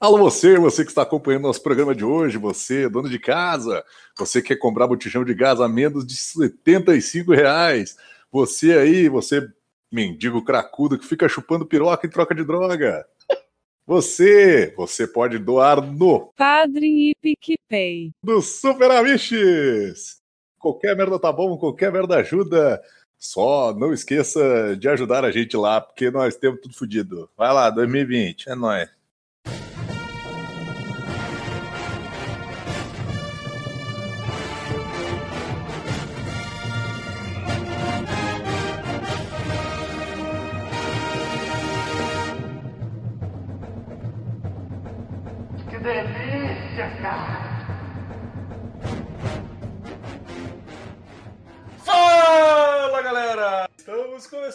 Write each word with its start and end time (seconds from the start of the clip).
Alô 0.00 0.16
você, 0.16 0.58
você 0.58 0.82
que 0.82 0.90
está 0.90 1.02
acompanhando 1.02 1.42
nosso 1.42 1.62
programa 1.62 1.94
de 1.94 2.02
hoje, 2.02 2.38
você, 2.38 2.88
dono 2.88 3.06
de 3.06 3.18
casa, 3.18 3.84
você 4.16 4.40
que 4.40 4.48
quer 4.48 4.56
comprar 4.56 4.86
botijão 4.86 5.22
de 5.22 5.34
gás 5.34 5.60
a 5.60 5.68
menos 5.68 6.06
de 6.06 6.16
75 6.16 7.34
reais, 7.34 7.98
você 8.32 8.78
aí, 8.78 9.10
você 9.10 9.46
mendigo 9.92 10.42
cracudo 10.42 10.98
que 10.98 11.04
fica 11.04 11.28
chupando 11.28 11.66
piroca 11.66 12.06
em 12.06 12.10
troca 12.10 12.34
de 12.34 12.42
droga. 12.42 13.06
Você, 13.86 14.72
você 14.74 15.06
pode 15.06 15.38
doar 15.38 15.82
no 15.82 16.32
Padre 16.34 16.86
e 16.86 17.14
PicPay. 17.20 18.12
do 18.24 18.40
Super 18.40 18.90
Amiches. 18.92 20.22
Qualquer 20.58 20.96
merda 20.96 21.18
tá 21.18 21.30
bom, 21.30 21.58
qualquer 21.58 21.92
merda 21.92 22.16
ajuda. 22.16 22.82
Só 23.18 23.74
não 23.74 23.92
esqueça 23.92 24.74
de 24.78 24.88
ajudar 24.88 25.26
a 25.26 25.30
gente 25.30 25.58
lá, 25.58 25.78
porque 25.78 26.10
nós 26.10 26.36
temos 26.36 26.58
tudo 26.62 26.74
fodido. 26.74 27.28
Vai 27.36 27.52
lá, 27.52 27.68
2020, 27.68 28.48
é 28.48 28.54
nóis. 28.54 28.99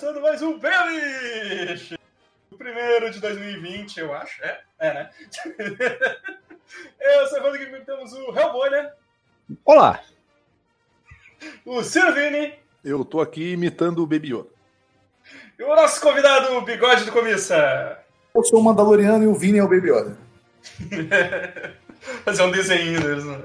Começando 0.06 0.22
mais 0.22 0.42
um 0.44 0.60
Belich! 0.60 1.98
O 2.52 2.58
primeiro 2.58 3.10
de 3.10 3.20
2020, 3.20 3.98
eu 3.98 4.14
acho. 4.14 4.40
É, 4.44 4.62
é 4.78 4.94
né? 4.94 5.10
Eu 7.00 7.28
sou 7.28 7.38
o 7.38 7.42
Evandro 7.42 7.58
Guilherme, 7.58 7.86
temos 7.86 8.14
o 8.14 8.38
Hellboy, 8.38 8.70
né? 8.70 8.92
Olá! 9.64 10.04
O 11.66 11.82
Silvini 11.82 12.54
Eu 12.84 13.04
tô 13.04 13.20
aqui 13.20 13.54
imitando 13.54 14.04
o 14.04 14.06
Baby 14.06 14.36
Yoda. 14.36 14.50
e 15.58 15.64
o 15.64 15.76
nosso 15.76 16.00
convidado, 16.00 16.56
o 16.56 16.62
Bigode 16.62 17.06
do 17.06 17.12
Comissa. 17.12 17.98
Eu 18.36 18.44
sou 18.44 18.60
o 18.60 18.64
Mandaloriano 18.64 19.24
e 19.24 19.28
o 19.28 19.34
Vini 19.34 19.58
é 19.58 19.64
o 19.64 19.68
Baby 19.68 19.90
Yoda. 19.90 20.18
Fazer 22.24 22.44
um 22.44 22.52
desenho 22.52 23.02
deles, 23.02 23.26
né? 23.26 23.38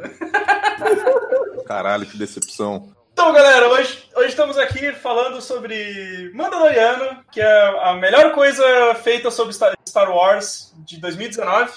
Caralho, 1.65 2.05
que 2.05 2.19
decepção. 2.19 2.95
Então, 3.21 3.35
galera, 3.35 3.69
hoje, 3.69 4.03
hoje 4.17 4.29
estamos 4.29 4.57
aqui 4.57 4.93
falando 4.93 5.43
sobre 5.43 6.33
Mandaloriano, 6.33 7.23
que 7.31 7.39
é 7.39 7.81
a 7.83 7.93
melhor 7.93 8.33
coisa 8.33 8.95
feita 8.95 9.31
sobre 9.31 9.53
Star 9.53 10.11
Wars 10.11 10.73
de 10.79 10.99
2019. 10.99 11.71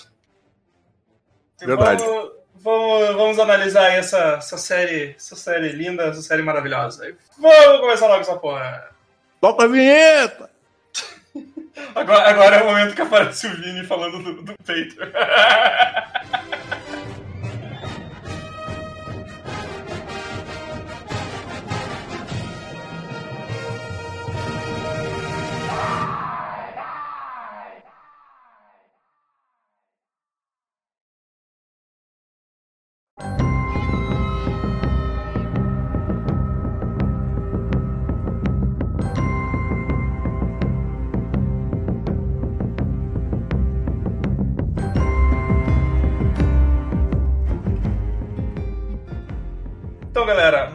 E 1.61 1.65
Verdade. 1.65 2.01
Vamos, 2.01 2.31
vamos, 2.55 3.15
vamos 3.15 3.39
analisar 3.39 3.87
aí 3.87 3.97
essa, 3.97 4.35
essa 4.37 4.57
série, 4.57 5.15
essa 5.17 5.35
série 5.35 5.73
linda, 5.73 6.03
essa 6.03 6.21
série 6.21 6.41
maravilhosa. 6.41 7.13
Vamos 7.37 7.81
começar 7.81 8.07
logo 8.07 8.21
essa 8.21 8.37
porra. 8.37 8.89
Toca 9.41 9.65
a 9.65 9.67
vinheta! 9.67 10.49
Agora, 11.93 12.29
agora 12.29 12.55
é 12.55 12.63
o 12.63 12.67
momento 12.67 12.95
que 12.95 13.01
aparece 13.01 13.47
o 13.47 13.55
Vini 13.55 13.83
falando 13.85 14.23
do, 14.23 14.43
do 14.43 14.55
peito. 14.63 14.95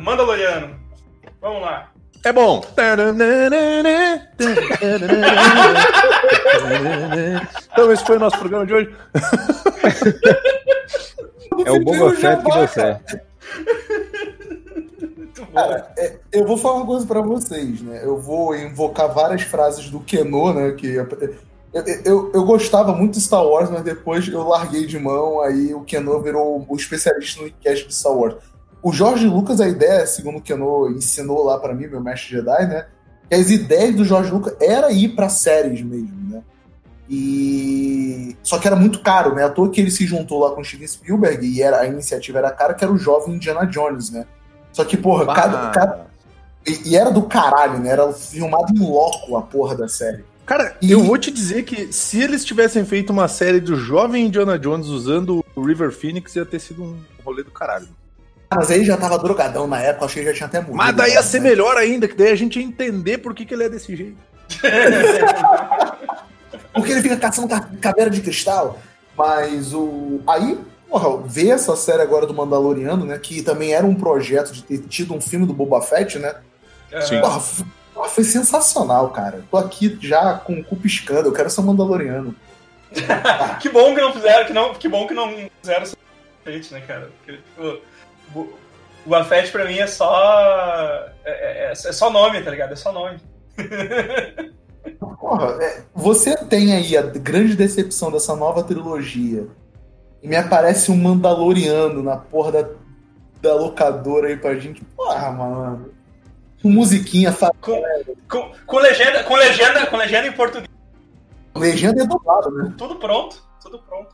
Mandaloriano. 0.09 0.75
Vamos 1.39 1.61
lá. 1.61 1.91
É 2.25 2.33
bom! 2.33 2.65
Então, 7.71 7.93
esse 7.93 8.05
foi 8.07 8.17
o 8.17 8.21
nosso 8.21 8.39
programa 8.39 8.65
de 8.65 8.73
hoje. 8.73 8.97
É 11.67 11.71
o 11.73 11.85
Boba 11.85 12.15
Fett 12.15 12.43
que 12.43 12.51
deu 12.51 12.69
certo. 12.69 13.21
Cara, 15.53 15.93
é, 15.99 16.17
eu 16.33 16.47
vou 16.47 16.57
falar 16.57 16.77
uma 16.77 16.87
coisa 16.87 17.07
pra 17.07 17.21
vocês, 17.21 17.83
né? 17.83 18.01
Eu 18.03 18.19
vou 18.19 18.57
invocar 18.57 19.13
várias 19.13 19.43
frases 19.43 19.91
do 19.91 20.01
Keno, 20.01 20.55
né? 20.55 20.73
Que 20.73 20.95
eu, 20.95 21.07
eu, 22.05 22.33
eu 22.35 22.45
gostava 22.45 22.93
muito 22.95 23.15
de 23.15 23.21
Star 23.21 23.45
Wars, 23.45 23.69
mas 23.69 23.83
depois 23.83 24.27
eu 24.27 24.43
larguei 24.49 24.87
de 24.87 24.99
mão, 24.99 25.43
aí 25.43 25.75
o 25.75 25.83
Keno 25.83 26.23
virou 26.23 26.65
o 26.67 26.77
especialista 26.77 27.43
no 27.43 27.51
cast 27.53 27.87
de 27.87 27.95
Star 27.95 28.15
Wars. 28.15 28.37
O 28.83 28.93
Jorge 28.93 29.27
Lucas, 29.27 29.61
a 29.61 29.69
ideia, 29.69 30.07
segundo 30.07 30.39
o 30.39 30.41
Keno 30.43 30.91
ensinou 30.91 31.45
lá 31.45 31.59
pra 31.59 31.75
mim, 31.75 31.87
meu 31.87 32.01
mestre 32.01 32.31
Jedi, 32.37 32.67
né? 32.67 32.87
Que 33.29 33.35
as 33.35 33.51
ideias 33.51 33.95
do 33.95 34.05
Jorge 34.05 34.31
Lucas 34.31 34.55
era 34.61 34.91
ir 34.93 35.11
pra 35.11 35.29
séries 35.29 35.83
mesmo, 35.83 36.31
né? 36.31 36.43
E 37.11 38.37
só 38.43 38.59
que 38.59 38.67
era 38.67 38.77
muito 38.77 39.01
caro, 39.01 39.35
né? 39.35 39.45
À 39.45 39.49
toa 39.49 39.71
que 39.71 39.81
ele 39.81 39.91
se 39.91 40.07
juntou 40.07 40.41
lá 40.41 40.51
com 40.55 40.61
o 40.61 40.65
Steven 40.65 40.87
Spielberg 40.87 41.47
e 41.47 41.63
era, 41.63 41.81
a 41.81 41.87
iniciativa 41.87 42.39
era 42.39 42.51
cara, 42.51 42.75
que 42.75 42.85
era 42.85 42.93
o 42.93 42.99
jovem 42.99 43.35
Indiana 43.35 43.67
Jones, 43.67 44.11
né? 44.11 44.27
Só 44.73 44.85
que, 44.85 44.97
porra, 44.97 45.27
cada, 45.35 45.71
cada, 45.71 46.07
e, 46.67 46.91
e 46.91 46.97
era 46.97 47.11
do 47.11 47.23
caralho, 47.23 47.79
né? 47.79 47.91
Era 47.91 48.13
filmado 48.13 48.73
em 48.73 48.79
loco 48.79 49.37
a 49.37 49.43
porra 49.43 49.75
da 49.75 49.89
série. 49.89 50.25
Cara, 50.47 50.77
E- 50.81 50.91
eu 50.91 51.03
vou 51.03 51.19
te 51.19 51.31
dizer 51.31 51.65
que 51.65 51.93
se 51.93 52.21
eles 52.23 52.45
tivessem 52.45 52.85
feito 52.85 53.11
uma 53.11 53.27
série 53.29 53.61
do 53.61 53.77
jovem 53.77 54.27
Indiana 54.27 54.59
Jones 54.59 54.87
usando 54.87 55.45
o 55.57 55.63
River 55.63 55.91
Phoenix, 55.93 56.37
ia 56.37 56.47
ter 56.47 56.59
sido 56.61 56.83
um 56.83 56.97
rolê 57.25 57.43
do 57.43 57.51
caralho. 57.51 57.89
Mas 58.51 58.71
aí 58.71 58.85
já 58.85 58.97
tava 58.97 59.19
drogadão 59.19 59.67
na 59.67 59.81
época, 59.81 60.07
achei 60.07 60.23
que 60.23 60.31
já 60.31 60.35
tinha 60.37 60.47
até 60.47 60.61
morrido. 60.61 60.77
Mas 60.77 60.97
daí 60.97 61.11
ia 61.11 61.17
né? 61.17 61.23
ser 61.23 61.41
melhor 61.41 61.77
ainda, 61.77 62.09
que 62.09 62.15
daí 62.15 62.31
a 62.31 62.37
gente 62.37 62.59
ia 62.59 62.65
entender 62.65 63.19
por 63.19 63.35
que, 63.35 63.45
que 63.45 63.53
ele 63.53 63.65
é 63.65 63.69
desse 63.69 63.95
jeito. 63.95 64.17
Porque 66.73 66.93
ele 66.93 67.03
fica 67.03 67.17
caçando 67.17 67.49
ca- 67.49 67.69
caveira 67.81 68.11
de 68.11 68.21
cristal. 68.21 68.79
Mas 69.17 69.75
o. 69.75 70.21
Aí, 70.27 70.59
porra, 70.89 71.23
ver 71.27 71.51
essa 71.51 71.75
série 71.77 72.03
agora 72.03 72.27
do 72.27 72.35
Mandaloriano, 72.35 73.05
né? 73.05 73.19
Que 73.19 73.43
também 73.43 73.75
era 73.75 73.85
um 73.85 73.95
projeto 73.95 74.53
de 74.53 74.63
ter 74.63 74.79
tido 74.83 75.15
um 75.15 75.21
filme 75.21 75.47
do 75.47 75.53
Boba 75.53 75.81
Fett, 75.83 76.19
né? 76.19 76.35
Sim. 77.03 77.21
Porra, 77.21 77.41
foi 78.09 78.25
sensacional, 78.25 79.11
cara. 79.11 79.45
Tô 79.51 79.57
aqui 79.57 79.99
já 80.01 80.35
com 80.35 80.55
o 80.55 80.65
cu 80.65 80.77
piscando, 80.77 81.29
eu 81.29 81.33
quero 81.33 81.51
ser 81.51 81.61
um 81.61 81.65
Mandaloriano. 81.65 82.35
Que 83.61 83.69
bom 83.69 83.95
que 83.95 84.01
não 84.01 84.13
fizeram, 84.13 84.47
que, 84.47 84.53
não, 84.53 84.75
que 84.75 84.89
bom 84.89 85.07
que 85.07 85.13
não 85.13 85.29
fizeram 85.61 85.83
esse 85.83 85.97
feito, 86.45 86.73
né, 86.73 86.81
cara? 86.81 87.11
Porque, 87.19 87.39
tipo, 87.39 87.81
o, 88.35 88.49
Afet 89.15 89.51
pra 89.51 89.65
mim 89.65 89.79
é 89.79 89.87
só. 89.87 91.09
É, 91.25 91.69
é- 91.69 91.73
é 91.73 91.75
só 91.75 92.11
nome, 92.11 92.43
tá 92.43 92.51
ligado? 92.51 92.73
É 92.73 92.77
só 92.77 92.93
nome. 92.93 93.19
Porra, 95.21 95.63
é, 95.63 95.83
você 95.95 96.37
tem 96.47 96.73
aí 96.75 96.97
a 96.97 97.03
grande 97.03 97.55
decepção 97.57 98.11
dessa 98.11 98.35
nova 98.35 98.63
trilogia. 98.63 99.47
E 100.23 100.29
me 100.29 100.37
aparece 100.37 100.91
um 100.91 100.97
Mandaloriano 100.97 102.03
na 102.03 102.17
porra 102.17 102.51
da, 102.53 102.69
da 103.41 103.55
locadora 103.55 104.29
aí 104.29 104.37
pra 104.37 104.55
gente. 104.57 104.83
Porra, 104.97 105.31
mano. 105.31 105.91
Com 106.61 106.71
musiquinha, 106.71 107.33
Com, 107.61 107.83
com, 108.29 108.53
com 108.67 108.79
legenda, 108.79 109.23
com, 109.23 109.37
legenda, 109.37 109.87
com 109.87 109.97
legenda 109.97 110.27
em 110.27 110.33
português. 110.33 110.69
legenda 111.55 112.03
é 112.03 112.07
dublada, 112.07 112.51
né? 112.51 112.75
Tudo 112.77 112.97
pronto. 112.97 113.45
Tudo 113.63 113.79
pronto. 113.81 114.13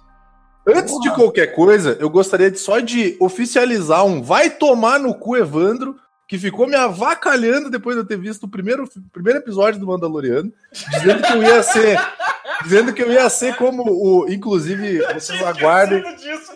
Antes 0.67 0.99
de 1.01 1.11
qualquer 1.15 1.49
coisa, 1.55 1.97
eu 2.01 2.09
gostaria 2.09 2.51
de 2.51 2.59
só 2.59 2.79
de 2.81 3.17
oficializar 3.21 4.05
um 4.05 4.23
vai 4.23 4.49
tomar 4.51 4.99
no 4.99 5.15
cu 5.15 5.37
Evandro, 5.37 5.97
que 6.27 6.39
ficou 6.39 6.67
me 6.67 6.75
avacalhando 6.75 7.71
depois 7.71 7.97
de 7.97 8.03
eu 8.03 8.07
ter 8.07 8.17
visto 8.19 8.45
o 8.45 8.49
primeiro, 8.49 8.89
primeiro 9.13 9.39
episódio 9.41 9.79
do 9.79 9.87
Mandaloriano, 9.87 10.51
dizendo 10.73 11.23
que 11.23 11.33
eu 11.33 11.43
ia 11.43 11.63
ser. 11.63 11.99
Dizendo 12.63 12.93
que 12.95 13.03
eu 13.03 13.11
ia 13.11 13.29
ser 13.29 13.57
como 13.57 13.83
o. 13.85 14.29
Inclusive, 14.31 14.99
vocês 15.15 15.43
aguardem. 15.43 16.03
disso. 16.17 16.53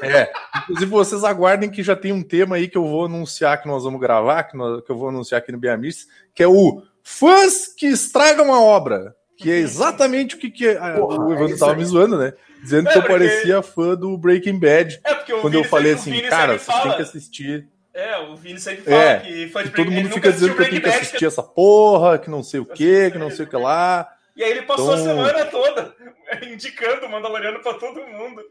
É, 0.00 0.32
inclusive 0.60 0.90
vocês 0.90 1.24
aguardem 1.24 1.68
que 1.70 1.82
já 1.82 1.96
tem 1.96 2.12
um 2.12 2.22
tema 2.22 2.56
aí 2.56 2.68
que 2.68 2.78
eu 2.78 2.86
vou 2.86 3.06
anunciar 3.06 3.60
que 3.60 3.66
nós 3.66 3.82
vamos 3.84 4.00
gravar, 4.00 4.44
que, 4.44 4.56
nós- 4.56 4.82
que 4.84 4.90
eu 4.90 4.96
vou 4.96 5.08
anunciar 5.08 5.40
aqui 5.40 5.50
no 5.50 5.58
Biamis, 5.58 6.06
que 6.34 6.42
é 6.42 6.46
o 6.46 6.82
Fãs 7.02 7.66
que 7.66 7.86
estragam 7.86 8.54
a 8.54 8.60
obra. 8.60 9.14
Que 9.42 9.50
é 9.50 9.56
exatamente 9.56 10.34
o 10.36 10.38
que, 10.38 10.50
que 10.50 10.68
a- 10.68 10.94
Porra, 10.94 11.18
o 11.18 11.30
é 11.30 11.34
Evandro 11.34 11.54
isso 11.54 11.58
tava 11.58 11.74
me 11.74 11.84
zoando, 11.84 12.18
né? 12.18 12.32
Dizendo 12.62 12.88
É, 12.88 12.92
que 12.92 12.98
eu 12.98 13.02
porque- 13.02 13.18
parecia 13.18 13.62
fã 13.62 13.94
do 13.96 14.16
Breaking 14.16 14.58
Bad. 14.58 15.00
É, 15.04 15.14
porque 15.14 15.32
o 15.32 15.40
Quando 15.40 15.52
Vini 15.54 15.64
eu 15.64 15.68
falei 15.70 15.92
o 15.92 15.94
assim, 15.96 16.10
Vini 16.12 16.28
cara, 16.28 16.50
têm 16.52 16.58
fala- 16.60 16.96
que 16.96 17.02
assistir. 17.02 17.68
É, 17.94 18.18
o 18.18 18.36
Vini 18.36 18.58
sempre 18.58 18.84
fala 18.84 18.96
É, 18.96 19.18
que 19.20 19.48
foi 19.48 19.62
de 19.64 19.68
E 19.68 19.72
todo 19.72 19.84
Breaking- 19.86 20.02
mundo 20.04 20.14
fica 20.14 20.32
dizendo 20.32 20.54
que 20.54 20.60
eu 20.62 20.64
tenho 20.66 20.76
que 20.76 20.80
Breaking 20.80 21.00
assistir 21.06 21.26
essa 21.26 21.42
porra, 21.42 22.18
que 22.18 22.30
não 22.30 22.42
sei 22.42 22.60
o 22.60 22.64
que, 22.66 23.10
que 23.10 23.18
não 23.18 23.30
sei 23.30 23.44
o 23.44 23.48
que 23.48 23.56
lá. 23.56 24.08
E 24.36 24.42
aí 24.42 24.50
ele 24.50 24.62
passou 24.62 24.94
Então- 24.94 24.94
a 24.94 25.28
semana 25.28 25.44
toda. 25.46 25.94
indicando 26.50 27.04
o 27.06 27.10
Mandaloriano 27.10 27.60
pra 27.60 27.74
todo 27.74 28.00
mundo. 28.06 28.42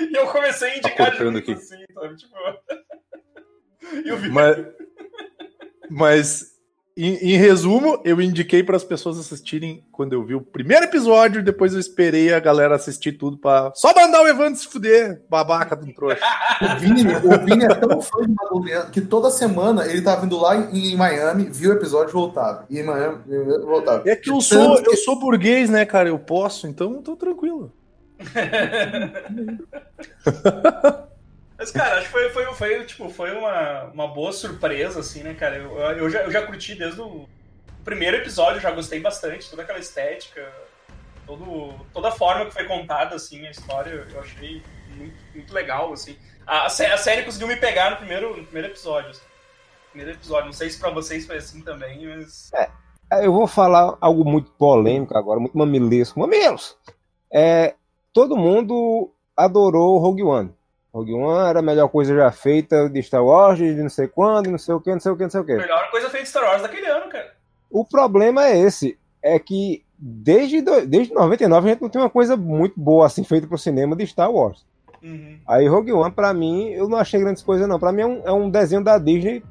E 0.00 0.16
eu 0.16 0.26
comecei 0.28 0.70
a 0.70 0.76
indicar 0.78 1.10
Tá 1.10 1.16
junto, 1.24 1.38
aqui. 1.38 1.52
assim, 1.52 1.84
sabe? 1.92 2.16
Tipo... 2.16 2.34
E 4.04 4.08
eu 4.08 4.16
vi... 4.16 4.30
Mas, 4.30 4.56
mas 5.90 6.55
em, 6.96 7.14
em 7.16 7.36
resumo, 7.36 8.00
eu 8.04 8.22
indiquei 8.22 8.62
para 8.62 8.76
as 8.76 8.82
pessoas 8.82 9.18
assistirem 9.18 9.84
quando 9.92 10.14
eu 10.14 10.24
vi 10.24 10.34
o 10.34 10.40
primeiro 10.40 10.86
episódio, 10.86 11.44
depois 11.44 11.74
eu 11.74 11.80
esperei 11.80 12.32
a 12.32 12.40
galera 12.40 12.74
assistir 12.74 13.12
tudo 13.12 13.36
para 13.36 13.70
só 13.74 13.94
mandar 13.94 14.22
o 14.22 14.26
Evandro 14.26 14.58
se 14.58 14.66
fuder, 14.66 15.22
babaca 15.28 15.76
do 15.76 15.92
trouxa. 15.92 16.20
O 16.56 16.80
Vini, 16.80 17.02
o 17.02 17.44
Vini 17.44 17.64
é 17.64 17.74
tão 17.74 18.00
fã 18.00 18.22
de 18.22 18.28
Mandaloriano 18.28 18.90
que 18.90 19.02
toda 19.02 19.30
semana 19.30 19.86
ele 19.86 20.00
tá 20.00 20.16
vindo 20.16 20.38
lá 20.38 20.56
em, 20.56 20.92
em 20.92 20.96
Miami, 20.96 21.50
viu 21.52 21.70
o 21.70 21.74
episódio 21.74 22.08
e 22.08 22.12
voltava. 22.14 22.64
E 22.70 22.78
em 22.78 22.82
Miami, 22.82 23.18
voltava. 23.62 24.08
É 24.08 24.16
que 24.16 24.30
eu 24.30 24.40
sou, 24.40 24.78
eu 24.78 24.96
sou 24.96 25.18
burguês, 25.18 25.68
né, 25.68 25.84
cara? 25.84 26.08
Eu 26.08 26.18
posso, 26.18 26.66
então 26.66 27.02
tô 27.02 27.14
tranquilo. 27.14 27.70
Mas, 31.58 31.70
cara, 31.70 31.96
acho 31.96 32.06
que 32.06 32.12
foi, 32.12 32.28
foi, 32.30 32.44
foi, 32.54 32.84
tipo, 32.84 33.08
foi 33.08 33.34
uma, 33.34 33.84
uma 33.84 34.08
boa 34.08 34.32
surpresa, 34.32 35.00
assim, 35.00 35.22
né, 35.22 35.34
cara? 35.34 35.56
Eu, 35.56 35.72
eu, 35.78 36.10
já, 36.10 36.20
eu 36.22 36.30
já 36.30 36.42
curti 36.46 36.74
desde 36.74 37.00
o 37.00 37.26
primeiro 37.84 38.16
episódio, 38.18 38.60
já 38.60 38.70
gostei 38.70 39.00
bastante, 39.00 39.48
toda 39.48 39.62
aquela 39.62 39.78
estética, 39.78 40.52
todo, 41.26 41.74
toda 41.94 42.08
a 42.08 42.12
forma 42.12 42.46
que 42.46 42.52
foi 42.52 42.64
contada, 42.64 43.14
assim, 43.14 43.46
a 43.46 43.50
história, 43.50 44.06
eu 44.12 44.20
achei 44.20 44.62
muito, 44.96 45.16
muito 45.34 45.54
legal, 45.54 45.92
assim. 45.92 46.16
A, 46.46 46.66
a, 46.66 46.68
sé- 46.68 46.92
a 46.92 46.98
série 46.98 47.22
conseguiu 47.22 47.48
me 47.48 47.56
pegar 47.56 47.90
no 47.90 47.96
primeiro, 47.96 48.36
no 48.36 48.44
primeiro 48.44 48.68
episódio, 48.68 49.10
assim. 49.10 49.24
Primeiro 49.90 50.18
episódio, 50.18 50.46
não 50.46 50.52
sei 50.52 50.68
se 50.68 50.78
pra 50.78 50.90
vocês 50.90 51.26
foi 51.26 51.38
assim 51.38 51.62
também, 51.62 52.06
mas... 52.06 52.50
Eu 53.22 53.32
vou 53.32 53.46
falar 53.46 53.96
algo 54.00 54.24
muito 54.28 54.50
polêmico 54.52 55.16
agora, 55.16 55.40
muito 55.40 55.56
mamilesco. 55.56 56.18
Mamilos! 56.20 56.76
É, 57.32 57.74
todo 58.12 58.36
mundo 58.36 59.12
adorou 59.36 59.98
Rogue 59.98 60.24
One. 60.24 60.55
Rogue 60.96 61.12
One 61.12 61.50
era 61.50 61.58
a 61.58 61.62
melhor 61.62 61.88
coisa 61.88 62.16
já 62.16 62.32
feita 62.32 62.88
de 62.88 63.02
Star 63.02 63.22
Wars, 63.22 63.58
de 63.58 63.74
não 63.74 63.90
sei 63.90 64.08
quando, 64.08 64.50
não 64.50 64.56
sei 64.56 64.74
o 64.74 64.80
que, 64.80 64.90
não 64.90 65.00
sei 65.00 65.12
o 65.12 65.16
que, 65.16 65.22
não 65.24 65.30
sei 65.30 65.40
o 65.40 65.44
que. 65.44 65.54
melhor 65.54 65.90
coisa 65.90 66.08
feita 66.08 66.24
de 66.24 66.30
Star 66.30 66.44
Wars 66.44 66.62
daquele 66.62 66.86
ano, 66.86 67.10
cara. 67.10 67.34
O 67.70 67.84
problema 67.84 68.46
é 68.46 68.58
esse, 68.58 68.98
é 69.22 69.38
que 69.38 69.84
desde, 69.98 70.62
desde 70.86 71.12
99 71.12 71.68
a 71.68 71.72
gente 71.72 71.82
não 71.82 71.90
tem 71.90 72.00
uma 72.00 72.08
coisa 72.08 72.34
muito 72.34 72.80
boa 72.80 73.04
assim 73.04 73.24
feita 73.24 73.46
pro 73.46 73.58
cinema 73.58 73.94
de 73.94 74.06
Star 74.06 74.32
Wars. 74.32 74.64
Uhum. 75.02 75.38
Aí 75.46 75.68
Rogue 75.68 75.92
One, 75.92 76.10
pra 76.10 76.32
mim, 76.32 76.70
eu 76.70 76.88
não 76.88 76.96
achei 76.96 77.20
grandes 77.20 77.42
coisas 77.42 77.68
não. 77.68 77.78
Pra 77.78 77.92
mim 77.92 78.00
é 78.00 78.06
um, 78.06 78.22
é 78.24 78.32
um 78.32 78.48
desenho 78.48 78.82
da 78.82 78.96
Disney 78.96 79.42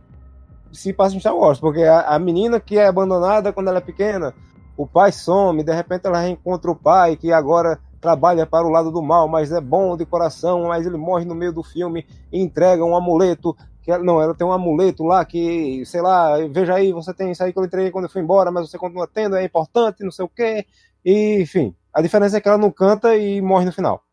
se 0.72 0.92
passa 0.92 1.16
em 1.16 1.20
Star 1.20 1.36
Wars, 1.38 1.60
porque 1.60 1.84
a, 1.84 2.02
a 2.02 2.20
menina 2.20 2.60
que 2.60 2.78
é 2.78 2.88
abandonada 2.88 3.54
quando 3.54 3.68
ela 3.68 3.78
é 3.78 3.82
pequena, 3.82 4.34
o 4.76 4.88
pai 4.88 5.12
some, 5.12 5.64
de 5.64 5.74
repente 5.74 6.08
ela 6.08 6.20
reencontra 6.20 6.72
o 6.72 6.76
pai, 6.76 7.16
que 7.16 7.32
agora 7.32 7.80
trabalha 8.06 8.46
para 8.46 8.66
o 8.68 8.70
lado 8.70 8.92
do 8.92 9.02
mal, 9.02 9.28
mas 9.28 9.52
é 9.52 9.60
bom 9.60 9.98
de 9.98 10.06
coração, 10.06 10.66
mas 10.68 10.86
ele 10.86 10.96
morre 10.98 11.26
no 11.26 11.34
meio 11.34 11.52
do 11.52 11.64
filme 11.64 12.06
e 12.32 12.40
entrega 12.40 12.86
um 12.86 12.96
amuleto. 12.96 13.56
Que 13.82 13.98
não, 13.98 14.22
ela 14.22 14.36
tem 14.36 14.46
um 14.46 14.52
amuleto 14.52 15.04
lá 15.04 15.26
que, 15.26 15.84
sei 15.86 16.02
lá, 16.02 16.38
veja 16.52 16.76
aí, 16.76 16.92
você 16.94 17.14
tem 17.14 17.32
isso 17.32 17.44
aí 17.44 17.52
que 17.52 17.58
eu 17.60 17.66
entreguei 17.66 17.90
quando 17.92 18.06
eu 18.06 18.10
fui 18.12 18.22
embora, 18.22 18.52
mas 18.52 18.70
você 18.70 18.78
continua 18.78 19.08
tendo, 19.12 19.36
é 19.36 19.44
importante, 19.44 20.04
não 20.04 20.12
sei 20.12 20.26
o 20.26 20.30
quê. 20.30 20.66
E, 21.04 21.42
enfim, 21.42 21.76
a 21.94 22.02
diferença 22.02 22.38
é 22.38 22.42
que 22.42 22.48
ela 22.48 22.58
não 22.60 22.72
canta 22.72 23.16
e 23.16 23.42
morre 23.42 23.66
no 23.66 23.72
final. 23.72 24.04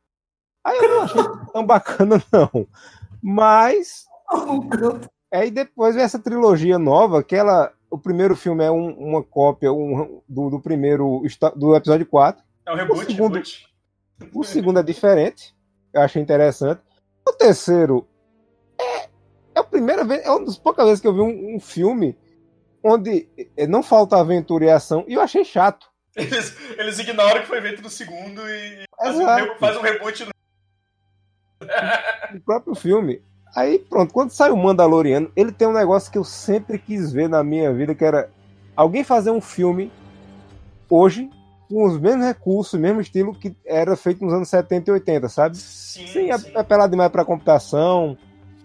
Aí 0.65 0.79
eu 0.79 0.89
não 0.89 1.03
achei 1.03 1.23
tão 1.53 1.67
bacana, 1.67 2.23
não. 2.33 2.67
Mas 3.23 4.05
Aí 5.33 5.51
depois 5.51 5.95
vem 5.95 6.05
essa 6.05 6.19
trilogia 6.19 6.79
nova, 6.79 7.23
que 7.23 7.35
ela. 7.37 7.73
O 7.91 7.99
primeiro 7.99 8.35
filme 8.37 8.65
é 8.65 8.71
um- 8.71 8.93
uma 8.95 9.23
cópia 9.23 9.73
um- 9.73 10.21
do, 10.29 10.51
do 10.51 10.61
primeiro. 10.61 11.23
do 11.57 11.75
episódio 11.77 12.07
4. 12.07 12.43
É 12.67 12.73
um 12.73 12.77
reboot, 12.77 13.07
segundo- 13.07 13.35
reboot. 13.35 13.67
O 14.33 14.45
segundo 14.45 14.79
é 14.79 14.83
diferente. 14.83 15.55
Eu 15.93 16.03
achei 16.03 16.23
interessante. 16.23 16.81
O 17.27 17.33
terceiro 17.33 18.07
é, 18.81 19.05
é 19.55 19.61
a 19.61 19.65
primeira 19.65 20.05
vez. 20.05 20.25
É 20.25 20.31
uma 20.31 20.45
das 20.45 20.57
poucas 20.57 20.87
vezes 20.87 21.01
que 21.01 21.07
eu 21.07 21.15
vi 21.15 21.21
um, 21.21 21.57
um 21.57 21.61
filme 21.61 22.17
onde 22.83 23.29
eh, 23.57 23.67
não 23.67 23.83
falta 23.83 24.17
aventura 24.17 24.65
e 24.65 24.71
ação. 24.71 25.05
E 25.07 25.15
eu 25.15 25.21
achei 25.21 25.45
chato. 25.45 25.87
Eles, 26.17 26.57
eles 26.77 26.99
ignoram 26.99 27.41
que 27.41 27.47
foi 27.47 27.61
feito 27.63 27.83
no 27.83 27.89
segundo 27.89 28.43
e 28.47 28.85
faz 28.99 29.19
um, 29.19 29.27
faz 29.59 29.77
um 29.77 29.81
reboot 29.81 30.25
no 30.25 30.33
o 32.35 32.41
próprio 32.41 32.75
filme. 32.75 33.23
Aí 33.55 33.79
pronto, 33.79 34.13
quando 34.13 34.31
sai 34.31 34.51
o 34.51 34.57
Mandaloriano, 34.57 35.31
ele 35.37 35.53
tem 35.53 35.69
um 35.69 35.73
negócio 35.73 36.11
que 36.11 36.19
eu 36.19 36.25
sempre 36.25 36.79
quis 36.79 37.13
ver 37.13 37.29
na 37.29 37.45
minha 37.45 37.73
vida, 37.73 37.95
que 37.95 38.05
era 38.05 38.31
alguém 38.75 39.05
fazer 39.05 39.31
um 39.31 39.41
filme 39.41 39.93
hoje 40.89 41.31
com 41.73 41.85
os 41.87 41.99
mesmos 41.99 42.27
recursos, 42.27 42.75
o 42.75 42.79
mesmo 42.79 43.01
estilo 43.01 43.35
que 43.35 43.55
era 43.65 43.97
feito 43.97 44.23
nos 44.25 44.35
anos 44.35 44.49
70 44.49 44.91
e 44.91 44.93
80, 44.93 45.29
sabe? 45.29 45.57
Sim, 45.57 46.07
Sem 46.07 46.39
sim. 46.39 46.51
apelar 46.55 46.87
demais 46.87 47.11
pra 47.11 47.25
computação 47.25 48.17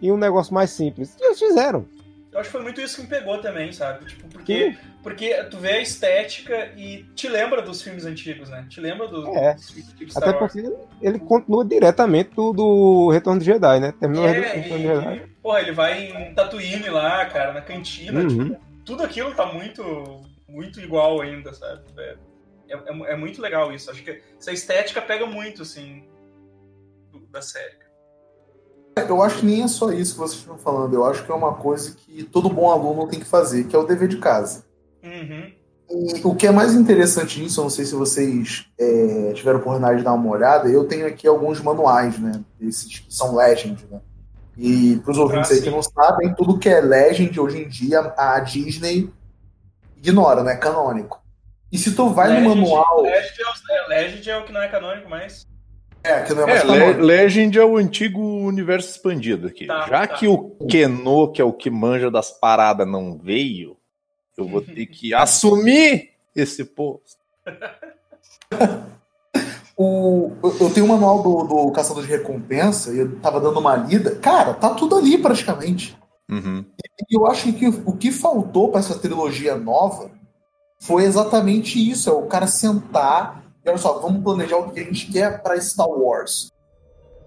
e 0.01 0.11
um 0.11 0.17
negócio 0.17 0.53
mais 0.53 0.71
simples. 0.71 1.15
E 1.19 1.25
eles 1.25 1.39
fizeram. 1.39 1.85
Eu 2.31 2.39
acho 2.41 2.49
que 2.49 2.51
foi 2.51 2.61
muito 2.61 2.81
isso 2.81 2.97
que 2.97 3.01
me 3.03 3.07
pegou 3.07 3.39
também, 3.39 3.71
sabe? 3.71 4.05
Tipo, 4.05 4.27
porque, 4.27 4.77
porque 5.01 5.33
tu 5.45 5.57
vê 5.57 5.69
a 5.71 5.81
estética 5.81 6.71
e 6.77 7.03
te 7.15 7.27
lembra 7.27 7.61
dos 7.63 7.81
filmes 7.81 8.05
antigos, 8.05 8.49
né? 8.49 8.65
Te 8.69 8.79
lembra 8.81 9.07
do- 9.07 9.27
É. 9.35 9.53
dos 9.55 9.69
filmes 9.71 9.91
antigos 9.93 10.17
Até 10.17 10.33
porque 10.33 10.71
ele 11.01 11.17
continua 11.19 11.65
diretamente 11.65 12.31
do, 12.35 12.51
do 12.53 13.09
Retorno 13.09 13.39
de 13.39 13.45
Jedi, 13.45 13.79
né? 13.79 13.93
Terminou 13.99 14.25
o 14.25 14.27
É, 14.27 14.31
Retorno 14.33 14.77
de 14.77 14.83
Jedi. 14.83 15.15
e, 15.15 15.27
porra, 15.41 15.61
ele 15.61 15.71
vai 15.71 16.03
em 16.11 16.33
Tatooine 16.35 16.89
lá, 16.89 17.25
cara, 17.25 17.53
na 17.53 17.61
cantina, 17.61 18.19
Uhum. 18.21 18.27
tipo, 18.27 18.61
tudo 18.85 19.01
aquilo 19.03 19.33
tá 19.33 19.45
muito, 19.51 20.21
muito 20.47 20.79
igual 20.79 21.19
ainda, 21.21 21.53
sabe? 21.53 21.81
É, 21.97 22.15
é, 22.69 23.13
é 23.13 23.15
muito 23.15 23.41
legal 23.41 23.71
isso. 23.73 23.89
Acho 23.91 24.03
que 24.03 24.21
essa 24.39 24.51
estética 24.51 25.01
pega 25.01 25.25
muito, 25.25 25.61
assim, 25.61 26.03
do- 27.11 27.19
da 27.27 27.41
série. 27.41 27.75
Eu 29.07 29.21
acho 29.21 29.39
que 29.39 29.45
nem 29.45 29.61
é 29.63 29.67
só 29.67 29.91
isso 29.91 30.13
que 30.13 30.19
vocês 30.19 30.39
estão 30.39 30.57
falando. 30.57 30.93
Eu 30.93 31.05
acho 31.05 31.23
que 31.23 31.31
é 31.31 31.35
uma 31.35 31.53
coisa 31.53 31.95
que 31.95 32.23
todo 32.23 32.49
bom 32.49 32.71
aluno 32.71 33.07
tem 33.07 33.19
que 33.19 33.25
fazer, 33.27 33.65
que 33.65 33.75
é 33.75 33.79
o 33.79 33.85
dever 33.85 34.07
de 34.07 34.17
casa. 34.17 34.65
Uhum. 35.03 35.51
E 35.89 36.21
o 36.25 36.35
que 36.35 36.47
é 36.47 36.51
mais 36.51 36.73
interessante 36.73 37.39
nisso, 37.39 37.59
eu 37.59 37.63
não 37.65 37.69
sei 37.69 37.85
se 37.85 37.93
vocês 37.95 38.65
é, 38.77 39.31
tiveram 39.33 39.59
oportunidade 39.59 39.99
de 39.99 40.03
dar 40.03 40.13
uma 40.13 40.29
olhada, 40.29 40.67
eu 40.67 40.83
tenho 40.85 41.05
aqui 41.07 41.27
alguns 41.27 41.61
manuais, 41.61 42.19
né? 42.19 42.43
Esses 42.59 42.99
que 42.99 43.13
são 43.13 43.35
Legend, 43.35 43.85
né? 43.89 44.01
E 44.57 44.97
para 45.03 45.11
os 45.11 45.17
ouvintes 45.19 45.51
Ah, 45.51 45.53
aí 45.53 45.59
sim. 45.59 45.65
que 45.65 45.69
não 45.69 45.83
sabem, 45.83 46.33
tudo 46.33 46.57
que 46.57 46.67
é 46.67 46.81
Legend 46.81 47.39
hoje 47.39 47.61
em 47.61 47.69
dia, 47.69 47.99
a 48.17 48.39
Disney 48.39 49.09
ignora, 49.95 50.43
né? 50.43 50.55
Canônico. 50.55 51.21
E 51.71 51.77
se 51.77 51.93
tu 51.95 52.09
vai 52.09 52.27
no 52.29 52.33
Legend- 52.49 52.61
manual. 52.61 53.01
Legend 53.01 53.41
é, 53.41 53.45
o, 53.45 53.75
é, 53.75 53.87
Legend 53.87 54.29
é 54.29 54.37
o 54.37 54.45
que 54.45 54.51
não 54.53 54.61
é 54.61 54.67
canônico, 54.67 55.09
mas. 55.09 55.45
É, 56.03 56.21
que 56.21 56.33
não 56.33 56.41
é 56.41 56.43
É, 56.43 56.47
mais 56.53 56.63
Le- 56.63 56.79
canônico. 56.79 57.01
Legend 57.01 57.59
é 57.59 57.65
o 57.65 57.77
antigo 57.77 58.21
universo 58.21 58.89
expandido 58.89 59.47
aqui. 59.47 59.65
Tá, 59.67 59.81
Já 59.87 60.07
tá. 60.07 60.15
que 60.15 60.27
o 60.27 60.51
Keno, 60.69 61.31
que 61.31 61.41
é 61.41 61.45
o 61.45 61.51
que 61.53 61.69
manja 61.69 62.09
das 62.09 62.31
paradas, 62.31 62.87
não 62.87 63.17
veio, 63.17 63.75
eu 64.37 64.47
vou 64.47 64.61
ter 64.61 64.85
que 64.85 65.13
assumir 65.15 66.11
esse 66.35 66.63
posto. 66.63 67.17
O, 69.79 70.31
eu- 70.43 70.57
eu 70.61 70.69
tenho 70.73 70.87
um 70.87 70.89
manual 70.89 71.21
do, 71.21 71.43
do 71.43 71.71
Caçador 71.71 72.01
de 72.03 72.09
Recompensa 72.09 72.91
e 72.91 72.97
eu 72.97 73.19
tava 73.19 73.39
dando 73.39 73.59
uma 73.59 73.75
lida. 73.75 74.15
Cara, 74.15 74.55
tá 74.55 74.71
tudo 74.73 74.95
ali 74.97 75.19
praticamente. 75.19 75.95
Uhum. 76.27 76.65
E 77.07 77.15
eu 77.15 77.27
acho 77.27 77.53
que 77.53 77.67
o 77.67 77.95
que 77.95 78.11
faltou 78.11 78.69
para 78.71 78.79
essa 78.79 78.97
trilogia 78.97 79.55
nova 79.55 80.09
foi 80.79 81.03
exatamente 81.03 81.77
isso: 81.77 82.09
é 82.09 82.13
o 82.13 82.27
cara 82.27 82.47
sentar 82.47 83.43
e 83.67 83.69
olha 83.69 83.77
só, 83.77 83.99
vamos 83.99 84.23
planejar 84.23 84.57
o 84.57 84.71
que 84.71 84.79
a 84.79 84.83
gente 84.83 85.11
quer 85.11 85.43
para 85.43 85.59
Star 85.59 85.89
Wars. 85.89 86.49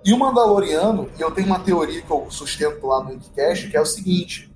E 0.02 0.10
o 0.14 0.18
Mandaloriano, 0.18 1.10
e 1.18 1.20
eu 1.20 1.30
tenho 1.30 1.46
uma 1.46 1.60
teoria 1.60 2.00
que 2.00 2.10
eu 2.10 2.30
sustento 2.30 2.86
lá 2.86 3.04
no 3.04 3.10
Wikicast, 3.10 3.68
que 3.68 3.76
é 3.76 3.80
o 3.80 3.84
seguinte: 3.84 4.50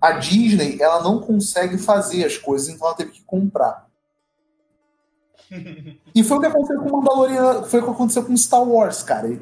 a 0.00 0.12
Disney 0.12 0.80
ela 0.80 1.02
não 1.02 1.20
consegue 1.20 1.76
fazer 1.76 2.24
as 2.24 2.38
coisas, 2.38 2.68
então 2.68 2.86
ela 2.86 2.96
teve 2.96 3.10
que 3.10 3.22
comprar. 3.22 3.86
E 6.14 6.24
foi 6.24 6.38
o 6.38 6.40
que 6.40 6.46
aconteceu 6.46 6.80
com 6.80 6.88
o 6.88 6.92
Mandaloriano, 6.96 7.66
foi 7.66 7.80
o 7.80 7.84
que 7.84 7.90
aconteceu 7.90 8.24
com 8.24 8.34
Star 8.34 8.66
Wars, 8.66 9.02
cara. 9.02 9.38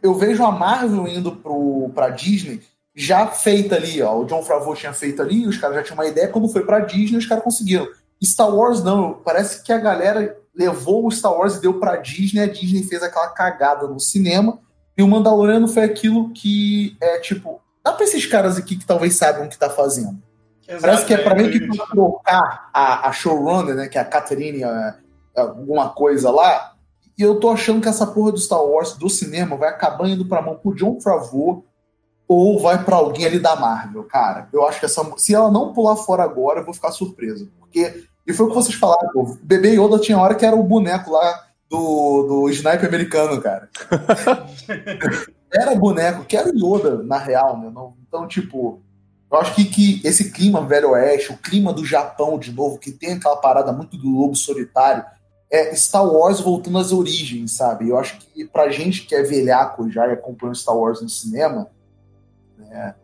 Eu 0.00 0.14
vejo 0.14 0.44
a 0.44 0.52
Marvel 0.52 1.08
indo 1.08 1.34
pro, 1.34 1.90
pra 1.92 2.10
Disney 2.10 2.62
já 2.94 3.26
feita 3.26 3.74
ali, 3.74 4.00
ó. 4.00 4.20
O 4.20 4.24
John 4.24 4.44
Favreau 4.44 4.76
tinha 4.76 4.92
feito 4.92 5.20
ali, 5.20 5.44
os 5.44 5.56
caras 5.56 5.78
já 5.78 5.82
tinham 5.82 5.96
uma 5.96 6.06
ideia, 6.06 6.28
quando 6.28 6.48
foi 6.48 6.64
pra 6.64 6.78
Disney, 6.78 7.18
os 7.18 7.26
caras 7.26 7.42
conseguiram. 7.42 7.88
Star 8.26 8.54
Wars 8.54 8.82
não, 8.82 9.14
parece 9.24 9.62
que 9.62 9.72
a 9.72 9.78
galera 9.78 10.36
levou 10.54 11.06
o 11.06 11.10
Star 11.10 11.32
Wars 11.32 11.56
e 11.56 11.60
deu 11.60 11.80
pra 11.80 11.96
Disney, 11.96 12.40
a 12.42 12.46
Disney 12.46 12.82
fez 12.84 13.02
aquela 13.02 13.28
cagada 13.28 13.86
no 13.86 13.98
cinema, 13.98 14.58
e 14.96 15.02
o 15.02 15.08
Mandaloriano 15.08 15.66
foi 15.66 15.84
aquilo 15.84 16.30
que 16.32 16.96
é 17.00 17.18
tipo, 17.18 17.60
dá 17.82 17.92
pra 17.92 18.04
esses 18.04 18.26
caras 18.26 18.56
aqui 18.58 18.76
que 18.76 18.84
talvez 18.86 19.16
saibam 19.16 19.46
o 19.46 19.48
que 19.48 19.58
tá 19.58 19.70
fazendo. 19.70 20.22
Parece 20.80 21.04
que 21.06 21.14
é 21.14 21.18
pra 21.18 21.34
mim 21.34 21.50
que 21.50 21.66
pra 21.76 21.86
trocar 21.86 22.70
a, 22.72 23.08
a 23.08 23.12
showrunner, 23.12 23.74
né, 23.74 23.88
que 23.88 23.98
é 23.98 24.00
a 24.00 24.04
Catherine, 24.04 24.62
a- 24.62 24.94
alguma 25.36 25.88
coisa 25.90 26.30
lá, 26.30 26.74
e 27.18 27.22
eu 27.22 27.40
tô 27.40 27.50
achando 27.50 27.80
que 27.80 27.88
essa 27.88 28.06
porra 28.06 28.32
do 28.32 28.38
Star 28.38 28.62
Wars 28.62 28.92
do 28.94 29.08
cinema 29.08 29.56
vai 29.56 29.70
acabar 29.70 30.08
indo 30.08 30.24
pra 30.26 30.40
mão 30.42 30.56
pro 30.56 30.74
John 30.74 31.00
Favreau 31.00 31.64
ou 32.28 32.58
vai 32.60 32.82
pra 32.84 32.96
alguém 32.96 33.26
ali 33.26 33.38
da 33.38 33.56
Marvel, 33.56 34.04
cara. 34.04 34.48
Eu 34.52 34.66
acho 34.66 34.78
que 34.80 34.86
essa 34.86 35.02
se 35.16 35.34
ela 35.34 35.50
não 35.50 35.72
pular 35.72 35.96
fora 35.96 36.22
agora, 36.22 36.60
eu 36.60 36.64
vou 36.64 36.72
ficar 36.72 36.90
surpreso, 36.92 37.50
porque 37.58 38.04
e 38.26 38.32
foi 38.32 38.46
o 38.46 38.48
que 38.48 38.54
vocês 38.54 38.74
falaram, 38.74 39.10
pô, 39.12 39.36
bebê 39.42 39.74
Yoda 39.74 39.98
tinha 39.98 40.18
hora 40.18 40.34
que 40.34 40.46
era 40.46 40.56
o 40.56 40.62
boneco 40.62 41.10
lá 41.10 41.46
do, 41.68 42.22
do 42.28 42.50
sniper 42.50 42.86
americano, 42.86 43.40
cara. 43.40 43.68
Era 45.54 45.74
boneco, 45.74 46.24
que 46.24 46.34
era 46.34 46.48
o 46.48 46.56
Yoda, 46.56 47.02
na 47.02 47.18
real, 47.18 47.58
né? 47.58 47.70
Então, 48.08 48.26
tipo, 48.26 48.80
eu 49.30 49.38
acho 49.38 49.54
que, 49.54 49.66
que 49.66 50.00
esse 50.02 50.30
clima 50.30 50.64
velho 50.66 50.92
oeste, 50.92 51.30
o 51.30 51.36
clima 51.36 51.74
do 51.74 51.84
Japão 51.84 52.38
de 52.38 52.50
novo, 52.52 52.78
que 52.78 52.90
tem 52.90 53.14
aquela 53.14 53.36
parada 53.36 53.70
muito 53.70 53.98
do 53.98 54.08
lobo 54.08 54.34
solitário, 54.34 55.04
é 55.50 55.74
Star 55.74 56.06
Wars 56.06 56.40
voltando 56.40 56.78
às 56.78 56.90
origens, 56.90 57.52
sabe? 57.52 57.90
Eu 57.90 57.98
acho 57.98 58.18
que 58.18 58.46
pra 58.46 58.70
gente 58.70 59.06
que 59.06 59.14
é 59.14 59.22
velhaco 59.22 59.90
já 59.90 60.06
e 60.08 60.12
acompanhou 60.12 60.54
Star 60.54 60.74
Wars 60.74 61.02
no 61.02 61.08
cinema, 61.10 61.70
né? 62.56 62.94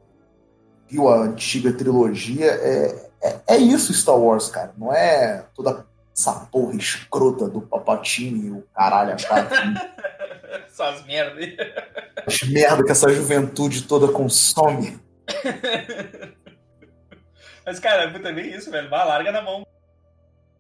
Viu 0.89 1.07
a 1.09 1.25
antiga 1.25 1.71
trilogia, 1.71 2.47
é, 2.47 3.08
é, 3.23 3.55
é 3.55 3.57
isso 3.57 3.93
Star 3.93 4.17
Wars, 4.17 4.49
cara. 4.49 4.73
Não 4.77 4.93
é 4.93 5.45
toda 5.55 5.87
essa 6.17 6.33
porra 6.51 6.75
escrota 6.75 7.49
do 7.49 7.61
Papatini 7.61 8.49
e 8.49 8.51
o 8.51 8.65
caralho 8.75 9.13
a. 9.13 9.17
Essas 10.67 11.05
merda 11.07 11.41
aí. 11.41 11.57
As 12.27 12.43
merda 12.43 12.85
que 12.85 12.91
essa 12.91 13.09
juventude 13.09 13.83
toda 13.83 14.13
consome. 14.13 14.99
Mas, 17.65 17.79
cara, 17.79 18.05
é 18.05 18.33
bem 18.33 18.51
isso, 18.53 18.71
velho. 18.71 18.89
Vai, 18.89 19.07
larga 19.07 19.31
na 19.31 19.43
mão 19.43 19.67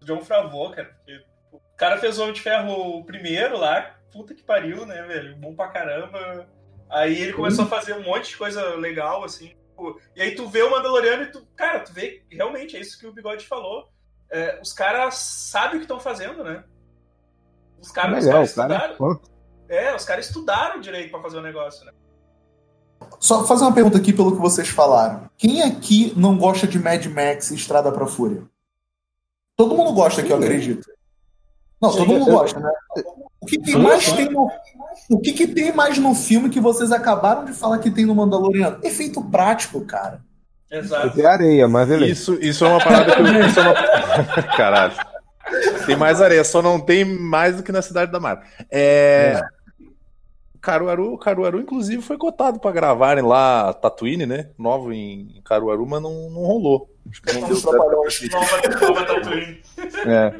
John 0.04 0.24
Favreau, 0.24 0.70
cara. 0.70 0.94
Porque 0.96 1.24
o 1.52 1.60
cara 1.76 1.98
fez 1.98 2.18
o 2.18 2.22
Homem 2.22 2.34
de 2.34 2.40
Ferro 2.40 3.04
primeiro 3.04 3.58
lá, 3.58 3.96
puta 4.12 4.34
que 4.34 4.42
pariu, 4.42 4.86
né, 4.86 5.02
velho? 5.02 5.36
Bom 5.36 5.54
pra 5.54 5.68
caramba. 5.68 6.46
Aí 6.88 7.20
ele 7.20 7.32
começou 7.32 7.64
a 7.64 7.68
fazer 7.68 7.94
um 7.94 8.02
monte 8.02 8.30
de 8.30 8.36
coisa 8.36 8.74
legal, 8.76 9.24
assim. 9.24 9.52
Tipo, 9.78 10.00
E 10.16 10.22
aí 10.22 10.34
tu 10.34 10.48
vê 10.48 10.62
o 10.62 10.70
Mandaloriano 10.70 11.22
e 11.24 11.30
tu, 11.30 11.46
cara, 11.54 11.80
tu 11.80 11.92
vê 11.92 12.22
realmente 12.30 12.76
é 12.76 12.80
isso 12.80 12.98
que 12.98 13.06
o 13.06 13.12
Bigode 13.12 13.46
falou. 13.46 13.88
É, 14.30 14.60
os 14.60 14.72
caras 14.72 15.14
sabem 15.14 15.76
o 15.76 15.78
que 15.78 15.84
estão 15.84 16.00
fazendo, 16.00 16.44
né? 16.44 16.64
Os 17.80 17.90
caras, 17.90 18.18
os 18.18 18.24
Legal, 18.24 18.40
caras 18.40 18.54
cara. 18.54 18.74
estudaram. 18.74 18.96
Pô, 18.96 19.20
É, 19.68 19.94
os 19.94 20.04
caras 20.04 20.26
estudaram 20.26 20.80
direito 20.80 21.10
pra 21.10 21.22
fazer 21.22 21.38
o 21.38 21.42
negócio, 21.42 21.84
né? 21.86 21.92
Só 23.20 23.46
fazer 23.46 23.62
uma 23.64 23.72
pergunta 23.74 23.96
aqui 23.96 24.12
pelo 24.12 24.32
que 24.32 24.40
vocês 24.40 24.68
falaram. 24.68 25.30
Quem 25.36 25.62
aqui 25.62 26.12
não 26.16 26.36
gosta 26.36 26.66
de 26.66 26.78
Mad 26.78 27.06
Max 27.06 27.50
e 27.50 27.54
Estrada 27.54 27.92
pra 27.92 28.06
Fúria? 28.06 28.42
Todo 29.56 29.76
mundo 29.76 29.92
gosta 29.92 30.20
aqui, 30.20 30.30
eu 30.30 30.36
acredito. 30.36 30.88
Não, 31.80 31.92
todo 31.92 32.06
mundo 32.06 32.24
gosta, 32.24 32.58
né? 32.58 32.70
O 33.40 33.46
que, 33.46 33.58
que 33.58 33.76
mais 33.76 34.12
tem 34.12 34.28
no, 34.28 34.50
o 35.10 35.20
que, 35.20 35.32
que 35.32 35.46
tem 35.46 35.72
mais 35.72 35.96
no 35.98 36.14
filme 36.14 36.50
que 36.50 36.60
vocês 36.60 36.90
acabaram 36.90 37.44
de 37.44 37.52
falar 37.52 37.78
que 37.78 37.90
tem 37.90 38.04
no 38.04 38.14
Mandaloriano? 38.14 38.78
Efeito 38.82 39.22
prático, 39.22 39.80
cara. 39.82 40.20
Exato. 40.70 41.14
Tem 41.14 41.24
areia, 41.24 41.66
mas 41.68 41.88
beleza. 41.88 42.12
Isso, 42.12 42.38
isso 42.40 42.64
é 42.64 42.68
uma 42.68 42.78
parada 42.78 43.14
que 43.14 43.20
eu. 43.20 43.24
Isso 43.46 43.60
é 43.60 43.62
uma... 43.62 44.42
Caralho. 44.56 44.94
Tem 45.86 45.96
mais 45.96 46.20
areia, 46.20 46.44
só 46.44 46.60
não 46.60 46.78
tem 46.78 47.04
mais 47.04 47.56
do 47.56 47.62
que 47.62 47.72
na 47.72 47.80
cidade 47.80 48.12
da 48.12 48.20
Mar. 48.20 48.44
É. 48.70 49.40
Caruaru, 50.60 51.16
Caruaru, 51.16 51.60
inclusive, 51.60 52.02
foi 52.02 52.18
cotado 52.18 52.60
pra 52.60 52.72
gravarem 52.72 53.24
lá 53.24 53.72
Tatooine, 53.72 54.26
né? 54.26 54.50
Novo 54.58 54.92
em 54.92 55.40
Caruaru, 55.44 55.86
mas 55.86 56.02
não, 56.02 56.28
não 56.28 56.42
rolou. 56.42 56.90
Acho 57.10 57.22
que 57.22 57.32
não 57.32 57.48
deu 57.48 57.56
certo. 57.56 57.78
Nova, 57.78 58.60
nova 58.80 59.06
Tatooine. 59.06 59.62
É. 60.06 60.34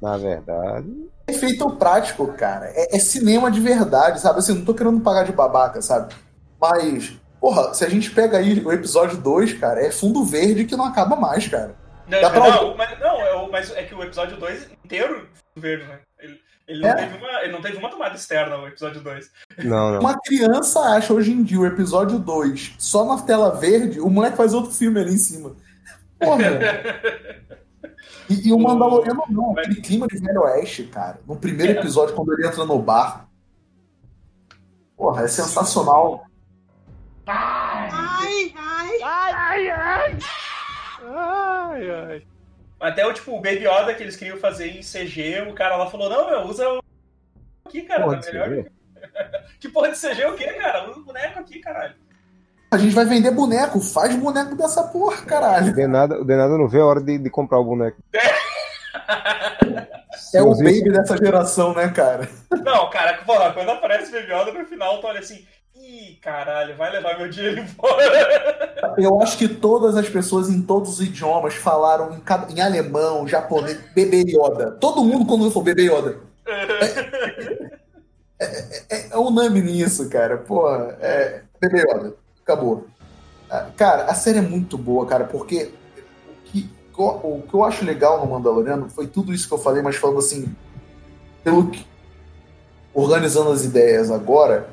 Na 0.00 0.16
verdade. 0.16 1.08
Efeito 1.28 1.68
prático, 1.76 2.26
cara. 2.34 2.66
É, 2.74 2.96
é 2.96 2.98
cinema 2.98 3.50
de 3.50 3.60
verdade, 3.60 4.20
sabe? 4.20 4.38
Assim, 4.38 4.54
não 4.54 4.64
tô 4.64 4.74
querendo 4.74 5.00
pagar 5.00 5.24
de 5.24 5.32
babaca, 5.32 5.80
sabe? 5.82 6.14
Mas, 6.60 7.12
porra, 7.40 7.72
se 7.74 7.84
a 7.84 7.88
gente 7.88 8.10
pega 8.10 8.38
aí 8.38 8.60
o 8.64 8.72
episódio 8.72 9.16
2, 9.18 9.54
cara, 9.54 9.80
é 9.84 9.90
fundo 9.90 10.22
verde 10.24 10.64
que 10.64 10.76
não 10.76 10.84
acaba 10.84 11.16
mais, 11.16 11.48
cara. 11.48 11.74
Não, 12.08 12.20
Dá 12.20 12.30
pra- 12.30 12.50
não, 12.50 12.76
mas, 12.76 12.98
não 13.00 13.20
é, 13.20 13.34
o- 13.34 13.50
mas 13.50 13.70
é 13.74 13.82
que 13.82 13.94
o 13.94 14.02
episódio 14.02 14.36
2 14.36 14.68
inteiro 14.84 15.26
é 15.56 15.60
verde, 15.60 15.84
né? 15.86 15.98
Ele, 16.20 16.40
ele, 16.68 16.80
não 16.82 16.88
É. 16.90 16.94
teve 16.94 17.16
uma, 17.16 17.42
ele 17.42 17.52
não 17.52 17.60
teve 17.62 17.76
uma 17.78 17.90
tomada 17.90 18.14
externa 18.14 18.56
no 18.56 18.68
episódio 18.68 19.00
2. 19.00 19.28
Não, 19.64 19.90
não. 19.92 20.00
Uma 20.00 20.16
criança 20.20 20.78
acha 20.80 21.12
hoje 21.12 21.32
em 21.32 21.42
dia 21.42 21.58
o 21.58 21.66
episódio 21.66 22.18
2 22.18 22.74
só 22.78 23.04
na 23.04 23.20
tela 23.22 23.50
verde, 23.56 23.98
o 24.00 24.08
moleque 24.08 24.36
faz 24.36 24.54
outro 24.54 24.70
filme 24.70 25.00
ali 25.00 25.14
em 25.14 25.18
cima. 25.18 25.52
Porra. 26.20 26.44
E, 28.28 28.48
e 28.48 28.52
o 28.52 28.58
Mandaloriano 28.58 29.22
não, 29.28 29.52
aquele 29.52 29.80
clima 29.80 30.06
de 30.06 30.18
Velho 30.18 30.42
Oeste, 30.42 30.84
cara. 30.84 31.20
No 31.26 31.36
primeiro 31.36 31.78
episódio, 31.78 32.14
quando 32.14 32.32
ele 32.32 32.46
entra 32.46 32.64
no 32.64 32.78
bar. 32.78 33.28
Porra, 34.96 35.24
é 35.24 35.28
sensacional. 35.28 36.24
Até 42.80 43.06
o 43.06 43.12
tipo, 43.12 43.32
o 43.32 43.40
Baby 43.40 43.66
Yoda 43.66 43.94
que 43.94 44.02
eles 44.02 44.16
queriam 44.16 44.38
fazer 44.38 44.68
em 44.68 44.80
CG, 44.80 45.42
o 45.48 45.54
cara 45.54 45.76
lá 45.76 45.88
falou, 45.88 46.08
não, 46.08 46.30
meu, 46.30 46.40
usa 46.42 46.68
o 46.68 46.80
aqui, 47.66 47.82
cara, 47.82 48.04
Porra 48.04 48.20
tá 48.20 48.32
melhor. 48.32 48.64
Que 49.60 49.68
porra 49.68 49.90
de 49.90 49.98
CG 49.98 50.24
o 50.26 50.34
quê, 50.34 50.52
cara? 50.54 50.90
Usa 50.90 51.00
o 51.00 51.04
boneco 51.04 51.38
aqui, 51.38 51.58
caralho. 51.60 51.94
A 52.70 52.78
gente 52.78 52.94
vai 52.94 53.04
vender 53.04 53.30
boneco, 53.30 53.80
faz 53.80 54.14
boneco 54.16 54.56
dessa 54.56 54.82
porra, 54.82 55.22
caralho. 55.22 55.72
O 55.72 55.74
Denada, 55.74 56.20
o 56.20 56.24
Denada 56.24 56.58
não 56.58 56.68
vê 56.68 56.80
a 56.80 56.84
hora 56.84 57.00
de, 57.00 57.18
de 57.18 57.30
comprar 57.30 57.58
o 57.58 57.64
boneco. 57.64 57.98
É 60.34 60.42
o 60.42 60.54
baby 60.54 60.90
dessa 60.90 61.16
geração, 61.16 61.72
né, 61.74 61.88
cara? 61.88 62.28
Não, 62.50 62.90
cara, 62.90 63.18
porra, 63.24 63.52
quando 63.52 63.70
aparece 63.70 64.12
Baby 64.12 64.32
Yoda 64.32 64.52
no 64.52 64.66
final, 64.66 65.00
tu 65.00 65.06
olha 65.06 65.20
assim, 65.20 65.46
ih, 65.74 66.18
caralho, 66.20 66.76
vai 66.76 66.90
levar 66.90 67.18
meu 67.18 67.28
dinheiro 67.28 67.60
embora. 67.60 68.94
Eu 68.98 69.20
acho 69.22 69.38
que 69.38 69.48
todas 69.48 69.96
as 69.96 70.08
pessoas 70.08 70.48
em 70.48 70.60
todos 70.60 70.94
os 70.94 71.06
idiomas 71.06 71.54
falaram 71.54 72.12
em, 72.12 72.54
em 72.54 72.60
alemão, 72.60 73.26
japonês, 73.26 73.78
bebê 73.94 74.24
Yoda. 74.26 74.72
Todo 74.72 75.04
mundo 75.04 75.26
quando 75.26 75.50
for 75.50 75.62
bebê 75.62 75.84
Yoda. 75.84 76.18
É, 78.38 79.12
é 79.12 79.16
unânime 79.16 79.72
nisso, 79.72 80.10
cara. 80.10 80.36
Pô, 80.36 80.68
é. 81.00 81.40
Bebê 81.58 81.80
Yoda. 81.80 82.14
Acabou. 82.46 82.86
Ah, 83.50 83.66
Cara, 83.76 84.04
a 84.04 84.14
série 84.14 84.38
é 84.38 84.42
muito 84.42 84.78
boa, 84.78 85.04
cara, 85.04 85.24
porque 85.24 85.72
o 86.28 86.44
que, 86.44 86.70
o 86.96 87.42
que 87.42 87.54
eu 87.54 87.64
acho 87.64 87.84
legal 87.84 88.24
no 88.24 88.30
Mandaloriano 88.30 88.88
foi 88.88 89.08
tudo 89.08 89.34
isso 89.34 89.48
que 89.48 89.54
eu 89.54 89.58
falei, 89.58 89.82
mas 89.82 89.96
falando 89.96 90.20
assim, 90.20 90.54
pelo 91.42 91.66
que. 91.66 91.84
Organizando 92.94 93.50
as 93.50 93.64
ideias 93.64 94.12
agora, 94.12 94.70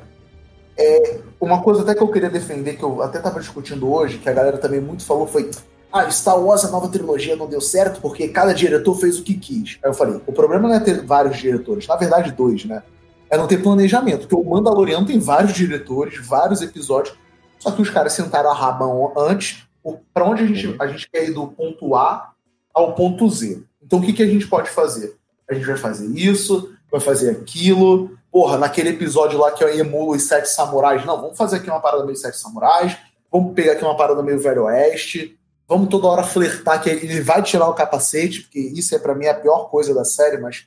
é 0.78 1.18
uma 1.40 1.62
coisa 1.62 1.82
até 1.82 1.96
que 1.96 2.02
eu 2.02 2.10
queria 2.12 2.30
defender, 2.30 2.76
que 2.76 2.82
eu 2.84 3.02
até 3.02 3.18
tava 3.18 3.40
discutindo 3.40 3.92
hoje, 3.92 4.18
que 4.18 4.28
a 4.28 4.32
galera 4.32 4.56
também 4.56 4.80
muito 4.80 5.04
falou, 5.04 5.26
foi. 5.26 5.50
Ah, 5.92 6.08
Star 6.10 6.40
Wars, 6.40 6.64
a 6.64 6.70
nova 6.70 6.88
trilogia 6.88 7.34
não 7.34 7.48
deu 7.48 7.60
certo 7.60 8.00
porque 8.00 8.28
cada 8.28 8.54
diretor 8.54 8.94
fez 8.94 9.18
o 9.18 9.24
que 9.24 9.34
quis. 9.34 9.78
Aí 9.82 9.90
eu 9.90 9.94
falei, 9.94 10.20
o 10.26 10.32
problema 10.32 10.68
não 10.68 10.76
é 10.76 10.80
ter 10.80 11.04
vários 11.04 11.36
diretores, 11.38 11.88
na 11.88 11.96
verdade, 11.96 12.32
dois, 12.32 12.64
né? 12.64 12.84
É 13.28 13.36
não 13.36 13.48
ter 13.48 13.62
planejamento, 13.62 14.28
porque 14.28 14.34
o 14.34 14.48
Mandaloriano 14.48 15.06
tem 15.06 15.18
vários 15.18 15.52
diretores, 15.52 16.24
vários 16.24 16.62
episódios, 16.62 17.16
só 17.64 17.70
que 17.70 17.80
os 17.80 17.88
caras 17.88 18.12
sentaram 18.12 18.50
a 18.50 18.54
rabão 18.54 19.14
antes, 19.16 19.66
pra 20.12 20.22
onde 20.22 20.42
a 20.42 20.46
gente, 20.46 20.76
a 20.78 20.86
gente 20.86 21.08
quer 21.10 21.26
ir 21.26 21.32
do 21.32 21.46
ponto 21.46 21.96
A 21.96 22.34
ao 22.74 22.94
ponto 22.94 23.26
Z. 23.26 23.62
Então 23.82 24.00
o 24.00 24.02
que, 24.02 24.12
que 24.12 24.22
a 24.22 24.26
gente 24.26 24.46
pode 24.46 24.68
fazer? 24.68 25.16
A 25.48 25.54
gente 25.54 25.64
vai 25.64 25.78
fazer 25.78 26.06
isso, 26.08 26.76
vai 26.90 27.00
fazer 27.00 27.30
aquilo. 27.30 28.10
Porra, 28.30 28.58
naquele 28.58 28.90
episódio 28.90 29.38
lá 29.38 29.50
que 29.50 29.64
eu 29.64 29.68
emulo 29.74 30.12
os 30.12 30.24
Sete 30.24 30.50
Samurais, 30.50 31.06
não, 31.06 31.18
vamos 31.18 31.38
fazer 31.38 31.56
aqui 31.56 31.70
uma 31.70 31.80
parada 31.80 32.04
meio 32.04 32.18
Sete 32.18 32.36
Samurais, 32.36 32.98
vamos 33.32 33.54
pegar 33.54 33.72
aqui 33.72 33.82
uma 33.82 33.96
parada 33.96 34.22
meio 34.22 34.38
Velho 34.38 34.64
Oeste, 34.64 35.38
vamos 35.66 35.88
toda 35.88 36.08
hora 36.08 36.22
flertar 36.22 36.82
que 36.82 36.90
ele 36.90 37.22
vai 37.22 37.42
tirar 37.42 37.66
o 37.66 37.74
capacete, 37.74 38.42
porque 38.42 38.58
isso 38.58 38.94
é 38.94 38.98
pra 38.98 39.14
mim 39.14 39.26
a 39.26 39.32
pior 39.32 39.70
coisa 39.70 39.94
da 39.94 40.04
série, 40.04 40.36
mas 40.36 40.66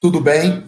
tudo 0.00 0.20
bem. 0.20 0.64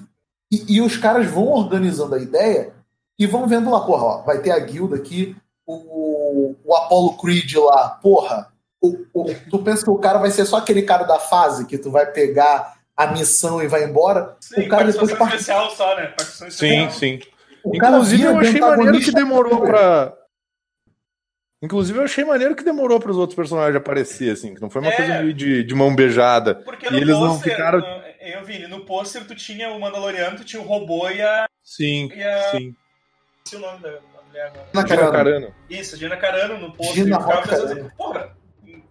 E, 0.50 0.78
e 0.78 0.80
os 0.80 0.97
caras 0.97 1.30
vão 1.30 1.47
organizando 1.47 2.16
a 2.16 2.18
ideia 2.18 2.73
e 3.16 3.28
vão 3.28 3.47
vendo 3.47 3.70
lá, 3.70 3.80
porra, 3.80 4.02
ó, 4.02 4.23
vai 4.23 4.40
ter 4.40 4.50
a 4.50 4.58
guilda 4.58 4.97
aqui, 4.97 5.37
o, 5.75 6.57
o 6.65 6.75
Apollo 6.77 7.17
Creed 7.19 7.55
lá, 7.57 7.91
porra. 8.03 8.53
O, 8.81 8.97
o- 9.13 9.35
tu 9.51 9.59
pensa 9.59 9.83
que 9.85 9.91
o 9.91 9.99
cara 9.99 10.19
vai 10.19 10.31
ser 10.31 10.45
só 10.47 10.57
aquele 10.59 10.83
cara 10.83 11.05
da 11.05 11.19
fase 11.19 11.67
que 11.67 11.77
tu 11.77 11.91
vai 11.91 12.07
pegar 12.07 12.77
a 12.97 13.09
missão 13.09 13.63
e 13.63 13.69
vai 13.69 13.85
embora? 13.85 14.37
Sim, 14.41 14.63
o 14.63 14.69
cara 14.69 14.85
depois 14.91 15.13
part- 15.13 15.33
especial 15.35 15.71
só, 15.71 15.97
né? 15.97 16.07
Participação 16.09 16.51
Sim, 16.51 16.91
sim. 16.91 17.21
o 17.65 17.75
Inclusive, 17.77 18.23
eu 18.23 18.39
achei 18.39 18.61
maneiro 18.61 19.01
que 19.01 19.11
demorou 19.13 19.61
pra. 19.63 20.15
Inclusive, 21.61 21.99
eu 21.99 22.05
achei 22.05 22.25
maneiro 22.25 22.55
que 22.55 22.63
demorou 22.63 23.01
para 23.01 23.11
os 23.11 23.17
outros 23.17 23.35
personagens 23.35 23.75
aparecer, 23.75 24.31
assim, 24.33 24.55
que 24.55 24.61
não 24.61 24.71
foi 24.71 24.81
uma 24.81 24.93
É. 24.93 24.97
coisa 24.97 25.19
meio 25.23 25.35
de, 25.35 25.65
de 25.65 25.75
mão 25.75 25.93
beijada. 25.95 26.55
Porque 26.55 26.87
E 26.87 26.91
no 26.91 26.97
eles 26.99 27.09
não 27.19 27.31
pôster, 27.33 27.51
ficaram- 27.53 27.81
no- 27.81 28.03
eu 28.21 28.45
vi, 28.45 28.67
no 28.69 28.85
pôster 28.85 29.27
tu 29.27 29.35
tinha 29.35 29.71
o 29.71 29.81
Mandaloriano, 29.81 30.37
tu 30.37 30.45
tinha 30.45 30.63
o 30.63 30.65
robô 30.65 31.09
e 31.11 31.21
a. 31.21 31.49
Sim, 31.65 32.11
E 32.15 32.23
a 32.23 32.51
sim. 32.53 32.75
o 33.57 33.59
nome 33.59 33.81
da, 33.81 33.91
Gina 34.73 34.85
cara, 34.87 35.11
Carano. 35.11 35.49
Isso, 35.68 35.97
Gina 35.97 36.16
Carano 36.16 36.59
no 36.59 36.73
pôster. 36.73 36.95
Gina 36.97 37.21
ficava 37.21 37.42
pensando 37.42 37.66
Carano. 37.68 37.80
assim, 37.87 37.97
porra, 37.97 38.30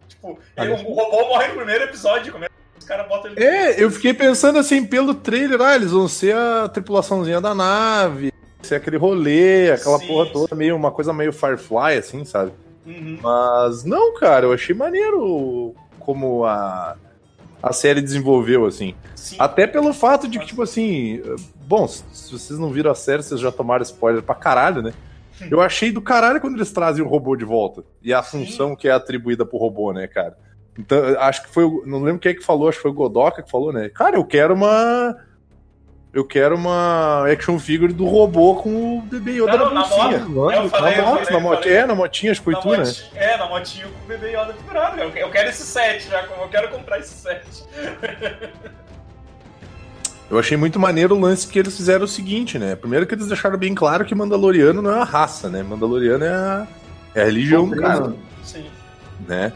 tipo, 0.08 0.40
ele- 0.58 0.72
o 0.74 0.94
robô 0.94 1.28
morre 1.30 1.48
no 1.50 1.56
primeiro 1.56 1.84
episódio, 1.86 2.32
como 2.32 2.46
é 2.46 2.48
que 2.48 2.54
os 2.80 2.86
caras 2.86 3.08
botam 3.08 3.32
ele. 3.32 3.44
É, 3.44 3.82
eu 3.82 3.90
fiquei 3.92 4.14
pensando 4.14 4.60
assim, 4.60 4.86
pelo 4.86 5.14
trailer, 5.14 5.62
ah, 5.62 5.76
eles 5.76 5.92
vão 5.92 6.08
ser 6.08 6.36
a 6.36 6.68
tripulaçãozinha 6.70 7.40
da 7.42 7.54
nave, 7.56 8.32
ser 8.62 8.76
aquele 8.76 8.98
rolê, 8.98 9.72
aquela 9.72 10.00
Sim, 10.00 10.08
porra 10.08 10.26
toda, 10.32 10.50
sim. 10.50 10.56
meio, 10.56 10.76
uma 10.76 10.92
coisa 10.92 11.14
meio 11.14 11.32
Firefly, 11.34 11.98
assim, 11.98 12.26
sabe? 12.26 12.52
Uhum. 12.86 13.20
Mas 13.22 13.84
não, 13.84 14.14
cara, 14.16 14.46
eu 14.46 14.54
achei 14.54 14.74
maneiro 14.76 15.76
como 16.00 16.46
a, 16.46 16.96
a 17.62 17.74
série 17.74 18.02
desenvolveu, 18.02 18.66
assim. 18.66 18.96
Sim. 19.16 19.36
Até 19.40 19.68
pelo 19.68 19.94
fato 19.94 20.28
de 20.28 20.40
que, 20.40 20.46
tipo 20.46 20.62
assim. 20.64 21.22
Bom, 21.68 21.86
se 21.86 22.32
vocês 22.32 22.58
não 22.58 22.70
viram 22.72 22.90
a 22.90 22.96
série, 22.96 23.22
vocês 23.22 23.42
já 23.42 23.52
tomaram 23.52 23.84
spoiler 23.84 24.24
pra 24.24 24.34
caralho, 24.34 24.82
né? 24.82 24.94
Eu 25.52 25.62
achei 25.62 25.92
do 25.92 26.02
caralho 26.02 26.42
quando 26.42 26.56
eles 26.56 26.72
trazem 26.72 27.04
o 27.04 27.08
robô 27.08 27.36
de 27.36 27.46
volta. 27.46 27.84
E 28.02 28.14
a 28.14 28.24
Sim. 28.24 28.46
função 28.46 28.76
que 28.76 28.88
é 28.88 28.92
atribuída 28.92 29.46
pro 29.46 29.58
robô, 29.58 29.92
né, 29.94 30.08
cara? 30.08 30.38
Então, 30.78 30.98
eu 30.98 31.20
acho 31.22 31.44
que 31.44 31.50
foi. 31.50 31.64
o- 31.64 31.84
Não 31.86 32.02
lembro 32.02 32.20
quem 32.20 32.32
é 32.32 32.36
que 32.36 32.44
falou, 32.44 32.70
acho 32.70 32.78
que 32.78 32.82
foi 32.84 32.92
o 32.92 32.94
Godoka 32.94 33.42
que 33.42 33.50
falou, 33.52 33.72
né? 33.74 33.90
Cara, 33.90 34.16
eu 34.16 34.26
quero 34.26 34.54
uma. 34.54 35.16
Eu 36.14 36.26
quero 36.26 36.56
uma 36.56 37.28
action 37.32 37.60
figure 37.60 37.94
do 37.94 38.06
robô 38.06 38.56
com 38.56 38.98
o 38.98 39.02
bebê 39.02 39.34
Yoda 39.34 39.56
Não, 39.58 39.66
na 39.66 39.74
na 39.82 39.82
bolsinha. 39.88 40.20
moto. 40.20 40.52
É, 40.52 40.58
eu 40.58 40.70
falei, 40.70 40.96
na 40.96 41.02
eu 41.02 41.06
moto, 41.06 41.18
falei, 41.18 41.32
na 41.32 41.38
eu 41.38 41.42
moto. 41.42 41.60
falei. 41.64 41.78
É, 41.78 41.86
na 41.86 41.96
motinha, 41.96 42.32
acho 42.32 42.42
que 42.42 42.46
foi 42.46 42.54
Na 42.54 42.60
tu, 42.62 42.70
né? 42.72 42.84
É, 43.14 43.38
na 43.38 43.48
motinho 43.48 43.88
com 43.90 44.04
o 44.06 44.08
bebê 44.08 44.30
Yoda 44.32 44.54
figurado. 44.54 45.00
Eu, 45.00 45.10
eu 45.12 45.30
quero 45.30 45.50
esse 45.50 45.64
set 45.64 46.10
já, 46.10 46.24
eu 46.24 46.48
quero 46.50 46.70
comprar 46.70 47.00
esse 47.00 47.14
set. 47.14 47.46
Eu 50.30 50.38
achei 50.38 50.58
muito 50.58 50.78
maneiro 50.80 51.16
o 51.16 51.20
lance 51.20 51.48
que 51.48 51.58
eles 51.58 51.76
fizeram 51.76 52.04
o 52.04 52.08
seguinte, 52.08 52.60
né? 52.60 52.76
Primeiro 52.76 53.08
que 53.08 53.16
eles 53.16 53.28
deixaram 53.28 53.58
bem 53.58 53.74
claro 53.74 54.04
que 54.04 54.14
Mandaloriano 54.14 54.82
não 54.82 54.92
é 54.92 54.96
uma 54.96 55.06
raça, 55.06 55.50
né? 55.50 55.64
Mandaloriano 55.64 56.26
é 56.26 56.30
a, 56.30 56.68
é 57.16 57.22
a 57.22 57.26
religião 57.26 57.68
do 57.68 57.78
cara, 57.78 58.14
Sim. 58.44 58.66
né? 59.26 59.54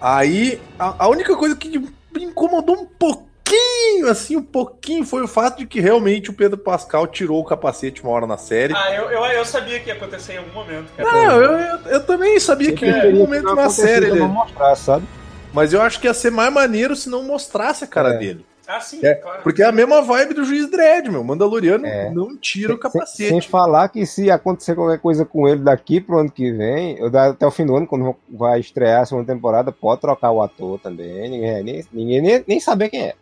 Aí, 0.00 0.60
a, 0.78 1.04
a 1.04 1.08
única 1.08 1.34
coisa 1.36 1.56
que 1.56 1.78
me 1.78 1.88
incomodou 2.24 2.76
um 2.76 2.84
pouquinho, 2.84 4.10
assim, 4.10 4.36
um 4.36 4.42
pouquinho, 4.42 5.06
foi 5.06 5.22
o 5.22 5.28
fato 5.28 5.58
de 5.58 5.66
que 5.66 5.80
realmente 5.80 6.28
o 6.28 6.34
Pedro 6.34 6.58
Pascal 6.58 7.06
tirou 7.06 7.40
o 7.40 7.44
capacete 7.44 8.02
uma 8.02 8.12
hora 8.12 8.26
na 8.26 8.36
série. 8.36 8.74
Ah, 8.76 8.94
eu, 8.94 9.10
eu, 9.10 9.24
eu 9.24 9.44
sabia 9.46 9.80
que 9.80 9.88
ia 9.88 9.94
acontecer 9.94 10.34
em 10.34 10.38
algum 10.38 10.52
momento, 10.52 10.92
cara. 10.96 11.10
Não, 11.10 11.42
eu, 11.42 11.52
eu, 11.52 11.78
eu 11.92 12.04
também 12.04 12.38
sabia 12.38 12.72
que 12.72 12.84
em 12.84 13.00
algum 13.00 13.18
momento 13.20 13.54
na 13.54 13.70
série 13.70 14.06
eu 14.06 14.10
ele... 14.10 14.20
não 14.20 14.28
mostrar, 14.28 14.76
sabe? 14.76 15.06
Mas 15.50 15.72
eu 15.72 15.80
acho 15.80 15.98
que 15.98 16.06
ia 16.06 16.12
ser 16.12 16.30
mais 16.30 16.52
maneiro 16.52 16.94
se 16.94 17.08
não 17.08 17.22
mostrasse 17.22 17.82
a 17.82 17.86
cara 17.86 18.10
É. 18.10 18.18
dele. 18.18 18.44
Ah, 18.68 18.80
sim, 18.80 19.00
É, 19.02 19.14
claro. 19.14 19.42
Porque 19.42 19.62
é 19.62 19.64
a 19.64 19.72
mesma 19.72 20.02
vibe 20.02 20.34
do 20.34 20.44
Juiz 20.44 20.70
Dredd, 20.70 21.08
meu. 21.10 21.24
Mandaloriano 21.24 21.86
É. 21.86 22.10
não 22.10 22.36
tira 22.36 22.74
o 22.74 22.76
Sem, 22.76 22.80
capacete. 22.82 23.28
sem 23.30 23.40
falar 23.40 23.88
que 23.88 24.04
se 24.04 24.30
acontecer 24.30 24.74
qualquer 24.74 24.98
coisa 24.98 25.24
com 25.24 25.48
ele 25.48 25.62
daqui 25.62 26.02
pro 26.02 26.18
ano 26.18 26.30
que 26.30 26.52
vem, 26.52 26.98
até 27.30 27.46
o 27.46 27.50
fim 27.50 27.64
do 27.64 27.74
ano, 27.74 27.86
quando 27.86 28.14
vai 28.28 28.60
estrear 28.60 29.00
a 29.00 29.06
segunda 29.06 29.32
temporada, 29.32 29.72
pode 29.72 30.02
trocar 30.02 30.30
o 30.32 30.42
ator 30.42 30.78
também. 30.80 31.30
Ninguém, 31.30 31.62
nem, 31.62 31.84
ninguém 31.90 32.20
nem, 32.20 32.44
nem 32.46 32.60
saber 32.60 32.90
quem 32.90 33.04
é. 33.06 33.14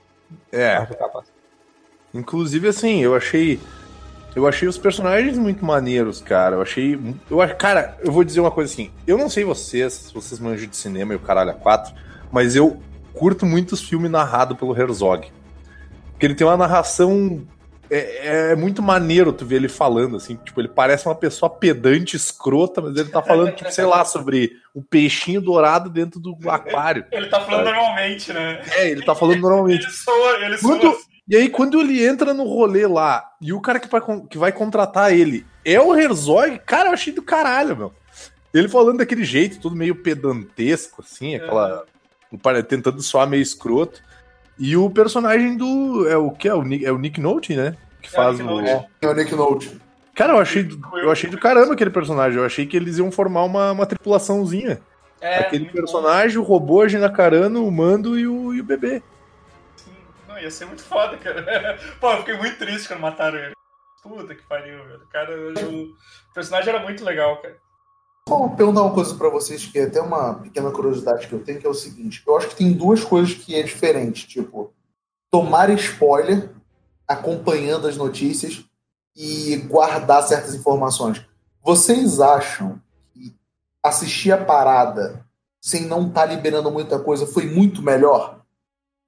É, 0.51 0.85
inclusive 2.13 2.67
assim, 2.67 3.01
eu 3.01 3.15
achei 3.15 3.61
eu 4.35 4.47
achei 4.47 4.69
os 4.69 4.77
personagens 4.77 5.39
muito 5.39 5.65
maneiros, 5.65 6.21
cara. 6.21 6.57
Eu 6.57 6.63
achei, 6.63 6.99
eu 7.31 7.39
cara, 7.57 7.97
eu 8.05 8.13
vou 8.13 8.23
dizer 8.23 8.41
uma 8.41 8.51
coisa 8.51 8.71
assim, 8.71 8.91
eu 9.07 9.17
não 9.17 9.31
sei 9.31 9.45
vocês, 9.45 9.93
se 9.93 10.13
vocês 10.15 10.39
manjam 10.39 10.69
de 10.69 10.77
cinema 10.77 11.15
e 11.15 11.17
o 11.17 11.21
caralho 11.21 11.51
a 11.51 11.55
quatro, 11.55 11.95
mas 12.31 12.55
eu 12.55 12.77
curto 13.15 13.47
muito 13.47 13.73
os 13.73 13.81
filmes 13.81 14.11
narrados 14.11 14.59
pelo 14.59 14.79
Herzog. 14.79 15.33
Porque 16.17 16.25
ele 16.27 16.35
tem 16.35 16.47
uma 16.47 16.57
narração 16.57 17.47
é, 17.91 18.51
é 18.53 18.57
muito 18.57 18.83
maneiro 18.83 19.33
tu 19.33 19.45
ver 19.45 19.57
ele 19.57 19.69
falando, 19.69 20.17
assim, 20.17 20.35
tipo, 20.45 20.61
ele 20.61 20.67
parece 20.69 21.07
uma 21.07 21.15
pessoa 21.15 21.49
pedante, 21.49 22.17
escrota, 22.17 22.81
mas 22.81 22.97
ele 22.97 23.11
tá 23.11 23.23
falando, 23.23 23.53
tipo, 23.55 23.71
sei 23.71 23.85
lá, 23.85 24.05
sobre 24.05 24.53
o 24.75 24.83
peixinho 24.83 25.41
dourado 25.41 25.89
dentro 25.89 26.19
do 26.19 26.37
aquário. 26.51 27.05
Ele 27.13 27.29
tá 27.29 27.41
falando 27.41 27.65
normalmente, 27.67 28.33
né? 28.33 28.61
É, 28.73 28.91
ele 28.91 29.03
tá 29.05 29.15
falando 29.15 29.41
normalmente. 29.41 29.85
Ele 29.85 29.93
soa, 29.93 30.45
ele 30.45 30.59
soa 30.59 30.71
Quando- 30.71 30.89
assim. 30.89 31.05
E 31.29 31.37
aí, 31.37 31.49
quando 31.49 31.81
ele 31.81 32.05
entra 32.07 32.33
no 32.33 32.45
rolê 32.45 32.87
lá, 32.87 33.33
e 33.41 33.53
o 33.53 33.61
cara 33.61 33.81
que 33.81 33.89
vai, 33.89 34.01
que 34.31 34.39
vai 34.39 34.53
contratar 34.53 35.13
ele 35.13 35.45
é 35.65 35.81
o 35.81 35.93
Herzog, 35.97 36.61
cara, 36.65 36.89
eu 36.89 36.93
achei 36.93 37.13
do 37.13 37.21
caralho, 37.23 37.77
meu. 37.77 37.93
Ele 38.55 38.69
falando 38.69 38.99
daquele 38.99 39.25
jeito, 39.25 39.59
tudo 39.61 39.75
meio 39.77 39.95
pedantesco, 39.97 41.03
assim, 41.05 41.35
aquela. 41.35 41.85
o 42.31 42.39
par- 42.39 42.63
Tentando 42.63 43.03
soar 43.03 43.29
meio 43.29 43.43
escroto. 43.43 44.03
E 44.59 44.77
o 44.77 44.89
personagem 44.91 45.57
do. 45.57 46.09
É 46.09 46.17
o 46.17 46.31
que? 46.31 46.49
É 46.49 46.55
o 46.55 46.63
Nick, 46.63 46.85
é 46.87 46.93
o 46.93 46.99
Nick 46.99 47.21
Note, 47.21 47.55
né? 47.55 47.77
Que 48.03 48.09
É, 48.09 48.11
faz 48.13 48.41
o. 48.41 48.45
Nolte. 48.45 48.87
É 49.03 49.09
o 49.09 49.15
Nick 49.15 49.35
Note. 49.35 49.81
Cara, 50.15 50.33
eu 50.33 50.39
achei, 50.39 50.63
do- 50.63 50.99
eu 50.99 51.11
achei 51.11 51.29
do 51.29 51.39
caramba 51.39 51.75
aquele 51.75 51.91
personagem. 51.91 52.39
Eu 52.39 52.47
achei 52.47 52.65
que 52.67 52.77
eles 52.77 52.97
iam 52.99 53.11
formar 53.13 53.45
uma, 53.45 53.73
uma 53.73 53.85
tripulaçãozinha. 53.87 54.81
É, 55.21 55.39
aquele 55.41 55.67
personagem, 55.67 56.39
o 56.39 56.43
robô, 56.43 56.83
a 56.83 56.89
Gina 56.89 57.11
Carano, 57.11 57.67
o 57.67 57.71
Mando 57.73 58.19
e 58.19 58.27
o, 58.27 58.55
e 58.55 58.61
o 58.61 58.65
bebê. 58.65 59.01
bom, 59.01 59.05
sim. 59.77 59.91
Não, 60.29 60.39
ia 60.39 60.51
ser 60.51 60.65
muito 60.67 60.83
foda, 60.83 61.17
cara. 61.19 61.79
Pô, 62.01 62.13
eu 62.13 62.19
fiquei 62.19 62.37
muito 62.37 62.57
triste 62.59 62.89
quando 62.89 63.01
mataram 63.01 63.39
ele. 63.39 63.55
Puta 64.03 64.35
que 64.35 64.43
pariu, 64.43 64.79
velho. 64.85 65.01
O 65.03 65.07
Cara, 65.09 65.35
o 65.35 65.89
personagem 66.33 66.69
era 66.73 66.83
muito 66.83 67.05
legal, 67.05 67.37
cara. 67.39 67.57
Vou 68.29 68.51
perguntar 68.51 68.83
uma 68.83 68.93
coisa 68.93 69.15
pra 69.15 69.29
vocês, 69.29 69.65
que 69.67 69.79
é 69.79 69.85
até 69.85 70.01
uma 70.01 70.35
pequena 70.35 70.73
curiosidade 70.73 71.29
que 71.29 71.33
eu 71.33 71.45
tenho, 71.45 71.61
que 71.61 71.67
é 71.67 71.71
o 71.71 71.75
seguinte. 71.75 72.25
Eu 72.27 72.37
acho 72.37 72.49
que 72.49 72.57
tem 72.57 72.73
duas 72.73 73.05
coisas 73.05 73.35
que 73.35 73.55
é 73.55 73.63
diferente. 73.63 74.27
Tipo, 74.27 74.73
tomar 75.31 75.71
spoiler 75.71 76.51
acompanhando 77.07 77.87
as 77.87 77.97
notícias 77.97 78.65
e 79.15 79.57
guardar 79.69 80.27
certas 80.27 80.57
informações. 80.57 81.25
Vocês 81.63 82.21
acham 82.21 82.81
que 83.15 83.33
assistir 83.81 84.33
a 84.33 84.45
parada 84.45 85.25
sem 85.61 85.87
não 85.87 86.09
estar 86.09 86.27
liberando 86.27 86.71
muita 86.71 86.99
coisa 86.99 87.29
foi 87.29 87.47
muito 87.47 87.81
melhor? 87.81 88.43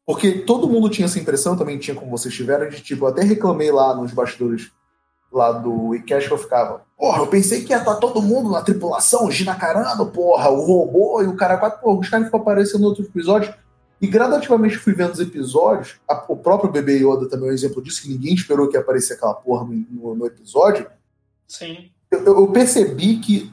Porque 0.06 0.30
todo 0.30 0.68
mundo 0.68 0.88
tinha 0.88 1.06
essa 1.06 1.18
impressão, 1.18 1.56
também 1.56 1.76
tinha 1.76 1.94
como 1.96 2.10
vocês 2.10 2.32
tiveram, 2.32 2.68
de 2.68 2.80
tipo, 2.80 3.04
eu 3.04 3.08
até 3.08 3.22
reclamei 3.22 3.72
lá 3.72 3.96
nos 3.96 4.12
bastidores 4.12 4.70
lá 5.32 5.52
do 5.52 5.94
Icast 5.94 6.28
que 6.28 6.34
eu 6.34 6.38
ficava. 6.38 6.82
Porra, 6.96 7.18
eu 7.22 7.26
pensei 7.26 7.62
que 7.64 7.72
ia 7.72 7.78
estar 7.78 7.94
todo 7.96 8.20
mundo 8.22 8.50
na 8.50 8.62
tripulação, 8.62 9.26
o 9.26 9.30
Gina 9.30 9.54
Carano, 9.54 10.06
porra, 10.06 10.48
o 10.50 10.60
robô 10.64 11.22
e 11.22 11.26
o 11.26 11.36
cara 11.36 11.56
4, 11.58 11.80
porra, 11.80 12.00
os 12.00 12.08
caras 12.08 12.26
ficam 12.26 12.40
aparecendo 12.40 12.80
no 12.82 12.88
outro 12.88 13.04
episódio. 13.04 13.52
E 14.00 14.06
gradativamente 14.06 14.76
fui 14.78 14.92
vendo 14.94 15.12
os 15.12 15.20
episódios. 15.20 15.96
a- 16.08 16.24
o 16.28 16.36
próprio 16.36 16.70
bebê 16.70 16.98
Yoda 16.98 17.28
também 17.28 17.48
é 17.48 17.52
um 17.52 17.54
exemplo 17.54 17.82
disso, 17.82 18.02
que 18.02 18.08
ninguém 18.08 18.32
esperou 18.34 18.68
que 18.68 18.76
ia 18.76 18.80
aparecer 18.80 19.14
aquela 19.14 19.34
porra 19.34 19.64
no, 19.64 19.74
no- 19.90 20.14
no 20.14 20.26
episódio. 20.26 20.86
Sim. 21.48 21.90
Eu, 22.10 22.24
eu 22.24 22.46
percebi 22.48 23.16
que 23.18 23.52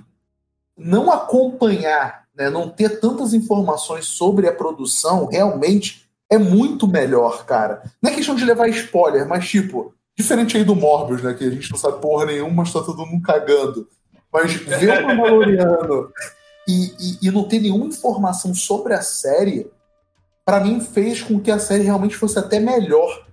não 0.78 1.12
acompanhar, 1.12 2.26
né, 2.36 2.50
não 2.50 2.70
ter 2.70 3.00
tantas 3.00 3.34
informações 3.34 4.06
sobre 4.06 4.48
a 4.48 4.54
produção 4.54 5.26
realmente 5.26 6.06
é 6.30 6.38
muito 6.38 6.88
melhor, 6.88 7.46
cara. 7.46 7.82
Não 8.02 8.12
é 8.12 8.16
questão 8.16 8.36
de 8.36 8.46
levar 8.46 8.68
spoiler, 8.70 9.28
mas 9.28 9.48
tipo, 9.48 9.94
diferente 10.18 10.58
aí 10.58 10.64
do 10.64 10.76
Morbius, 10.76 11.22
né, 11.22 11.34
que 11.34 11.44
a 11.44 11.50
gente 11.50 11.72
não 11.72 11.78
sabe 11.78 12.02
porra 12.02 12.26
nenhuma, 12.26 12.64
mas 12.64 12.72
tá 12.72 12.82
todo 12.82 13.06
mundo 13.06 13.22
cagando. 13.22 13.88
Mas 14.32 14.54
ver 14.54 15.04
o 15.04 15.08
Mandaloriano 15.08 16.12
e, 16.68 16.94
e, 17.00 17.28
e 17.28 17.32
não 17.32 17.44
ter 17.44 17.60
nenhuma 17.60 17.86
informação 17.86 18.54
sobre 18.54 18.94
a 18.94 19.02
série, 19.02 19.70
pra 20.46 20.60
mim 20.60 20.80
fez 20.80 21.22
com 21.22 21.40
que 21.40 21.52
a 21.52 21.60
série 21.60 21.84
realmente 21.84 22.16
fosse 22.16 22.40
até 22.40 22.60
melhor. 22.60 23.26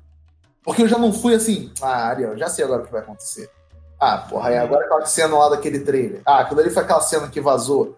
Porque 0.65 0.83
eu 0.83 0.89
já 0.89 0.99
não 0.99 1.13
fui 1.13 1.35
assim, 1.35 1.73
ah, 1.81 2.09
Ariel, 2.09 2.37
já 2.37 2.49
sei 2.49 2.65
agora 2.65 2.83
o 2.83 2.87
que 2.87 2.93
vai 2.93 3.01
acontecer. 3.01 3.51
Ah, 3.99 4.19
porra, 4.19 4.51
e 4.51 4.57
agora 4.59 4.85
aquela 4.85 5.07
cena 5.07 5.37
lá 5.39 5.49
daquele 5.51 5.81
trailer. 5.81 6.23
Ah, 6.25 6.41
aquilo 6.41 6.61
ali 6.61 6.71
foi 6.71 6.83
aquela 6.83 7.01
cena 7.01 7.29
que 7.29 7.41
vazou. 7.41 7.97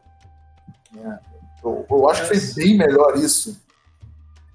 É, 0.97 1.19
eu, 1.63 1.87
eu 1.91 2.11
acho 2.11 2.29
que 2.29 2.39
foi 2.39 2.55
bem 2.63 2.77
melhor 2.77 3.17
isso. 3.17 3.59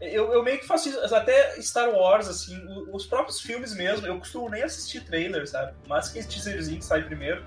Eu, 0.01 0.31
eu 0.31 0.43
meio 0.43 0.59
que 0.59 0.65
faço 0.65 0.89
isso, 0.89 1.15
até 1.15 1.62
Star 1.62 1.89
Wars, 1.89 2.27
assim, 2.27 2.57
os 2.91 3.05
próprios 3.05 3.41
filmes 3.41 3.75
mesmo, 3.75 4.07
eu 4.07 4.17
costumo 4.17 4.49
nem 4.49 4.63
assistir 4.63 5.03
trailer, 5.03 5.47
sabe? 5.47 5.73
Mas 5.88 6.09
que 6.09 6.19
esse 6.19 6.29
teaserzinho 6.29 6.79
que 6.79 6.85
sai 6.85 7.03
primeiro, 7.03 7.45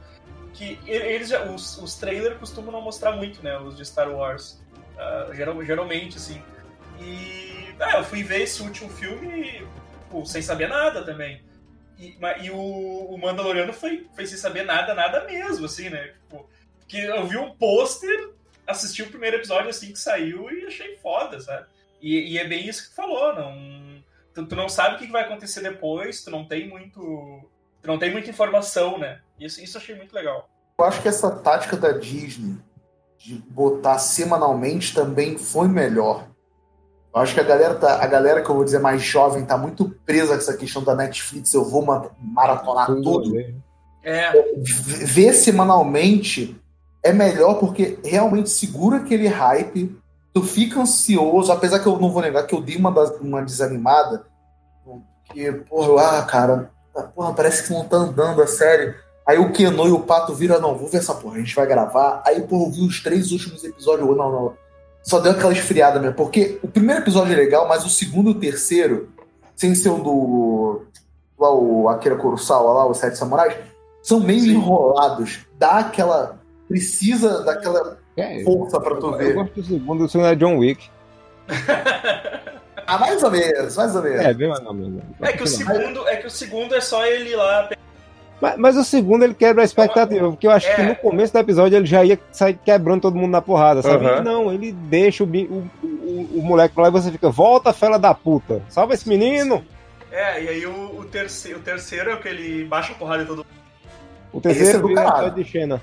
que 0.52 0.78
eles 0.86 1.28
já, 1.28 1.44
os, 1.44 1.78
os 1.78 1.94
trailers 1.94 2.38
costumam 2.38 2.70
não 2.70 2.82
mostrar 2.82 3.12
muito, 3.12 3.42
né, 3.42 3.58
os 3.58 3.76
de 3.76 3.86
Star 3.86 4.10
Wars, 4.10 4.60
Ah, 4.98 5.30
geral, 5.32 5.64
geralmente, 5.64 6.18
assim. 6.18 6.42
E, 7.00 7.74
ah, 7.80 7.98
eu 7.98 8.04
fui 8.04 8.22
ver 8.22 8.42
esse 8.42 8.62
último 8.62 8.90
filme 8.90 9.66
pô, 10.10 10.24
sem 10.26 10.42
saber 10.42 10.68
nada 10.68 11.02
também. 11.02 11.42
E, 11.98 12.16
e 12.42 12.50
o, 12.50 12.56
o 13.14 13.18
Mandaloriano 13.18 13.72
foi, 13.72 14.06
foi 14.14 14.26
sem 14.26 14.36
saber 14.36 14.64
nada, 14.64 14.94
nada 14.94 15.24
mesmo, 15.24 15.64
assim, 15.64 15.88
né? 15.88 16.08
Tipo, 16.08 16.48
que 16.86 16.98
eu 16.98 17.26
vi 17.26 17.38
um 17.38 17.54
pôster, 17.54 18.30
assisti 18.66 19.02
o 19.02 19.08
primeiro 19.08 19.36
episódio 19.36 19.70
assim 19.70 19.92
que 19.92 19.98
saiu 19.98 20.50
e 20.50 20.66
achei 20.66 20.96
foda, 20.98 21.40
sabe? 21.40 21.66
E, 22.02 22.32
e 22.32 22.38
é 22.38 22.46
bem 22.46 22.66
isso 22.68 22.82
que 22.82 22.88
tu 22.90 22.96
falou, 22.96 23.34
não. 23.34 24.02
Tu, 24.34 24.44
tu 24.46 24.56
não 24.56 24.68
sabe 24.68 24.96
o 24.96 24.98
que 24.98 25.06
vai 25.12 25.22
acontecer 25.22 25.60
depois, 25.62 26.22
tu 26.24 26.30
não 26.30 26.44
tem 26.44 26.68
muito. 26.68 27.00
Tu 27.80 27.86
não 27.86 27.98
tem 27.98 28.10
muita 28.10 28.28
informação, 28.30 28.98
né? 28.98 29.20
Isso, 29.38 29.62
isso 29.62 29.76
eu 29.76 29.80
achei 29.80 29.94
muito 29.94 30.14
legal. 30.14 30.48
Eu 30.78 30.84
acho 30.84 31.00
que 31.00 31.08
essa 31.08 31.30
tática 31.30 31.76
da 31.76 31.92
Disney 31.92 32.56
de 33.18 33.34
botar 33.34 33.98
semanalmente 33.98 34.92
também 34.94 35.38
foi 35.38 35.68
melhor. 35.68 36.26
Eu 37.14 37.20
acho 37.20 37.34
que 37.34 37.40
a 37.40 37.44
galera, 37.44 37.74
tá, 37.74 38.02
a 38.02 38.06
galera 38.06 38.42
que 38.42 38.50
eu 38.50 38.54
vou 38.54 38.64
dizer 38.64 38.78
mais 38.80 39.02
jovem 39.02 39.44
tá 39.44 39.56
muito 39.56 39.90
presa 40.04 40.28
com 40.34 40.38
essa 40.40 40.56
questão 40.56 40.82
da 40.82 40.94
Netflix, 40.94 41.52
eu 41.54 41.64
vou 41.64 41.84
ma- 41.84 42.10
maratonar 42.18 42.86
tudo. 42.86 43.36
É, 44.02 44.32
V- 44.56 45.04
Ver 45.04 45.32
semanalmente 45.34 46.56
é 47.02 47.12
melhor 47.12 47.54
porque 47.60 47.98
realmente 48.04 48.48
segura 48.50 48.96
aquele 48.96 49.28
hype, 49.28 49.96
tu 50.32 50.42
fica 50.42 50.80
ansioso, 50.80 51.52
apesar 51.52 51.78
que 51.78 51.86
eu 51.86 51.98
não 51.98 52.10
vou 52.10 52.22
negar 52.22 52.46
que 52.46 52.54
eu 52.54 52.62
dei 52.62 52.76
uma, 52.76 52.90
uma 53.20 53.42
desanimada, 53.42 54.24
porque, 54.84 55.52
porra, 55.52 56.18
ah, 56.18 56.22
cara, 56.22 56.70
porra, 57.14 57.34
parece 57.34 57.64
que 57.64 57.72
não 57.72 57.84
tá 57.84 57.96
andando 57.96 58.42
a 58.42 58.46
série. 58.46 58.94
Aí 59.26 59.38
o 59.38 59.52
Keno 59.52 59.86
e 59.86 59.92
o 59.92 60.00
Pato 60.00 60.34
viram, 60.34 60.60
não, 60.60 60.76
vou 60.76 60.88
ver 60.88 60.98
essa 60.98 61.14
porra, 61.14 61.36
a 61.36 61.38
gente 61.38 61.54
vai 61.54 61.66
gravar. 61.66 62.22
Aí, 62.26 62.40
porra, 62.42 62.64
eu 62.64 62.70
vi 62.70 62.86
os 62.86 63.02
três 63.02 63.30
últimos 63.30 63.62
episódios, 63.62 64.08
não, 64.16 64.32
não, 64.32 64.54
só 65.02 65.20
deu 65.20 65.32
aquela 65.32 65.52
esfriada 65.52 66.00
mesmo. 66.00 66.16
Porque 66.16 66.58
o 66.62 66.68
primeiro 66.68 67.02
episódio 67.02 67.32
é 67.32 67.36
legal, 67.36 67.68
mas 67.68 67.84
o 67.84 67.90
segundo 67.90 68.30
e 68.30 68.32
o 68.32 68.40
terceiro, 68.40 69.10
sem 69.54 69.74
ser 69.74 69.90
o 69.90 69.98
do. 69.98 70.82
Lá, 71.38 71.52
o 71.52 71.88
Akira 71.88 72.16
Kurosawa, 72.16 72.72
lá, 72.72 72.86
os 72.86 72.98
Sete 72.98 73.18
Samurais, 73.18 73.56
são 74.02 74.20
meio 74.20 74.40
Sim. 74.40 74.50
enrolados. 74.52 75.40
Dá 75.58 75.78
aquela. 75.78 76.40
Precisa 76.68 77.42
daquela 77.42 77.98
É, 78.16 78.42
força 78.44 78.78
pra 78.80 78.96
tu 78.96 79.06
eu, 79.06 79.12
eu 79.12 79.18
ver. 79.18 79.34
gosto 79.34 79.54
do 79.54 79.62
segundo, 79.64 80.04
o 80.04 80.08
segundo 80.08 80.28
é 80.28 80.34
John 80.34 80.58
Wick. 80.58 80.90
Ah, 82.84 82.98
mais 82.98 83.22
ou 83.22 83.30
menos, 83.30 83.76
mais 83.76 83.94
ou 83.96 84.02
menos. 84.02 84.20
É, 84.20 84.34
bem 84.34 84.48
mais 84.48 84.66
ou 84.66 84.74
menos. 84.74 85.02
É 85.22 85.32
que 85.32 85.42
o 85.44 85.46
segundo 85.46 86.06
é 86.08 86.16
que 86.16 86.26
o 86.26 86.30
segundo 86.30 86.74
é 86.74 86.80
só 86.80 87.06
ele 87.06 87.34
lá. 87.36 87.70
Mas, 88.40 88.56
mas 88.58 88.76
o 88.76 88.84
segundo 88.84 89.22
ele 89.22 89.34
quebra 89.34 89.62
a 89.62 89.64
expectativa, 89.64 90.28
porque 90.30 90.46
eu 90.46 90.50
acho 90.50 90.68
É. 90.68 90.74
que 90.74 90.82
no 90.82 90.96
começo 90.96 91.32
do 91.32 91.38
episódio 91.38 91.76
ele 91.76 91.86
já 91.86 92.04
ia 92.04 92.18
sair 92.32 92.54
quebrando 92.62 93.02
todo 93.02 93.16
mundo 93.16 93.30
na 93.30 93.40
porrada, 93.40 93.80
sabe? 93.82 94.04
E 94.04 94.20
Não, 94.20 94.52
ele 94.52 94.72
deixa 94.72 95.22
o, 95.22 95.26
o, 95.26 95.70
o, 95.82 96.30
o 96.40 96.42
moleque 96.42 96.78
lá 96.78 96.88
e 96.88 96.90
você 96.90 97.10
fica, 97.12 97.30
volta, 97.30 97.72
fela 97.72 97.98
da 97.98 98.12
puta, 98.12 98.60
salva 98.68 98.94
esse 98.94 99.08
menino! 99.08 99.64
É, 100.10 100.42
e 100.42 100.48
aí 100.48 100.66
o, 100.66 100.98
o, 100.98 101.04
terceiro, 101.04 101.60
o 101.60 101.62
terceiro 101.62 102.10
é 102.10 102.14
o 102.14 102.20
que 102.20 102.28
ele 102.28 102.64
baixa 102.64 102.92
a 102.92 102.96
porrada 102.96 103.22
em 103.22 103.26
todo 103.26 103.38
mundo. 103.38 103.46
O 104.32 104.38
Esse 104.38 104.48
é 104.48 104.52
terceiro 104.54 104.80
do 104.88 104.90
episódio 104.90 105.30
de 105.30 105.44
Xena. 105.44 105.80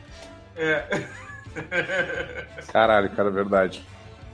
É. 0.58 0.84
Caralho, 2.72 3.10
cara, 3.12 3.30
é 3.30 3.32
verdade. 3.32 3.84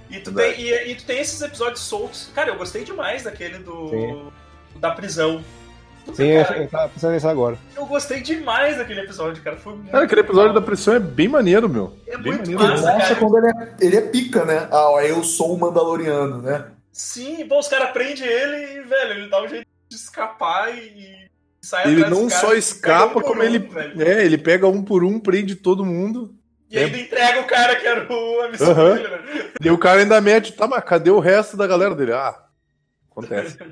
E 0.09 0.19
tu, 0.19 0.31
Verdade. 0.31 0.55
tem, 0.63 0.65
e, 0.65 0.91
e 0.91 0.95
tu 0.95 1.05
tem 1.05 1.19
esses 1.19 1.41
episódios 1.41 1.81
soltos. 1.81 2.29
Cara, 2.35 2.49
eu 2.49 2.57
gostei 2.57 2.83
demais 2.83 3.23
daquele 3.23 3.57
do. 3.57 3.89
Sim. 3.89 4.31
da 4.79 4.91
prisão. 4.91 5.43
Sim, 6.13 6.27
eu, 6.27 6.45
cara, 6.45 6.57
eu 6.61 6.67
tava 6.67 6.89
pensando 6.89 7.13
nisso 7.13 7.27
agora. 7.27 7.57
eu 7.75 7.85
gostei 7.87 8.21
demais 8.21 8.77
daquele 8.77 9.01
episódio, 9.01 9.41
cara. 9.41 9.57
Foi 9.57 9.73
muito 9.73 9.89
Cara, 9.89 10.03
aquele 10.03 10.21
episódio 10.21 10.49
da 10.49 10.59
legal. 10.59 10.67
pressão 10.67 10.93
é 10.93 10.99
bem 10.99 11.27
maneiro, 11.27 11.67
meu. 11.67 11.97
É 12.05 12.15
bem 12.17 12.33
muito 12.33 12.51
maneiro. 12.51 12.73
Ele 12.73 12.81
massa, 12.81 12.97
cara. 12.99 13.15
quando 13.15 13.37
ele 13.39 13.47
é, 13.47 13.75
ele 13.81 13.95
é 13.97 14.01
pica, 14.01 14.45
né? 14.45 14.67
Ah, 14.71 14.91
ó, 14.91 15.01
eu 15.01 15.23
sou 15.23 15.55
o 15.55 15.59
Mandaloriano, 15.59 16.43
né? 16.43 16.65
Sim, 16.91 17.47
pô, 17.47 17.57
os 17.57 17.67
caras 17.67 17.89
prendem 17.89 18.23
ele 18.27 18.73
e, 18.73 18.81
velho, 18.83 19.11
ele 19.13 19.29
dá 19.29 19.41
um 19.41 19.47
jeito 19.47 19.65
de 19.89 19.95
escapar 19.95 20.71
e, 20.77 21.27
sai 21.59 21.87
Ele 21.91 22.05
não 22.07 22.29
só 22.29 22.53
escapa, 22.53 23.19
um 23.19 23.23
como 23.23 23.41
um, 23.41 23.43
ele. 23.43 23.57
velho. 23.57 24.01
É, 24.03 24.23
ele 24.23 24.37
pega 24.37 24.67
um 24.67 24.83
por 24.83 25.03
um, 25.03 25.19
prende 25.19 25.55
todo 25.55 25.83
mundo. 25.83 26.35
E 26.69 26.77
ainda 26.79 26.97
entrega 26.97 27.41
o 27.41 27.45
cara 27.47 27.75
que 27.75 27.85
era 27.87 28.11
o, 28.11 28.41
a 28.41 28.49
missão 28.49 28.71
Aham. 28.71 28.95
dele, 28.95 29.07
né? 29.07 29.51
E 29.63 29.69
o 29.69 29.77
cara 29.77 30.01
ainda 30.01 30.19
mete, 30.19 30.53
tá, 30.53 30.67
mas 30.67 30.83
cadê 30.83 31.09
o 31.11 31.19
resto 31.19 31.55
da 31.55 31.67
galera 31.67 31.93
dele? 31.95 32.13
Ah, 32.13 32.35
acontece. 33.11 33.57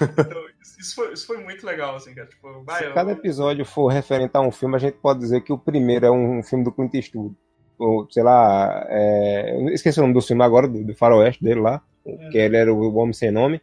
Então, 0.00 0.42
isso- 0.80 0.94
foi, 0.94 1.12
isso 1.12 1.26
foi 1.26 1.38
muito 1.38 1.64
legal, 1.66 1.94
assim, 1.94 2.14
cara. 2.14 2.26
Tipo, 2.26 2.62
vai, 2.64 2.78
Se 2.78 2.84
eu- 2.86 2.94
cada 2.94 3.12
episódio 3.12 3.64
for 3.64 3.88
referente 3.88 4.30
a 4.34 4.40
um 4.40 4.50
filme, 4.50 4.74
a 4.76 4.78
gente 4.78 4.96
pode 4.96 5.20
dizer 5.20 5.42
que 5.42 5.52
o 5.52 5.58
primeiro 5.58 6.06
é 6.06 6.10
um 6.10 6.42
filme 6.42 6.64
do 6.64 6.72
Clint 6.72 6.94
Eastwood. 6.94 7.34
Ou, 7.78 8.08
sei 8.10 8.22
lá, 8.22 8.86
é... 8.88 9.56
esqueci 9.72 9.98
o 9.98 10.02
nome 10.02 10.14
do 10.14 10.22
filme 10.22 10.42
agora, 10.42 10.66
do, 10.66 10.82
do 10.84 10.94
faroeste 10.94 11.42
dele 11.44 11.60
lá, 11.60 11.82
que 12.30 12.38
ele 12.38 12.56
era 12.56 12.72
o 12.72 12.94
Homem 12.96 13.12
Sem 13.12 13.30
Nome. 13.30 13.60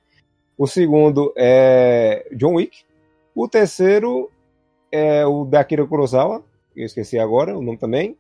O 0.58 0.68
segundo 0.68 1.34
é 1.36 2.28
John 2.34 2.56
Wick. 2.56 2.84
O 3.34 3.48
terceiro 3.48 4.30
é 4.92 5.26
o 5.26 5.46
da 5.46 5.62
Akira 5.62 5.86
Kurosawa, 5.88 6.44
eu 6.76 6.86
esqueci 6.86 7.18
agora 7.18 7.58
o 7.58 7.62
nome 7.62 7.78
também. 7.78 8.16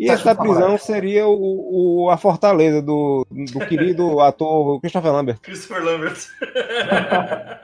E 0.00 0.08
essa 0.10 0.34
prisão 0.34 0.78
seria 0.78 1.26
o, 1.26 2.04
o- 2.04 2.10
a 2.10 2.16
fortaleza 2.16 2.80
do, 2.80 3.26
do 3.30 3.60
querido 3.68 4.20
ator 4.20 4.80
Christopher 4.80 5.12
Lambert. 5.12 5.38
Christopher 5.40 5.84
Lambert. 5.84 6.16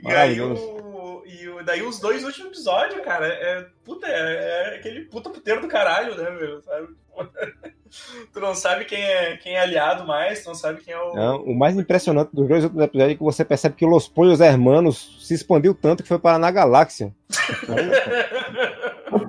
e 0.00 0.08
aí 0.12 0.40
o, 0.40 1.22
e 1.26 1.48
o- 1.48 1.62
daí 1.62 1.82
os 1.82 2.00
dois 2.00 2.24
últimos 2.24 2.52
episódios, 2.52 3.00
cara, 3.04 3.26
é, 3.26 3.66
puta, 3.84 4.06
é, 4.06 4.72
é 4.72 4.76
aquele 4.76 5.02
puta 5.02 5.28
puteiro 5.30 5.60
do 5.60 5.68
caralho, 5.68 6.16
né, 6.16 6.30
meu? 6.30 6.62
Sabe? 6.62 6.88
tu 8.32 8.40
não 8.40 8.54
sabe 8.54 8.84
quem 8.84 9.02
é, 9.02 9.36
quem 9.36 9.54
é 9.56 9.60
aliado 9.60 10.06
mais, 10.06 10.42
tu 10.42 10.48
não 10.48 10.54
sabe 10.54 10.80
quem 10.82 10.94
é 10.94 10.98
o. 11.00 11.14
Não, 11.14 11.42
o 11.44 11.54
mais 11.54 11.76
impressionante 11.76 12.30
dos 12.32 12.48
dois 12.48 12.64
últimos 12.64 12.84
episódios 12.84 13.14
é 13.14 13.18
que 13.18 13.22
você 13.24 13.44
percebe 13.44 13.76
que 13.76 13.86
Los 13.86 14.08
Pollos 14.08 14.40
Hermanos 14.40 15.18
se 15.26 15.34
expandiu 15.34 15.74
tanto 15.74 16.02
que 16.02 16.08
foi 16.08 16.18
para 16.18 16.38
na 16.38 16.50
galáxia. 16.50 17.14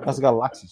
Nas 0.06 0.18
galáxias. 0.18 0.70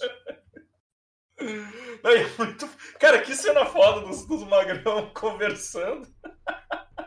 Não, 2.03 2.11
é 2.11 2.27
muito... 2.39 2.69
Cara, 2.99 3.21
que 3.21 3.35
cena 3.35 3.67
foda 3.67 4.01
dos, 4.07 4.25
dos 4.27 4.43
magrão 4.45 5.11
conversando. 5.15 6.07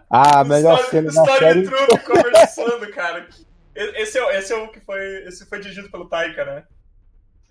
Ah, 0.10 0.44
melhor 0.44 0.80
Story- 0.80 0.90
cena 0.92 1.12
da 1.12 1.38
série. 1.38 1.70
Conversando, 2.06 2.92
cara. 2.92 3.28
Esse 3.76 4.20
é, 4.20 4.38
esse 4.38 4.54
é 4.54 4.58
o 4.58 4.68
que 4.68 4.80
foi. 4.82 5.00
Esse 5.28 5.46
foi 5.46 5.60
dirigido 5.60 5.90
pelo 5.90 6.08
Taika, 6.10 6.44
né? 6.46 6.64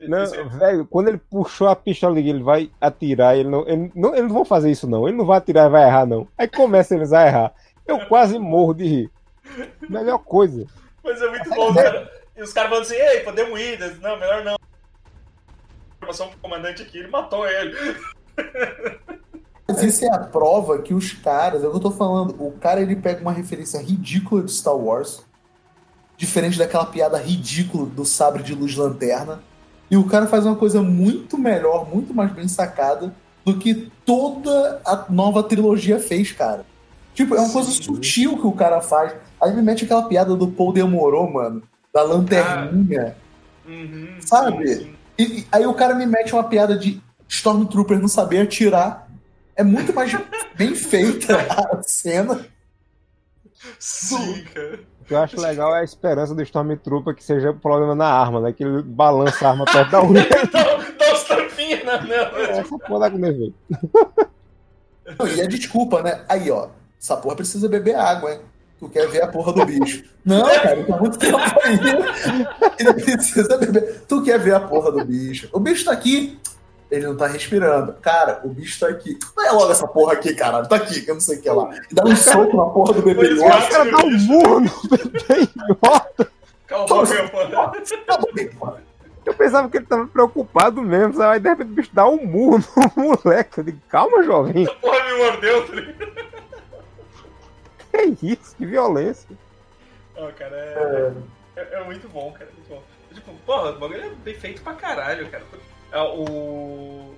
Não, 0.01 0.23
Esse- 0.23 0.43
velho, 0.59 0.87
quando 0.87 1.09
ele 1.09 1.19
puxou 1.19 1.69
a 1.69 1.75
pistola 1.75 2.19
ele 2.21 2.43
vai 2.43 2.71
atirar, 2.81 3.37
ele 3.37 3.49
não, 3.49 3.67
ele 3.69 3.91
não, 3.95 4.11
eles 4.15 4.29
não 4.29 4.35
vão 4.35 4.45
fazer 4.45 4.71
isso 4.71 4.87
não, 4.89 5.09
ele 5.09 5.17
não 5.17 5.27
vai 5.27 5.39
atirar 5.39 5.67
e 5.67 5.71
vai 5.71 5.85
errar 5.85 6.07
não. 6.07 6.29
Aí 6.39 6.47
começa 6.47 6.95
eles 6.95 7.13
a 7.13 7.27
errar. 7.27 7.53
Eu 7.87 8.07
quase 8.07 8.39
morro 8.39 8.75
de 8.75 8.85
rir. 8.87 9.11
Melhor 9.89 10.19
coisa. 10.19 10.67
Mas 11.03 11.21
é 11.23 11.29
muito 11.29 11.51
bom, 11.51 11.75
cara. 11.75 12.09
E 12.37 12.43
os 12.43 12.53
caras 12.53 12.69
falando 12.71 12.85
assim, 12.85 12.95
ei, 12.95 13.21
podemos 13.21 13.59
ir? 13.59 13.79
Não, 14.01 14.17
melhor 14.19 14.45
não. 14.45 14.57
Informação 16.09 16.29
pro 16.29 16.39
comandante 16.39 16.81
aqui, 16.81 16.99
ele 16.99 17.09
matou 17.09 17.47
ele. 17.47 17.77
Mas 19.69 19.83
isso 19.83 20.07
é 20.07 20.11
a 20.11 20.21
prova 20.21 20.81
que 20.81 20.95
os 20.95 21.13
caras, 21.13 21.63
é 21.63 21.67
o 21.67 21.71
que 21.71 21.77
eu 21.77 21.81
tô 21.81 21.91
falando, 21.91 22.35
o 22.39 22.53
cara 22.53 22.81
ele 22.81 22.97
pega 22.97 23.21
uma 23.21 23.33
referência 23.33 23.79
ridícula 23.79 24.43
de 24.43 24.51
Star 24.51 24.75
Wars, 24.75 25.23
diferente 26.17 26.57
daquela 26.57 26.87
piada 26.87 27.19
ridícula 27.19 27.85
do 27.85 28.07
sabre 28.07 28.43
de 28.43 28.55
luz 28.55 28.75
lanterna, 28.75 29.43
e 29.91 29.99
o 29.99 30.05
cara 30.05 30.27
faz 30.27 30.47
uma 30.47 30.57
coisa 30.57 30.81
muito 30.81 31.37
melhor, 31.37 31.87
muito 31.87 32.15
mais 32.15 32.33
bem 32.33 32.49
sacada 32.49 33.15
do 33.45 33.59
que 33.59 33.93
toda 34.07 34.81
a 34.87 35.05
nova 35.11 35.43
trilogia 35.43 36.01
fez, 36.01 36.33
cara. 36.33 36.65
Tipo, 37.13 37.35
é 37.35 37.41
uma 37.41 37.53
coisa 37.53 37.71
Sim. 37.71 37.83
sutil 37.83 38.39
que 38.39 38.47
o 38.47 38.53
cara 38.53 38.81
faz. 38.81 39.15
Aí 39.43 39.55
me 39.55 39.61
mete 39.61 39.85
aquela 39.85 40.09
piada 40.09 40.35
do 40.35 40.49
Paul 40.49 40.73
demorou, 40.73 41.31
mano, 41.31 41.63
da 41.93 42.03
lanterninha. 42.03 43.15
Uhum, 43.67 44.17
Sabe? 44.21 44.67
sim, 44.67 44.85
sim. 44.85 44.99
E, 45.19 45.41
e 45.41 45.47
aí 45.51 45.67
o 45.67 45.75
cara 45.75 45.95
me 45.95 46.07
mete 46.07 46.33
uma 46.33 46.45
piada 46.45 46.77
de 46.77 47.03
Stormtrooper 47.29 47.99
não 47.99 48.09
saber 48.09 48.43
atirar. 48.43 49.09
É 49.57 49.65
muito 49.65 49.93
mais 49.93 50.13
bem 50.55 50.75
feita 50.75 51.37
a 51.37 51.83
cena. 51.83 52.47
Sim, 53.79 54.45
cara. 54.55 54.81
O 55.01 55.05
que 55.05 55.15
eu 55.15 55.19
acho 55.19 55.41
legal 55.41 55.75
é 55.75 55.81
a 55.81 55.85
esperança 55.85 56.35
do 56.35 56.43
Stormtrooper 56.43 57.15
que 57.15 57.25
seja 57.25 57.51
o 57.51 57.59
problema 57.59 57.95
na 57.95 58.07
arma, 58.07 58.41
né? 58.41 58.53
Que 58.53 58.63
ele 58.63 58.83
balança 58.83 59.47
a 59.47 59.51
arma 59.51 59.65
perto 59.65 59.91
da 59.91 60.05
unha. 60.05 60.25
dá, 60.53 61.13
uns 61.13 61.25
tampinhos 61.25 61.85
na 61.85 62.01
nela. 62.03 62.41
Essa 62.41 62.79
porra 62.79 63.11
dá 63.11 63.11
com 63.11 63.19
E 65.27 65.41
a 65.41 65.47
desculpa, 65.47 66.03
né? 66.03 66.25
Aí, 66.29 66.51
ó, 66.51 66.69
essa 67.01 67.17
porra 67.17 67.37
precisa 67.37 67.69
beber 67.69 67.97
água, 67.97 68.33
hein? 68.33 68.41
Tu 68.79 68.89
quer 68.89 69.09
ver 69.09 69.23
a 69.23 69.27
porra 69.27 69.53
do 69.53 69.67
bicho. 69.67 70.05
Não, 70.25 70.45
cara, 70.45 70.85
tá 70.85 70.97
muito 70.99 71.19
tempo 71.19 71.37
aí. 71.37 71.79
Ele 72.79 72.93
precisa 72.93 73.57
beber. 73.59 74.03
Tu 74.07 74.23
quer 74.23 74.39
ver 74.39 74.55
a 74.55 74.61
porra 74.61 74.93
do 74.93 75.05
bicho. 75.05 75.49
O 75.53 75.59
bicho 75.59 75.85
tá 75.85 75.93
aqui. 75.93 76.39
Ele 76.91 77.07
não 77.07 77.17
tá 77.17 77.27
respirando. 77.27 77.93
Cara, 77.95 78.41
o 78.45 78.49
bicho 78.49 78.79
tá 78.81 78.89
aqui. 78.89 79.19
Vai 79.35 79.53
logo 79.53 79.71
essa 79.71 79.87
porra 79.87 80.13
aqui, 80.15 80.33
caralho. 80.33 80.69
Tá 80.69 80.77
aqui, 80.77 81.01
que 81.01 81.11
eu 81.11 81.15
não 81.15 81.21
sei 81.21 81.39
o 81.39 81.43
que 81.43 81.51
lá. 81.51 81.71
E 81.91 81.95
dá 81.95 82.05
um 82.05 82.17
soco 82.17 82.57
na 82.57 82.67
porra 82.67 82.95
do 82.95 83.03
bebê. 83.03 83.35
O 83.35 83.45
cara 83.45 83.85
dá 83.91 83.99
um 83.99 84.27
burro 84.27 84.61
no 84.61 84.71
bebê 84.89 85.43
idiota. 85.43 86.31
Calma, 86.67 87.03
meu. 87.05 88.79
Eu 89.27 89.35
pensava 89.35 89.69
que 89.69 89.77
ele 89.77 89.87
tava 89.87 90.07
preocupado 90.07 90.81
mesmo, 90.81 91.15
sabe? 91.15 91.35
Aí 91.35 91.41
de 91.41 91.49
repente 91.49 91.71
o 91.71 91.75
bicho 91.75 91.91
dá 91.93 92.09
um 92.09 92.25
murro 92.25 92.65
no 92.97 93.03
moleque. 93.25 93.59
Eu 93.59 93.65
digo, 93.65 93.79
calma, 93.89 94.23
jovem. 94.23 94.63
Essa 94.65 94.75
porra 94.77 95.05
me 95.05 95.19
mordeu, 95.19 95.67
tá 95.67 95.75
ligado? 95.75 96.38
Que 97.91 98.27
isso? 98.33 98.57
Que 98.57 98.67
violência. 98.67 99.29
Não, 100.17 100.31
cara, 100.33 100.57
é, 100.57 101.61
é, 101.61 101.75
é 101.75 101.85
muito 101.85 102.09
bom, 102.09 102.33
cara. 102.33 102.51
Muito 102.53 102.69
bom. 102.69 102.83
Tipo, 103.15 103.33
porra, 103.47 103.71
o 103.71 103.79
bagulho 103.79 104.03
é 104.05 104.11
bem 104.11 104.35
feito 104.35 104.63
pra 104.63 104.75
caralho, 104.75 105.29
cara. 105.31 105.45
É, 105.93 106.01
O... 106.01 107.15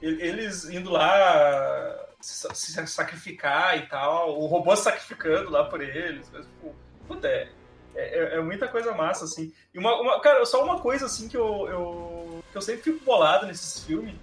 Eles 0.00 0.64
indo 0.70 0.90
lá 0.90 2.06
se 2.20 2.46
se 2.54 2.86
sacrificar 2.86 3.76
e 3.78 3.86
tal, 3.88 4.38
o 4.40 4.46
robô 4.46 4.74
sacrificando 4.76 5.50
lá 5.50 5.64
por 5.64 5.80
eles. 5.80 6.30
Mas, 6.32 6.46
tipo, 6.46 6.74
puta, 7.08 7.26
é, 7.28 7.48
é, 7.96 8.34
é 8.36 8.40
muita 8.40 8.68
coisa 8.68 8.92
massa, 8.92 9.24
assim. 9.24 9.52
E 9.74 9.78
uma, 9.78 10.00
uma- 10.00 10.20
cara, 10.20 10.44
só 10.46 10.62
uma 10.64 10.78
coisa, 10.78 11.06
assim, 11.06 11.28
que 11.28 11.36
eu, 11.36 11.66
eu, 11.68 12.44
que 12.52 12.56
eu 12.58 12.62
sempre 12.62 12.82
fico 12.82 13.04
bolado 13.04 13.46
nesses 13.46 13.84
filmes 13.84 14.14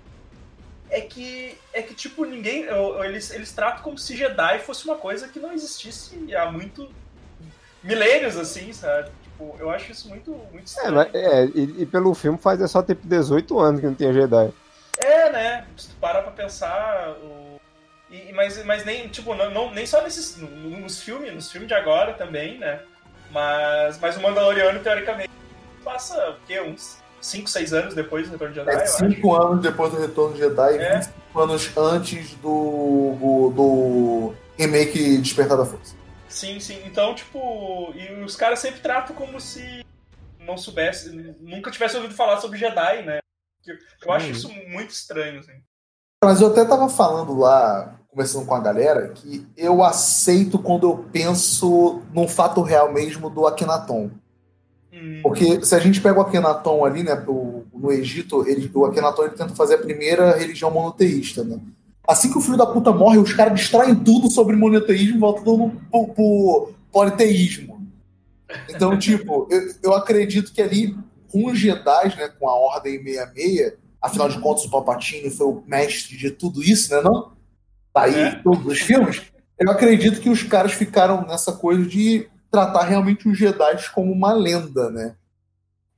é 0.89 1.01
que, 1.01 1.57
é 1.73 1.81
que 1.81 1.93
tipo, 1.93 2.25
ninguém. 2.25 2.65
Eles, 3.03 3.31
eles 3.31 3.51
tratam 3.51 3.83
como 3.83 3.97
se 3.97 4.15
Jedi 4.15 4.59
fosse 4.59 4.85
uma 4.85 4.95
coisa 4.95 5.27
que 5.27 5.39
não 5.39 5.51
existisse 5.51 6.33
há 6.35 6.51
muito. 6.51 6.89
milênios, 7.83 8.37
assim, 8.37 8.71
sabe? 8.73 9.09
Tipo, 9.23 9.55
eu 9.59 9.69
acho 9.69 9.91
isso 9.91 10.07
muito, 10.09 10.31
muito 10.51 10.57
É, 10.59 10.63
estranho. 10.63 10.93
mas, 10.95 11.13
é 11.13 11.45
e, 11.53 11.81
e 11.81 11.85
pelo 11.85 12.13
filme 12.13 12.37
faz 12.37 12.61
é 12.61 12.67
só 12.67 12.81
tipo 12.81 13.05
18 13.05 13.59
anos 13.59 13.79
que 13.81 13.85
não 13.87 13.95
tinha 13.95 14.13
Jedi. 14.13 14.51
É, 14.97 15.29
né? 15.31 15.67
Se 15.77 15.89
tu 15.89 15.95
parar 15.95 16.21
pra 16.21 16.31
pensar. 16.31 17.09
O... 17.21 17.59
E, 18.09 18.31
mas, 18.33 18.63
mas 18.63 18.85
nem, 18.85 19.07
tipo, 19.09 19.33
não, 19.35 19.49
não- 19.51 19.71
nem 19.71 19.85
só 19.85 20.01
nesses. 20.01 20.37
no- 20.37 20.49
Nos 20.79 21.01
filmes, 21.01 21.33
nos 21.33 21.51
filmes 21.51 21.67
de 21.67 21.73
agora 21.73 22.13
também, 22.13 22.57
né? 22.57 22.79
Mas, 23.31 23.99
mas 23.99 24.15
o 24.15 24.21
Mandaloriano, 24.21 24.79
teoricamente, 24.79 25.31
passa 25.83 26.29
o 26.31 26.35
quê? 26.47 26.61
Uns 26.61 26.99
5, 27.25 27.49
6 27.49 27.73
anos 27.73 27.93
depois 27.95 28.27
do 28.27 28.31
Retorno 28.33 28.53
de 28.53 28.59
Jedi, 28.59 28.71
É 28.71 28.75
eu 28.77 28.81
acho. 28.83 28.97
cinco 28.97 29.35
anos 29.35 29.61
depois 29.61 29.91
do 29.91 29.99
Retorno 29.99 30.33
de 30.33 30.39
Jedi 30.39 30.77
É. 30.77 30.91
e 30.91 30.95
25 30.97 31.39
anos 31.39 31.71
antes 31.77 32.31
do, 32.35 33.51
do 33.53 34.33
remake 34.57 35.17
Despertar 35.17 35.57
da 35.57 35.65
Força. 35.65 35.95
Sim, 36.29 36.59
sim. 36.59 36.79
Então, 36.85 37.15
tipo, 37.15 37.93
e 37.95 38.23
os 38.23 38.35
caras 38.35 38.59
sempre 38.59 38.79
tratam 38.81 39.15
como 39.15 39.39
se 39.39 39.83
não 40.39 40.57
soubesse, 40.57 41.09
nunca 41.41 41.71
tivesse 41.71 41.95
ouvido 41.95 42.13
falar 42.13 42.37
sobre 42.39 42.57
Jedi, 42.59 43.03
né? 43.03 43.19
Eu, 43.65 43.75
eu 44.05 44.11
acho 44.13 44.25
Uhum. 44.27 44.31
isso 44.31 44.49
muito 44.69 44.91
estranho, 44.91 45.39
assim. 45.39 45.53
Mas 46.23 46.41
eu 46.41 46.47
até 46.49 46.63
tava 46.65 46.87
falando 46.89 47.35
lá, 47.37 47.99
conversando 48.09 48.45
com 48.45 48.53
a 48.55 48.59
galera, 48.59 49.09
que 49.09 49.47
eu 49.57 49.83
aceito 49.83 50.59
quando 50.59 50.87
eu 50.87 51.05
penso 51.11 52.01
num 52.13 52.27
fato 52.27 52.61
real 52.61 52.91
mesmo 52.93 53.29
do 53.29 53.47
Akhenaton. 53.47 54.11
Hum, 54.95 55.19
Porque 55.21 55.63
se 55.65 55.75
a 55.75 55.79
gente 55.79 55.99
pega 55.99 56.17
o 56.17 56.21
Akhenaton 56.21 56.85
ali, 56.85 57.03
né, 57.03 57.15
no 57.73 57.91
Egito, 57.91 58.47
ele, 58.47 58.71
o 58.73 58.85
Akhenaton 58.85 59.23
ele 59.23 59.35
tenta 59.35 59.53
fazer 59.53 59.75
a 59.75 59.79
primeira 59.79 60.37
religião 60.37 60.71
monoteísta, 60.71 61.43
né? 61.43 61.59
Assim 62.07 62.31
que 62.31 62.37
o 62.37 62.41
filho 62.41 62.55
da 62.57 62.65
puta 62.67 62.91
morre, 62.91 63.17
os 63.17 63.33
caras 63.33 63.59
distraem 63.59 63.95
tudo 63.95 64.29
sobre 64.29 64.55
monoteísmo 64.55 65.17
e 65.17 65.19
voltam 65.19 65.43
tudo 65.43 65.81
pro, 65.91 66.07
pro 66.13 66.73
politeísmo. 66.91 67.85
Então, 68.69 68.95
tipo, 68.99 69.47
eu, 69.51 69.73
eu 69.83 69.93
acredito 69.93 70.53
que 70.53 70.61
ali, 70.61 70.95
com 71.31 71.47
os 71.47 71.57
Jedi, 71.59 72.15
né, 72.15 72.29
com 72.39 72.47
a 72.47 72.55
Ordem 72.55 73.03
66, 73.03 73.73
afinal 74.01 74.29
de 74.29 74.39
contas 74.39 74.65
o 74.65 74.69
Palpatine 74.69 75.29
foi 75.31 75.47
o 75.47 75.63
mestre 75.67 76.15
de 76.15 76.29
tudo 76.31 76.63
isso, 76.63 76.93
né, 76.93 77.01
não? 77.01 77.31
Tá 77.91 78.03
aí 78.03 78.15
É. 78.15 78.29
em 78.29 78.43
todos 78.43 78.65
os 78.65 78.79
filmes. 78.79 79.21
Eu 79.59 79.71
acredito 79.71 80.21
que 80.21 80.29
os 80.29 80.43
caras 80.43 80.73
ficaram 80.73 81.25
nessa 81.25 81.53
coisa 81.53 81.83
de 81.85 82.27
tratar 82.55 82.83
realmente 82.83 83.27
os 83.27 83.37
Jedi 83.37 83.89
como 83.93 84.11
uma 84.11 84.31
lenda, 84.33 84.89
né? 84.89 85.15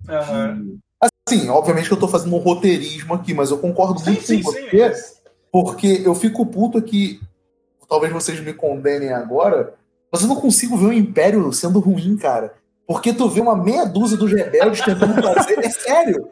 aham. 0.10 0.78
Assim, 1.30 1.50
obviamente 1.50 1.88
que 1.88 1.94
eu 1.94 2.00
tô 2.00 2.08
fazendo 2.08 2.36
um 2.36 2.40
roteirismo 2.40 3.14
aqui, 3.14 3.34
mas 3.34 3.52
eu 3.52 3.60
concordo 3.60 4.00
Sim, 4.00 4.12
muito 4.12 4.24
sim, 4.26 4.42
com 4.42 4.52
sim. 4.52 4.62
você, 4.62 4.88
mas- 4.90 5.22
porque 5.52 6.02
eu 6.04 6.16
fico 6.16 6.46
puto 6.46 6.82
que 6.82 7.20
talvez 7.88 8.12
vocês 8.12 8.40
me 8.40 8.54
condenem 8.54 9.14
agora, 9.14 9.76
mas 10.12 10.22
eu 10.22 10.28
não 10.28 10.36
consigo 10.38 10.76
ver 10.78 10.88
o 10.88 10.94
Império 10.94 11.52
sendo 11.54 11.80
ruim, 11.80 12.18
cara. 12.18 12.54
Porque 12.88 13.14
tu 13.14 13.28
vê 13.30 13.42
uma 13.42 13.56
meia 13.56 13.86
dúzia 13.86 14.18
dos 14.18 14.32
rebeldes 14.32 14.82
tentando 14.82 15.22
fazer. 15.22 15.60
É 15.60 15.70
sério! 15.70 16.30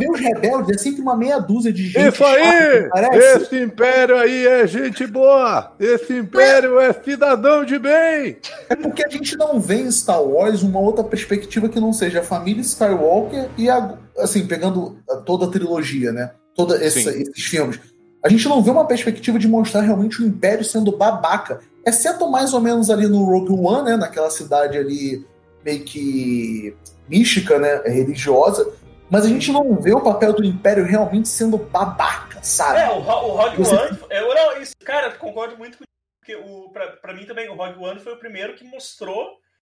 Vê 0.00 0.10
os 0.10 0.20
rebeldes, 0.20 0.76
é 0.76 0.78
sempre 0.78 1.02
uma 1.02 1.16
meia 1.16 1.38
dúzia 1.38 1.72
de 1.72 1.86
gente. 1.86 2.14
Isso 2.14 2.24
aí! 2.24 2.88
chata. 3.10 3.16
Esse 3.16 3.56
império 3.62 4.16
aí 4.16 4.46
é 4.46 4.66
gente 4.66 5.06
boa! 5.06 5.72
Esse 5.78 6.12
império 6.14 6.78
é 6.78 6.92
cidadão 6.92 7.64
de 7.64 7.78
bem! 7.78 8.38
É 8.68 8.76
porque 8.76 9.04
a 9.04 9.08
gente 9.08 9.36
não 9.36 9.60
vê 9.60 9.76
em 9.76 9.90
Star 9.90 10.22
Wars 10.22 10.62
uma 10.62 10.80
outra 10.80 11.04
perspectiva 11.04 11.68
que 11.68 11.80
não 11.80 11.92
seja 11.92 12.20
a 12.20 12.24
família 12.24 12.60
Skywalker 12.60 13.48
e 13.56 13.68
a, 13.68 13.94
assim, 14.18 14.46
pegando 14.46 14.98
toda 15.24 15.46
a 15.46 15.50
trilogia, 15.50 16.12
né? 16.12 16.30
Todos 16.54 16.80
esses 16.80 17.44
filmes. 17.44 17.78
A 18.22 18.28
gente 18.28 18.48
não 18.48 18.62
vê 18.62 18.70
uma 18.70 18.86
perspectiva 18.86 19.38
de 19.38 19.48
mostrar 19.48 19.80
realmente 19.80 20.22
o 20.22 20.26
Império 20.26 20.64
sendo 20.64 20.96
babaca. 20.96 21.60
Exceto 21.86 22.30
mais 22.30 22.52
ou 22.52 22.60
menos 22.60 22.90
ali 22.90 23.06
no 23.06 23.24
Rogue 23.24 23.52
One, 23.52 23.90
né? 23.90 23.96
Naquela 23.96 24.30
cidade 24.30 24.76
ali 24.76 25.24
meio 25.64 25.82
que 25.84 26.74
mística, 27.08 27.58
né? 27.58 27.80
Religiosa. 27.86 28.68
Mas 29.10 29.24
a 29.24 29.28
gente 29.28 29.50
não 29.50 29.74
vê 29.80 29.92
o 29.92 30.00
papel 30.00 30.32
do 30.32 30.44
Império 30.44 30.84
realmente 30.84 31.28
sendo 31.28 31.58
babaca, 31.58 32.42
sabe? 32.42 32.78
É, 32.78 32.90
o, 32.90 33.00
Ro- 33.00 33.26
o 33.28 33.36
Rogue 33.36 33.56
Você- 33.56 33.74
One. 33.74 33.98
Eu, 34.10 34.34
não, 34.34 34.62
isso, 34.62 34.72
cara, 34.84 35.10
concordo 35.12 35.56
muito 35.58 35.76
com 35.78 35.84
porque 36.20 36.36
o, 36.36 36.68
pra, 36.70 36.86
pra 36.92 37.14
mim 37.14 37.24
também, 37.24 37.48
o 37.48 37.54
Rogue 37.54 37.78
One 37.82 37.98
foi 37.98 38.12
o 38.12 38.18
primeiro 38.18 38.54
que 38.54 38.62
mostrou 38.64 39.26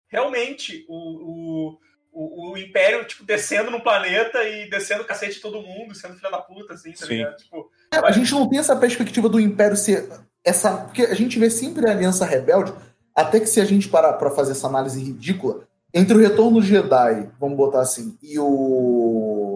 realmente 0.09 0.85
o, 0.89 0.95
o, 0.97 1.79
o, 2.13 2.53
o 2.53 2.59
Império, 2.59 3.05
tipo, 3.07 3.25
descendo 3.25 3.71
no 3.71 3.81
planeta 3.83 4.45
e 4.45 4.69
descendo 4.69 5.03
o 5.03 5.07
cacete 5.07 5.35
de 5.37 5.41
todo 5.41 5.63
mundo, 5.63 5.95
sendo 5.95 6.15
filha 6.15 6.31
da 6.31 6.39
puta, 6.39 6.75
assim, 6.75 6.93
tá 6.93 7.07
Sim. 7.07 7.15
ligado? 7.17 7.37
Tipo, 7.39 7.71
É, 7.93 7.97
a 7.99 8.11
gente 8.13 8.31
não 8.33 8.49
tem 8.49 8.59
essa 8.59 8.77
perspectiva 8.77 9.29
do 9.29 9.41
Império 9.41 9.77
ser 9.77 10.09
essa. 10.45 10.77
Porque 10.85 11.03
a 11.03 11.15
gente 11.15 11.39
vê 11.39 11.49
sempre 11.51 11.89
a 11.89 11.93
Aliança 11.93 12.25
Rebelde, 12.27 12.73
até 13.15 13.41
que 13.41 13.47
se 13.47 13.61
a 13.61 13.65
gente 13.65 13.89
parar 13.89 14.13
pra 14.15 14.31
fazer 14.31 14.53
essa 14.53 14.67
análise 14.67 15.03
ridícula, 15.03 15.67
entre 15.95 16.17
o 16.17 16.21
Retorno 16.21 16.61
Jedi, 16.63 17.31
vamos 17.41 17.57
botar 17.57 17.81
assim, 17.81 18.17
e 18.23 18.39
o 18.39 18.45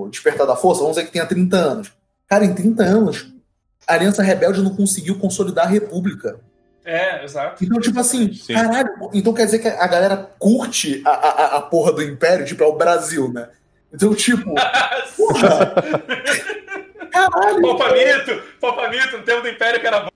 Despertar 0.08 0.46
da 0.46 0.56
Força, 0.56 0.80
vamos 0.80 0.96
dizer 0.96 1.06
que 1.06 1.12
tenha 1.12 1.26
30 1.26 1.56
anos. 1.56 1.92
Cara, 2.28 2.44
em 2.44 2.54
30 2.54 2.82
anos, 2.82 3.32
a 3.86 3.94
Aliança 3.94 4.22
Rebelde 4.22 4.62
não 4.62 4.74
conseguiu 4.74 5.18
consolidar 5.18 5.66
a 5.66 5.68
República. 5.68 6.40
é, 6.84 7.24
exato. 7.24 7.64
Então, 7.64 7.80
tipo 7.80 7.98
assim, 8.00 8.32
Sim. 8.32 8.54
caralho, 8.54 8.90
então 9.12 9.32
quer 9.34 9.44
dizer 9.44 9.58
que 9.58 9.68
a 9.68 9.86
galera 9.86 10.16
curte 10.38 11.02
a, 11.04 11.10
a, 11.10 11.56
a 11.56 11.60
porra 11.62 11.92
do 11.92 12.02
Império, 12.02 12.46
tipo, 12.46 12.62
é 12.62 12.66
o 12.66 12.76
Brasil, 12.76 13.32
né? 13.32 13.48
Então, 13.92 14.14
tipo, 14.14 14.54
porra! 15.16 15.74
Caralho! 17.10 17.62
Popamito, 17.62 18.42
Popamito, 18.60 19.16
no 19.18 19.22
tempo 19.22 19.42
do 19.42 19.48
Império 19.48 19.80
que 19.80 19.86
era 19.86 20.00
bom. 20.00 20.10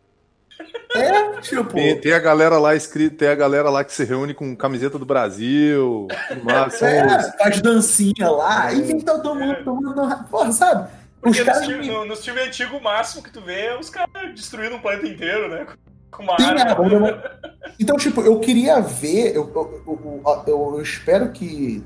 É, 0.95 1.41
tipo. 1.41 1.65
Tem, 1.75 2.01
tem 2.01 2.13
a 2.13 2.19
galera 2.19 2.59
lá 2.59 2.75
escrito, 2.75 3.17
tem 3.17 3.29
a 3.29 3.35
galera 3.35 3.71
lá 3.71 3.85
que 3.85 3.93
se 3.93 4.05
reúne 4.05 4.35
com 4.35 4.57
camiseta 4.57 4.99
do 4.99 5.07
Brasil, 5.07 6.09
mais, 6.43 6.75
são 6.75 6.89
É, 6.89 7.07
os- 7.19 7.35
faz 7.37 7.61
dancinha 7.61 8.29
lá, 8.31 8.73
e 8.73 8.83
vem 8.83 9.01
todo 9.01 9.35
mundo 9.35 9.57
tomando. 9.65 10.25
Porra, 10.25 10.53
sabe? 10.53 10.83
Os 11.23 11.37
Porque 11.37 11.39
nos 11.41 11.47
caras. 11.47 11.67
filmes 11.67 11.87
no, 11.87 12.05
nos 12.07 12.27
antigos, 12.29 12.81
o 12.81 12.83
máximo 12.83 13.23
que 13.23 13.31
tu 13.31 13.41
vê 13.41 13.67
é 13.67 13.79
os 13.79 13.89
caras 13.91 14.35
destruindo 14.35 14.75
um 14.77 14.81
planeta 14.81 15.07
inteiro, 15.07 15.49
né? 15.49 15.67
Com 16.11 16.23
uma 16.25 16.37
Sim, 16.39 16.45
arma. 16.47 16.61
é, 16.61 16.95
eu- 16.95 17.41
Então, 17.79 17.97
tipo, 17.97 18.21
eu 18.23 18.39
queria 18.41 18.81
ver. 18.81 19.35
Eu, 19.37 19.51
eu, 19.55 19.83
eu- 19.87 20.23
eu- 20.47 20.75
eu 20.77 20.83
espero 20.83 21.31
que 21.31 21.83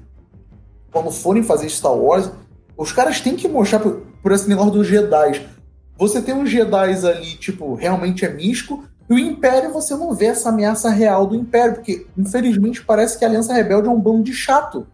quando 0.91 1.11
forem 1.11 1.43
fazer 1.43 1.69
Star 1.69 1.93
Wars, 1.95 2.31
os 2.77 2.91
caras 2.91 3.21
têm 3.21 3.37
que 3.37 3.47
mostrar 3.49 3.81
por, 3.81 4.03
por 4.23 4.33
esse 4.33 4.49
negócio 4.49 4.71
dos 4.73 4.87
Jedi. 4.87 5.47
Você 5.97 6.21
tem 6.21 6.35
uns 6.35 6.51
Jedi 6.51 7.07
ali, 7.07 7.35
tipo, 7.37 7.75
realmente 7.75 8.25
é 8.25 8.29
místico. 8.33 8.85
E 9.09 9.15
o 9.15 9.19
Império, 9.19 9.73
você 9.73 9.95
não 9.95 10.15
vê 10.15 10.27
essa 10.27 10.49
ameaça 10.49 10.89
real 10.91 11.27
do 11.27 11.37
Império, 11.37 11.75
porque, 11.75 12.07
infelizmente, 12.17 12.83
parece 12.83 13.19
que 13.19 13.25
a 13.25 13.29
Aliança 13.29 13.53
Rebelde 13.53 13.87
é 13.89 13.91
um 13.91 14.01
bando 14.01 14.23
de 14.25 14.33
chato. 14.33 14.87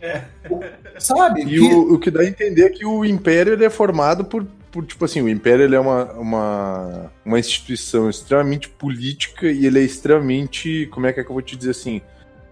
É. 0.00 0.22
Sabe? 0.98 1.42
E 1.42 1.46
Que- 1.46 1.60
o, 1.60 1.94
o 1.94 1.98
que 1.98 2.10
dá 2.10 2.22
a 2.22 2.26
entender 2.26 2.64
é 2.64 2.70
que 2.70 2.86
o 2.86 3.04
Império 3.04 3.52
ele 3.52 3.64
é 3.64 3.70
formado 3.70 4.24
por, 4.24 4.46
por 4.72 4.84
tipo 4.86 5.04
assim, 5.04 5.20
o 5.20 5.28
Império 5.28 5.64
ele 5.64 5.76
é 5.76 5.80
uma, 5.80 6.04
uma, 6.14 7.12
uma 7.24 7.38
instituição 7.38 8.08
extremamente 8.08 8.68
política 8.68 9.46
e 9.50 9.66
ele 9.66 9.78
é 9.78 9.82
extremamente, 9.82 10.86
como 10.90 11.06
é 11.06 11.12
que, 11.12 11.20
é 11.20 11.24
que 11.24 11.28
eu 11.30 11.34
vou 11.34 11.42
te 11.42 11.54
dizer 11.54 11.72
assim, 11.72 12.00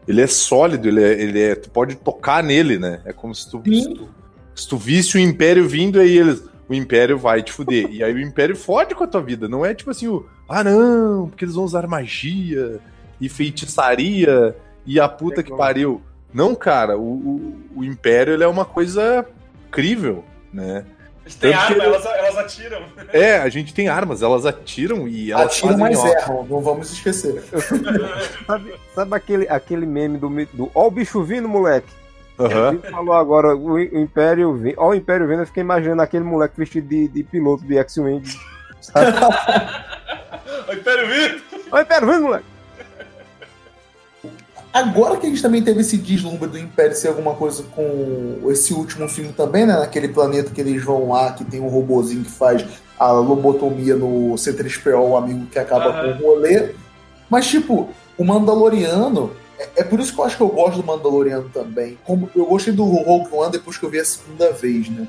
ele 0.07 0.21
é 0.21 0.27
sólido, 0.27 0.89
ele 0.89 1.03
é, 1.03 1.23
ele 1.23 1.41
é, 1.41 1.55
tu 1.55 1.71
pode 1.71 1.95
tocar 1.97 2.43
nele, 2.45 2.79
né? 2.79 3.01
É 3.07 3.13
como 3.15 3.35
se 3.35 3.51
tu, 3.51 3.63
se 3.65 3.95
tu, 3.95 4.09
se 4.55 4.69
tu 4.69 4.77
visse 4.77 5.17
o 5.17 5.21
Império 5.21 5.67
vindo 5.67 5.99
aí 5.99 6.19
eles, 6.19 6.43
o 6.69 6.75
Império 6.75 7.19
vai 7.19 7.43
te 7.43 7.53
fuder. 7.53 7.89
E 7.91 8.03
aí 8.05 8.13
o 8.13 8.21
Império 8.21 8.55
fode 8.57 8.95
com 8.95 9.05
a 9.05 9.07
tua 9.07 9.23
vida, 9.23 9.49
não 9.49 9.65
é 9.65 9.75
tipo 9.75 9.91
assim, 9.91 10.07
o, 10.09 10.27
ah 10.49 10.63
não, 10.63 11.29
porque 11.29 11.45
eles 11.45 11.55
vão 11.55 11.65
usar 11.65 11.87
magia 11.87 12.79
e 13.21 13.29
feitiçaria 13.29 14.55
e 14.87 14.99
a 15.01 15.09
puta 15.09 15.43
que 15.43 15.55
pariu. 15.55 16.03
Não, 16.33 16.55
cara, 16.55 16.97
o, 16.99 17.03
o, 17.03 17.57
o 17.77 17.85
Império 17.85 18.35
ele 18.35 18.45
é 18.45 18.49
uma 18.49 18.65
coisa 18.65 19.25
incrível, 19.69 20.25
né? 20.53 20.85
Eles 21.25 21.35
têm 21.37 21.53
Tanto 21.53 21.67
que 21.67 21.73
arma, 21.73 21.85
ele- 21.85 21.95
elas, 21.95 22.07
elas 22.07 22.37
atiram. 22.39 22.83
É, 23.13 23.37
a 23.39 23.49
gente 23.51 23.75
tem 23.75 23.89
armas, 23.89 24.23
elas 24.23 24.47
atiram 24.47 25.07
e 25.09 25.31
elas 25.31 25.47
Atiram, 25.47 25.79
fazem, 25.79 25.97
mas 25.97 26.05
erram, 26.05 26.47
não 26.49 26.61
vamos 26.61 26.91
esquecer. 26.93 27.43
Sabe, 28.47 28.75
sabe 28.95 29.15
aquele, 29.15 29.49
aquele 29.49 29.85
meme 29.87 30.17
do, 30.17 30.29
do 30.55 30.71
Ó 30.75 30.87
o 30.87 30.91
bicho 30.91 31.23
vindo, 31.23 31.47
moleque? 31.49 31.89
Aham. 32.39 32.75
Ele 32.75 32.91
falou 32.91 33.15
agora, 33.15 33.57
o, 33.57 33.79
Império 33.79 34.55
vindo. 34.55 34.75
Ó 34.79 34.91
o 34.91 34.95
Império 34.95 35.27
vindo, 35.27 35.41
eu 35.41 35.47
fiquei 35.47 35.63
imaginando 35.63 36.03
aquele 36.03 36.25
moleque 36.25 36.55
vestido 36.57 36.89
de, 36.89 37.09
de 37.09 37.23
piloto 37.23 37.65
de 37.65 37.77
X-Wing. 37.79 38.23
O 40.69 40.73
Império! 40.73 41.41
Ó 41.73 41.77
o 41.77 41.81
Império 41.81 42.09
vindo, 42.09 42.23
moleque! 42.25 42.45
Agora 44.73 45.17
que 45.17 45.27
a 45.27 45.31
gente 45.31 45.41
também 45.41 45.63
teve 45.63 45.81
esse 45.81 45.97
deslumbre 45.97 46.49
do 46.49 46.59
Império 46.59 46.95
ser 46.95 47.09
alguma 47.09 47.35
coisa 47.35 47.63
com 47.75 48.39
esse 48.51 48.75
último 48.75 49.09
filme 49.09 49.33
também, 49.33 49.67
né? 49.67 49.75
Naquele 49.75 50.09
planeta 50.09 50.51
que 50.51 50.61
eles 50.61 50.85
vão 50.85 51.09
lá, 51.09 51.33
que 51.33 51.45
tem 51.45 51.59
um 51.59 51.69
robozinho 51.69 52.23
que 52.23 52.31
faz 52.31 52.65
a 52.99 53.11
lobotomia 53.13 53.97
no 53.97 54.35
C3PO, 54.35 55.01
o 55.01 55.17
amigo 55.17 55.47
que 55.47 55.59
acaba 55.59 55.87
Aham. 55.87 56.19
com 56.19 56.23
o 56.23 56.27
rolê. 56.29 56.75
Mas, 57.31 57.47
tipo, 57.47 57.89
o 58.17 58.25
Mandaloriano. 58.25 59.33
É, 59.59 59.69
é 59.81 59.85
por 59.85 59.99
isso 60.01 60.15
que 60.15 60.21
eu 60.21 60.25
acho 60.25 60.37
que 60.37 60.43
eu 60.43 60.49
gosto 60.49 60.81
do 60.81 60.87
Mandaloriano 60.87 61.49
também. 61.49 61.99
Como 62.05 62.31
eu 62.35 62.47
gostei 62.47 62.73
do 62.73 62.85
Rogue 62.85 63.29
One 63.33 63.53
depois 63.53 63.77
que 63.77 63.85
eu 63.85 63.91
vi 63.91 63.99
a 64.01 64.05
segunda 64.05 64.53
vez, 64.53 64.89
né? 64.89 65.07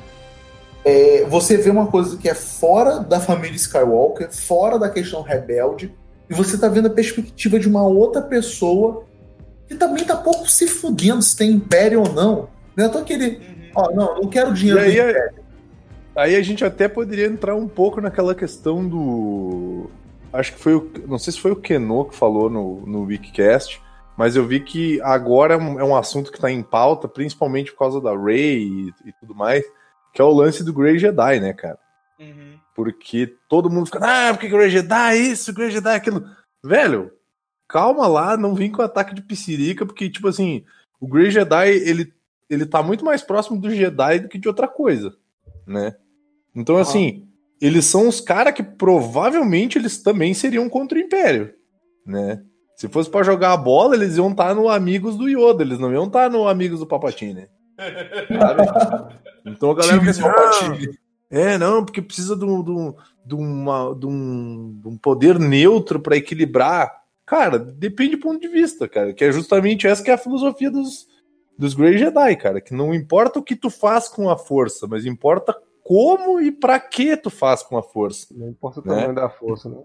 É, 0.84 1.26
você 1.30 1.58
vê 1.58 1.70
uma 1.70 1.88
coisa 1.88 2.18
que 2.18 2.30
é 2.30 2.34
fora 2.34 3.00
da 3.00 3.20
família 3.20 3.56
Skywalker, 3.56 4.32
fora 4.32 4.80
da 4.80 4.90
questão 4.90 5.22
rebelde, 5.22 5.94
e 6.30 6.34
você 6.34 6.58
tá 6.58 6.68
vendo 6.70 6.88
a 6.88 6.92
perspectiva 6.92 7.60
de 7.60 7.68
uma 7.68 7.84
outra 7.86 8.22
pessoa 8.22 9.04
que 9.68 9.76
também 9.76 10.04
tá 10.06 10.16
pouco 10.16 10.50
se 10.50 10.68
fudendo 10.68 11.22
se 11.22 11.36
tem 11.36 11.52
império 11.52 12.00
ou 12.02 12.12
não. 12.14 12.50
Não 12.76 12.86
é 12.86 12.92
só 12.92 13.00
aquele, 13.00 13.28
Uhum. 13.38 13.72
ó, 13.76 13.92
não, 13.92 14.16
não 14.22 14.30
quero 14.30 14.54
dinheiro 14.54 14.80
do 14.80 14.86
aí, 14.86 14.94
império. 14.94 15.34
aí 16.16 16.36
a 16.36 16.42
gente 16.42 16.64
até 16.64 16.88
poderia 16.88 17.26
entrar 17.28 17.56
um 17.56 17.68
pouco 17.68 18.00
naquela 18.02 18.34
questão 18.34 18.88
do. 18.88 19.90
Acho 20.32 20.54
que 20.54 20.60
foi 20.60 20.76
o. 20.76 20.90
Não 21.08 21.20
sei 21.20 21.34
se 21.34 21.40
foi 21.40 21.52
o 21.52 21.56
Keno 21.56 22.06
que 22.06 22.16
falou 22.16 22.50
no, 22.50 22.86
no 22.86 23.04
Wikicast, 23.04 23.82
mas 24.20 24.36
eu 24.36 24.46
vi 24.46 24.60
que 24.60 25.00
agora 25.00 25.54
é 25.54 25.58
um, 25.58 25.80
é 25.96 25.98
assunto 25.98 26.30
que 26.30 26.38
tá 26.38 26.52
em 26.52 26.62
pauta, 26.62 27.08
principalmente 27.08 27.72
por 27.72 27.80
causa 27.80 28.02
da 28.02 28.14
Rey 28.14 28.64
e, 28.64 28.94
e 29.06 29.14
tudo 29.18 29.34
mais, 29.34 29.64
que 30.14 30.22
é 30.22 30.26
o 30.26 30.34
lance 30.34 30.62
do 30.62 30.74
Grey 30.74 31.00
Jedi, 31.00 31.40
né, 31.40 31.54
cara? 31.54 31.80
Uhum. 32.20 32.60
Porque 32.76 33.34
todo 33.48 33.70
mundo 33.70 33.86
fica, 33.86 34.00
ah, 34.02 34.34
porque 34.34 34.50
Grey 34.50 34.70
Jedi 34.70 35.16
isso, 35.32 35.54
Grey 35.54 35.72
Jedi 35.72 35.96
aquilo. 35.96 36.26
Velho, 36.62 37.14
calma 37.66 38.08
lá, 38.08 38.36
não 38.36 38.54
vem 38.54 38.70
com 38.70 38.82
ataque 38.82 39.16
de 39.16 39.22
piscirica, 39.22 39.86
porque, 39.86 40.10
tipo 40.10 40.28
assim, 40.28 40.66
o 41.00 41.08
Grey 41.08 41.32
Jedi, 41.32 41.70
ele, 41.70 42.14
ele 42.50 42.66
tá 42.66 42.84
muito 42.84 43.06
mais 43.06 43.22
próximo 43.22 43.58
do 43.58 43.74
Jedi 43.74 44.20
do 44.20 44.28
que 44.28 44.38
de 44.38 44.50
outra 44.50 44.68
coisa, 44.68 45.16
né? 45.66 45.96
Então, 46.54 46.76
assim, 46.76 47.26
eles 47.62 47.86
são 47.86 48.06
os 48.10 48.20
caras 48.20 48.54
que 48.54 48.64
provavelmente 48.64 49.78
eles 49.78 50.04
também 50.04 50.34
seriam 50.34 50.68
contra 50.68 50.98
o 50.98 51.02
Império, 51.02 51.54
né? 52.06 52.44
Se 52.80 52.88
fosse 52.88 53.10
pra 53.10 53.24
jogar 53.24 53.52
a 53.52 53.58
bola, 53.58 53.94
eles 53.94 54.16
iam 54.16 54.32
estar 54.32 54.56
no 54.56 54.70
Amigos 54.70 55.18
do 55.18 55.28
Yoda, 55.28 55.64
eles 55.64 55.78
não 55.78 55.92
iam 55.92 56.06
estar 56.06 56.30
no 56.30 56.48
Amigos 56.48 56.80
do 56.80 56.88
Papatini. 56.88 57.50
Sabe? 57.78 59.16
Então 59.46 59.72
a 59.72 59.76
galera 59.76 60.00
fica 60.00 60.12
assim, 60.12 60.88
é, 61.30 61.58
não, 61.58 61.84
porque 61.84 62.02
precisa 62.02 62.38
de 62.38 62.46
um, 62.46 62.64
de 62.64 62.72
um, 62.72 62.94
de 63.26 63.36
uma- 63.36 63.94
de 64.00 64.06
um- 64.06 64.80
de 64.82 64.88
um 64.88 64.98
poder 64.98 65.38
neutro 65.38 66.00
pra 66.00 66.16
equilibrar. 66.16 67.04
Cara, 67.26 67.60
depende 67.60 68.16
do 68.16 68.22
ponto 68.22 68.40
de 68.40 68.48
vista, 68.48 68.88
cara. 68.88 69.12
Que 69.14 69.26
é 69.26 69.32
justamente 69.34 69.86
essa 69.86 70.02
que 70.02 70.10
é 70.10 70.14
a 70.14 70.18
filosofia 70.18 70.72
dos, 70.72 71.06
dos 71.58 71.74
Grey 71.74 71.98
Jedi, 71.98 72.36
cara. 72.38 72.62
Que 72.62 72.74
não 72.74 72.94
importa 72.94 73.40
o 73.40 73.44
que 73.44 73.58
tu 73.58 73.70
faz 73.70 74.08
com 74.08 74.30
a 74.30 74.38
força, 74.38 74.88
mas 74.88 75.06
importa 75.06 75.54
como 75.84 76.40
e 76.40 76.50
pra 76.50 76.80
que 76.80 77.18
tu 77.18 77.30
faz 77.30 77.62
com 77.62 77.78
a 77.78 77.84
força. 77.84 78.28
Não 78.32 78.48
importa 78.48 78.80
o 78.80 78.84
Né? 78.88 78.96
tamanho 78.96 79.16
da 79.16 79.30
força, 79.30 79.68
né? 79.68 79.82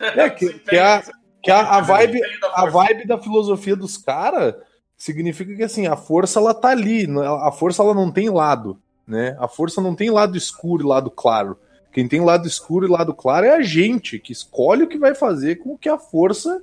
É, 0.00 0.28
que, 0.28 0.52
que 0.58 0.74
é 0.76 0.82
a, 0.84 1.02
que 1.42 1.50
é 1.50 1.54
a, 1.54 1.76
a 1.76 1.80
vibe, 1.80 2.20
a 2.54 2.66
vibe 2.66 3.06
da 3.06 3.18
filosofia 3.18 3.74
dos 3.74 3.96
caras 3.96 4.54
significa 4.96 5.54
que 5.54 5.62
assim, 5.62 5.86
a 5.86 5.96
força 5.96 6.38
ela 6.38 6.54
tá 6.54 6.68
ali, 6.68 7.06
né? 7.06 7.26
a 7.26 7.50
força 7.50 7.82
ela 7.82 7.92
não 7.92 8.10
tem 8.10 8.30
lado, 8.30 8.78
né? 9.06 9.36
A 9.40 9.48
força 9.48 9.80
não 9.80 9.94
tem 9.94 10.10
lado 10.10 10.36
escuro 10.36 10.84
e 10.84 10.86
lado 10.86 11.10
claro. 11.10 11.58
Quem 11.92 12.06
tem 12.06 12.20
lado 12.20 12.46
escuro 12.46 12.86
e 12.86 12.90
lado 12.90 13.12
claro 13.12 13.44
é 13.44 13.50
a 13.50 13.62
gente, 13.62 14.18
que 14.18 14.32
escolhe 14.32 14.84
o 14.84 14.88
que 14.88 14.96
vai 14.96 15.14
fazer 15.14 15.56
com 15.56 15.74
o 15.74 15.78
que 15.78 15.88
a 15.88 15.98
força 15.98 16.62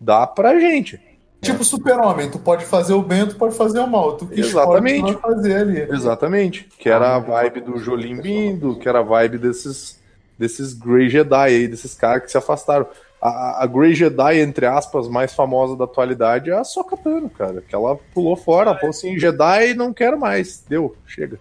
dá 0.00 0.26
pra 0.26 0.58
gente. 0.58 1.00
Tipo 1.40 1.62
super-homem, 1.62 2.30
tu 2.30 2.38
pode 2.38 2.64
fazer 2.64 2.94
o 2.94 3.02
bem, 3.02 3.26
tu 3.26 3.36
pode 3.36 3.54
fazer 3.54 3.78
o 3.78 3.86
mal. 3.86 4.16
Tu 4.16 4.26
que 4.26 4.40
Exatamente. 4.40 4.96
escolhe 4.96 5.12
o 5.12 5.16
que 5.16 5.22
tu 5.22 5.22
vai 5.22 5.34
fazer 5.34 5.54
ali. 5.54 5.80
Exatamente. 5.82 6.68
Que 6.78 6.88
era 6.88 7.16
a 7.16 7.18
vibe 7.18 7.60
do 7.60 7.78
Jolim 7.78 8.20
vindo, 8.20 8.76
que 8.76 8.88
era 8.88 9.00
a 9.00 9.02
vibe 9.02 9.38
desses, 9.38 10.00
desses 10.38 10.74
Grey 10.74 11.08
Jedi 11.08 11.36
aí, 11.36 11.68
desses 11.68 11.94
caras 11.94 12.24
que 12.24 12.30
se 12.30 12.38
afastaram. 12.38 12.86
A, 13.20 13.64
a 13.64 13.66
Grey 13.66 13.94
Jedi, 13.94 14.38
entre 14.40 14.64
aspas, 14.66 15.08
mais 15.08 15.34
famosa 15.34 15.76
da 15.76 15.84
atualidade 15.84 16.50
é 16.50 16.54
a 16.54 16.62
Sokka 16.64 16.96
Tano, 16.96 17.28
cara. 17.28 17.60
Que 17.62 17.74
ela 17.74 17.96
pulou 18.14 18.36
fora, 18.36 18.74
falou 18.74 18.90
assim, 18.90 19.18
Jedi 19.18 19.74
não 19.74 19.92
quero 19.92 20.18
mais. 20.18 20.60
Deu, 20.68 20.96
chega. 21.06 21.40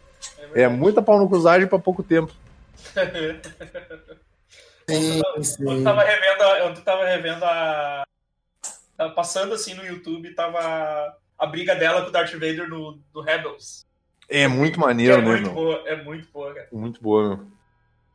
É 0.56 0.68
muita 0.68 1.02
pau 1.04 1.20
no 1.20 1.30
cruzagem 1.30 1.68
pra 1.68 1.78
pouco 1.78 2.02
tempo. 2.02 2.34
Sim, 4.90 5.22
Eu 5.36 5.44
sim. 5.44 5.84
tava 5.84 6.02
revendo, 6.02 6.44
a- 6.44 6.60
eu 6.60 6.74
tava 6.82 7.06
revendo 7.06 7.44
a. 7.44 8.04
tava 8.96 9.14
Passando 9.14 9.54
assim 9.54 9.74
no 9.74 9.86
YouTube, 9.86 10.34
tava 10.34 11.14
a 11.38 11.46
briga 11.46 11.76
dela 11.76 12.02
com 12.04 12.08
o 12.08 12.12
Darth 12.12 12.32
Vader 12.32 12.70
no, 12.70 12.98
no 13.14 13.22
Rebels. 13.22 13.86
É 14.30 14.48
muito 14.48 14.80
maneiro, 14.80 15.16
é 15.16 15.18
né, 15.18 15.24
muito 15.26 15.44
meu? 15.44 15.54
boa, 15.54 15.84
é 15.86 16.02
muito 16.02 16.30
boa, 16.32 16.54
cara. 16.54 16.68
Muito 16.72 17.02
boa, 17.04 17.28
meu. 17.36 17.48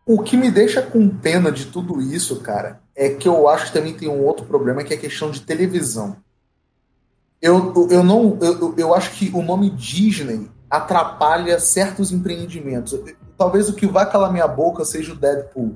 O 0.05 0.23
que 0.23 0.37
me 0.37 0.51
deixa 0.51 0.83
com 0.83 1.09
pena 1.09 1.51
de 1.53 1.67
tudo 1.67 2.01
isso, 2.01 2.41
cara, 2.41 2.81
é 2.95 3.11
que 3.11 3.29
eu 3.29 3.49
acho 3.49 3.67
que 3.67 3.73
também 3.73 3.95
tem 3.95 4.09
um 4.09 4.23
outro 4.25 4.45
problema, 4.45 4.83
que 4.83 4.93
é 4.93 4.97
a 4.97 5.01
questão 5.01 5.31
de 5.31 5.41
televisão. 5.43 6.17
Eu, 7.41 7.89
eu, 7.91 8.05
não. 8.05 8.39
Eu, 8.41 8.75
eu- 8.77 8.95
acho 8.95 9.13
que 9.13 9.31
o 9.35 9.43
nome 9.43 9.71
Disney 9.71 10.49
atrapalha 10.71 11.59
certos 11.59 12.13
empreendimentos. 12.13 12.99
Talvez 13.37 13.69
o 13.69 13.75
que 13.75 13.87
vai 13.87 14.09
calar 14.11 14.33
minha 14.33 14.47
boca 14.47 14.85
seja 14.85 15.13
o 15.13 15.17
Deadpool. 15.17 15.75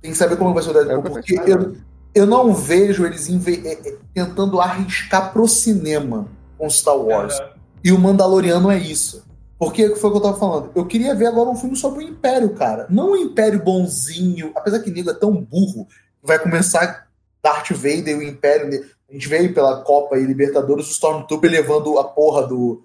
Tem 0.00 0.10
que 0.12 0.16
saber 0.16 0.36
como 0.36 0.54
vai 0.54 0.62
ser 0.62 0.70
o 0.70 0.72
Deadpool, 0.72 1.02
porque 1.02 1.34
eu, 1.46 1.76
eu 2.14 2.26
não 2.26 2.54
vejo 2.54 3.04
eles 3.04 3.28
inve- 3.28 3.62
é, 3.66 3.72
é, 3.88 3.96
tentando 4.14 4.60
arriscar 4.60 5.32
pro 5.32 5.46
cinema 5.46 6.26
com 6.56 6.68
Star 6.70 6.96
Wars. 6.96 7.38
Aham. 7.38 7.50
E 7.84 7.92
o 7.92 7.98
Mandaloriano 7.98 8.70
é 8.70 8.78
isso. 8.78 9.25
Porque 9.58 9.94
foi 9.96 10.10
o 10.10 10.12
que 10.12 10.18
eu 10.18 10.22
tava 10.22 10.38
falando. 10.38 10.70
Eu 10.74 10.84
queria 10.86 11.14
ver 11.14 11.26
agora 11.26 11.48
um 11.48 11.56
filme 11.56 11.76
sobre 11.76 12.04
o 12.04 12.08
Império, 12.08 12.50
cara. 12.54 12.86
Não 12.90 13.12
um 13.12 13.16
Império 13.16 13.62
bonzinho. 13.62 14.52
Apesar 14.54 14.80
que 14.80 14.90
nego 14.90 15.10
é 15.10 15.14
tão 15.14 15.32
burro. 15.32 15.86
Vai 16.22 16.38
começar 16.38 17.06
Darth 17.42 17.70
Vader 17.70 18.08
e 18.08 18.14
o 18.14 18.22
Império. 18.22 18.68
ne- 18.68 18.84
A 19.08 19.12
gente 19.12 19.28
veio 19.28 19.54
pela 19.54 19.82
Copa 19.82 20.18
e 20.18 20.24
Libertadores, 20.24 20.86
o 20.88 20.90
Stormtrooper 20.90 21.50
levando 21.50 21.98
a 21.98 22.04
porra 22.04 22.46
do. 22.46 22.84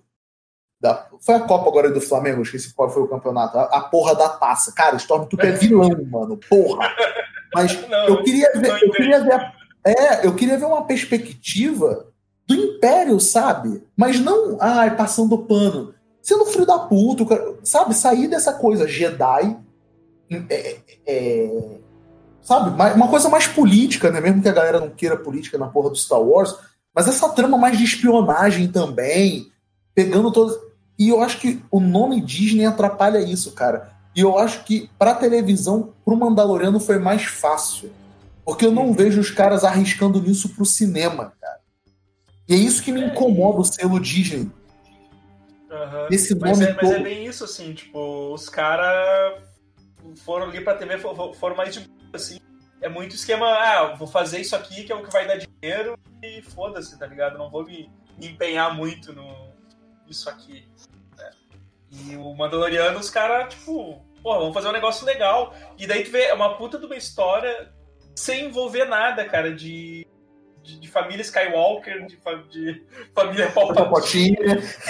Da, 0.79 1.07
foi 1.19 1.35
a 1.35 1.39
Copa 1.41 1.69
agora 1.69 1.91
do 1.91 2.01
Flamengo, 2.01 2.37
eu 2.39 2.43
esqueci 2.43 2.73
qual 2.73 2.89
foi 2.89 3.03
o 3.03 3.07
campeonato. 3.07 3.57
A, 3.57 3.63
a 3.63 3.81
porra 3.81 4.15
da 4.15 4.29
taça. 4.29 4.71
Cara, 4.73 4.95
o 4.95 4.97
Stormtrooper 4.97 5.49
é 5.49 5.57
vilão, 5.57 5.89
mano. 6.09 6.39
Porra. 6.49 6.87
Mas 7.53 7.87
Não, 7.89 8.07
eu 8.07 8.23
queria 8.23 8.49
ver. 8.55 8.81
Eu 8.83 8.91
queria 8.91 9.23
ver 9.23 9.51
é, 9.83 10.25
eu 10.27 10.35
queria 10.35 10.57
ver 10.59 10.65
uma 10.65 10.85
perspectiva 10.85 12.05
do 12.47 12.53
Império, 12.55 13.19
sabe? 13.19 13.83
Mas 13.97 14.19
não, 14.19 14.57
ai, 14.61 14.95
passando 14.95 15.37
pano. 15.39 15.93
Sendo 16.21 16.45
filho 16.45 16.65
da 16.65 16.77
puta, 16.79 17.25
cara- 17.25 17.55
sabe? 17.63 17.93
Sair 17.95 18.27
dessa 18.27 18.53
coisa 18.53 18.87
Jedi, 18.87 19.57
é, 20.49 20.77
é, 21.05 21.77
sabe? 22.41 22.77
Mais- 22.77 22.95
Uma 22.95 23.07
coisa 23.07 23.27
mais 23.29 23.47
política, 23.47 24.11
né? 24.11 24.21
Mesmo 24.21 24.41
que 24.41 24.49
a 24.49 24.53
galera 24.53 24.79
não 24.79 24.89
queira 24.89 25.17
política 25.17 25.57
na 25.57 25.67
porra 25.67 25.89
do 25.89 25.95
Star 25.95 26.21
Wars, 26.21 26.55
mas 26.93 27.07
essa 27.07 27.29
trama 27.29 27.57
mais 27.57 27.77
de 27.77 27.83
espionagem 27.83 28.67
também, 28.67 29.51
pegando 29.95 30.31
todas. 30.31 30.57
E 30.97 31.09
eu 31.09 31.21
acho 31.21 31.39
que 31.39 31.63
o 31.71 31.79
nome 31.79 32.21
Disney 32.21 32.65
atrapalha 32.65 33.19
isso, 33.19 33.51
cara. 33.53 33.91
E 34.15 34.19
eu 34.21 34.37
acho 34.37 34.63
que 34.65 34.89
pra 34.99 35.15
televisão, 35.15 35.93
pro 36.05 36.15
Mandaloriano 36.15 36.79
foi 36.79 36.99
mais 36.99 37.23
fácil. 37.23 37.91
Porque 38.45 38.65
eu 38.65 38.71
não 38.71 38.91
vejo 38.93 39.19
os 39.19 39.31
caras 39.31 39.63
arriscando 39.63 40.21
nisso 40.21 40.49
pro 40.49 40.65
cinema, 40.65 41.33
cara. 41.41 41.59
E 42.47 42.53
é 42.53 42.57
isso 42.57 42.83
que 42.83 42.91
me 42.91 43.03
incomoda 43.05 43.59
o 43.61 43.65
selo 43.65 43.99
Disney. 43.99 44.49
Aham. 45.71 46.07
Esse 46.11 46.35
Mas 46.35 46.59
nome 46.59 46.71
é, 46.71 46.75
mas 46.75 46.91
é 46.91 46.99
bem 46.99 47.25
isso, 47.25 47.43
assim, 47.45 47.73
tipo, 47.73 48.33
os 48.33 48.49
caras 48.49 49.41
foram 50.25 50.47
ali 50.47 50.61
pra 50.61 50.75
TV, 50.75 50.97
fo- 50.97 51.33
foram 51.33 51.55
mais 51.55 51.73
de 51.73 51.89
assim. 52.13 52.39
É 52.81 52.89
muito 52.89 53.15
esquema, 53.15 53.45
ah, 53.47 53.93
vou 53.95 54.07
fazer 54.07 54.41
isso 54.41 54.55
aqui 54.55 54.83
que 54.83 54.91
é 54.91 54.95
o 54.95 55.03
que 55.03 55.11
vai 55.13 55.25
dar 55.27 55.37
dinheiro 55.37 55.97
e 56.23 56.41
foda-se, 56.41 56.97
tá 56.97 57.05
ligado? 57.05 57.37
Não 57.37 57.49
vou 57.49 57.63
me, 57.63 57.89
me 58.17 58.27
empenhar 58.27 58.75
muito 58.75 59.13
no 59.13 59.51
isso 60.09 60.27
aqui. 60.29 60.67
né? 61.17 61.29
E 61.91 62.15
o 62.17 62.33
Mandaloriano, 62.33 62.99
os 62.99 63.09
caras, 63.09 63.53
tipo, 63.53 64.03
pô, 64.23 64.33
vamos 64.39 64.53
fazer 64.53 64.67
um 64.67 64.71
negócio 64.73 65.05
legal. 65.05 65.53
E 65.77 65.85
daí 65.87 66.03
tu 66.03 66.11
vê, 66.11 66.23
é 66.23 66.33
uma 66.33 66.57
puta 66.57 66.77
de 66.79 66.85
uma 66.87 66.95
história 66.97 67.71
sem 68.15 68.45
envolver 68.47 68.85
nada, 68.85 69.23
cara, 69.25 69.53
de, 69.53 70.05
de, 70.63 70.79
de 70.79 70.87
família 70.89 71.21
Skywalker, 71.21 72.07
de, 72.07 72.17
de 72.49 72.83
família 73.13 73.51
Palpatine. 73.51 74.35
Palpatine. 74.35 74.37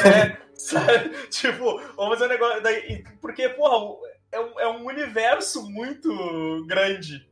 É, 0.06 0.38
sabe? 0.70 1.10
Tipo, 1.30 1.80
vamos 1.96 2.14
fazer 2.20 2.26
um 2.26 2.30
negócio. 2.30 2.62
Daí, 2.62 3.04
porque, 3.22 3.50
porra, 3.50 3.98
é 4.32 4.40
um, 4.40 4.60
é 4.60 4.68
um 4.68 4.86
universo 4.86 5.70
muito 5.70 6.66
grande 6.68 7.28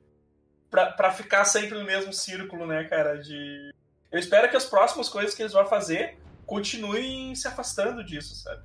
pra, 0.70 0.92
pra 0.92 1.12
ficar 1.12 1.46
sempre 1.46 1.78
no 1.78 1.86
mesmo 1.86 2.12
círculo, 2.14 2.66
né, 2.66 2.84
cara? 2.86 3.18
De. 3.18 3.72
Eu 4.12 4.20
espero 4.20 4.50
que 4.50 4.58
as 4.58 4.66
próximas 4.66 5.08
coisas 5.10 5.36
que 5.36 5.42
eles 5.42 5.54
vão 5.54 5.66
fazer 5.66 6.18
continuem 6.46 7.36
se 7.36 7.48
afastando 7.48 8.04
disso, 8.04 8.36
sabe? 8.36 8.64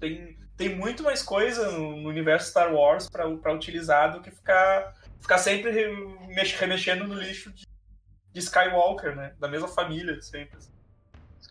Tem, 0.00 0.36
tem 0.56 0.74
muito 0.74 1.02
mais 1.02 1.22
coisa 1.22 1.70
no, 1.72 2.08
universo 2.08 2.50
Star 2.50 2.72
Wars 2.74 3.08
pra 3.08 3.52
utilizar 3.52 4.12
do 4.12 4.22
que 4.22 4.30
ficar, 4.30 4.94
ficar 5.20 5.38
sempre 5.38 5.70
re- 5.70 5.94
mex- 6.28 6.52
remexendo 6.54 7.06
no 7.06 7.14
lixo 7.14 7.52
de, 7.52 7.66
de 8.32 8.40
Skywalker, 8.40 9.14
né? 9.14 9.34
Da 9.38 9.46
mesma 9.48 9.68
família, 9.68 10.20
sempre. 10.22 10.58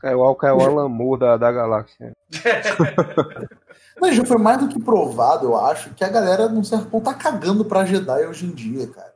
Skywalker 0.05 0.49
é 0.49 0.53
o 0.53 0.61
Alan 0.61 0.87
Moore 0.87 1.19
da, 1.19 1.37
da 1.37 1.51
galáxia. 1.51 2.13
Mas 3.99 4.15
já 4.15 4.25
foi 4.25 4.37
mais 4.37 4.59
do 4.59 4.67
que 4.67 4.79
provado, 4.79 5.47
eu 5.47 5.55
acho, 5.57 5.89
que 5.93 6.03
a 6.03 6.09
galera, 6.09 6.47
num 6.47 6.63
certo 6.63 6.87
ponto, 6.87 7.05
tá 7.05 7.13
cagando 7.13 7.65
pra 7.65 7.85
Jedi 7.85 8.25
hoje 8.27 8.45
em 8.45 8.51
dia, 8.51 8.87
cara. 8.87 9.13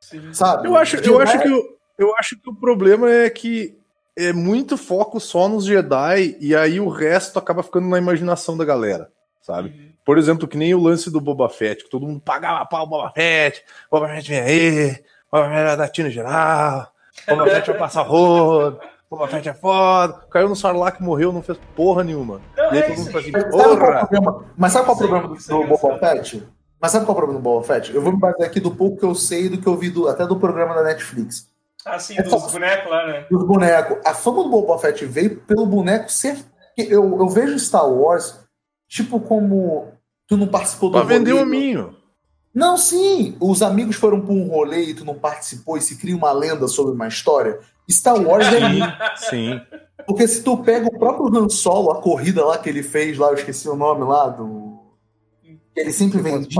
Sim. 0.00 0.32
Sabe? 0.34 0.66
Eu 0.66 0.76
acho, 0.76 0.96
eu 0.96 1.02
Jedi- 1.02 1.22
acho 1.22 1.38
que 1.40 1.48
o, 1.50 1.76
eu 1.98 2.16
acho 2.16 2.36
que 2.40 2.48
o 2.50 2.54
problema 2.54 3.10
é 3.10 3.30
que 3.30 3.76
é 4.16 4.32
muito 4.32 4.76
foco 4.76 5.20
só 5.20 5.48
nos 5.48 5.64
Jedi 5.64 6.36
e 6.40 6.56
aí 6.56 6.80
o 6.80 6.88
resto 6.88 7.38
acaba 7.38 7.62
ficando 7.62 7.86
na 7.88 7.98
imaginação 7.98 8.56
da 8.56 8.64
galera, 8.64 9.10
sabe? 9.40 9.68
Uhum. 9.68 9.92
Por 10.04 10.18
exemplo, 10.18 10.48
que 10.48 10.56
nem 10.56 10.74
o 10.74 10.82
lance 10.82 11.10
do 11.10 11.20
Boba 11.20 11.48
Fett, 11.48 11.84
que 11.84 11.90
todo 11.90 12.06
mundo 12.06 12.20
pagava 12.20 12.66
pau 12.66 12.86
Boba 12.86 13.12
Fett, 13.12 13.62
Boba 13.90 14.08
Fett 14.08 14.28
vem 14.28 14.40
aí, 14.40 15.04
Boba 15.30 15.44
Fett 15.48 15.64
vai 15.64 15.76
dar 15.76 15.88
tiro 15.88 16.10
geral, 16.10 16.92
Boba 17.28 17.46
Fett 17.46 17.70
vai 17.70 17.78
passar 17.78 18.02
rodo, 18.02 18.80
Boba 19.12 19.28
Fett 19.28 19.46
é 19.48 19.52
foda, 19.54 20.14
caiu 20.30 20.48
no 20.48 20.56
Sarlacc 20.56 20.98
e 20.98 21.02
morreu, 21.04 21.32
não 21.32 21.42
fez 21.42 21.58
porra 21.76 22.02
nenhuma. 22.02 22.40
Não, 22.56 22.64
E 22.64 22.68
aí 22.68 22.78
é 22.78 22.82
todo 22.82 22.96
mundo 22.98 23.10
faz 23.12 23.24
assim, 23.24 23.32
Mas 23.32 23.42
sabe 23.42 23.52
qual 23.52 23.62
é 23.62 23.66
o 23.74 23.78
porra! 23.78 23.98
problema? 24.06 24.44
Mas 24.56 24.72
sabe 24.72 24.84
qual 24.86 24.92
é 24.92 24.94
o 24.94 24.98
problema 25.08 25.28
do, 25.28 25.34
é 25.34 25.66
do 25.66 25.68
Boba. 25.78 25.98
Fett? 25.98 26.48
Mas 26.80 26.90
sabe 26.92 27.04
qual 27.04 27.10
é 27.14 27.18
o 27.18 27.20
problema 27.20 27.38
do 27.40 27.42
Boba 27.42 27.62
Fett? 27.66 27.94
Eu 27.94 28.00
vou 28.02 28.12
me 28.12 28.18
basear 28.18 28.48
aqui 28.48 28.58
do 28.60 28.70
pouco 28.70 28.96
que 28.96 29.04
eu 29.04 29.14
sei, 29.14 29.48
do 29.50 29.58
que 29.58 29.66
eu 29.66 29.76
vi 29.76 29.90
do- 29.90 30.08
até 30.08 30.26
do 30.26 30.36
programa 30.36 30.74
da 30.74 30.82
Netflix. 30.82 31.46
Ah, 31.84 31.98
sim, 31.98 32.14
dos 32.22 32.52
bonecos 32.52 32.90
lá, 32.90 33.06
né? 33.06 33.26
Dos 33.30 33.46
bonecos. 33.46 33.98
A 34.06 34.14
fama 34.14 34.44
do 34.44 34.48
Boba 34.50 34.78
Fett 34.78 35.04
veio 35.04 35.36
pelo 35.42 35.66
boneco 35.66 36.10
ser. 36.10 36.38
Eu, 36.78 37.18
eu 37.18 37.28
vejo 37.28 37.58
Star 37.58 37.86
Wars 37.86 38.40
tipo 38.88 39.20
como. 39.20 39.88
Tu 40.26 40.36
não 40.36 40.46
participou 40.48 40.88
do 40.90 40.96
Pra 40.98 41.06
vender 41.06 41.34
o 41.34 41.44
minho. 41.44 41.94
Não, 42.54 42.76
sim. 42.76 43.36
Os 43.40 43.62
amigos 43.62 43.96
foram 43.96 44.20
pra 44.20 44.32
um 44.32 44.46
rolê 44.48 44.84
e 44.84 44.94
tu 44.94 45.04
não 45.04 45.14
participou 45.14 45.76
e 45.76 45.80
se 45.82 45.96
cria 45.98 46.16
uma 46.16 46.32
lenda 46.32 46.68
sobre 46.68 46.92
uma 46.94 47.08
história. 47.08 47.58
Star 47.90 48.20
Wars 48.20 48.46
é 48.46 48.58
isso. 48.58 49.28
Sim. 49.30 49.60
Porque 50.06 50.26
se 50.26 50.42
tu 50.42 50.58
pega 50.58 50.86
o 50.86 50.98
próprio 50.98 51.36
Han 51.36 51.48
Solo, 51.48 51.90
a 51.90 52.00
corrida 52.00 52.44
lá 52.44 52.58
que 52.58 52.68
ele 52.68 52.82
fez 52.82 53.18
lá, 53.18 53.28
eu 53.28 53.34
esqueci 53.34 53.68
o 53.68 53.76
nome 53.76 54.04
lá, 54.04 54.28
do. 54.28 54.80
Que 55.74 55.80
ele 55.80 55.92
sempre 55.92 56.20
vendia. 56.20 56.58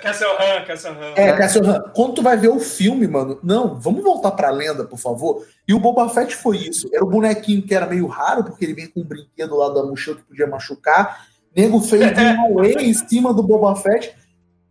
Cassio 0.00 0.26
Han, 0.28 0.64
Cassio 0.66 0.90
Han. 0.90 1.12
É, 1.16 1.36
Cassio 1.36 1.66
Han. 1.68 1.82
Quando 1.94 2.14
tu 2.14 2.22
vai 2.22 2.36
ver 2.36 2.48
o 2.48 2.58
filme, 2.58 3.06
mano, 3.06 3.38
não, 3.42 3.78
vamos 3.78 4.02
voltar 4.02 4.30
pra 4.30 4.50
lenda, 4.50 4.84
por 4.84 4.98
favor. 4.98 5.44
E 5.68 5.74
o 5.74 5.78
Boba 5.78 6.08
Fett 6.08 6.34
foi 6.34 6.58
isso. 6.58 6.88
Era 6.92 7.04
o 7.04 7.08
bonequinho 7.08 7.62
que 7.62 7.74
era 7.74 7.86
meio 7.86 8.06
raro, 8.06 8.44
porque 8.44 8.64
ele 8.64 8.74
vem 8.74 8.86
com 8.86 9.00
um 9.00 9.04
brinquedo 9.04 9.54
lá 9.54 9.68
da 9.68 9.82
mochila 9.82 10.16
que 10.16 10.22
podia 10.22 10.46
machucar. 10.46 11.26
Nego 11.54 11.78
fez 11.80 12.02
um 12.18 12.40
away 12.46 12.74
em 12.78 12.94
cima 12.94 13.34
do 13.34 13.42
Boba 13.42 13.76
Fett. 13.76 14.14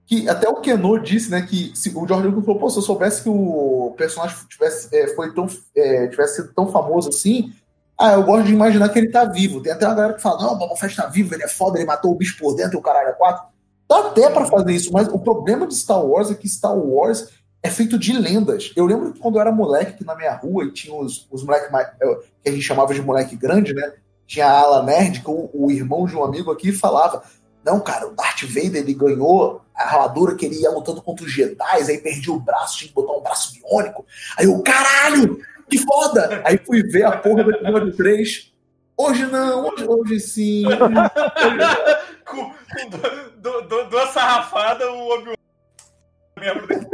Que 0.06 0.28
até 0.28 0.50
o 0.50 0.56
Keno 0.56 1.00
disse, 1.00 1.32
né, 1.32 1.42
que 1.42 1.72
se, 1.76 1.90
o 1.96 2.08
George 2.08 2.28
Lucas 2.28 2.46
falou, 2.46 2.60
pô, 2.60 2.70
se 2.70 2.78
eu 2.78 2.82
soubesse 2.82 3.24
que 3.24 3.30
o 3.30 3.94
personagem 3.98 4.36
tivesse, 4.50 4.94
é, 4.94 5.08
foi 5.16 5.34
tão, 5.34 5.48
é, 5.76 6.08
tivesse 6.08 6.36
sido 6.36 6.54
tão 6.54 6.68
famoso 6.72 7.10
assim, 7.10 7.54
ah, 7.98 8.14
eu 8.14 8.24
gosto 8.24 8.46
de 8.46 8.54
imaginar 8.54 8.90
que 8.90 9.00
ele 9.00 9.10
tá 9.10 9.24
vivo. 9.24 9.62
Tem 9.62 9.72
até 9.72 9.86
uma 9.86 9.96
galera 9.96 10.14
que 10.14 10.22
fala, 10.22 10.44
não, 10.44 10.54
o 10.54 10.58
Boba 10.58 10.76
Fett 10.76 10.96
tá 10.96 11.06
vivo, 11.06 11.34
ele 11.34 11.44
é 11.44 11.48
foda, 11.48 11.78
ele 11.78 11.86
matou 11.86 12.12
o 12.12 12.16
bicho 12.16 12.38
por 12.38 12.56
dentro 12.56 12.78
o 12.78 12.82
caralho 12.82 13.10
é 13.10 13.14
quatro. 13.14 13.46
Dá 13.88 14.00
até 14.00 14.30
pra 14.30 14.46
fazer 14.46 14.74
isso, 14.74 14.92
mas 14.92 15.08
o 15.08 15.20
problema 15.20 15.68
de 15.68 15.76
Star 15.76 16.04
Wars 16.04 16.32
é 16.32 16.34
que 16.34 16.50
Star 16.50 16.76
Wars 16.76 17.30
é 17.62 17.70
feito 17.70 17.98
de 17.98 18.12
lendas. 18.12 18.74
Eu 18.76 18.86
lembro 18.86 19.14
que 19.14 19.20
quando 19.20 19.36
eu 19.36 19.42
era 19.42 19.52
moleque, 19.52 20.00
que 20.00 20.06
na 20.06 20.16
minha 20.16 20.34
rua, 20.34 20.66
e 20.66 20.72
tinha 20.72 20.94
os, 20.94 21.28
os 21.32 21.44
moleques 21.44 21.70
que 21.70 22.50
a 22.50 22.52
gente 22.52 22.62
chamava 22.62 22.94
de 22.94 23.02
moleque 23.02 23.36
grande, 23.36 23.74
né? 23.74 23.94
Tinha 24.28 24.48
a 24.48 24.60
ala 24.60 24.84
nerd, 24.84 25.22
que 25.22 25.30
o, 25.30 25.50
o 25.54 25.72
irmão 25.72 26.06
de 26.06 26.16
um 26.16 26.24
amigo 26.24 26.52
aqui 26.52 26.72
falava, 26.72 27.24
não, 27.66 27.80
cara, 27.80 28.08
o 28.08 28.16
Darth 28.16 28.44
Vader, 28.44 28.78
ele 28.82 28.94
ganhou 28.94 29.62
a 29.74 29.84
armadura 29.84 30.36
que 30.36 30.46
ele 30.46 30.62
ia 30.62 30.70
lutando 30.70 31.02
contra 31.02 31.26
os 31.26 31.32
Jedi, 31.32 31.58
aí 31.62 31.98
perdia 31.98 32.34
o 32.34 32.40
braço, 32.40 32.78
tinha 32.78 32.90
que 32.90 32.94
botar 32.94 33.14
um 33.14 33.22
braço 33.22 33.54
biônico. 33.54 34.06
Aí 34.38 34.46
eu, 34.46 34.62
caralho, 34.62 35.40
que 35.70 35.78
foda! 35.78 36.42
Aí 36.46 36.58
fui 36.58 36.84
ver 36.84 37.06
a 37.06 37.18
porra 37.18 37.44
do 37.44 37.52
episódio 37.52 37.96
3. 37.96 38.54
Hoje 38.96 39.26
não, 39.26 39.68
hoje, 39.68 39.88
hoje 39.88 40.20
sim. 40.20 40.64
com, 42.26 42.52
com 42.52 43.90
duas 43.90 44.10
sarrafadas, 44.10 44.88
o 44.88 45.14
Obi-Wan. 45.16 45.36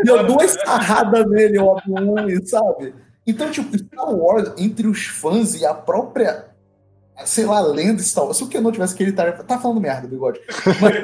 Deu 0.03 0.25
duas 0.25 0.51
sarradas 0.51 1.25
nele, 1.29 1.59
o 1.59 1.65
Obi-Wan, 1.65 2.27
sabe? 2.45 2.93
Então, 3.25 3.51
tipo, 3.51 3.77
Star 3.77 4.09
Wars, 4.09 4.53
entre 4.57 4.87
os 4.87 5.05
fãs 5.05 5.53
e 5.55 5.65
a 5.65 5.73
própria, 5.73 6.48
sei 7.25 7.45
lá, 7.45 7.61
lenda 7.61 8.01
Star 8.01 8.25
Wars. 8.25 8.37
Se 8.37 8.43
o 8.43 8.47
Kenon 8.47 8.71
tivesse 8.71 8.95
que 8.95 9.03
ele 9.03 9.11
tá, 9.11 9.31
tá 9.31 9.59
falando 9.59 9.81
merda, 9.81 10.07
bigode. 10.07 10.39
Mas, 10.81 10.95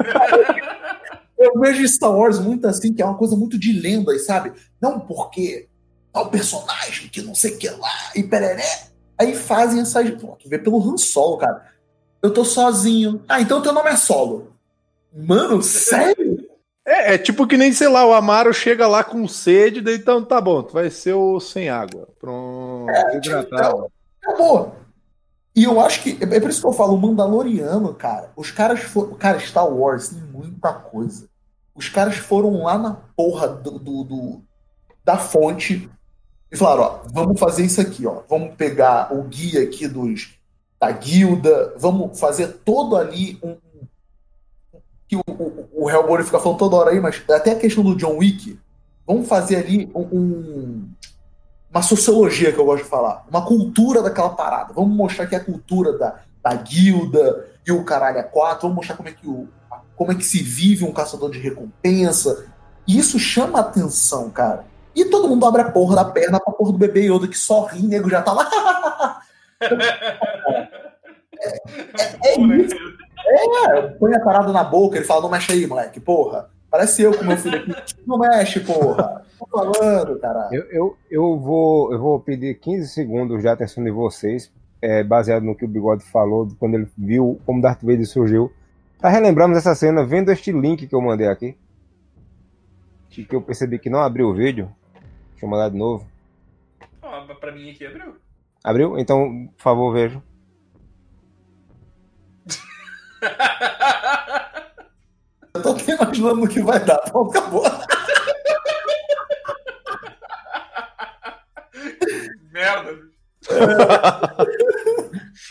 eu 1.38 1.58
vejo 1.60 1.86
Star 1.88 2.12
Wars 2.12 2.38
muito 2.38 2.66
assim, 2.66 2.92
que 2.92 3.02
é 3.02 3.04
uma 3.04 3.16
coisa 3.16 3.36
muito 3.36 3.58
de 3.58 3.72
lendas, 3.72 4.24
sabe? 4.24 4.52
Não 4.80 4.98
porque 5.00 5.68
tal 6.12 6.30
personagem 6.30 7.08
que 7.08 7.20
não 7.20 7.34
sei 7.34 7.52
o 7.54 7.58
que 7.58 7.68
lá 7.68 8.10
e 8.14 8.22
pereré. 8.22 8.86
Aí 9.18 9.34
fazem 9.34 9.80
essas. 9.80 10.10
Pô, 10.20 10.36
tu 10.42 10.48
vê 10.48 10.58
pelo 10.58 10.80
Han 10.80 10.96
Solo, 10.96 11.38
cara. 11.38 11.66
Eu 12.22 12.32
tô 12.32 12.44
sozinho. 12.44 13.22
Ah, 13.28 13.40
então 13.40 13.62
teu 13.62 13.72
nome 13.72 13.90
é 13.90 13.96
Solo. 13.96 14.52
Mano, 15.14 15.62
sério? 15.62 16.46
É, 16.86 17.14
é 17.14 17.18
tipo 17.18 17.46
que 17.46 17.56
nem, 17.56 17.72
sei 17.72 17.88
lá, 17.88 18.06
o 18.06 18.12
Amaro 18.12 18.52
chega 18.54 18.86
lá 18.86 19.02
com 19.02 19.26
sede, 19.26 19.80
daí 19.80 19.96
então 19.96 20.24
tá 20.24 20.40
bom, 20.40 20.62
tu 20.62 20.72
vai 20.72 20.88
ser 20.88 21.14
o 21.14 21.40
sem 21.40 21.68
água. 21.68 22.08
Pronto, 22.20 22.90
É, 22.90 23.20
tipo, 23.20 23.36
então, 23.36 23.90
acabou. 24.22 24.85
E 25.56 25.64
eu 25.64 25.80
acho 25.80 26.02
que. 26.02 26.18
É 26.22 26.38
por 26.38 26.50
isso 26.50 26.60
que 26.60 26.66
eu 26.66 26.72
falo, 26.72 26.94
o 26.94 27.00
Mandaloriano, 27.00 27.94
cara. 27.94 28.30
Os 28.36 28.50
caras 28.50 28.80
foram. 28.80 29.14
Cara, 29.14 29.40
Star 29.40 29.66
Wars 29.66 30.10
tem 30.10 30.20
muita 30.20 30.72
coisa. 30.72 31.26
Os 31.74 31.88
caras 31.88 32.16
foram 32.16 32.62
lá 32.64 32.76
na 32.78 32.92
porra 33.16 33.48
do, 33.48 33.78
do- 33.78 34.04
do- 34.04 34.40
da 35.04 35.16
fonte 35.16 35.88
e 36.52 36.56
falaram: 36.56 36.82
ó, 36.82 37.00
vamos 37.12 37.40
fazer 37.40 37.64
isso 37.64 37.80
aqui, 37.80 38.06
ó. 38.06 38.20
Vamos 38.28 38.54
pegar 38.54 39.12
o 39.14 39.22
guia 39.22 39.62
aqui 39.62 39.88
dos 39.88 40.34
da 40.78 40.90
guilda, 40.90 41.72
vamos 41.78 42.20
fazer 42.20 42.48
todo 42.64 42.94
ali 42.96 43.38
um. 43.42 43.56
Que 45.08 45.16
o, 45.16 45.22
o, 45.26 45.68
o 45.84 45.90
Hellboy 45.90 46.22
fica 46.22 46.38
falando 46.38 46.58
toda 46.58 46.76
hora 46.76 46.90
aí, 46.90 47.00
mas 47.00 47.22
até 47.30 47.52
a 47.52 47.58
questão 47.58 47.82
do 47.82 47.96
John 47.96 48.18
Wick. 48.18 48.58
Vamos 49.06 49.26
fazer 49.28 49.56
ali 49.56 49.90
um- 49.94 50.00
um 50.12 50.88
uma 51.76 51.82
sociologia 51.82 52.50
que 52.52 52.58
eu 52.58 52.64
gosto 52.64 52.84
de 52.84 52.88
falar, 52.88 53.24
uma 53.30 53.44
cultura 53.44 54.02
daquela 54.02 54.30
parada. 54.30 54.72
Vamos 54.72 54.96
mostrar 54.96 55.26
que 55.26 55.34
é 55.34 55.38
a 55.38 55.44
cultura 55.44 55.96
da, 55.98 56.20
da 56.42 56.54
guilda 56.54 57.46
e 57.66 57.70
o 57.70 57.84
caralho 57.84 58.16
é 58.18 58.22
quatro, 58.22 58.62
vamos 58.62 58.76
mostrar 58.76 58.96
como 58.96 59.08
é 59.08 59.12
que 59.12 59.28
o 59.28 59.46
como 59.94 60.12
é 60.12 60.14
que 60.14 60.24
se 60.24 60.42
vive 60.42 60.84
um 60.84 60.92
caçador 60.92 61.30
de 61.30 61.38
recompensa. 61.38 62.46
E 62.86 62.98
isso 62.98 63.18
chama 63.18 63.60
atenção, 63.60 64.28
cara. 64.28 64.66
E 64.94 65.06
todo 65.06 65.26
mundo 65.26 65.46
abre 65.46 65.62
a 65.62 65.70
porra 65.70 65.96
da 65.96 66.04
perna 66.04 66.38
pra 66.38 66.52
porra 66.52 66.72
do 66.72 66.78
bebê 66.78 67.10
Yoda 67.10 67.26
que 67.26 67.36
só 67.36 67.64
ri, 67.64 67.82
nego 67.82 68.10
já 68.10 68.20
tá 68.20 68.32
lá. 68.32 69.20
é 72.24 72.34
Pô, 72.34 72.46
né, 72.46 72.58
isso. 72.58 72.76
É, 73.26 73.82
põe 73.98 74.14
a 74.14 74.20
parada 74.20 74.52
na 74.52 74.62
boca, 74.62 74.96
ele 74.96 75.06
fala, 75.06 75.22
não 75.22 75.30
mexe 75.30 75.50
aí, 75.52 75.66
moleque, 75.66 75.98
porra. 75.98 76.50
Parece 76.76 77.00
eu 77.00 77.16
com 77.16 77.24
meu 77.24 77.38
filho 77.38 77.56
aqui. 77.56 77.72
Não 78.06 78.18
mexe, 78.18 78.60
porra. 78.60 79.24
Tô 79.38 79.46
falando, 79.46 80.20
caralho. 80.20 80.54
Eu, 80.54 80.64
eu, 80.64 80.98
eu, 81.10 81.38
vou, 81.38 81.90
eu 81.90 81.98
vou 81.98 82.20
pedir 82.20 82.54
15 82.60 82.90
segundos 82.90 83.40
de 83.40 83.48
atenção 83.48 83.82
de 83.82 83.90
vocês, 83.90 84.52
é, 84.82 85.02
baseado 85.02 85.42
no 85.42 85.56
que 85.56 85.64
o 85.64 85.68
Bigode 85.68 86.04
falou, 86.04 86.46
quando 86.58 86.74
ele 86.74 86.86
viu 86.98 87.40
como 87.46 87.62
Darth 87.62 87.80
Vader 87.80 88.06
surgiu. 88.06 88.52
Pra 88.98 89.08
relembrarmos 89.08 89.56
essa 89.56 89.74
cena, 89.74 90.04
vendo 90.04 90.30
este 90.30 90.52
link 90.52 90.86
que 90.86 90.94
eu 90.94 91.00
mandei 91.00 91.28
aqui, 91.28 91.56
que 93.08 93.24
que 93.24 93.34
eu 93.34 93.40
percebi 93.40 93.78
que 93.78 93.88
não 93.88 94.00
abriu 94.00 94.28
o 94.28 94.34
vídeo. 94.34 94.70
Deixa 95.30 95.46
eu 95.46 95.48
mandar 95.48 95.70
de 95.70 95.78
novo. 95.78 96.06
Ó, 97.00 97.22
pra 97.36 97.52
mim 97.52 97.70
aqui 97.70 97.86
abriu. 97.86 98.16
Abriu? 98.62 98.98
Então, 98.98 99.48
por 99.56 99.62
favor, 99.62 99.94
vejam. 99.94 100.22
Eu 105.56 105.62
tô 105.62 105.70
até 105.70 105.94
imaginando 105.94 106.44
o 106.44 106.48
que 106.48 106.60
vai 106.60 106.78
dar. 106.84 106.98
Pronto, 106.98 107.30
acabou. 107.36 107.64
Merda. 112.52 112.98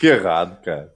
Que 0.00 0.06
errado, 0.08 0.60
cara. 0.62 0.94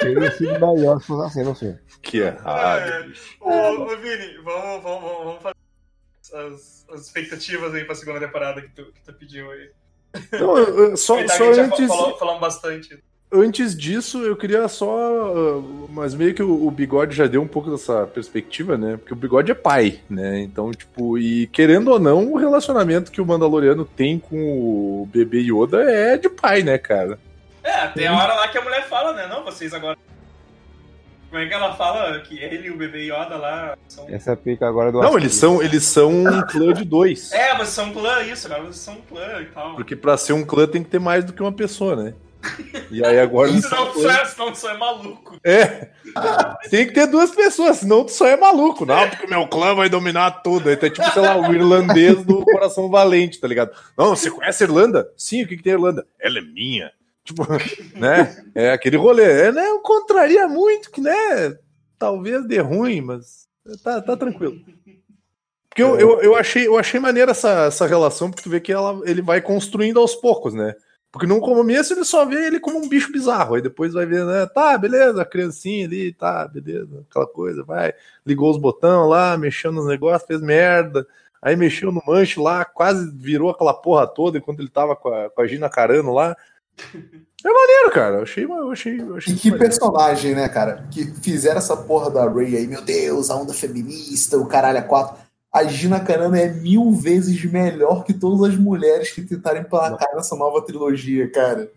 Teria 0.00 0.30
sido 0.32 0.52
melhor 0.52 1.00
se 1.00 1.06
fosse 1.06 1.26
assim, 1.26 1.44
não 1.44 1.54
sei. 1.54 1.78
Que 2.02 2.18
errado. 2.18 2.88
É, 2.88 3.06
ô, 3.40 3.82
ô, 3.84 3.96
Vini, 3.96 4.36
vamos, 4.42 4.82
vamos, 4.82 5.24
vamos, 5.24 5.42
fazer 5.42 5.56
as, 6.54 6.86
as 6.90 7.00
expectativas 7.06 7.74
aí 7.74 7.84
pra 7.84 7.94
segunda 7.94 8.20
temporada 8.20 8.60
que 8.60 8.68
tu, 8.68 8.92
que 8.92 9.02
tu 9.02 9.12
pediu 9.14 9.50
aí. 9.50 9.70
Não, 10.32 10.56
eu- 10.58 10.90
eu- 10.90 10.96
só, 10.96 11.16
só 11.18 11.24
que 11.24 11.32
a 11.32 11.52
gente 11.52 11.60
antes, 11.60 11.78
já 11.80 11.88
falou, 11.88 12.18
falamos 12.18 12.40
bastante. 12.40 13.02
Antes 13.32 13.76
disso, 13.76 14.22
eu 14.24 14.36
queria 14.36 14.66
só. 14.68 14.86
uh, 15.58 15.88
Mas 15.90 16.14
meio 16.14 16.34
que 16.34 16.42
o, 16.42 16.66
o 16.66 16.70
bigode 16.70 17.14
já 17.16 17.26
deu 17.26 17.42
um 17.42 17.48
pouco 17.48 17.70
dessa 17.70 18.06
perspectiva, 18.06 18.76
né? 18.76 18.96
Porque 18.96 19.12
o 19.12 19.16
bigode 19.16 19.50
é 19.50 19.54
pai, 19.54 20.00
né? 20.08 20.40
Então, 20.40 20.70
tipo, 20.70 21.18
e 21.18 21.46
querendo 21.48 21.88
ou 21.90 21.98
não, 21.98 22.32
o 22.32 22.36
relacionamento 22.36 23.10
que 23.10 23.20
o 23.20 23.26
Mandaloriano 23.26 23.84
tem 23.84 24.18
com 24.18 24.36
o 24.36 25.08
bebê 25.12 25.40
Yoda 25.40 25.82
é 25.90 26.16
de 26.16 26.28
pai, 26.28 26.62
né, 26.62 26.78
cara? 26.78 27.18
É, 27.62 27.86
tem 27.88 28.06
a 28.06 28.16
hora 28.16 28.34
lá 28.34 28.48
que 28.48 28.58
a 28.58 28.62
mulher 28.62 28.86
fala, 28.88 29.12
né? 29.14 29.26
Não, 29.26 29.44
vocês 29.44 29.72
agora. 29.72 29.96
Como 31.30 31.42
é 31.42 31.48
que 31.48 31.54
ela 31.54 31.74
fala 31.74 32.20
que 32.20 32.38
ele 32.38 32.68
e 32.68 32.70
o 32.70 32.76
bebê 32.76 33.06
Yoda 33.06 33.36
lá 33.36 33.76
são. 33.88 34.06
Essa 34.08 34.36
pica 34.36 34.68
agora 34.68 34.92
do 34.92 35.00
Não, 35.00 35.18
eles 35.18 35.34
são, 35.34 35.60
eles 35.60 35.82
são 35.82 36.12
um 36.12 36.42
clã 36.46 36.72
de 36.72 36.84
dois. 36.84 37.32
É, 37.32 37.56
vocês 37.56 37.70
são 37.70 37.86
um 37.86 37.92
clã, 37.92 38.22
isso, 38.22 38.46
agora 38.46 38.62
vocês 38.62 38.76
são 38.76 38.94
um 38.94 39.00
clã 39.00 39.40
e 39.40 39.46
tal. 39.46 39.74
Porque 39.74 39.96
pra 39.96 40.16
ser 40.16 40.32
um 40.32 40.44
clã 40.44 40.64
tem 40.68 40.84
que 40.84 40.90
ter 40.90 41.00
mais 41.00 41.24
do 41.24 41.32
que 41.32 41.42
uma 41.42 41.50
pessoa, 41.52 41.96
né? 41.96 42.14
E 42.90 43.04
aí 43.04 43.18
agora 43.18 43.50
Senão 43.60 43.92
tu 43.92 44.08
é, 44.08 44.24
senão 44.24 44.52
tu 44.52 44.58
só 44.58 44.70
é 44.70 44.76
maluco. 44.76 45.38
É. 45.44 45.90
Tem 46.70 46.86
que 46.86 46.92
ter 46.92 47.06
duas 47.06 47.30
pessoas, 47.30 47.78
senão 47.78 48.04
tu 48.04 48.12
só 48.12 48.26
é 48.26 48.36
maluco. 48.36 48.86
Não, 48.86 49.08
porque 49.08 49.26
o 49.26 49.30
meu 49.30 49.46
clã 49.48 49.74
vai 49.74 49.88
dominar 49.88 50.42
tudo. 50.42 50.68
Aí 50.68 50.76
tá 50.76 50.88
tipo, 50.88 51.10
sei 51.10 51.22
lá, 51.22 51.36
o 51.36 51.50
irlandês 51.54 52.24
do 52.24 52.44
coração 52.44 52.88
valente, 52.88 53.40
tá 53.40 53.48
ligado? 53.48 53.72
Não, 53.96 54.10
você 54.10 54.30
conhece 54.30 54.62
a 54.62 54.66
Irlanda? 54.66 55.10
Sim, 55.16 55.42
o 55.42 55.48
que, 55.48 55.56
que 55.56 55.62
tem 55.62 55.72
a 55.72 55.76
Irlanda? 55.76 56.06
Ela 56.20 56.38
é 56.38 56.42
minha. 56.42 56.92
Tipo, 57.24 57.46
né? 57.98 58.44
É 58.54 58.72
aquele 58.72 58.96
rolê. 58.96 59.24
É, 59.24 59.52
né? 59.52 59.68
Eu 59.68 59.80
contraria 59.80 60.46
muito, 60.46 60.90
que, 60.90 61.00
né? 61.00 61.56
Talvez 61.98 62.46
dê 62.46 62.60
ruim, 62.60 63.00
mas 63.00 63.48
tá, 63.82 64.00
tá 64.00 64.16
tranquilo. 64.16 64.60
Porque 65.68 65.82
eu, 65.82 65.98
eu, 65.98 66.20
eu, 66.20 66.36
achei, 66.36 66.66
eu 66.68 66.78
achei 66.78 67.00
maneira 67.00 67.32
essa, 67.32 67.64
essa 67.64 67.86
relação, 67.86 68.30
porque 68.30 68.44
tu 68.44 68.50
vê 68.50 68.60
que 68.60 68.72
ela, 68.72 69.00
ele 69.04 69.20
vai 69.20 69.40
construindo 69.40 69.98
aos 69.98 70.14
poucos, 70.14 70.54
né? 70.54 70.72
Porque 71.14 71.28
no 71.28 71.40
começo 71.40 71.92
ele 71.94 72.04
só 72.04 72.24
vê 72.26 72.48
ele 72.48 72.58
como 72.58 72.76
um 72.78 72.88
bicho 72.88 73.12
bizarro, 73.12 73.54
aí 73.54 73.62
depois 73.62 73.92
vai 73.92 74.04
ver, 74.04 74.24
né? 74.26 74.46
Tá, 74.46 74.76
beleza, 74.76 75.22
a 75.22 75.24
criancinha 75.24 75.86
ali, 75.86 76.12
tá, 76.12 76.48
beleza, 76.48 77.04
aquela 77.08 77.24
coisa, 77.24 77.62
vai. 77.62 77.94
Ligou 78.26 78.50
os 78.50 78.56
botões 78.56 79.08
lá, 79.08 79.38
mexeu 79.38 79.70
nos 79.70 79.86
negócios, 79.86 80.26
fez 80.26 80.40
merda. 80.40 81.06
aí 81.40 81.54
mexeu 81.54 81.92
no 81.92 82.02
manche 82.04 82.40
lá, 82.40 82.64
quase 82.64 83.08
virou 83.16 83.48
aquela 83.48 83.72
porra 83.72 84.08
toda 84.08 84.38
enquanto 84.38 84.58
ele 84.58 84.68
tava 84.68 84.96
com 84.96 85.08
a, 85.08 85.30
com 85.30 85.40
a 85.40 85.46
Gina 85.46 85.70
Carano 85.70 86.12
lá. 86.12 86.36
É 87.44 87.48
maneiro, 87.48 87.90
cara. 87.92 88.16
Eu 88.16 88.22
achei, 88.24 88.44
eu 88.44 88.70
achei, 88.72 89.00
eu 89.00 89.16
achei 89.16 89.34
E 89.34 89.36
que 89.36 89.50
maneiro. 89.52 89.70
personagem, 89.70 90.34
né, 90.34 90.48
cara? 90.48 90.88
Que 90.90 91.04
fizeram 91.22 91.58
essa 91.58 91.76
porra 91.76 92.10
da 92.10 92.28
Ray 92.28 92.56
aí, 92.56 92.66
meu 92.66 92.82
Deus, 92.82 93.30
a 93.30 93.36
onda 93.36 93.54
feminista, 93.54 94.36
o 94.36 94.46
caralho 94.46 94.78
a 94.78 94.82
quatro. 94.82 95.22
A 95.54 95.62
Gina 95.62 96.00
Carano 96.00 96.34
é 96.34 96.48
mil 96.52 96.90
vezes 96.90 97.44
melhor 97.44 98.02
que 98.02 98.12
todas 98.12 98.50
as 98.50 98.58
mulheres 98.58 99.12
que 99.12 99.22
tentaram 99.22 99.60
emplacar 99.60 100.08
nessa 100.16 100.34
nova 100.34 100.60
trilogia, 100.60 101.30
cara. 101.30 101.70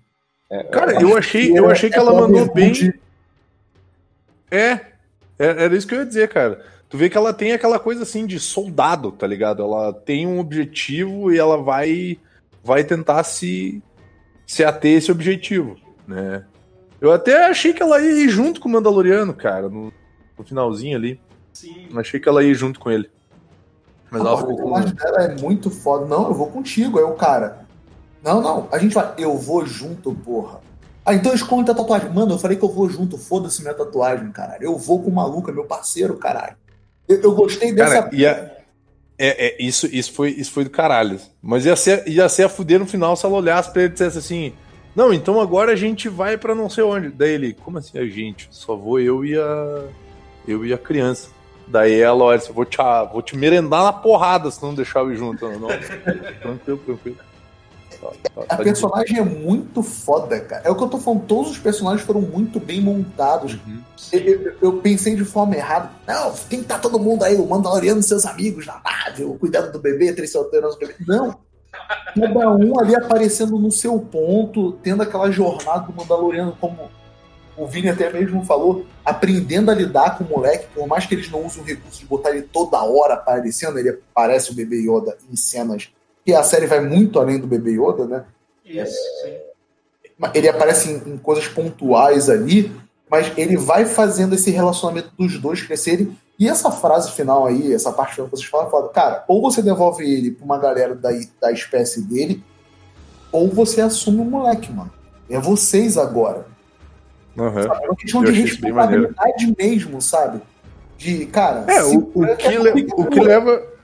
Cara, 0.72 1.00
eu 1.00 1.16
achei, 1.16 1.56
eu 1.56 1.70
achei 1.70 1.88
que 1.88 2.00
ela 2.00 2.12
mandou 2.12 2.52
bem. 2.52 2.74
É, 4.50 4.72
é- 5.38 5.64
era 5.64 5.76
isso 5.76 5.86
que 5.86 5.94
eu 5.94 6.00
ia 6.00 6.06
dizer, 6.08 6.28
cara. 6.30 6.66
Tu 6.90 6.98
vê 6.98 7.08
que 7.08 7.18
ela 7.18 7.32
tem 7.34 7.52
aquela 7.52 7.78
coisa 7.78 8.02
assim 8.02 8.26
de 8.26 8.40
soldado, 8.40 9.12
tá 9.12 9.28
ligado? 9.28 9.62
Ela 9.62 9.94
tem 9.94 10.26
um 10.26 10.40
objetivo 10.40 11.32
e 11.32 11.38
ela 11.38 11.62
vai 11.62 12.18
vai 12.64 12.84
tentar 12.84 13.24
se 13.26 13.80
se 14.46 14.64
ater 14.64 14.96
a 14.96 14.98
esse 14.98 15.12
objetivo, 15.12 15.78
né? 16.08 16.44
Eu 17.00 17.12
até 17.12 17.46
achei 17.46 17.74
que 17.74 17.84
ela 17.84 18.02
ia 18.02 18.24
ir 18.24 18.30
junto 18.30 18.60
com 18.60 18.68
o 18.70 18.72
Mandaloriano, 18.72 19.36
cara, 19.36 19.70
no, 19.70 19.94
no 20.36 20.44
finalzinho 20.44 20.98
ali. 20.98 21.20
Sim. 21.54 21.90
Achei 21.96 22.20
que 22.20 22.28
ela 22.28 22.44
ia 22.44 22.52
ir 22.52 22.56
junto 22.56 22.80
com 22.80 22.90
ele. 22.90 23.08
Mas 24.10 24.22
ela 24.22 24.34
a 24.34 24.38
ficou 24.38 24.58
com. 24.58 24.82
dela 24.82 25.24
é 25.24 25.36
muito 25.42 25.70
foda. 25.70 26.06
Não, 26.06 26.28
eu 26.28 26.34
vou 26.34 26.48
contigo. 26.48 26.98
Aí 26.98 27.04
o 27.04 27.14
cara. 27.14 27.66
Não, 28.24 28.42
não. 28.42 28.68
A 28.72 28.78
gente 28.78 28.94
vai. 28.94 29.14
Eu 29.18 29.38
vou 29.38 29.66
junto, 29.66 30.14
porra. 30.14 30.60
Ah, 31.06 31.14
então 31.14 31.34
esconde 31.34 31.72
a 31.72 31.74
tatuagem. 31.74 32.10
Mano, 32.12 32.34
eu 32.34 32.40
falei 32.40 32.58
que 32.58 32.64
eu 32.64 32.70
vou 32.70 32.90
junto. 32.90 33.18
Foda-se 33.18 33.62
minha 33.62 33.74
tatuagem, 33.74 34.32
caralho. 34.32 34.64
Eu 34.64 34.78
vou 34.78 35.02
com 35.02 35.10
o 35.10 35.14
maluco, 35.14 35.50
é 35.50 35.54
meu 35.54 35.66
parceiro, 35.66 36.16
caralho. 36.18 36.56
Eu, 37.08 37.22
eu 37.22 37.32
gostei 37.34 37.72
dessa. 37.72 38.04
Cara, 38.04 38.16
ia, 38.16 38.58
é, 39.18 39.48
é, 39.48 39.58
isso, 39.60 39.88
isso, 39.88 40.14
foi, 40.14 40.30
isso 40.32 40.52
foi 40.52 40.64
do 40.64 40.70
caralho. 40.70 41.20
Mas 41.42 41.66
ia 41.66 41.76
ser, 41.76 42.08
ia 42.08 42.30
ser 42.30 42.44
a 42.44 42.50
fuder 42.50 42.80
no 42.80 42.86
final 42.86 43.16
se 43.16 43.26
ela 43.26 43.36
olhasse 43.36 43.72
pra 43.72 43.84
ele 43.84 43.92
e 43.92 43.94
dissesse 43.94 44.18
assim: 44.18 44.54
Não, 44.96 45.14
então 45.14 45.42
agora 45.42 45.72
a 45.72 45.76
gente 45.76 46.08
vai 46.08 46.38
pra 46.38 46.54
não 46.54 46.70
sei 46.70 46.84
onde. 46.84 47.10
Daí 47.10 47.32
ele, 47.32 47.54
como 47.54 47.78
assim 47.78 47.98
a 47.98 48.06
gente? 48.06 48.48
Só 48.52 48.76
vou 48.76 49.00
eu 49.00 49.26
e 49.26 49.38
a. 49.38 49.86
Eu 50.48 50.66
e 50.66 50.72
a 50.72 50.78
criança. 50.78 51.30
Daí 51.68 52.00
ela 52.00 52.24
olha 52.24 52.38
assim, 52.38 52.54
vou 52.54 52.66
te, 52.66 52.78
vou 53.12 53.22
te 53.22 53.36
merendar 53.36 53.84
na 53.84 53.94
porrada 53.94 54.50
se 54.50 54.62
não 54.64 54.74
deixar 54.74 55.02
eu 55.02 55.12
ir 55.12 55.18
junto. 55.18 55.46
Eu, 55.46 55.60
Não, 55.60 55.68
tranquilo, 56.42 56.78
tranquilo. 56.86 57.18
Tá, 58.00 58.08
tá, 58.08 58.42
A 58.42 58.46
tá 58.46 58.56
de 58.58 58.64
personagem 58.64 59.18
é 59.18 59.24
muito 59.24 59.82
foda, 59.82 60.40
cara. 60.40 60.62
É 60.66 60.70
o 60.70 60.76
que 60.76 60.84
eu 60.84 60.88
tô 60.88 60.98
falando. 61.00 61.26
Todos 61.26 61.52
os 61.52 61.58
personagens 61.58 62.06
foram 62.06 62.22
muito 62.22 62.60
bem 62.60 62.80
montados. 62.80 63.54
Uhum. 63.56 63.82
Eu, 64.12 64.20
eu- 64.22 64.54
eu 64.62 64.74
pensei 64.74 65.16
de 65.16 65.26
forma 65.26 65.56
errada. 65.56 65.90
Não, 66.08 66.32
tem 66.32 66.60
que 66.60 66.66
estar 66.66 66.80
todo 66.80 67.00
mundo 67.00 67.24
aí, 67.24 67.36
o 67.36 67.46
Mandaloriano 67.48 68.00
e 68.00 68.04
seus 68.04 68.26
amigos 68.26 68.66
na 68.66 68.80
nave, 68.86 69.24
o 69.24 69.34
cuidado 69.34 69.72
do 69.72 69.80
bebê, 69.80 70.14
três 70.14 70.32
solteiros 70.32 70.76
do 70.76 70.80
bebê. 70.80 70.94
Não. 71.08 71.36
Cada 72.16 72.50
um 72.52 72.80
ali 72.80 72.96
aparecendo 72.96 73.58
no 73.60 73.72
seu 73.72 74.00
ponto, 74.00 74.74
tendo 74.84 75.04
aquela 75.04 75.30
jornada 75.32 75.88
do 75.88 75.94
Mandaloriano, 75.94 76.56
como 76.62 76.90
o 77.58 77.66
Vini 77.66 77.90
até 77.90 78.12
mesmo 78.14 78.46
falou, 78.46 78.86
aprendendo 79.04 79.72
a 79.72 79.74
lidar 79.74 80.18
com 80.18 80.24
o 80.24 80.30
moleque, 80.30 80.68
por 80.76 80.88
mais 80.88 81.06
que 81.08 81.16
eles 81.16 81.30
não 81.32 81.44
usem 81.44 81.64
o 81.64 81.66
recurso 81.66 82.00
de 82.00 82.06
botar 82.06 82.30
ele 82.30 82.44
toda 82.44 82.82
hora 82.84 83.16
aparecendo, 83.16 83.80
ele 83.80 83.98
parece 84.14 84.52
o 84.52 84.54
bebê 84.54 84.82
Yoda 84.82 85.18
em 85.30 85.36
cenas. 85.36 85.90
E 86.26 86.34
a 86.34 86.44
série 86.44 86.68
vai 86.68 86.80
muito 86.80 87.20
além 87.20 87.40
do 87.40 87.48
bebê 87.48 87.72
Yoda, 87.72 88.06
né? 88.06 88.26
Isso, 88.64 88.96
sim. 89.24 90.30
ele 90.36 90.48
aparece 90.48 90.92
em, 90.92 91.14
em 91.14 91.18
coisas 91.18 91.48
pontuais 91.48 92.30
ali, 92.30 92.72
mas 93.10 93.32
ele 93.38 93.58
vai 93.58 93.86
fazendo 93.86 94.36
esse 94.36 94.52
relacionamento 94.52 95.10
dos 95.18 95.40
dois 95.40 95.62
crescerem. 95.62 96.16
E 96.38 96.48
essa 96.48 96.70
frase 96.70 97.12
final 97.12 97.48
aí, 97.48 97.74
essa 97.74 97.92
parte 97.92 98.16
final 98.16 98.30
que 98.30 98.38
vocês 98.38 98.48
falam, 98.48 98.70
fala, 98.70 98.90
cara, 98.90 99.26
ou 99.28 99.42
você 99.42 99.64
devolve 99.64 100.04
ele 100.04 100.32
pra 100.32 100.46
uma 100.46 100.60
galera 100.60 100.94
da, 100.94 101.10
da 101.42 101.52
espécie 101.52 102.02
dele, 102.02 102.44
ou 103.32 103.50
você 103.50 103.82
assume 103.82 104.22
o 104.22 104.26
moleque, 104.26 104.72
mano. 104.72 104.92
É 105.30 105.40
vocês 105.40 105.98
agora. 105.98 106.46
Uhum. 107.38 107.64
Sabe? 107.64 107.84
É 107.84 107.88
uma 107.88 107.96
questão 107.96 108.24
Eu 108.24 108.32
de 108.32 108.42
responsabilidade 108.42 109.56
mesmo, 109.58 110.02
sabe? 110.02 110.42
De, 110.98 111.26
cara, 111.28 111.66
É, 111.72 111.84
o, 111.84 111.98
o, 112.16 112.36
que, 112.38 112.58
le- 112.58 112.88
o 112.96 113.06
que 113.06 113.20
tua. 113.20 113.28
leva. 113.28 113.78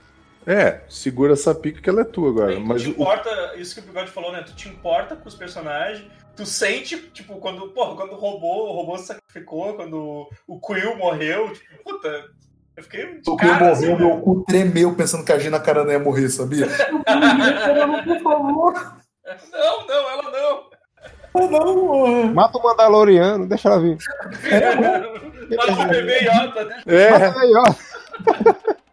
É, 0.46 0.82
segura 0.90 1.34
essa 1.34 1.56
pica 1.56 1.82
que 1.82 1.90
ela 1.90 2.02
é 2.02 2.04
tua 2.04 2.30
agora. 2.30 2.54
Tu 2.56 2.60
Mas 2.62 2.82
te 2.82 2.90
o, 2.90 2.92
importa, 2.92 3.54
isso 3.56 3.74
que 3.76 3.80
o 3.80 3.84
Bigode 3.84 4.12
falou, 4.12 4.32
né? 4.34 4.44
Tu 4.46 4.54
te 4.56 4.68
importa 4.68 5.16
com 5.16 5.30
os 5.30 5.36
personagens, 5.36 6.06
tu 6.36 6.46
sente, 6.46 6.98
tipo, 7.14 7.36
quando, 7.38 7.70
porra, 7.70 7.96
quando 7.96 8.12
o 8.12 8.16
robô, 8.18 8.68
o 8.70 8.74
robô 8.74 8.98
se 8.98 9.06
sacrificou, 9.06 9.74
quando 9.76 10.28
o 10.46 10.60
Quill 10.60 10.98
morreu, 10.98 11.54
tipo, 11.54 11.84
puta, 11.86 12.26
eu 12.76 12.84
fiquei 12.84 13.22
O 13.26 13.38
que 13.38 13.46
cara, 13.48 13.72
assim, 13.72 13.88
morreu, 13.88 14.00
né? 14.10 14.16
meu 14.16 14.22
cu 14.22 14.44
tremeu 14.46 14.94
pensando 14.96 15.24
que 15.24 15.32
a 15.32 15.40
Gina 15.40 15.62
Carano 15.62 15.92
ia 15.92 16.00
morrer, 16.00 16.28
sabia? 16.28 16.68
Por 18.04 18.20
favor, 18.22 18.74
Não, 19.54 19.88
não, 19.88 20.10
ela 20.10 20.24
não. 20.32 20.73
Não. 21.34 22.34
Mata 22.34 22.58
o 22.58 22.64
Mandaloriano, 22.64 23.46
deixa 23.48 23.70
ela 23.70 23.80
vir. 23.80 23.98
Mata 25.58 25.72
o 25.84 25.88
bebê 25.88 26.22
Iota, 26.24 26.66
deixa 26.86 27.06
é, 27.06 27.10
Mata 27.12 27.36
ó. 27.58 27.74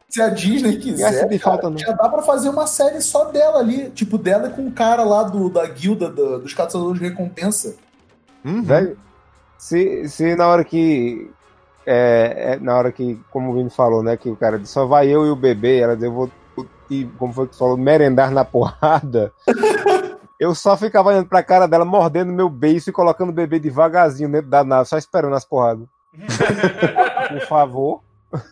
Se 0.09 0.21
a 0.21 0.29
Disney 0.29 0.77
quiser, 0.79 1.29
de 1.29 1.39
cara, 1.39 1.53
falta 1.57 1.71
não. 1.71 1.79
já 1.79 1.93
dá 1.93 2.09
pra 2.09 2.21
fazer 2.23 2.49
uma 2.49 2.67
série 2.67 3.01
só 3.01 3.27
dela 3.27 3.61
ali. 3.61 3.91
Tipo, 3.91 4.19
dela 4.19 4.51
com 4.51 4.67
o 4.67 4.73
cara 4.73 5.05
lá 5.05 5.23
do, 5.23 5.49
da 5.49 5.65
guilda 5.67 6.11
da- 6.11 6.39
dos 6.39 6.53
caçadores 6.53 7.01
de 7.01 7.09
recompensa. 7.09 7.77
uhum. 8.45 8.63
Velho, 8.63 8.99
se, 9.57 10.09
se 10.09 10.35
na 10.35 10.49
hora 10.49 10.65
que. 10.65 11.31
É, 11.87 12.55
é, 12.55 12.59
na 12.61 12.77
hora 12.77 12.91
que, 12.93 13.19
como 13.31 13.51
o 13.51 13.55
Vini 13.55 13.71
falou, 13.71 14.03
né? 14.03 14.17
Que 14.17 14.29
o 14.29 14.37
cara 14.37 14.59
disse, 14.59 14.73
só 14.73 14.85
vai 14.85 15.09
eu 15.09 15.25
e 15.27 15.31
o 15.31 15.37
bebê, 15.37 15.79
ela 15.79 15.97
deu, 15.97 16.13
vou, 16.13 16.31
e 16.91 17.05
como 17.19 17.33
foi 17.33 17.47
que 17.47 17.53
tu 17.53 17.59
falou, 17.59 17.77
merendar 17.77 18.31
na 18.33 18.45
porrada. 18.45 19.33
eu 20.41 20.55
só 20.55 20.77
ficava 20.77 21.11
olhando 21.11 21.29
pra 21.29 21.43
cara 21.43 21.69
dela, 21.69 21.85
mordendo 21.85 22.33
meu 22.33 22.49
beiço 22.49 22.91
e 22.91 22.93
colocando 22.93 23.29
o 23.29 23.33
bebê 23.35 23.59
devagarzinho 23.61 24.31
dentro 24.33 24.49
da 24.51 24.65
nave, 24.65 24.89
só 24.89 24.97
esperando 24.99 25.37
as 25.37 25.45
porradas. 25.45 25.87
Por 27.29 27.41
favor. 27.47 28.03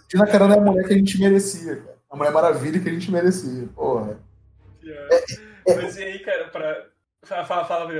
Tina 0.09 0.27
Carano 0.27 0.55
é 0.55 0.59
a 0.59 0.61
mulher 0.61 0.85
que 0.87 0.93
a 0.93 0.97
gente 0.97 1.19
merecia, 1.19 1.77
cara. 1.77 1.99
A 2.11 2.17
Mulher 2.17 2.33
Maravilha 2.33 2.81
que 2.81 2.89
a 2.89 2.93
gente 2.93 3.11
merecia. 3.11 3.69
Porra. 3.75 4.19
Mas 5.67 5.97
e 5.97 6.03
aí, 6.03 6.19
cara, 6.21 6.49
pra. 6.49 6.85
Fala, 7.25 7.45
fala, 7.45 7.65
fala. 7.65 7.93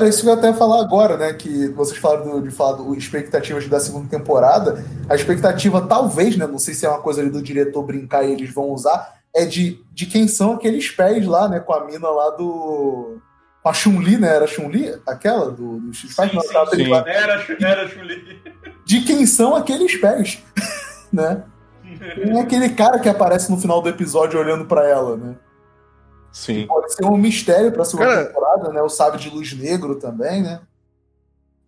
É 0.00 0.08
isso 0.08 0.22
que 0.22 0.28
eu 0.28 0.32
ia 0.34 0.38
até 0.38 0.52
falar 0.52 0.80
agora, 0.80 1.16
né? 1.16 1.32
Que 1.32 1.68
vocês 1.68 1.98
falaram 1.98 2.28
do- 2.40 2.42
de 2.42 2.50
falar 2.54 2.76
do 2.76 2.94
expectativas 2.94 3.66
da 3.66 3.80
segunda 3.80 4.08
temporada. 4.08 4.84
A 5.08 5.14
expectativa, 5.14 5.80
talvez, 5.86 6.36
né? 6.36 6.46
Não 6.46 6.58
sei 6.58 6.74
se 6.74 6.84
é 6.86 6.88
uma 6.88 7.00
coisa 7.00 7.20
ali 7.20 7.30
do 7.30 7.42
diretor 7.42 7.82
brincar 7.82 8.22
e 8.24 8.32
eles 8.32 8.52
vão 8.52 8.70
usar, 8.70 9.15
é 9.36 9.44
de, 9.44 9.84
de 9.92 10.06
quem 10.06 10.26
são 10.26 10.54
aqueles 10.54 10.90
pés 10.90 11.26
lá, 11.26 11.48
né? 11.48 11.60
Com 11.60 11.72
a 11.74 11.84
mina 11.84 12.08
lá 12.08 12.30
do. 12.30 13.18
Com 13.62 13.68
a 13.68 13.72
Chun-Li, 13.74 14.16
né? 14.16 14.34
Era 14.34 14.44
a 14.44 14.48
Chun-Li? 14.48 14.94
Aquela 15.06 15.50
do, 15.50 15.78
do 15.80 15.90
Street 15.90 16.14
Fighter? 16.14 16.40
Sim, 16.48 16.54
Não, 16.54 16.66
sim, 16.66 16.76
derivada. 16.76 17.10
Era, 17.10 17.46
era 17.60 17.88
Chuli. 17.88 18.42
De 18.84 19.00
quem 19.02 19.26
são 19.26 19.54
aqueles 19.56 19.96
pés, 19.96 20.42
né? 21.12 21.44
Tem 22.14 22.40
aquele 22.40 22.70
cara 22.70 22.98
que 22.98 23.08
aparece 23.08 23.50
no 23.50 23.58
final 23.58 23.80
do 23.82 23.88
episódio 23.88 24.38
olhando 24.38 24.66
pra 24.66 24.86
ela, 24.88 25.16
né? 25.16 25.36
Sim. 26.32 26.66
Pode 26.66 26.92
ser 26.94 27.04
um 27.04 27.16
mistério 27.16 27.72
pra 27.72 27.84
segunda 27.84 28.10
Cara- 28.10 28.26
temporada, 28.26 28.72
né? 28.72 28.82
O 28.82 28.88
Sábio 28.88 29.18
de 29.18 29.30
Luz 29.30 29.52
Negro 29.54 29.98
também, 29.98 30.42
né? 30.42 30.60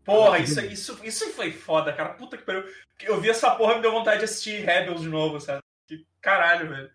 Porra, 0.04 0.38
isso, 0.38 0.60
isso, 0.60 0.98
isso 1.02 1.30
foi 1.32 1.52
foda, 1.52 1.92
cara. 1.92 2.10
Puta 2.10 2.36
que 2.36 2.42
pariu. 2.44 2.64
Eu 3.02 3.20
vi 3.20 3.28
essa 3.30 3.50
porra 3.50 3.72
e 3.72 3.76
me 3.76 3.82
deu 3.82 3.92
vontade 3.92 4.18
de 4.18 4.24
assistir 4.24 4.64
Rebels 4.64 5.00
de 5.02 5.08
novo, 5.08 5.40
sabe? 5.40 5.60
Que 5.86 6.04
caralho, 6.20 6.68
velho. 6.68 6.88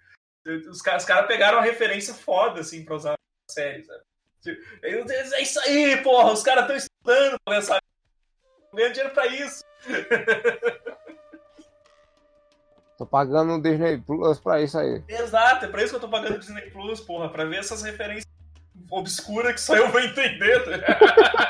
Os 0.70 0.82
caras 0.82 1.04
os 1.04 1.08
caras 1.08 1.28
pegaram 1.28 1.58
uma 1.58 1.64
referência 1.64 2.14
foda, 2.14 2.60
assim, 2.62 2.84
pra 2.84 2.96
usar 2.96 3.12
na 3.12 3.18
série, 3.50 3.84
sabe? 3.84 4.02
Tipo, 4.42 4.62
É 4.84 5.42
isso 5.42 5.60
aí, 5.62 5.98
porra. 6.04 6.32
Os 6.34 6.44
caras 6.44 6.64
estão 6.64 6.76
estudando 6.76 7.38
pra 7.46 7.56
essa. 7.56 7.78
Ganhando 8.74 8.94
dinheiro 8.94 9.14
pra 9.14 9.28
isso. 9.28 9.64
Tô 12.98 13.06
pagando 13.08 13.54
um 13.54 13.62
Disney 13.62 13.98
Plus 13.98 14.40
pra 14.40 14.62
isso 14.62 14.78
aí. 14.78 15.04
Exato, 15.08 15.66
é 15.66 15.68
pra 15.68 15.82
isso 15.82 15.90
que 15.92 15.96
eu 15.96 16.02
tô 16.02 16.10
pagando 16.10 16.38
Disney 16.40 16.70
Plus, 16.70 17.00
porra. 17.00 17.28
Pra 17.30 17.44
ver 17.44 17.58
essas 17.58 17.82
referências 17.82 18.32
obscuras 18.90 19.54
que 19.54 19.62
só 19.62 19.76
eu 19.76 19.90
vou 19.90 20.00
entender. 20.00 20.64
tá? 20.64 21.50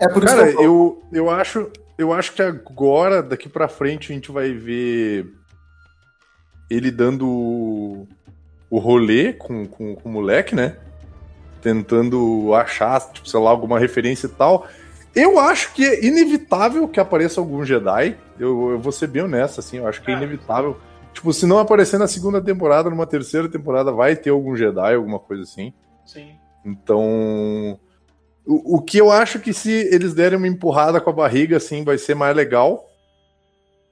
É 0.00 0.08
por 0.08 0.22
isso 0.22 0.36
Cara, 0.36 0.52
que 0.52 0.58
eu, 0.58 0.62
eu, 0.62 1.02
eu, 1.12 1.30
acho, 1.30 1.72
eu 1.98 2.12
acho 2.12 2.32
que 2.32 2.40
agora, 2.40 3.20
daqui 3.22 3.48
pra 3.48 3.66
frente, 3.68 4.12
a 4.12 4.14
gente 4.14 4.30
vai 4.30 4.52
ver 4.52 5.26
ele 6.70 6.90
dando 6.90 7.26
o, 7.28 8.08
o 8.70 8.78
rolê 8.78 9.32
com, 9.32 9.66
com, 9.66 9.94
com 9.94 10.08
o 10.08 10.12
moleque, 10.12 10.54
né? 10.54 10.76
Tentando 11.62 12.54
achar, 12.54 13.00
tipo, 13.12 13.28
sei 13.28 13.40
lá, 13.40 13.50
alguma 13.50 13.78
referência 13.78 14.26
e 14.26 14.30
tal. 14.30 14.66
Eu 15.14 15.38
acho 15.40 15.72
que 15.74 15.84
é 15.84 16.04
inevitável 16.04 16.86
que 16.86 17.00
apareça 17.00 17.40
algum 17.40 17.64
Jedi. 17.64 18.16
Eu, 18.38 18.70
eu 18.72 18.78
vou 18.78 18.92
ser 18.92 19.08
bem 19.08 19.22
honesto, 19.22 19.58
assim, 19.58 19.78
eu 19.78 19.86
acho 19.86 20.02
que 20.02 20.10
é 20.10 20.14
Ah. 20.14 20.18
inevitável. 20.18 20.76
Tipo, 21.12 21.32
se 21.32 21.46
não 21.46 21.58
aparecer 21.58 21.98
na 21.98 22.06
segunda 22.06 22.40
temporada, 22.40 22.88
numa 22.88 23.06
terceira 23.06 23.48
temporada, 23.48 23.90
vai 23.90 24.14
ter 24.14 24.30
algum 24.30 24.54
Jedi, 24.54 24.94
alguma 24.94 25.18
coisa 25.18 25.42
assim. 25.42 25.72
Sim. 26.06 26.30
Então, 26.64 27.78
o, 28.46 28.76
o 28.76 28.82
que 28.82 28.98
eu 28.98 29.10
acho 29.10 29.40
que 29.40 29.52
se 29.52 29.70
eles 29.92 30.14
derem 30.14 30.38
uma 30.38 30.46
empurrada 30.46 31.00
com 31.00 31.10
a 31.10 31.12
barriga, 31.12 31.56
assim, 31.56 31.82
vai 31.82 31.98
ser 31.98 32.14
mais 32.14 32.36
legal. 32.36 32.84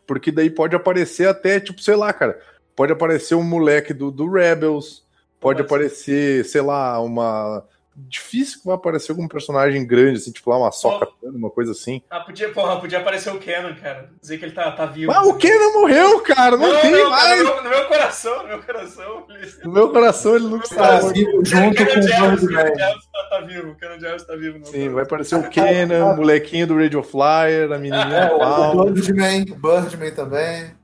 Porque 0.07 0.31
daí 0.31 0.49
pode 0.49 0.77
aparecer 0.77 1.27
até, 1.27 1.59
tipo, 1.59 1.81
sei 1.83 1.97
lá, 1.97 2.13
cara. 2.13 2.39
Pode 2.77 2.93
aparecer 2.93 3.35
um 3.35 3.43
moleque 3.43 3.93
do, 3.95 4.11
do 4.11 4.31
Rebels, 4.31 5.03
pode 5.41 5.59
ser. 5.61 5.65
aparecer, 5.65 6.45
sei 6.45 6.61
lá, 6.61 7.01
uma. 7.01 7.65
Difícil 7.99 8.59
que 8.61 8.67
vai 8.67 8.75
aparecer 8.75 9.11
algum 9.13 9.27
personagem 9.27 9.87
grande, 9.87 10.19
assim, 10.19 10.31
tipo 10.31 10.51
lá 10.51 10.59
uma 10.59 10.71
soca, 10.71 11.09
uma 11.23 11.49
coisa 11.49 11.73
assim. 11.73 12.03
Ah, 12.11 12.21
podia, 12.21 12.51
porra, 12.53 12.79
podia 12.79 12.99
aparecer 12.99 13.31
o 13.33 13.39
Canon, 13.41 13.75
cara. 13.75 14.11
Dizer 14.21 14.37
que 14.37 14.45
ele 14.45 14.53
tá, 14.53 14.71
tá 14.71 14.85
vivo. 14.85 15.11
Ah, 15.11 15.25
o 15.25 15.35
Kenan 15.39 15.73
morreu, 15.73 16.21
cara! 16.21 16.59
Não, 16.59 16.79
tem 16.79 16.93
cara, 16.93 17.09
mais! 17.09 17.39
no, 17.39 17.45
meu, 17.55 17.63
no 17.65 17.71
meu 17.71 17.87
coração, 17.89 18.43
no 18.43 18.49
meu 18.49 18.63
coração. 18.63 19.25
Ele... 19.31 19.53
No 19.65 19.73
meu 19.73 19.89
coração 19.93 20.37
ele 20.37 20.45
nunca 20.45 20.69
Tá 20.69 20.99
está. 20.99 21.09
vivo 21.11 21.43
junto 21.43 21.75
com 21.87 21.99
o 21.99 22.03
Jarvis, 22.03 22.11
Canon 22.11 22.37
Birdman. 22.37 22.77
Jarvis 22.77 23.05
tá, 23.11 23.29
tá 23.31 23.41
vivo. 23.47 23.71
O 23.71 23.75
Canon 23.77 23.99
Jarvis 23.99 24.23
tá 24.27 24.37
vivo. 24.37 24.59
no 24.59 24.67
Sim, 24.67 24.89
vai 24.91 25.03
aparecer 25.05 25.37
o 25.37 25.49
Kenan, 25.49 26.05
o 26.05 26.17
molequinho 26.17 26.67
do 26.67 26.77
Radio 26.77 27.03
Flyer, 27.03 27.73
a 27.73 27.79
menininha 27.79 28.31
É, 28.31 28.75
o. 28.75 28.85
Birdman, 28.93 29.47
o 29.53 29.55
Birdman 29.55 30.11
também. 30.11 30.76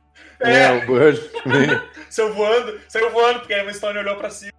É, 0.42 0.72
o 0.72 0.86
Bird. 0.86 1.20
Saiu 2.10 2.34
voando, 2.34 2.78
saiu 2.88 3.10
voando, 3.10 3.38
porque 3.40 3.54
a 3.54 3.72
Stone 3.72 3.98
olhou 3.98 4.16
pra 4.16 4.28
cima. 4.28 4.52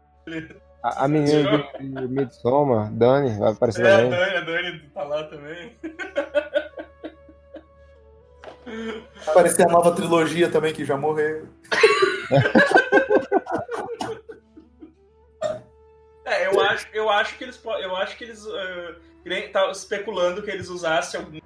A, 0.82 1.06
a 1.06 1.08
menina 1.08 1.70
de, 1.80 2.08
Midsommar, 2.08 2.92
Dani, 2.92 3.38
vai 3.38 3.52
aparecer 3.52 3.86
É, 3.86 3.94
a 3.94 3.98
também. 3.98 4.10
Dani, 4.10 4.36
a 4.36 4.42
Dani 4.42 4.80
tá 4.94 5.04
lá 5.04 5.24
também. 5.26 5.78
Aparecer 9.28 9.68
a 9.68 9.72
nova 9.72 9.94
trilogia 9.94 10.50
também, 10.50 10.74
que 10.74 10.84
já 10.84 10.98
morreu. 10.98 11.48
É, 16.26 16.48
eu 16.48 16.60
acho, 16.62 16.88
eu 16.94 17.10
acho 17.10 17.38
que 17.38 17.44
eles, 17.44 17.62
eu 17.64 17.96
acho 17.96 18.18
que 18.18 18.24
eles, 18.24 18.44
tava 19.52 19.72
especulando 19.72 20.42
que 20.42 20.50
eles 20.50 20.70
usassem 20.70 21.20
algum, 21.20 21.40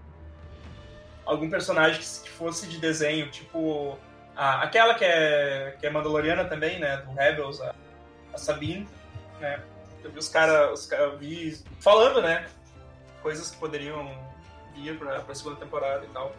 algum 1.26 1.50
personagem 1.50 2.00
que, 2.00 2.22
que 2.22 2.30
fosse 2.30 2.68
de 2.68 2.78
desenho, 2.78 3.30
tipo 3.30 3.98
a- 4.38 4.62
aquela 4.64 4.94
que 4.94 5.04
é, 5.06 5.76
que 5.80 5.86
é 5.86 5.90
Mandaloriana 5.90 6.46
também, 6.46 6.80
né, 6.80 6.98
do 6.98 7.12
Rebels, 7.14 7.60
a, 7.62 7.74
a 8.34 8.38
Sabine, 8.38 8.88
né. 9.40 9.60
Eu 10.04 10.12
vi 10.12 10.20
os 10.20 10.30
caras, 10.30 10.80
os 10.80 10.86
cara, 10.86 11.04
eu 11.04 11.18
vi 11.18 11.58
falando, 11.80 12.22
né, 12.22 12.46
coisas 13.22 13.50
que 13.52 13.58
poderiam 13.58 14.10
vir 14.76 14.98
pra, 14.98 15.20
pra 15.20 15.36
segunda 15.36 15.56
temporada 15.58 16.06
e 16.06 16.10
tal. 16.10 16.34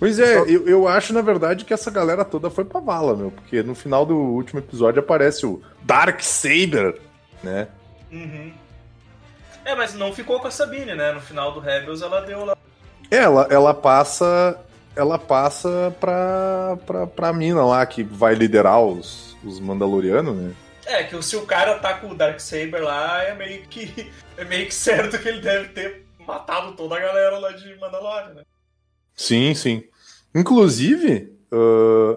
Pois 0.00 0.18
é, 0.20 0.38
eu, 0.38 0.68
eu 0.68 0.86
acho, 0.88 1.12
na 1.12 1.20
verdade, 1.20 1.64
que 1.64 1.74
essa 1.74 1.90
galera 1.90 2.24
toda 2.24 2.48
foi 2.48 2.64
pra 2.64 2.78
vala, 2.78 3.16
meu. 3.16 3.32
Porque 3.32 3.64
no 3.64 3.74
final 3.74 4.06
do 4.06 4.14
último 4.16 4.60
episódio 4.60 5.00
aparece 5.00 5.44
o 5.44 5.60
Dark 5.82 6.20
Saber, 6.22 7.00
né? 7.42 7.66
Uhum. 8.12 8.54
É, 9.64 9.74
mas 9.74 9.94
não 9.94 10.12
ficou 10.12 10.38
com 10.38 10.46
a 10.46 10.52
Sabine, 10.52 10.94
né? 10.94 11.10
No 11.10 11.20
final 11.20 11.50
do 11.52 11.58
Rebels 11.58 12.00
ela 12.00 12.20
deu 12.20 12.44
lá. 12.44 12.56
Ela, 13.10 13.48
ela 13.50 13.74
passa. 13.74 14.58
Ela 14.98 15.16
passa 15.16 15.94
pra, 16.00 16.76
pra, 16.84 17.06
pra 17.06 17.32
mina 17.32 17.64
lá 17.64 17.86
que 17.86 18.02
vai 18.02 18.34
liderar 18.34 18.82
os, 18.82 19.36
os 19.44 19.60
Mandalorianos, 19.60 20.36
né? 20.36 20.52
É, 20.84 21.04
que 21.04 21.22
se 21.22 21.36
o 21.36 21.46
cara 21.46 21.78
tá 21.78 21.94
com 21.94 22.10
o 22.10 22.14
Darksaber 22.16 22.82
lá, 22.82 23.22
é 23.22 23.34
meio 23.34 23.62
que. 23.68 24.10
É 24.36 24.44
meio 24.44 24.66
que 24.66 24.74
certo 24.74 25.18
que 25.18 25.28
ele 25.28 25.40
deve 25.40 25.70
ter 25.70 26.06
matado 26.24 26.76
toda 26.76 26.96
a 26.96 27.00
galera 27.00 27.38
lá 27.38 27.50
de 27.50 27.74
Mandalorian, 27.76 28.34
né? 28.34 28.42
Sim, 29.12 29.52
sim. 29.52 29.82
Inclusive. 30.32 31.36
ah, 31.50 32.16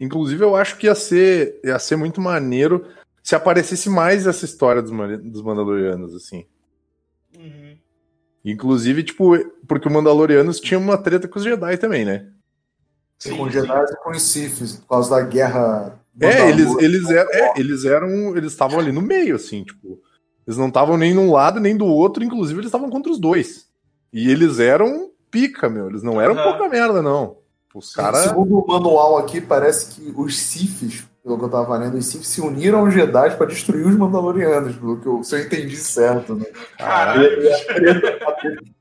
inclusive, 0.00 0.42
eu 0.42 0.56
acho 0.56 0.76
que 0.76 0.88
ia 0.88 0.94
ser, 0.96 1.60
ia 1.64 1.78
ser 1.78 1.94
muito 1.94 2.20
maneiro 2.20 2.84
se 3.22 3.36
aparecesse 3.36 3.88
mais 3.88 4.26
essa 4.26 4.44
história 4.44 4.82
dos, 4.82 4.90
dos 5.22 5.42
Mandalorianos, 5.42 6.14
assim. 6.16 6.46
Uhum. 8.44 8.52
Inclusive, 8.52 9.02
tipo, 9.02 9.36
porque 9.66 9.88
os 9.88 9.94
Mandalorianos 9.94 10.60
tinham 10.60 10.82
uma 10.82 10.98
treta 10.98 11.28
com 11.28 11.38
os 11.38 11.44
Jedi 11.44 11.76
também, 11.76 12.04
né? 12.04 12.26
E 13.24 13.30
com 13.30 13.44
os 13.44 13.52
Jedi 13.52 13.84
e 13.84 13.96
com 13.96 14.10
os 14.10 14.22
Siths, 14.22 14.76
por 14.76 14.88
causa 14.88 15.10
da 15.10 15.22
guerra. 15.22 15.98
É, 16.20 16.48
eles, 16.48 16.74
eles 16.78 17.08
eram, 17.08 17.30
é, 17.32 17.52
eles 17.56 17.84
eram, 17.84 18.36
eles 18.36 18.52
estavam 18.52 18.78
ali 18.78 18.92
no 18.92 19.00
meio, 19.00 19.36
assim, 19.36 19.64
tipo, 19.64 20.00
eles 20.46 20.58
não 20.58 20.68
estavam 20.68 20.96
nem 20.96 21.14
num 21.14 21.30
lado 21.30 21.60
nem 21.60 21.76
do 21.76 21.86
outro, 21.86 22.24
inclusive 22.24 22.58
eles 22.58 22.68
estavam 22.68 22.90
contra 22.90 23.12
os 23.12 23.18
dois. 23.18 23.68
E 24.12 24.30
eles 24.30 24.58
eram 24.58 25.10
pica, 25.30 25.68
meu, 25.68 25.88
eles 25.88 26.02
não 26.02 26.20
eram 26.20 26.34
Aham. 26.34 26.50
pouca 26.50 26.68
merda, 26.68 27.00
não. 27.00 27.36
Os 27.74 27.94
caras. 27.94 28.24
Segundo 28.24 28.58
o 28.58 28.66
manual 28.66 29.16
aqui, 29.18 29.40
parece 29.40 29.94
que 29.94 30.12
os 30.16 30.36
Siths, 30.38 31.04
pelo 31.30 31.38
que 31.38 31.44
eu 31.44 31.50
tava 31.50 31.76
lendo, 31.76 31.96
os 31.96 32.06
Siths 32.06 32.26
se 32.26 32.40
uniram 32.40 32.80
aos 32.80 32.92
Jedi 32.92 33.36
pra 33.36 33.46
destruir 33.46 33.86
os 33.86 33.94
Mandalorianos, 33.96 34.74
pelo 34.74 35.00
que 35.00 35.06
eu, 35.06 35.22
se 35.22 35.36
eu 35.36 35.40
entendi 35.40 35.76
certo, 35.76 36.34
né? 36.34 36.44
Caralho. 36.76 37.28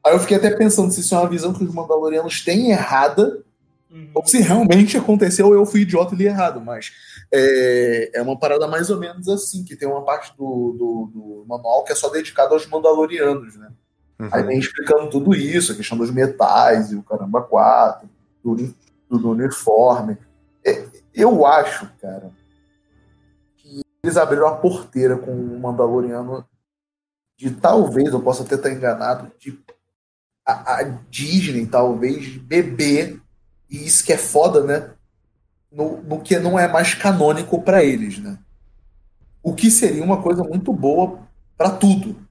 Aí 0.04 0.14
eu 0.14 0.20
fiquei 0.20 0.38
até 0.38 0.50
pensando 0.50 0.92
se 0.92 1.02
isso 1.02 1.14
é 1.14 1.20
uma 1.20 1.30
visão 1.30 1.54
que 1.54 1.64
os 1.64 1.74
Mandalorianos 1.74 2.44
têm 2.44 2.72
errada, 2.72 3.44
Uhum. 3.92 4.12
ou 4.14 4.24
se 4.28 4.40
realmente 4.40 4.96
aconteceu 4.98 5.52
eu 5.52 5.66
fui 5.66 5.82
idiota 5.82 6.14
e 6.14 6.18
li 6.20 6.28
errado, 6.28 6.62
mas 6.62 6.92
é, 7.34 8.12
é 8.14 8.22
uma 8.22 8.38
parada 8.38 8.68
mais 8.68 8.92
ou 8.92 9.00
menos 9.00 9.28
assim, 9.28 9.64
que 9.64 9.76
tem 9.76 9.88
uma 9.88 10.06
parte 10.06 10.32
do, 10.38 10.76
do, 10.78 11.12
do 11.12 11.46
manual 11.48 11.84
que 11.84 11.92
é 11.92 11.96
só 11.96 12.08
dedicada 12.08 12.54
aos 12.54 12.68
Mandalorianos, 12.68 13.56
né? 13.56 13.72
Uhum. 14.20 14.30
Aí 14.32 14.44
vem 14.44 14.60
explicando 14.60 15.10
tudo 15.10 15.34
isso, 15.34 15.72
a 15.72 15.76
questão 15.76 15.98
dos 15.98 16.12
metais 16.12 16.92
e 16.92 16.96
o 16.96 17.02
caramba 17.02 17.42
4, 17.42 18.08
do, 18.44 18.56
do 19.10 19.32
uniforme. 19.32 20.20
É, 20.64 20.86
eu 21.16 21.46
acho, 21.48 21.90
cara, 22.00 22.32
eles 24.04 24.18
abriram 24.18 24.48
a 24.48 24.56
porteira 24.56 25.18
com 25.18 25.32
o 25.32 25.60
Mandaloriano 25.60 26.46
de 27.38 27.52
talvez, 27.52 28.12
eu 28.12 28.22
possa 28.22 28.44
até 28.44 28.56
estar 28.56 28.72
enganado, 28.72 29.32
de 29.40 29.58
a, 30.46 30.80
a 30.80 30.84
Disney 31.10 31.66
talvez 31.66 32.38
beber, 32.38 33.22
e 33.70 33.86
isso 33.86 34.04
que 34.04 34.12
é 34.12 34.18
foda, 34.18 34.64
né? 34.64 34.92
No, 35.72 36.02
no 36.02 36.22
que 36.22 36.38
não 36.40 36.60
é 36.60 36.68
mais 36.68 36.94
canônico 36.96 37.62
para 37.62 37.84
eles, 37.84 38.18
né? 38.20 38.38
O 39.42 39.54
que 39.54 39.70
seria 39.70 40.04
uma 40.04 40.22
coisa 40.22 40.44
muito 40.44 40.74
boa 40.74 41.20
para 41.56 41.70
tudo 41.70 42.28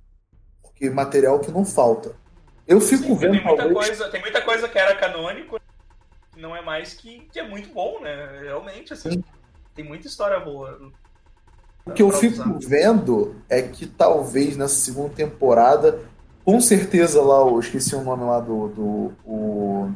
porque 0.78 0.88
material 0.90 1.40
que 1.40 1.50
não 1.50 1.64
falta. 1.64 2.14
Eu 2.66 2.80
fico 2.80 3.02
Sim, 3.02 3.16
vendo 3.16 3.32
tem, 3.32 3.44
muita 3.44 3.56
talvez. 3.56 3.88
coisa, 3.88 4.08
tem 4.10 4.20
muita 4.20 4.42
coisa 4.42 4.68
que 4.68 4.78
era 4.78 4.94
canônico, 4.94 5.60
não 6.36 6.54
é 6.54 6.62
mais 6.62 6.94
que, 6.94 7.20
que 7.32 7.40
é 7.40 7.42
muito 7.48 7.70
bom, 7.70 8.00
né? 8.00 8.40
Realmente, 8.42 8.92
assim. 8.92 9.10
Sim. 9.10 9.24
Tem 9.74 9.84
muita 9.84 10.06
história 10.06 10.38
boa. 10.38 10.78
O 11.89 11.93
que 11.93 12.03
eu 12.03 12.09
pra 12.09 12.18
fico 12.18 12.59
vendo 12.61 13.34
é 13.49 13.62
que 13.62 13.86
talvez 13.86 14.57
nessa 14.57 14.74
segunda 14.76 15.11
temporada, 15.11 15.99
com 16.45 16.61
certeza 16.61 17.20
lá, 17.22 17.39
eu 17.41 17.59
esqueci 17.61 17.95
o 17.95 18.03
nome 18.03 18.24
lá 18.24 18.41
do. 18.41 18.68
do 18.68 19.12
o 19.26 19.91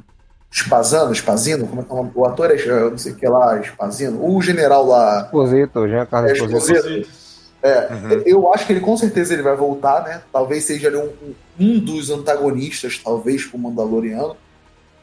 Spazano, 0.55 1.15
Spazino, 1.15 1.67
como 1.67 1.81
é 1.81 1.85
que 1.85 1.91
é 1.91 1.95
o 1.95 1.97
nome? 1.97 2.11
O 2.15 2.27
ator 2.27 2.51
é, 2.51 2.57
eu 2.63 2.91
não 2.91 2.99
sei 2.99 3.13
o 3.13 3.17
que 3.17 3.27
lá, 3.27 3.59
Spazino. 3.63 4.23
O 4.23 4.43
general 4.43 4.87
lá. 4.87 5.23
Esposito, 5.25 5.89
Jean 5.89 6.05
Carlos 6.07 6.31
É, 6.31 6.35
Esposito. 6.35 6.59
Esposito. 6.87 7.23
É, 7.63 7.89
Uhum. 7.93 8.23
eu 8.27 8.53
acho 8.53 8.67
que 8.67 8.73
ele 8.73 8.81
com 8.81 8.97
certeza 8.97 9.33
ele 9.33 9.43
vai 9.43 9.55
voltar, 9.57 10.03
né? 10.03 10.21
Talvez 10.33 10.65
seja 10.65 10.89
ali 10.89 10.97
um, 10.97 11.11
um- 11.59 11.79
dos 11.79 12.11
antagonistas, 12.11 12.99
talvez, 12.99 13.45
pro 13.47 13.57
Mandaloriano. 13.59 14.37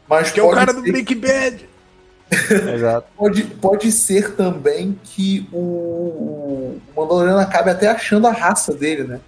Mas 0.08 0.30
Que 0.32 0.40
é 0.40 0.44
o 0.44 0.52
cara 0.52 0.74
do 0.74 0.82
ser- 0.84 0.92
Breaking 0.92 1.20
Bad. 1.20 1.70
Exato. 2.76 3.08
Pode, 3.18 3.44
pode 3.44 3.92
ser 3.92 4.36
também 4.36 5.00
que 5.04 5.48
o, 5.52 5.58
o 5.58 6.82
Mandaloriano 6.96 7.40
acabe 7.40 7.72
até 7.72 7.88
achando 7.88 8.28
a 8.28 8.32
raça 8.32 8.74
dele, 8.74 9.04
né? 9.04 9.20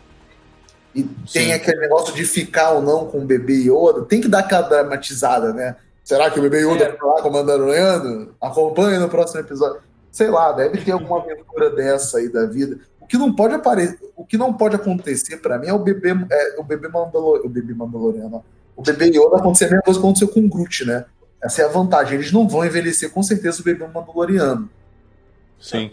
E 0.94 1.04
tem 1.04 1.46
Sim. 1.48 1.52
aquele 1.54 1.80
negócio 1.80 2.14
de 2.14 2.26
ficar 2.26 2.72
ou 2.72 2.82
não 2.82 3.08
com 3.08 3.20
o 3.20 3.26
bebê 3.26 3.54
Yoda. 3.64 4.04
Tem 4.04 4.22
que 4.22 4.28
dar 4.28 4.40
aquela 4.40 4.68
dramatizada, 4.68 5.54
né? 5.54 5.76
Será 6.04 6.30
que 6.30 6.40
o 6.40 6.42
bebê 6.42 6.60
Yoda 6.66 6.84
É. 6.84 6.98
lá 7.04 7.22
com 7.22 7.30
o 7.30 7.34
Mandaloriano? 7.34 8.36
Acompanha 8.42 9.00
no 9.00 9.08
próximo 9.10 9.40
episódio. 9.40 9.80
Sei 10.12 10.30
lá, 10.30 10.52
deve 10.52 10.80
ter 10.84 10.92
alguma 10.92 11.20
aventura 11.22 11.70
dessa 11.70 12.18
aí 12.18 12.28
da 12.28 12.46
vida. 12.46 12.78
O 13.00 13.08
que 13.08 13.18
não 13.18 13.34
pode 13.34 13.54
aparecer, 13.54 13.98
o 14.16 14.26
que 14.26 14.38
não 14.38 14.54
pode 14.54 14.76
acontecer 14.76 15.38
pra 15.38 15.58
mim 15.58 15.68
é 15.68 15.74
o 15.74 15.80
bebê, 15.80 16.12
é, 16.30 16.60
o 16.60 16.64
bebê 16.64 16.88
Mandaloriano, 16.90 17.46
o 17.46 17.50
bebê 17.50 17.74
Mandaloriano, 17.74 18.36
ó. 18.36 18.42
o 18.76 18.82
bebê 18.84 19.06
Yoda 19.06 19.38
acontecer 19.38 19.66
a 19.66 19.70
mesma 19.70 19.84
coisa 19.84 20.00
que 20.00 20.06
aconteceu 20.06 20.28
com 20.28 20.42
o 20.42 20.50
Groot, 20.50 20.86
né? 20.86 21.06
Essa 21.44 21.64
é 21.64 21.66
a 21.66 21.70
vantagem. 21.70 22.16
Eles 22.16 22.32
não 22.32 22.48
vão 22.48 22.66
envelhecer 22.66 23.12
com 23.12 23.24
certeza 23.24 23.62
o 23.62 23.64
bebê 23.66 23.86
Mandaloriano. 23.88 24.70
Sim. 25.60 25.92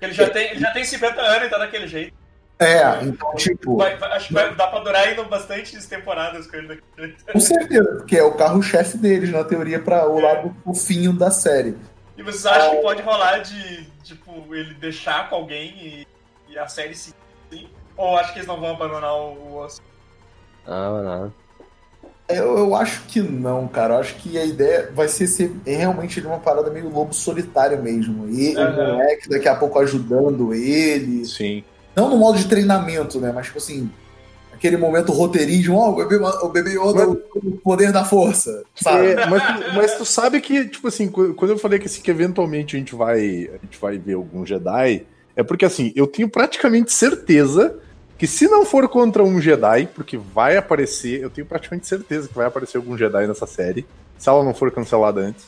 Ele 0.00 0.12
já, 0.12 0.28
tem, 0.30 0.50
ele 0.50 0.60
já 0.60 0.70
tem 0.72 0.84
50 0.84 1.20
anos 1.20 1.46
e 1.46 1.50
tá 1.50 1.58
daquele 1.58 1.86
jeito. 1.86 2.14
É, 2.58 3.02
então, 3.04 3.34
tipo, 3.36 3.78
Vai- 3.78 3.96
vai- 3.96 4.12
acho 4.12 4.28
que 4.28 4.34
vai 4.34 4.54
dar 4.54 4.66
pra 4.66 4.80
durar 4.80 5.08
ainda 5.08 5.22
bastantes 5.24 5.86
temporadas 5.86 6.46
com 6.46 6.56
ele 6.56 6.68
daquele 6.68 7.08
jeito. 7.08 7.24
com 7.32 7.40
certeza, 7.40 7.96
porque 7.96 8.16
é 8.18 8.22
o 8.22 8.34
carro-chefe 8.34 8.98
deles, 8.98 9.30
na 9.30 9.42
teoria, 9.44 9.80
para 9.80 10.06
o 10.06 10.20
lado 10.20 10.54
fofinho 10.62 11.12
da 11.14 11.30
série. 11.30 11.74
E 12.18 12.22
vocês 12.22 12.44
acham 12.44 12.76
que 12.76 12.82
pode 12.82 13.00
rolar 13.00 13.38
de, 13.38 13.84
tipo, 14.02 14.54
ele 14.54 14.74
deixar 14.74 15.30
com 15.30 15.36
alguém 15.36 15.70
e, 15.78 16.06
e 16.52 16.58
a 16.58 16.68
série 16.68 16.94
seguir? 16.94 17.16
assim? 17.50 17.68
Ou 17.96 18.16
acho 18.18 18.32
que 18.34 18.40
eles 18.40 18.48
não 18.48 18.60
vão 18.60 18.72
abandonar 18.72 19.14
o, 19.14 19.32
o 19.32 19.56
osso? 19.56 19.80
Não, 20.66 21.02
não. 21.02 21.34
Eu, 22.36 22.58
eu 22.58 22.74
acho 22.74 23.02
que 23.06 23.20
não, 23.20 23.66
cara. 23.68 23.94
Eu 23.94 23.98
acho 24.00 24.16
que 24.16 24.38
a 24.38 24.44
ideia 24.44 24.90
vai 24.94 25.08
ser, 25.08 25.26
ser 25.26 25.52
realmente 25.64 26.20
uma 26.20 26.38
parada 26.38 26.70
meio 26.70 26.88
lobo 26.88 27.12
solitário 27.12 27.82
mesmo. 27.82 28.28
E 28.28 28.54
o 28.56 28.60
Aham. 28.60 28.92
moleque 28.92 29.28
daqui 29.28 29.48
a 29.48 29.54
pouco 29.54 29.78
ajudando 29.78 30.52
ele. 30.54 31.24
Sim. 31.24 31.64
Não 31.94 32.08
no 32.08 32.16
modo 32.16 32.38
de 32.38 32.46
treinamento, 32.48 33.20
né? 33.20 33.32
Mas, 33.34 33.46
tipo 33.46 33.58
assim, 33.58 33.90
aquele 34.52 34.76
momento 34.76 35.12
roteirismo, 35.12 35.76
ó, 35.76 35.90
o 35.90 35.96
bebê, 35.96 36.16
o 36.16 36.48
bebê 36.48 36.70
Yoda, 36.74 37.08
o 37.08 37.20
o 37.42 37.52
poder 37.62 37.90
da 37.92 38.04
força, 38.04 38.64
sabe? 38.74 39.06
É, 39.12 39.26
mas, 39.26 39.42
tu, 39.42 39.52
mas 39.74 39.94
tu 39.96 40.04
sabe 40.04 40.40
que, 40.40 40.66
tipo 40.68 40.86
assim, 40.88 41.08
qu- 41.08 41.32
quando 41.34 41.52
eu 41.52 41.58
falei 41.58 41.78
que, 41.78 41.86
assim, 41.86 42.02
que 42.02 42.10
eventualmente 42.10 42.76
a 42.76 42.78
gente, 42.78 42.94
vai, 42.94 43.18
a 43.52 43.58
gente 43.64 43.78
vai 43.80 43.98
ver 43.98 44.14
algum 44.14 44.44
Jedi, 44.44 45.06
é 45.34 45.42
porque 45.42 45.64
assim, 45.64 45.92
eu 45.96 46.06
tenho 46.06 46.28
praticamente 46.28 46.92
certeza 46.92 47.78
que 48.20 48.26
se 48.26 48.46
não 48.46 48.66
for 48.66 48.86
contra 48.86 49.24
um 49.24 49.40
Jedi, 49.40 49.88
porque 49.94 50.18
vai 50.18 50.54
aparecer, 50.54 51.22
eu 51.22 51.30
tenho 51.30 51.46
praticamente 51.46 51.86
certeza 51.86 52.28
que 52.28 52.34
vai 52.34 52.46
aparecer 52.46 52.76
algum 52.76 52.94
Jedi 52.94 53.26
nessa 53.26 53.46
série, 53.46 53.86
se 54.18 54.28
ela 54.28 54.44
não 54.44 54.52
for 54.52 54.70
cancelada 54.70 55.22
antes. 55.22 55.46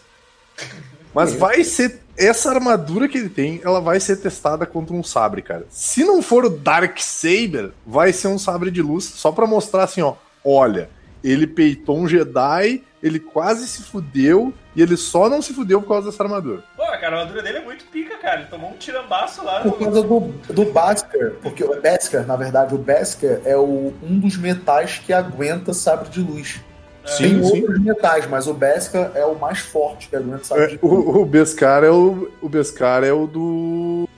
Mas 1.14 1.34
vai 1.34 1.64
ser. 1.64 2.00
Essa 2.16 2.48
armadura 2.48 3.08
que 3.08 3.18
ele 3.18 3.28
tem, 3.28 3.60
ela 3.62 3.78
vai 3.78 4.00
ser 4.00 4.16
testada 4.16 4.64
contra 4.64 4.94
um 4.94 5.04
sabre, 5.04 5.42
cara. 5.42 5.66
Se 5.68 6.02
não 6.02 6.22
for 6.22 6.46
o 6.46 6.48
Dark 6.48 6.98
Saber, 6.98 7.72
vai 7.86 8.10
ser 8.10 8.28
um 8.28 8.38
sabre 8.38 8.70
de 8.70 8.80
luz, 8.80 9.04
só 9.04 9.30
pra 9.30 9.46
mostrar 9.46 9.84
assim, 9.84 10.00
ó. 10.00 10.14
Olha, 10.42 10.88
ele 11.22 11.46
peitou 11.46 11.98
um 11.98 12.08
Jedi, 12.08 12.82
ele 13.02 13.20
quase 13.20 13.68
se 13.68 13.82
fudeu, 13.82 14.50
e 14.74 14.82
ele 14.82 14.96
só 14.96 15.28
não 15.28 15.42
se 15.42 15.52
fudeu 15.52 15.80
por 15.82 15.88
causa 15.88 16.10
dessa 16.10 16.22
armadura. 16.22 16.62
Pô, 16.76 16.82
cara, 16.84 17.16
a 17.16 17.20
armadura 17.20 17.42
dele 17.42 17.58
é 17.58 17.64
muito 17.64 17.84
pica, 17.86 18.16
cara. 18.18 18.40
Ele 18.40 18.48
tomou 18.48 18.70
um 18.70 18.76
tirambaço 18.76 19.44
lá. 19.44 19.60
Por 19.60 19.72
No... 19.72 19.78
causa 19.78 20.02
do, 20.02 20.20
do 20.52 20.64
Basker, 20.66 21.34
porque 21.42 21.62
o 21.64 21.80
Basker, 21.80 22.26
na 22.26 22.36
verdade, 22.36 22.74
o 22.74 22.78
Basker 22.78 23.40
é 23.44 23.56
o, 23.56 23.92
um 24.02 24.18
dos 24.18 24.36
metais 24.36 24.98
que 24.98 25.12
aguenta 25.12 25.72
sabre 25.74 26.08
de 26.08 26.20
luz. 26.20 26.60
Sim, 27.04 27.40
Tem 27.40 27.44
sim. 27.44 27.60
outros 27.62 27.80
metais, 27.80 28.28
mas 28.28 28.46
o 28.46 28.54
Basker 28.54 29.10
é 29.16 29.24
o 29.26 29.34
mais 29.34 29.58
forte 29.58 30.08
que 30.08 30.14
aguenta 30.16 30.44
sabre 30.44 30.64
É, 30.64 30.66
de 30.68 30.78
luz. 30.80 31.06
o, 31.06 31.20
o 31.22 31.26
Beskar 31.26 31.82
é 31.82 31.90
o. 31.90 32.30
O 32.40 32.48
Beskar 32.48 33.02
é 33.04 33.12
o 33.12 33.26
do. 33.26 34.08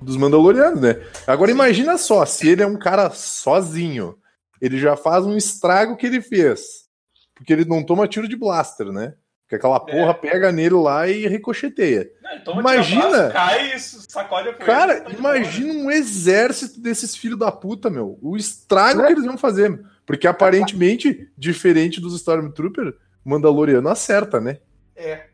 Dos 0.00 0.16
Mandalorianos, 0.16 0.80
né? 0.80 1.00
Agora 1.28 1.52
imagina 1.52 1.96
só, 1.96 2.26
se 2.26 2.48
ele 2.48 2.60
é 2.60 2.66
um 2.66 2.76
cara 2.76 3.10
sozinho, 3.10 4.16
ele 4.60 4.76
já 4.76 4.96
faz 4.96 5.24
um 5.24 5.36
estrago 5.36 5.96
que 5.96 6.04
ele 6.06 6.20
fez. 6.20 6.82
Porque 7.36 7.52
ele 7.52 7.64
não 7.64 7.84
toma 7.84 8.08
tiro 8.08 8.26
de 8.28 8.34
blaster, 8.36 8.86
né? 8.92 9.14
Porque 9.52 9.56
aquela 9.56 9.80
porra 9.80 10.14
pega 10.14 10.50
nele 10.50 10.76
lá 10.76 11.06
e 11.06 11.28
ricocheteia. 11.28 12.10
Não, 12.22 12.40
toma 12.40 12.60
Imagina! 12.62 13.28
cai 13.28 13.74
e 13.74 13.78
sacode 13.78 14.48
a 14.48 14.52
poeira. 14.54 14.64
Cara, 14.64 15.00
tá 15.02 15.10
imagina 15.10 15.74
um 15.74 15.90
exército 15.90 16.80
desses 16.80 17.14
filhos 17.14 17.38
da 17.38 17.52
puta, 17.52 17.90
meu. 17.90 18.18
O 18.22 18.34
estrago 18.34 19.04
que 19.04 19.12
eles 19.12 19.26
vão 19.26 19.36
fazer. 19.36 19.68
meu. 19.68 19.80
Porque 20.06 20.26
aparentemente, 20.26 21.30
diferente 21.36 22.00
dos 22.00 22.14
Stormtrooper, 22.14 22.94
o 23.22 23.28
Mandaloriano 23.28 23.90
acerta, 23.90 24.40
né? 24.40 24.56
É. 24.96 25.26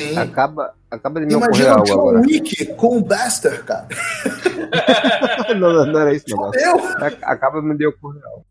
Sim. 0.00 0.18
Acaba, 0.18 0.74
acaba 0.90 1.20
de 1.20 1.26
me 1.26 1.34
ocorrer 1.36 1.54
Imagina 1.54 1.70
o 1.70 1.74
algo 1.74 1.86
John 1.86 2.00
agora. 2.00 2.20
Wick 2.22 2.66
com 2.74 2.98
o 2.98 3.04
Baster, 3.04 3.64
cara. 3.64 3.86
não, 5.56 5.72
não, 5.72 5.86
não 5.86 6.00
era 6.00 6.12
isso, 6.12 6.24
não. 6.30 6.50
Acaba 7.22 7.62
de 7.62 7.68
me 7.68 7.86
ocorrer 7.86 8.24
algo. 8.24 8.44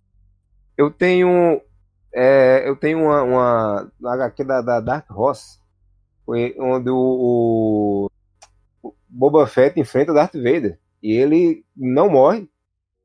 Eu 0.77 0.89
tenho. 0.89 1.61
É, 2.13 2.67
eu 2.67 2.75
tenho 2.75 3.03
uma, 3.03 3.23
uma 3.23 3.91
na 3.99 4.13
HQ 4.13 4.43
da, 4.43 4.61
da 4.61 4.79
Dark 4.79 5.09
Horse, 5.11 5.59
onde 6.27 6.89
o, 6.89 8.09
o 8.83 8.93
Boba 9.07 9.47
Fett 9.47 9.79
enfrenta 9.79 10.13
Darth 10.13 10.35
Vader. 10.35 10.79
E 11.01 11.11
ele 11.13 11.65
não 11.75 12.09
morre. 12.09 12.47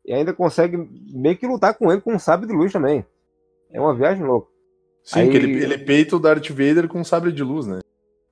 E 0.04 0.12
ainda 0.12 0.34
consegue 0.34 0.76
meio 1.10 1.36
que 1.36 1.46
lutar 1.46 1.74
com 1.74 1.90
ele 1.90 2.00
com 2.00 2.12
um 2.14 2.18
sabre 2.18 2.46
de 2.46 2.52
luz 2.52 2.72
também. 2.72 3.04
É 3.72 3.80
uma 3.80 3.94
viagem 3.94 4.22
louca. 4.24 4.48
Sim, 5.02 5.20
Aí- 5.20 5.36
ele, 5.36 5.62
ele 5.62 5.78
peita 5.78 6.16
o 6.16 6.18
Darth 6.18 6.48
Vader 6.50 6.88
com 6.88 7.00
um 7.00 7.04
sabre 7.04 7.32
de 7.32 7.42
luz, 7.42 7.66
né? 7.66 7.80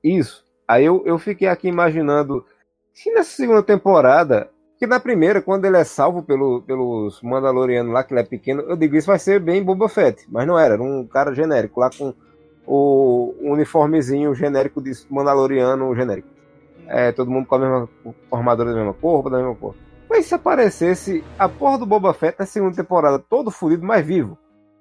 Isso. 0.05 0.45
Aí 0.69 0.85
eu, 0.85 1.03
eu 1.07 1.19
fiquei 1.19 1.49
aqui 1.49 1.69
imaginando 1.69 2.45
se 2.93 3.11
nessa 3.13 3.31
segunda 3.31 3.63
temporada, 3.63 4.51
que 4.83 4.87
na 4.89 4.99
primeira, 4.99 5.41
quando 5.41 5.65
ele 5.65 5.77
é 5.77 5.85
salvo 5.85 6.25
pelo, 6.25 6.61
pelos 6.63 7.23
Mandalorianos 7.23 7.93
lá, 7.93 8.03
que 8.03 8.13
ele 8.13 8.21
é 8.21 8.25
pequeno, 8.25 8.63
eu 8.63 8.75
digo 8.75 8.97
isso 8.97 9.07
vai 9.07 9.17
ser 9.17 9.39
bem 9.39 9.63
Boba 9.63 9.89
Fett, 9.89 10.27
mas 10.29 10.45
não 10.45 10.59
era, 10.59 10.75
era 10.75 10.83
um 10.83 11.07
cara 11.07 11.33
genérico 11.33 11.79
lá 11.79 11.89
com 11.89 12.13
o 12.67 13.33
uniformezinho 13.43 14.35
genérico 14.35 14.83
de 14.83 14.91
Mandaloriano 15.09 15.95
genérico. 15.95 16.27
É, 16.89 17.13
todo 17.13 17.31
mundo 17.31 17.47
com 17.47 17.55
a 17.55 17.59
mesma 17.61 17.89
com 18.03 18.13
a 18.33 18.37
armadura 18.37 18.71
da 18.71 18.77
mesma 18.77 18.93
cor, 18.93 19.31
da 19.31 19.37
mesma 19.37 19.55
cor. 19.55 19.77
Mas 20.11 20.27
se 20.27 20.35
aparecesse 20.35 21.23
a 21.39 21.49
porra 21.49 21.79
do 21.79 21.87
Boba 21.87 22.13
Fett 22.13 22.37
na 22.41 22.45
segunda 22.45 22.75
temporada, 22.75 23.21
todo 23.21 23.53
fudido, 23.53 23.87
mas 23.87 24.05
vivo, 24.05 24.37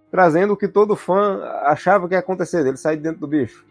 trazendo 0.09 0.53
o 0.53 0.57
que 0.57 0.67
todo 0.67 0.95
fã 0.95 1.43
achava 1.65 2.07
que 2.07 2.15
ia 2.15 2.19
acontecer 2.21 2.63
dele, 2.63 2.75
sair 2.75 2.97
de 2.97 3.03
dentro 3.03 3.19
do 3.19 3.27
bicho. 3.27 3.63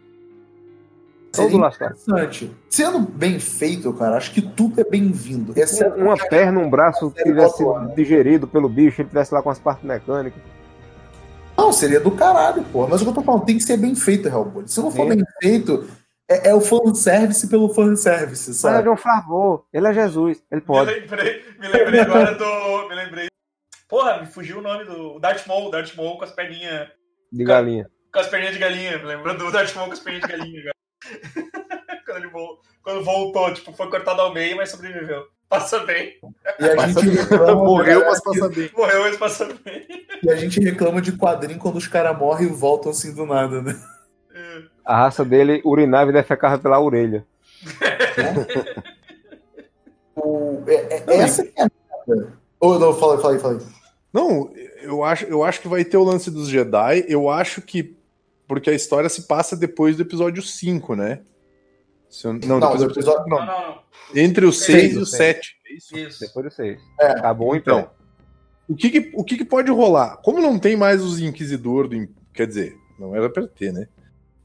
Todo 1.31 1.57
lascado. 1.57 1.95
interessante. 1.97 2.51
Sendo 2.69 2.99
bem 2.99 3.39
feito, 3.39 3.91
cara, 3.93 4.17
acho 4.17 4.31
que 4.33 4.41
tudo 4.41 4.81
é 4.81 4.83
bem-vindo. 4.83 5.53
Exceto 5.57 5.97
uma 5.99 6.17
perna, 6.17 6.59
um 6.59 6.69
braço 6.69 7.09
que 7.11 7.23
tivesse 7.23 7.57
sido 7.57 7.93
digerido 7.95 8.47
pelo 8.47 8.67
bicho, 8.67 9.01
ele 9.01 9.09
tivesse 9.09 9.33
lá 9.33 9.41
com 9.41 9.49
as 9.49 9.59
partes 9.59 9.83
mecânicas. 9.85 10.41
Não, 11.57 11.71
seria 11.71 11.99
do 11.99 12.11
caralho, 12.11 12.63
pô. 12.71 12.87
Mas 12.87 13.01
o 13.01 13.03
que 13.05 13.09
eu 13.11 13.15
tô 13.15 13.21
falando, 13.21 13.45
tem 13.45 13.57
que 13.57 13.63
ser 13.63 13.77
bem 13.77 13.95
feito, 13.95 14.27
Hellboy. 14.27 14.67
Se 14.67 14.81
não 14.81 14.91
for 14.91 15.03
Sim. 15.03 15.15
bem 15.15 15.23
feito, 15.41 15.87
é, 16.29 16.49
é 16.49 16.55
o 16.55 16.61
fanservice 16.61 17.47
pelo 17.47 17.69
fanservice, 17.73 18.49
Mas 18.49 18.57
é 18.57 18.61
sabe? 18.61 18.83
João 18.85 18.97
Favor, 18.97 19.65
ele 19.71 19.87
é 19.87 19.93
Jesus, 19.93 20.41
ele 20.51 20.61
Me 20.61 20.67
pode. 20.67 20.91
lembrei, 20.91 21.43
me 21.59 21.67
lembrei 21.67 21.99
agora 21.99 22.33
do. 22.35 22.89
Me 22.89 22.95
lembrei. 22.95 23.27
Porra, 23.87 24.19
me 24.21 24.25
fugiu 24.25 24.59
o 24.59 24.61
nome 24.61 24.85
do. 24.85 25.19
Darth 25.19 25.45
Maul, 25.47 25.69
Darth 25.69 25.95
Maul 25.95 26.17
com 26.17 26.23
as 26.23 26.31
perninhas. 26.31 26.87
De 27.31 27.43
galinha. 27.43 27.87
Com 28.13 28.19
as 28.19 28.27
perninhas 28.27 28.53
de 28.53 28.59
galinha. 28.59 28.97
Me 28.97 29.05
lembrou 29.05 29.37
do 29.37 29.51
Darth 29.51 29.75
Maul 29.75 29.87
com 29.87 29.93
as 29.93 29.99
perninhas 29.99 30.27
de 30.29 30.37
galinha 30.37 30.59
agora. 30.61 30.75
quando 32.05 32.17
ele 32.17 32.27
vol- 32.27 32.59
quando 32.83 33.03
voltou, 33.03 33.53
tipo, 33.53 33.73
foi 33.73 33.89
cortado 33.89 34.21
ao 34.21 34.33
meio, 34.33 34.57
mas 34.57 34.69
sobreviveu. 34.69 35.25
Passa 35.47 35.79
bem. 35.79 36.17
E 36.59 36.65
a 36.65 36.87
gente 36.87 37.09
reclama, 37.09 37.55
Morreu, 37.65 38.05
mas 38.05 38.21
passa 38.23 38.49
bem. 38.49 38.69
Morreu, 38.75 39.01
mas 39.01 39.17
passa 39.17 39.45
bem. 39.65 39.85
E 40.23 40.29
a 40.31 40.35
gente 40.35 40.59
reclama 40.61 41.01
de 41.01 41.11
quadrinho 41.11 41.59
quando 41.59 41.75
os 41.75 41.87
caras 41.87 42.17
morrem 42.17 42.47
e 42.47 42.51
voltam 42.51 42.91
assim 42.91 43.13
do 43.13 43.25
nada, 43.25 43.61
né? 43.61 43.77
É. 44.33 44.61
A 44.85 44.95
raça 44.95 45.25
dele 45.25 45.61
urinava 45.65 46.09
e 46.09 46.13
defecava 46.13 46.57
pela 46.57 46.79
orelha. 46.79 47.25
O, 50.15 50.61
é, 50.67 51.03
é- 51.07 51.17
essa 51.19 51.43
que 51.43 51.53
é 51.59 51.63
a 51.63 51.69
merda. 52.07 52.33
Ô, 52.59 52.77
não, 52.77 52.93
fala, 52.93 53.17
fala 53.19 53.33
aí, 53.33 53.39
fala 53.39 53.57
aí. 53.57 53.65
Não, 54.13 54.51
eu 54.81 55.03
acho, 55.03 55.25
eu 55.25 55.43
acho 55.43 55.61
que 55.61 55.67
vai 55.67 55.85
ter 55.85 55.97
o 55.97 56.03
lance 56.03 56.29
dos 56.29 56.47
Jedi. 56.49 57.05
Eu 57.07 57.29
acho 57.29 57.61
que. 57.61 57.95
Porque 58.51 58.69
a 58.69 58.73
história 58.73 59.07
se 59.07 59.21
passa 59.27 59.55
depois 59.55 59.95
do 59.95 60.01
episódio 60.01 60.43
5, 60.43 60.93
né? 60.93 61.21
Se 62.09 62.27
eu- 62.27 62.33
não, 62.33 62.59
Não, 62.59 62.59
depois 62.59 62.81
do 62.81 62.87
do 62.87 62.91
episódio- 62.91 63.25
Não, 63.29 63.37
não, 63.39 63.45
não, 63.45 63.67
não. 63.69 63.81
Entre 64.13 64.45
o 64.45 64.51
6 64.51 64.77
Seis, 64.81 64.93
e 64.93 64.97
o 64.97 65.01
o 65.03 65.05
seis. 65.05 65.17
7. 65.37 65.55
É 65.69 65.73
isso? 65.73 65.97
Isso. 65.97 66.19
Depois 66.19 66.45
do 66.47 66.51
seis. 66.51 66.77
É. 66.99 67.11
Acabou 67.11 67.55
Então, 67.55 67.79
então. 67.79 67.91
O 68.67 68.75
que 68.75 68.89
que, 68.89 69.11
o 69.15 69.23
que 69.23 69.37
que 69.37 69.45
pode 69.45 69.71
rolar? 69.71 70.17
Como 70.17 70.41
não 70.41 70.59
tem 70.59 70.75
mais 70.75 71.01
os 71.01 71.21
Inquisidor 71.21 71.87
do. 71.87 72.09
Quer 72.33 72.45
dizer, 72.45 72.75
não 72.99 73.15
era 73.15 73.29
pra 73.29 73.47
ter, 73.47 73.71
né? 73.71 73.87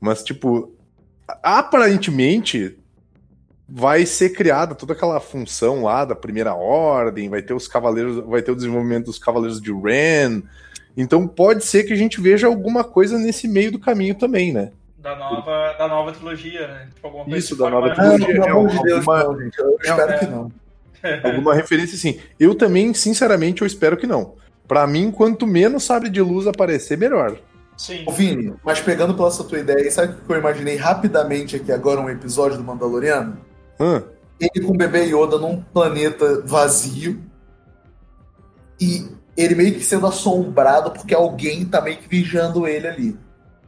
Mas, 0.01 0.23
tipo, 0.23 0.73
aparentemente 1.43 2.79
vai 3.69 4.07
ser 4.07 4.31
criada 4.31 4.73
toda 4.77 4.93
aquela 4.93 5.19
função 5.19 5.83
lá 5.83 6.05
da 6.05 6.15
primeira 6.15 6.55
ordem, 6.55 7.29
vai 7.29 7.43
ter 7.43 7.55
os 7.55 7.67
cavaleiros, 7.67 8.25
vai 8.25 8.41
ter 8.41 8.53
o 8.53 8.57
desenvolvimento 8.57 9.07
dos 9.07 9.19
cavaleiros 9.19 9.61
de 9.61 9.73
Ren. 9.73 10.43
Então 10.97 11.27
pode 11.29 11.65
ser 11.65 11.85
que 11.85 11.93
a 11.93 11.97
gente 11.97 12.21
veja 12.21 12.47
alguma 12.47 12.83
coisa 12.83 13.19
nesse 13.19 13.47
meio 13.47 13.71
do 13.73 13.79
caminho 13.79 14.15
também, 14.15 14.53
né? 14.53 14.71
Da 14.99 15.15
nova, 15.15 15.75
da 15.79 15.87
nova 15.89 16.13
trilogia, 16.13 16.67
né? 16.67 16.89
Tipo, 16.95 17.25
Isso, 17.37 17.55
da 17.57 17.71
nova 17.71 17.89
Ah, 17.89 17.95
trilogia. 17.95 18.29
é 18.29 18.33
Deus, 18.33 18.47
alguma- 18.49 19.25
não, 19.25 19.41
gente. 19.41 19.59
Eu 19.59 19.77
espero 19.81 20.13
é. 20.13 20.19
que 20.19 20.27
não. 20.27 20.53
Alguma 21.23 21.55
referência 21.55 21.95
assim. 21.95 22.19
Eu 22.41 22.55
também, 22.55 22.93
sinceramente, 22.93 23.61
eu 23.63 23.67
espero 23.67 23.97
que 23.97 24.07
não. 24.07 24.35
Pra 24.67 24.87
mim, 24.87 25.13
quanto 25.13 25.47
menos 25.47 25.85
sabre 25.85 26.09
de 26.09 26.21
luz 26.21 26.47
aparecer, 26.49 26.99
melhor. 26.99 27.37
Sim. 27.77 28.03
Ô, 28.07 28.11
Vini, 28.11 28.55
mas 28.65 28.81
pegando 28.81 29.15
pela 29.15 29.29
essa 29.29 29.45
tua 29.45 29.59
ideia, 29.61 29.89
sabe 29.91 30.15
o 30.15 30.27
que 30.27 30.33
eu 30.33 30.39
imaginei 30.39 30.75
rapidamente 30.77 31.55
aqui 31.55 31.71
agora, 31.71 32.01
um 32.01 32.09
episódio 32.11 32.57
do 32.57 32.65
Mandaloriano? 32.65 33.37
Hã? 33.79 34.03
Ele 34.41 34.67
com 34.67 34.73
o 34.73 34.77
bebê 34.77 35.05
Yoda 35.05 35.39
num 35.39 35.61
planeta 35.61 36.43
vazio 36.45 37.21
e 38.81 39.07
ele 39.37 39.55
meio 39.55 39.75
que 39.75 39.85
sendo 39.85 40.07
assombrado 40.07 40.91
porque 40.91 41.15
alguém 41.15 41.65
tá 41.65 41.81
meio 41.81 41.99
que 41.99 42.09
vigiando 42.09 42.67
ele 42.67 42.87
ali. 42.89 43.19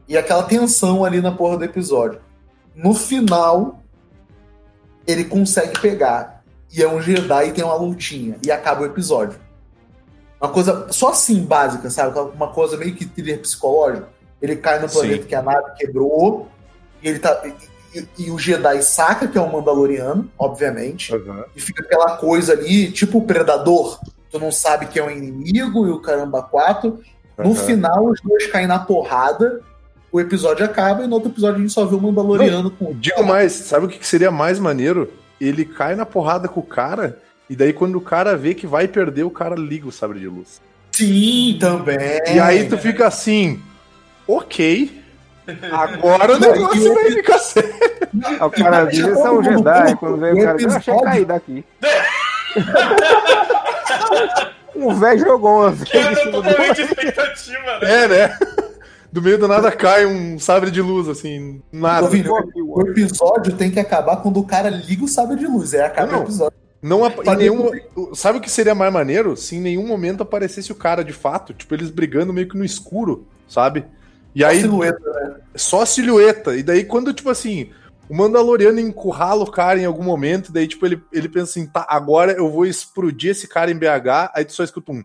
E 0.07 0.17
aquela 0.17 0.43
tensão 0.43 1.05
ali 1.05 1.21
na 1.21 1.31
porra 1.31 1.57
do 1.57 1.63
episódio. 1.63 2.19
No 2.75 2.95
final, 2.95 3.83
ele 5.05 5.25
consegue 5.25 5.79
pegar. 5.79 6.43
E 6.73 6.81
é 6.81 6.87
um 6.87 7.01
Jedi 7.01 7.49
e 7.49 7.51
tem 7.51 7.63
uma 7.63 7.75
lutinha. 7.75 8.37
E 8.43 8.51
acaba 8.51 8.81
o 8.81 8.85
episódio. 8.85 9.39
Uma 10.41 10.49
coisa 10.49 10.87
só 10.91 11.09
assim 11.09 11.43
básica, 11.43 11.89
sabe? 11.89 12.17
Uma 12.17 12.47
coisa 12.47 12.77
meio 12.77 12.95
que 12.95 13.05
thriller 13.05 13.39
psicológico. 13.41 14.07
Ele 14.41 14.55
cai 14.55 14.79
no 14.79 14.89
planeta 14.89 15.23
Sim. 15.23 15.27
que 15.27 15.35
a 15.35 15.41
nave 15.41 15.73
quebrou. 15.77 16.47
E 17.03 17.09
ele 17.09 17.19
tá. 17.19 17.41
E, 17.93 18.07
e- 18.17 18.31
o 18.31 18.39
Jedi 18.39 18.81
saca 18.81 19.27
que 19.27 19.37
é 19.37 19.41
um 19.41 19.51
Mandaloriano, 19.51 20.31
obviamente. 20.37 21.11
E 21.55 21.59
fica 21.59 21.83
aquela 21.83 22.17
coisa 22.17 22.53
ali, 22.53 22.91
tipo 22.91 23.17
o 23.17 23.25
Predador. 23.25 23.99
Tu 24.31 24.39
não 24.39 24.51
sabe 24.51 24.85
que 24.87 24.99
é 24.99 25.03
um 25.03 25.09
inimigo 25.09 25.87
e 25.87 25.89
o 25.89 25.99
caramba 25.99 26.41
quatro. 26.41 26.99
No 27.37 27.51
Aham. 27.51 27.55
final, 27.55 28.05
os 28.05 28.21
dois 28.21 28.47
caem 28.47 28.67
na 28.67 28.79
porrada. 28.79 29.61
O 30.11 30.19
episódio 30.19 30.65
acaba 30.65 31.03
e 31.03 31.07
no 31.07 31.15
outro 31.15 31.29
episódio 31.29 31.57
a 31.57 31.59
gente 31.59 31.71
só 31.73 31.85
vê 31.85 31.95
o 31.95 32.01
Mandaloriano 32.01 32.71
com. 32.71 32.93
Digo 32.93 33.23
mais, 33.23 33.53
sabe 33.53 33.85
o 33.85 33.89
que 33.89 34.05
seria 34.05 34.31
mais 34.31 34.59
maneiro? 34.59 35.11
Ele 35.39 35.63
cai 35.63 35.95
na 35.95 36.05
porrada 36.05 36.47
com 36.47 36.59
o 36.59 36.65
cara, 36.65 37.17
e 37.49 37.55
daí 37.55 37.71
quando 37.71 37.95
o 37.95 38.01
cara 38.01 38.35
vê 38.35 38.53
que 38.53 38.67
vai 38.67 38.87
perder, 38.87 39.23
o 39.23 39.29
cara 39.29 39.55
liga 39.55 39.87
o 39.87 39.91
sabre 39.91 40.19
de 40.19 40.27
luz. 40.27 40.59
Sim, 40.91 41.57
também. 41.61 41.97
E 42.33 42.39
aí 42.39 42.67
tu 42.67 42.77
fica 42.77 43.07
assim, 43.07 43.61
ok. 44.27 44.99
Agora 45.71 46.35
o 46.35 46.39
negócio 46.39 46.93
vai 46.93 47.11
ficar 47.11 47.39
sério. 47.39 47.73
O 48.41 48.49
cara 48.49 48.85
diz, 48.85 49.05
são 49.17 49.41
Jedi. 49.43 49.95
Quando 49.95 50.17
vem 50.17 50.33
o 50.33 50.43
cara, 50.43 50.61
eu 50.61 50.71
achei 50.71 50.99
cair 51.01 51.25
daqui. 51.25 51.65
Um 54.75 54.93
velho 54.93 55.19
jogou 55.19 55.61
uma 55.61 55.71
vez 55.71 55.89
do 56.25 56.31
totalmente 56.31 56.81
expectativa, 56.81 57.79
né? 57.81 58.03
É, 58.03 58.07
né? 58.07 58.37
Do 59.11 59.21
meio 59.21 59.37
do 59.39 59.47
nada 59.47 59.71
cai 59.71 60.05
um 60.05 60.37
sabre 60.37 60.69
de 60.69 60.81
luz, 60.81 61.07
assim, 61.09 61.61
nada. 61.71 62.07
Vini, 62.07 62.29
o 62.29 62.81
episódio 62.81 63.53
tem 63.57 63.71
que 63.71 63.79
acabar 63.79 64.17
quando 64.17 64.39
o 64.39 64.45
cara 64.45 64.69
liga 64.69 65.03
o 65.03 65.07
sabre 65.07 65.35
de 65.37 65.47
luz. 65.47 65.73
É 65.73 65.83
acaba 65.85 66.11
Não. 66.11 66.19
o 66.19 66.23
episódio. 66.23 66.57
Não, 66.81 67.03
ap- 67.03 67.27
em 67.27 67.35
nenhum, 67.35 67.71
sabe 68.13 68.37
o 68.37 68.41
que 68.41 68.49
seria 68.49 68.73
mais 68.75 68.93
maneiro? 68.93 69.35
Se 69.35 69.55
em 69.57 69.59
nenhum 69.59 69.85
momento 69.85 70.21
aparecesse 70.23 70.71
o 70.71 70.75
cara 70.75 71.03
de 71.03 71.11
fato, 71.11 71.53
tipo, 71.53 71.73
eles 71.73 71.89
brigando 71.89 72.31
meio 72.31 72.47
que 72.47 72.57
no 72.57 72.63
escuro, 72.63 73.27
sabe? 73.49 73.83
E 74.33 74.45
aí, 74.45 74.61
silhueta, 74.61 74.99
né? 75.11 75.35
só 75.55 75.83
silhueta. 75.83 76.55
E 76.55 76.63
daí, 76.63 76.85
quando, 76.85 77.11
tipo 77.11 77.29
assim, 77.29 77.71
o 78.09 78.15
Mandaloriano 78.15 78.79
encurrala 78.79 79.43
o 79.43 79.51
cara 79.51 79.79
em 79.79 79.85
algum 79.85 80.03
momento, 80.03 80.51
daí, 80.51 80.67
tipo, 80.67 80.85
ele, 80.85 81.01
ele 81.13 81.29
pensa 81.29 81.51
assim, 81.51 81.67
tá, 81.67 81.85
agora 81.87 82.31
eu 82.31 82.49
vou 82.49 82.65
explodir 82.65 83.31
esse 83.31 83.47
cara 83.47 83.69
em 83.69 83.77
BH, 83.77 84.31
aí 84.33 84.43
tu 84.43 84.53
só 84.53 84.63
escuta 84.63 84.91
um. 84.91 85.03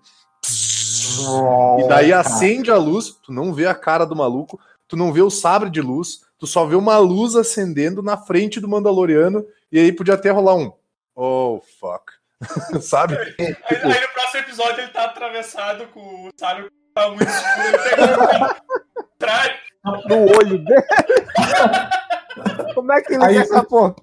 E 1.79 1.89
daí 1.89 2.13
acende 2.13 2.71
a 2.71 2.77
luz, 2.77 3.11
tu 3.23 3.31
não 3.31 3.53
vê 3.53 3.67
a 3.67 3.75
cara 3.75 4.07
do 4.07 4.17
maluco, 4.17 4.59
tu 4.89 4.97
não 4.97 5.13
vê 5.13 5.21
o 5.21 5.31
sabre 5.31 5.69
de 5.69 5.83
luz, 5.83 6.23
tu 6.39 6.47
só 6.47 6.65
vê 6.65 6.77
uma 6.77 6.97
luz 6.97 7.37
acendendo 7.37 8.03
na 8.03 8.17
frente 8.17 8.59
do 8.59 8.69
Mandaloriano, 8.69 9.45
e 9.71 9.79
aí 9.79 9.93
podia 9.93 10.15
até 10.15 10.31
rolar 10.31 10.55
um. 10.55 10.73
Oh, 11.15 11.61
fuck. 11.79 12.13
Sabe? 12.81 13.17
Aí, 13.17 13.57
aí 13.69 14.01
no 14.01 14.09
próximo 14.15 14.41
episódio 14.41 14.81
ele 14.81 14.89
tá 14.89 15.05
atravessado 15.05 15.87
com 15.89 16.01
o 16.01 16.31
que 16.31 16.37
tá 16.37 17.09
muito 17.09 17.29
escuro, 17.29 17.67
ele 17.69 17.79
pegou 17.79 18.25
o 19.85 20.09
no 20.09 20.37
olho 20.37 20.59
dele. 20.65 20.83
Como 22.75 22.93
é 22.93 23.01
que 23.03 23.15
ele 23.15 23.25
Aí- 23.25 23.37
essa 23.37 23.63
porra? 23.65 23.95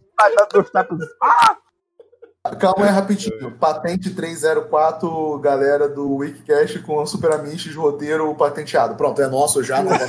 Calma 2.59 2.85
aí, 2.85 2.91
rapidinho. 2.91 3.51
Patente 3.59 4.09
304, 4.15 5.37
galera 5.39 5.87
do 5.87 6.15
Wikicast 6.17 6.79
com 6.79 7.05
Super 7.05 7.33
Amish 7.33 7.73
roteiro 7.75 8.33
patenteado. 8.35 8.95
Pronto, 8.95 9.21
é 9.21 9.27
nosso 9.27 9.63
já. 9.63 9.81
né? 9.83 9.91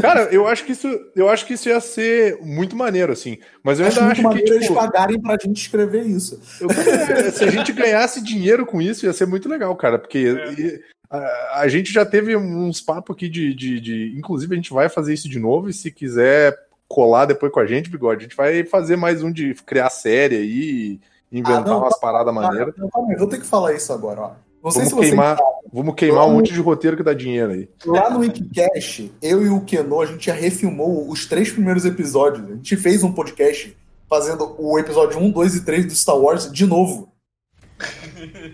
Cara, 0.00 0.22
eu 0.32 0.46
acho 0.46 0.64
que 0.64 0.72
isso, 0.72 0.88
eu 1.14 1.28
acho 1.28 1.46
que 1.46 1.54
isso 1.54 1.68
ia 1.68 1.80
ser 1.80 2.38
muito 2.40 2.76
maneiro, 2.76 3.12
assim. 3.12 3.38
Mas 3.62 3.80
eu 3.80 3.86
Acho 3.86 4.00
ainda 4.00 4.06
muito 4.06 4.12
acho 4.12 4.20
que, 4.20 4.26
maneiro 4.28 4.54
eles 4.54 4.66
tipo, 4.68 4.78
pagarem 4.78 5.20
pra 5.20 5.36
gente 5.40 5.60
escrever 5.60 6.02
isso. 6.02 6.40
eu 6.60 6.68
se 7.32 7.44
a 7.44 7.50
gente 7.50 7.72
ganhasse 7.72 8.22
dinheiro 8.22 8.64
com 8.66 8.80
isso, 8.80 9.06
ia 9.06 9.12
ser 9.12 9.26
muito 9.26 9.48
legal, 9.48 9.74
cara. 9.76 9.98
Porque 9.98 10.18
e- 10.18 10.80
a, 11.10 11.60
a 11.60 11.68
gente 11.68 11.92
já 11.92 12.04
teve 12.04 12.36
uns 12.36 12.80
papos 12.80 13.14
aqui 13.16 13.28
de, 13.28 13.54
de, 13.54 13.80
de- 13.80 14.14
Inclusive, 14.18 14.52
a 14.52 14.56
gente 14.56 14.72
vai 14.72 14.88
fazer 14.88 15.14
isso 15.14 15.28
de 15.28 15.38
novo. 15.38 15.68
E 15.68 15.72
se 15.72 15.90
quiser 15.90 16.56
colar 16.88 17.26
depois 17.26 17.52
com 17.52 17.60
a 17.60 17.66
gente, 17.66 17.90
bigode, 17.90 18.20
a 18.20 18.22
gente 18.28 18.36
vai 18.36 18.64
fazer 18.64 18.96
mais 18.96 19.22
um 19.22 19.30
de 19.30 19.54
criar 19.66 19.90
série 19.90 20.36
aí, 20.36 21.00
inventar 21.30 21.62
Ah, 21.62 21.68
não, 21.68 21.78
umas 21.80 21.98
paradas 22.00 22.28
Ah, 22.28 22.32
maneiras. 22.32 22.74
não, 22.76 22.88
calma 22.88 23.10
aí, 23.12 23.16
vou 23.16 23.26
ter 23.28 23.38
que 23.40 23.46
falar 23.46 23.74
isso 23.74 23.92
agora, 23.92 24.20
ó. 24.20 24.30
Não 24.64 24.70
Vamos 24.72 24.92
queimar, 24.92 25.38
vamos 25.72 25.94
queimar 25.94 26.26
um 26.26 26.32
monte 26.32 26.52
de 26.52 26.60
roteiro 26.60 26.96
que 26.96 27.02
dá 27.02 27.14
dinheiro 27.14 27.52
aí. 27.52 27.68
Lá 27.86 28.10
no 28.10 28.18
Wikicast, 28.18 29.12
eu 29.22 29.40
e 29.46 29.48
o 29.48 29.60
Keno, 29.60 30.00
a 30.00 30.06
gente 30.06 30.26
já 30.26 30.34
refilmou 30.34 31.08
os 31.08 31.26
três 31.26 31.48
primeiros 31.50 31.84
episódios. 31.84 32.44
A 32.50 32.54
gente 32.56 32.76
fez 32.76 33.04
um 33.04 33.12
podcast 33.12 33.76
fazendo 34.10 34.56
o 34.58 34.76
episódio 34.78 35.20
1, 35.20 35.30
2 35.30 35.54
e 35.54 35.64
3 35.64 35.86
do 35.86 35.94
Star 35.94 36.16
Wars 36.18 36.50
de 36.50 36.66
novo. 36.66 37.08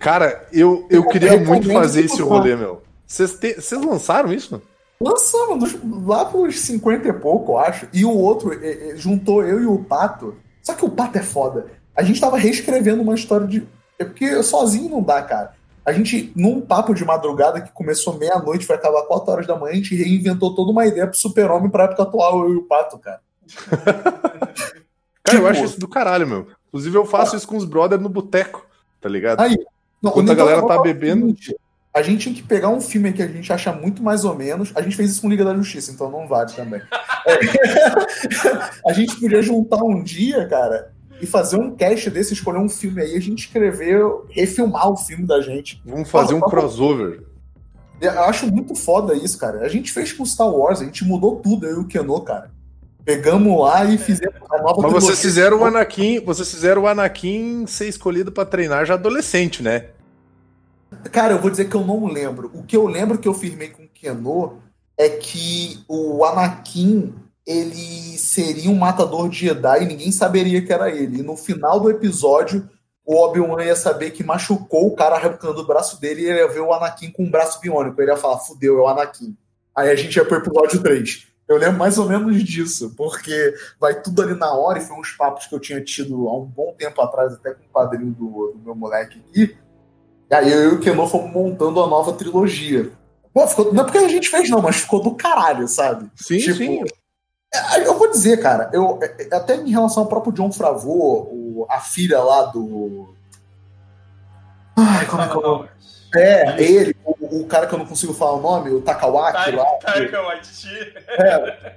Cara, 0.00 0.46
eu, 0.52 0.86
eu 0.90 1.02
Eu 1.02 1.08
queria 1.08 1.38
muito 1.38 1.72
fazer 1.72 2.04
esse 2.04 2.20
rolê, 2.22 2.56
meu. 2.56 2.82
Vocês 3.06 3.70
lançaram 3.72 4.32
isso? 4.32 4.60
Lançamos 5.00 5.76
lá 6.06 6.24
pros 6.24 6.60
50 6.60 7.08
e 7.08 7.12
pouco, 7.12 7.52
eu 7.52 7.58
acho. 7.58 7.86
E 7.92 8.04
o 8.04 8.16
outro 8.16 8.52
eh, 8.52 8.90
eh, 8.90 8.96
juntou 8.96 9.44
eu 9.44 9.60
e 9.60 9.66
o 9.66 9.78
Pato. 9.78 10.34
Só 10.62 10.72
que 10.74 10.84
o 10.84 10.90
Pato 10.90 11.18
é 11.18 11.22
foda. 11.22 11.66
A 11.94 12.02
gente 12.02 12.20
tava 12.20 12.38
reescrevendo 12.38 13.02
uma 13.02 13.14
história 13.14 13.46
de. 13.46 13.66
É 13.98 14.04
porque 14.04 14.42
sozinho 14.42 14.88
não 14.88 15.02
dá, 15.02 15.20
cara. 15.22 15.52
A 15.84 15.92
gente, 15.92 16.32
num 16.34 16.62
papo 16.62 16.94
de 16.94 17.04
madrugada 17.04 17.60
que 17.60 17.70
começou 17.72 18.16
meia-noite, 18.18 18.64
foi 18.64 18.74
acabar 18.74 19.02
4 19.02 19.30
horas 19.30 19.46
da 19.46 19.54
manhã, 19.54 19.72
a 19.72 19.76
gente 19.76 19.94
reinventou 19.94 20.54
toda 20.54 20.72
uma 20.72 20.86
ideia 20.86 21.06
pro 21.06 21.16
super-homem 21.18 21.68
pra 21.68 21.84
época 21.84 22.04
atual, 22.04 22.44
eu 22.44 22.54
e 22.54 22.56
o 22.56 22.62
Pato, 22.62 22.98
cara. 22.98 23.20
Cara, 25.26 25.38
eu 25.38 25.42
Tipo- 25.42 25.46
acho 25.46 25.64
isso 25.64 25.80
do 25.80 25.88
caralho, 25.88 26.26
meu. 26.26 26.46
Inclusive, 26.68 26.96
eu 26.96 27.04
faço 27.06 27.34
isso 27.36 27.48
com 27.48 27.56
os 27.56 27.64
brothers 27.64 28.02
no 28.02 28.08
boteco, 28.10 28.64
tá 29.04 29.08
ligado? 29.10 29.38
Aí, 29.38 29.54
Não, 30.02 30.10
Enquanto 30.10 30.32
a 30.32 30.34
galera 30.34 30.66
tá 30.66 30.80
bebendo. 30.80 31.36
A 31.92 32.00
gente 32.02 32.22
tinha 32.22 32.34
que 32.34 32.42
pegar 32.42 32.70
um 32.70 32.80
filme 32.80 33.12
que 33.12 33.22
a 33.22 33.26
gente 33.28 33.52
acha 33.52 33.70
muito 33.70 34.02
mais 34.02 34.24
ou 34.24 34.34
menos. 34.34 34.72
A 34.74 34.80
gente 34.80 34.96
fez 34.96 35.10
isso 35.10 35.20
com 35.20 35.28
Liga 35.28 35.44
da 35.44 35.54
Justiça, 35.54 35.92
então 35.92 36.10
não 36.10 36.26
vale 36.26 36.50
também. 36.52 36.80
É. 37.26 38.88
a 38.88 38.92
gente 38.94 39.14
podia 39.20 39.42
juntar 39.42 39.84
um 39.84 40.02
dia, 40.02 40.48
cara, 40.48 40.90
e 41.20 41.26
fazer 41.26 41.56
um 41.56 41.76
cast 41.76 42.10
desse, 42.10 42.32
escolher 42.32 42.58
um 42.58 42.68
filme 42.68 43.02
aí, 43.02 43.14
a 43.14 43.20
gente 43.20 43.46
escrever, 43.46 44.02
refilmar 44.30 44.90
o 44.90 44.96
filme 44.96 45.26
da 45.26 45.40
gente. 45.42 45.80
Vamos 45.84 46.10
fazer 46.10 46.34
um 46.34 46.40
crossover. 46.40 47.22
Eu 48.00 48.24
acho 48.24 48.50
muito 48.50 48.74
foda 48.74 49.14
isso, 49.14 49.38
cara. 49.38 49.60
A 49.60 49.68
gente 49.68 49.92
fez 49.92 50.12
com 50.12 50.24
Star 50.24 50.48
Wars, 50.48 50.80
a 50.80 50.84
gente 50.84 51.04
mudou 51.04 51.36
tudo, 51.36 51.66
eu 51.66 51.76
e 51.76 51.80
o 51.80 51.86
Keno, 51.86 52.20
cara. 52.22 52.50
Pegamos 53.04 53.60
lá 53.60 53.84
e 53.84 53.98
fizemos 53.98 54.40
a 54.50 54.62
nova 54.62 54.82
Mas 54.82 54.92
vocês 54.92 55.20
fizeram 55.20 55.60
o 55.60 55.64
Anakin, 55.64 56.20
vocês 56.20 56.50
fizeram 56.50 56.82
o 56.82 56.86
Anakin 56.86 57.66
ser 57.66 57.86
escolhido 57.86 58.32
pra 58.32 58.46
treinar 58.46 58.86
já 58.86 58.94
adolescente, 58.94 59.62
né? 59.62 59.88
Cara, 61.12 61.34
eu 61.34 61.38
vou 61.38 61.50
dizer 61.50 61.66
que 61.66 61.74
eu 61.74 61.84
não 61.84 62.06
lembro. 62.06 62.50
O 62.54 62.62
que 62.62 62.76
eu 62.76 62.86
lembro 62.86 63.18
que 63.18 63.28
eu 63.28 63.34
firmei 63.34 63.68
com 63.68 63.82
o 63.82 63.88
Keno 63.88 64.58
é 64.96 65.08
que 65.08 65.84
o 65.88 66.24
Anakin 66.24 67.14
ele 67.46 68.16
seria 68.16 68.70
um 68.70 68.76
matador 68.76 69.28
de 69.28 69.40
Jedi 69.40 69.82
e 69.82 69.86
ninguém 69.86 70.10
saberia 70.10 70.62
que 70.62 70.72
era 70.72 70.88
ele. 70.88 71.18
E 71.18 71.22
no 71.22 71.36
final 71.36 71.78
do 71.78 71.90
episódio, 71.90 72.68
o 73.04 73.16
Obi-Wan 73.16 73.62
ia 73.62 73.76
saber 73.76 74.12
que 74.12 74.24
machucou 74.24 74.86
o 74.86 74.94
cara 74.96 75.16
arrancando 75.16 75.60
o 75.60 75.66
braço 75.66 76.00
dele 76.00 76.22
e 76.22 76.26
ele 76.26 76.38
ia 76.38 76.48
ver 76.48 76.60
o 76.60 76.72
Anakin 76.72 77.10
com 77.10 77.24
um 77.24 77.30
braço 77.30 77.60
biônico. 77.60 78.00
Ele 78.00 78.10
ia 78.10 78.16
falar, 78.16 78.38
fudeu, 78.38 78.78
é 78.78 78.82
o 78.82 78.88
Anakin. 78.88 79.36
Aí 79.76 79.90
a 79.90 79.94
gente 79.94 80.16
ia 80.16 80.24
pro 80.24 80.38
episódio 80.38 80.82
3. 80.82 81.33
Eu 81.46 81.58
lembro 81.58 81.78
mais 81.78 81.98
ou 81.98 82.08
menos 82.08 82.42
disso, 82.42 82.94
porque 82.96 83.54
vai 83.78 84.00
tudo 84.00 84.22
ali 84.22 84.34
na 84.34 84.52
hora, 84.54 84.78
e 84.78 84.82
foi 84.84 84.96
uns 84.96 85.10
papos 85.12 85.46
que 85.46 85.54
eu 85.54 85.60
tinha 85.60 85.80
tido 85.82 86.28
há 86.28 86.38
um 86.38 86.44
bom 86.44 86.74
tempo 86.78 87.00
atrás, 87.02 87.34
até 87.34 87.52
com 87.52 87.64
o 87.64 87.68
padrinho 87.72 88.12
do, 88.12 88.52
do 88.54 88.60
meu 88.64 88.74
moleque 88.74 89.22
aqui. 89.28 89.56
E 90.30 90.34
aí 90.34 90.50
eu 90.50 90.62
e 90.72 90.74
o 90.74 90.80
Keno 90.80 91.06
fomos 91.06 91.30
montando 91.30 91.82
a 91.82 91.86
nova 91.86 92.14
trilogia. 92.14 92.90
Pô, 93.32 93.46
ficou, 93.46 93.74
não 93.74 93.82
é 93.82 93.84
porque 93.84 93.98
a 93.98 94.08
gente 94.08 94.28
fez, 94.30 94.48
não, 94.48 94.62
mas 94.62 94.76
ficou 94.76 95.02
do 95.02 95.14
caralho, 95.14 95.68
sabe? 95.68 96.10
Sim, 96.16 96.38
Tipo, 96.38 96.56
sim. 96.56 96.82
É, 97.52 97.86
Eu 97.86 97.98
vou 97.98 98.10
dizer, 98.10 98.38
cara, 98.40 98.70
eu, 98.72 98.98
é, 99.02 99.28
é, 99.30 99.34
até 99.36 99.54
em 99.56 99.70
relação 99.70 100.04
ao 100.04 100.08
próprio 100.08 100.32
John 100.32 100.50
Favreau, 100.50 101.28
o- 101.30 101.66
a 101.68 101.78
filha 101.80 102.20
lá 102.20 102.46
do. 102.46 103.14
Ai, 104.76 105.06
como 105.06 105.22
é 105.22 105.28
que 105.28 105.34
é 105.34 105.38
o 105.38 105.42
nome? 105.42 105.68
É, 106.16 106.62
ele, 106.62 106.96
o, 107.04 107.23
o 107.40 107.46
cara 107.46 107.66
que 107.66 107.74
eu 107.74 107.78
não 107.78 107.86
consigo 107.86 108.14
falar 108.14 108.34
o 108.34 108.40
nome, 108.40 108.70
o 108.70 108.80
Takawaki 108.80 109.50
lá. 109.50 109.64
Taika 109.80 110.22
Waititi. 110.22 110.68
É. 111.08 111.76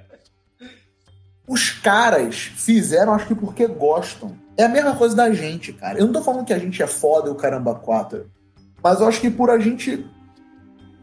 Os 1.46 1.70
caras 1.70 2.36
fizeram, 2.36 3.14
acho 3.14 3.26
que 3.26 3.34
porque 3.34 3.66
gostam. 3.66 4.36
É 4.56 4.64
a 4.64 4.68
mesma 4.68 4.94
coisa 4.94 5.16
da 5.16 5.32
gente, 5.32 5.72
cara. 5.72 5.98
Eu 5.98 6.06
não 6.06 6.12
tô 6.12 6.22
falando 6.22 6.44
que 6.44 6.52
a 6.52 6.58
gente 6.58 6.82
é 6.82 6.86
foda 6.86 7.28
e 7.28 7.32
o 7.32 7.34
caramba 7.34 7.74
quatro. 7.74 8.30
Mas 8.82 9.00
eu 9.00 9.08
acho 9.08 9.20
que 9.20 9.30
por 9.30 9.50
a 9.50 9.58
gente 9.58 10.06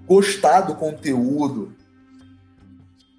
gostar 0.06 0.62
do 0.62 0.76
conteúdo, 0.76 1.74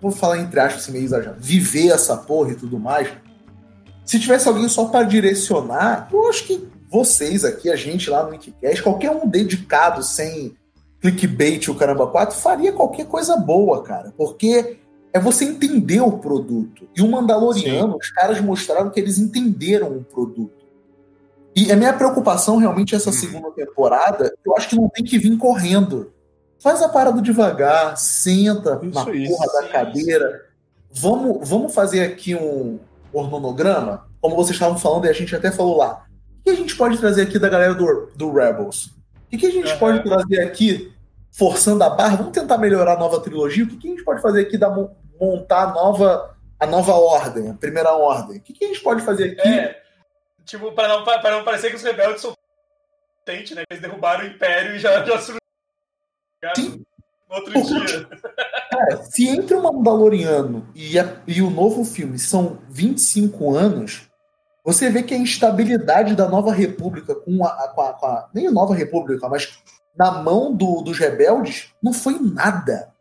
vou 0.01 0.12
falar 0.12 0.39
entre 0.39 0.61
aspas 0.61 0.84
assim, 0.84 0.93
meio 0.93 1.05
exagerado, 1.05 1.39
viver 1.41 1.89
essa 1.89 2.16
porra 2.16 2.53
e 2.53 2.57
tudo 2.57 2.78
mais. 2.78 3.09
Se 4.05 4.20
tivesse 4.20 4.47
alguém 4.47 4.68
só 4.68 4.87
para 4.87 5.05
direcionar, 5.05 6.09
eu 6.12 6.28
acho 6.28 6.45
que 6.45 6.68
vocês 6.89 7.45
aqui, 7.45 7.70
a 7.70 7.76
gente 7.76 8.09
lá 8.09 8.22
no 8.22 8.30
Wikicast, 8.30 8.82
qualquer 8.82 9.11
um 9.11 9.28
dedicado 9.28 10.03
sem 10.03 10.57
clickbait 11.11 11.68
o 11.68 11.74
caramba 11.74 12.07
4, 12.07 12.36
faria 12.36 12.72
qualquer 12.72 13.07
coisa 13.07 13.36
boa, 13.36 13.82
cara. 13.82 14.12
Porque 14.16 14.78
é 15.12 15.20
você 15.20 15.44
entender 15.44 16.00
o 16.00 16.18
produto. 16.18 16.88
E 16.96 17.02
o 17.02 17.11
Mandaloriano, 17.11 17.96
os 17.96 18.11
caras 18.11 18.40
mostraram 18.40 18.90
que 18.90 19.00
eles 19.00 19.18
entenderam 19.18 19.96
o 19.96 20.04
produto. 20.04 20.66
E 21.54 21.72
a 21.72 21.76
minha 21.76 21.92
preocupação 21.92 22.59
realmente 22.59 22.94
essa 22.94 23.11
segunda 23.11 23.50
temporada, 23.50 24.34
eu 24.44 24.54
acho 24.57 24.68
que 24.68 24.76
não 24.76 24.88
tem 24.90 25.04
que 25.04 25.18
vir 25.18 25.36
correndo. 25.38 26.12
Faz 26.59 26.82
a 26.82 26.88
parada 26.88 27.22
devagar, 27.22 27.96
senta 27.96 28.78
Isso 28.82 28.94
na 28.94 29.04
porra 29.04 29.52
da 29.52 29.62
Sim, 29.62 29.72
cadeira. 29.72 30.46
Vamos, 30.90 31.48
vamos 31.48 31.74
fazer 31.74 32.02
aqui 32.02 32.34
um 32.34 32.78
ornonograma, 33.12 34.07
como 34.20 34.36
vocês 34.36 34.57
estavam 34.57 34.78
falando 34.78 35.07
e 35.07 35.09
a 35.09 35.12
gente 35.12 35.34
até 35.34 35.50
falou 35.50 35.78
lá. 35.78 36.04
O 36.40 36.44
que 36.44 36.50
a 36.50 36.54
gente 36.54 36.76
pode 36.76 36.98
trazer 36.98 37.22
aqui 37.22 37.38
da 37.38 37.48
galera 37.48 37.74
do, 37.74 38.11
do 38.14 38.32
Rebels? 38.32 38.90
O 39.32 39.38
que, 39.38 39.46
a 39.46 39.50
gente 39.50 39.68
Aham. 39.70 39.78
pode 39.78 40.02
trazer 40.02 40.40
aqui, 40.40 40.92
forçando 41.37 41.82
a 41.84 41.91
barra? 41.91 42.16
Vamos 42.16 42.32
tentar 42.32 42.59
melhorar 42.59 42.95
a 42.95 42.99
nova 42.99 43.20
trilogia? 43.20 43.64
O 43.64 43.68
que, 43.68 43.76
que 43.76 43.89
a 43.89 43.91
gente 43.91 44.05
pode 44.05 44.22
fazer 44.22 44.43
aqui 44.43 44.57
da 44.57 44.70
mon- 44.70 44.91
montar 45.20 45.64
a 45.70 45.72
nova, 45.74 46.37
a 46.59 46.66
nova 46.66 46.93
ordem, 46.95 47.51
a 47.51 47.55
primeira 47.55 47.93
ordem? 47.93 48.39
O 48.39 48.41
que, 48.41 48.53
que 48.53 48.64
a 48.64 48.68
gente 48.68 48.80
pode 48.80 49.03
fazer 49.03 49.32
aqui? 49.32 49.49
É, 49.49 49.80
tipo, 50.45 50.72
pra 50.72 50.89
não, 50.89 51.05
pra 51.05 51.30
não 51.30 51.45
parecer 51.45 51.70
que 51.70 51.76
os 51.76 51.82
rebeldes 51.82 52.22
são 52.22 52.34
Tente, 53.24 53.55
né? 53.57 53.64
Eles 53.68 53.82
derrubaram 53.82 54.22
o 54.24 54.28
Império 54.28 54.76
e 54.76 54.78
já, 54.78 55.05
já 55.05 55.18
surgiu. 55.18 55.41
Sim. 56.55 56.84
No 57.28 57.37
outro 57.37 57.53
Porque- 57.53 57.87
dia. 57.87 58.09
Cara, 58.70 58.97
se 59.05 59.26
entre 59.28 59.55
o 59.55 59.62
Mandaloriano 59.62 60.68
e, 60.74 60.99
a- 60.99 61.16
e 61.26 61.41
o 61.43 61.51
novo 61.51 61.84
filme 61.84 62.18
são 62.18 62.59
25 62.68 63.55
anos, 63.57 64.09
você 64.64 64.91
vê 64.91 65.03
que 65.03 65.14
a 65.14 65.18
instabilidade 65.18 66.14
da 66.14 66.28
Nova 66.28 66.53
República 66.53 67.14
com 67.14 67.45
a- 67.45 67.68
com 67.74 67.80
a- 67.80 67.93
com 67.95 68.07
a- 68.07 68.28
nem 68.34 68.47
a 68.47 68.53
Nova 68.53 68.74
República, 68.74 69.28
mas 69.28 69.59
na 69.99 70.11
mão 70.22 70.55
do- 70.55 70.82
dos 70.82 70.99
rebeldes, 70.99 71.72
não 71.82 71.92
foi 71.92 72.18
nada. 72.20 72.92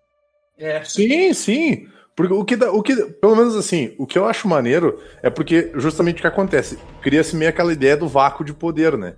É. 0.57 0.83
Sim, 0.83 1.33
sim. 1.33 1.87
Porque 2.15 2.33
o 2.33 2.45
que, 2.45 2.55
dá- 2.55 2.71
o 2.71 2.81
que, 2.81 2.95
pelo 2.95 3.35
menos 3.35 3.55
assim, 3.57 3.93
o 3.97 4.07
que 4.07 4.17
eu 4.17 4.25
acho 4.25 4.47
maneiro 4.47 5.01
é 5.21 5.29
porque 5.29 5.71
justamente 5.75 6.19
o 6.19 6.21
que 6.21 6.27
acontece, 6.27 6.79
cria-se 7.01 7.35
meio 7.35 7.49
aquela 7.49 7.73
ideia 7.73 7.97
do 7.97 8.07
vácuo 8.07 8.45
de 8.45 8.53
poder, 8.53 8.97
né? 8.97 9.15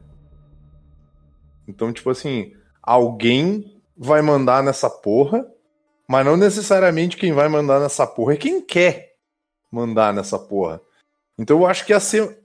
Então, 1.67 1.91
tipo 1.93 2.09
assim, 2.09 2.53
alguém 2.81 3.79
vai 3.95 4.21
mandar 4.21 4.63
nessa 4.63 4.89
porra, 4.89 5.45
mas 6.07 6.25
não 6.25 6.37
necessariamente 6.37 7.17
quem 7.17 7.33
vai 7.33 7.47
mandar 7.49 7.79
nessa 7.79 8.07
porra 8.07 8.33
é 8.33 8.37
quem 8.37 8.61
quer 8.61 9.13
mandar 9.71 10.13
nessa 10.13 10.39
porra. 10.39 10.81
Então 11.37 11.59
eu 11.59 11.67
acho 11.67 11.85
que 11.85 11.91
ia 11.91 11.99
ser 11.99 12.39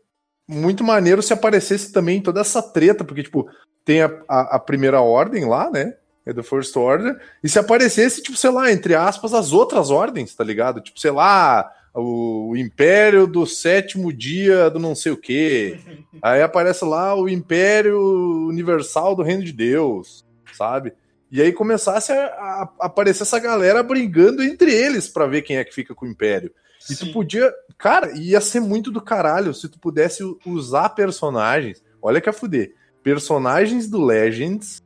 muito 0.46 0.82
maneiro 0.82 1.22
se 1.22 1.32
aparecesse 1.32 1.92
também 1.92 2.20
toda 2.20 2.40
essa 2.40 2.60
treta, 2.60 3.04
porque, 3.04 3.22
tipo, 3.22 3.48
tem 3.84 4.02
a, 4.02 4.10
a, 4.28 4.56
a 4.56 4.58
primeira 4.58 5.00
ordem 5.00 5.44
lá, 5.44 5.70
né? 5.70 5.94
É 6.24 6.32
do 6.32 6.42
First 6.44 6.76
Order, 6.76 7.20
e 7.42 7.48
se 7.48 7.58
aparecesse, 7.58 8.22
tipo, 8.22 8.36
sei 8.36 8.50
lá, 8.50 8.70
entre 8.70 8.94
aspas, 8.94 9.34
as 9.34 9.52
outras 9.52 9.90
ordens, 9.90 10.32
tá 10.34 10.44
ligado? 10.44 10.80
Tipo, 10.80 11.00
sei 11.00 11.10
lá, 11.10 11.68
o, 11.92 12.54
Império 12.56 13.26
do 13.26 13.44
sétimo 13.44 14.12
dia 14.12 14.70
do 14.70 14.78
não 14.78 14.94
sei 14.94 15.10
o 15.10 15.16
quê. 15.16 15.80
Aí 16.22 16.40
aparece 16.40 16.84
lá 16.84 17.14
o 17.14 17.28
Império 17.28 18.00
Universal 18.48 19.16
do 19.16 19.22
Reino 19.22 19.42
de 19.42 19.52
Deus, 19.52 20.24
sabe? 20.52 20.92
E 21.30 21.40
aí 21.40 21.50
começasse 21.50 22.12
a, 22.12 22.26
a- 22.26 22.72
aparecer 22.80 23.22
essa 23.22 23.38
galera 23.38 23.82
brigando 23.82 24.42
entre 24.42 24.70
eles 24.70 25.08
pra 25.08 25.26
ver 25.26 25.40
quem 25.40 25.56
é 25.56 25.64
que 25.64 25.74
fica 25.74 25.94
com 25.94 26.04
o 26.04 26.08
Império. 26.08 26.52
E 26.90 26.94
tu 26.94 27.10
podia. 27.10 27.50
Cara, 27.78 28.12
ia 28.18 28.38
ser 28.40 28.60
muito 28.60 28.90
do 28.90 29.00
caralho 29.00 29.54
se 29.54 29.66
tu 29.68 29.78
pudesse 29.78 30.22
usar 30.44 30.90
personagens. 30.90 31.82
Olha 32.02 32.20
que 32.20 32.28
a 32.28 32.32
fuder. 32.34 32.74
Personagens 33.02 33.88
do 33.88 34.02
Legends. 34.04 34.80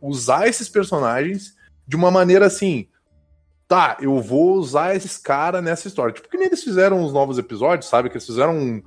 Usar 0.00 0.46
esses 0.46 0.68
personagens 0.68 1.54
de 1.86 1.96
uma 1.96 2.10
maneira 2.10 2.46
assim. 2.46 2.86
Tá, 3.66 3.96
eu 4.00 4.20
vou 4.20 4.54
usar 4.54 4.94
esses 4.96 5.18
caras 5.18 5.62
nessa 5.62 5.88
história. 5.88 6.14
Tipo, 6.14 6.28
que 6.28 6.36
nem 6.38 6.46
eles 6.46 6.62
fizeram 6.62 7.02
os 7.04 7.12
novos 7.12 7.36
episódios, 7.38 7.88
sabe? 7.90 8.08
Que 8.08 8.16
eles 8.16 8.26
fizeram 8.26 8.56
um, 8.56 8.82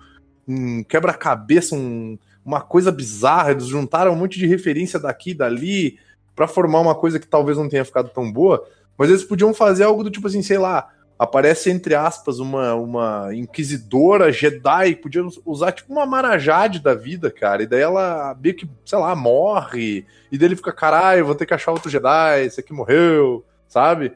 um 0.47 0.83
quebra-cabeça, 0.83 1.75
um- 1.75 2.17
uma 2.43 2.61
coisa 2.61 2.91
bizarra. 2.91 3.51
Eles 3.51 3.67
juntaram 3.67 4.13
um 4.13 4.15
monte 4.15 4.39
de 4.39 4.47
referência 4.47 4.99
daqui 4.99 5.31
e 5.31 5.35
dali 5.35 5.99
pra 6.35 6.47
formar 6.47 6.79
uma 6.79 6.95
coisa 6.95 7.19
que 7.19 7.27
talvez 7.27 7.57
não 7.57 7.69
tenha 7.69 7.85
ficado 7.85 8.09
tão 8.09 8.31
boa. 8.31 8.65
Mas 8.97 9.09
eles 9.09 9.23
podiam 9.23 9.53
fazer 9.53 9.83
algo 9.83 10.03
do 10.03 10.09
tipo 10.09 10.27
assim, 10.27 10.41
sei 10.41 10.57
lá, 10.57 10.89
aparece 11.23 11.69
entre 11.69 11.93
aspas 11.93 12.39
uma, 12.39 12.73
uma 12.73 13.29
inquisidora 13.31 14.31
Jedi, 14.33 14.95
podia 14.95 15.21
usar 15.45 15.71
tipo 15.71 15.93
uma 15.93 16.03
marajade 16.03 16.79
da 16.79 16.95
vida, 16.95 17.29
cara, 17.29 17.61
e 17.61 17.67
daí 17.67 17.81
ela 17.81 18.35
meio 18.41 18.55
que, 18.55 18.67
sei 18.83 18.97
lá, 18.97 19.15
morre, 19.15 20.03
e 20.31 20.37
daí 20.37 20.47
ele 20.47 20.55
fica, 20.55 20.71
caralho, 20.73 21.23
vou 21.27 21.35
ter 21.35 21.45
que 21.45 21.53
achar 21.53 21.71
outro 21.71 21.91
Jedi, 21.91 22.41
esse 22.43 22.59
aqui 22.59 22.73
morreu, 22.73 23.45
sabe? 23.67 24.13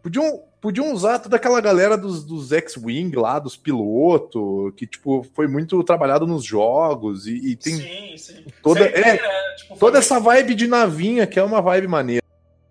Podiam, 0.00 0.44
podiam 0.60 0.92
usar 0.92 1.18
toda 1.18 1.34
aquela 1.34 1.60
galera 1.60 1.96
dos, 1.98 2.24
dos 2.24 2.52
X-Wing 2.52 3.10
lá, 3.16 3.40
dos 3.40 3.56
pilotos, 3.56 4.72
que, 4.76 4.86
tipo, 4.86 5.26
foi 5.34 5.48
muito 5.48 5.82
trabalhado 5.82 6.28
nos 6.28 6.44
jogos, 6.44 7.26
e, 7.26 7.34
e 7.50 7.56
tem 7.56 7.74
Sim, 7.74 8.16
sim. 8.16 8.44
toda- 8.62 8.84
Sempre 8.84 9.00
é, 9.00 9.12
né? 9.14 9.54
Tipo, 9.56 9.74
toda 9.76 9.98
muito- 9.98 10.04
essa 10.04 10.20
vibe 10.20 10.54
de 10.54 10.68
navinha, 10.68 11.26
que 11.26 11.40
é 11.40 11.42
uma 11.42 11.60
vibe 11.60 11.88
maneira. 11.88 12.22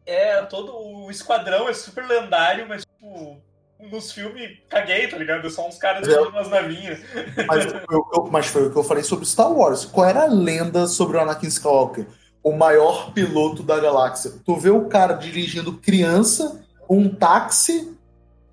É, 0.05 0.41
todo 0.43 0.75
o 0.75 1.11
esquadrão 1.11 1.67
é 1.69 1.73
super 1.73 2.07
lendário, 2.07 2.65
mas, 2.67 2.83
tipo, 2.83 3.37
nos 3.79 4.11
filmes 4.11 4.57
caguei, 4.69 5.07
tá 5.07 5.17
ligado? 5.17 5.47
É 5.47 5.49
só 5.49 5.67
uns 5.67 5.77
caras 5.77 6.07
É. 6.07 6.11
usando 6.11 6.29
umas 6.31 6.49
navinhas. 6.49 6.99
Mas, 7.47 7.65
mas 8.31 8.45
foi 8.47 8.67
o 8.67 8.71
que 8.71 8.77
eu 8.77 8.83
falei 8.83 9.03
sobre 9.03 9.25
Star 9.25 9.51
Wars. 9.51 9.85
Qual 9.85 10.05
era 10.07 10.23
a 10.23 10.27
lenda 10.27 10.85
sobre 10.87 11.17
o 11.17 11.21
Anakin 11.21 11.47
Skywalker? 11.47 12.05
O 12.43 12.51
maior 12.51 13.13
piloto 13.13 13.63
da 13.63 13.79
galáxia. 13.79 14.33
Tu 14.45 14.55
vê 14.55 14.69
o 14.69 14.85
cara 14.85 15.13
dirigindo 15.13 15.73
criança, 15.73 16.61
um 16.89 17.09
táxi 17.09 17.95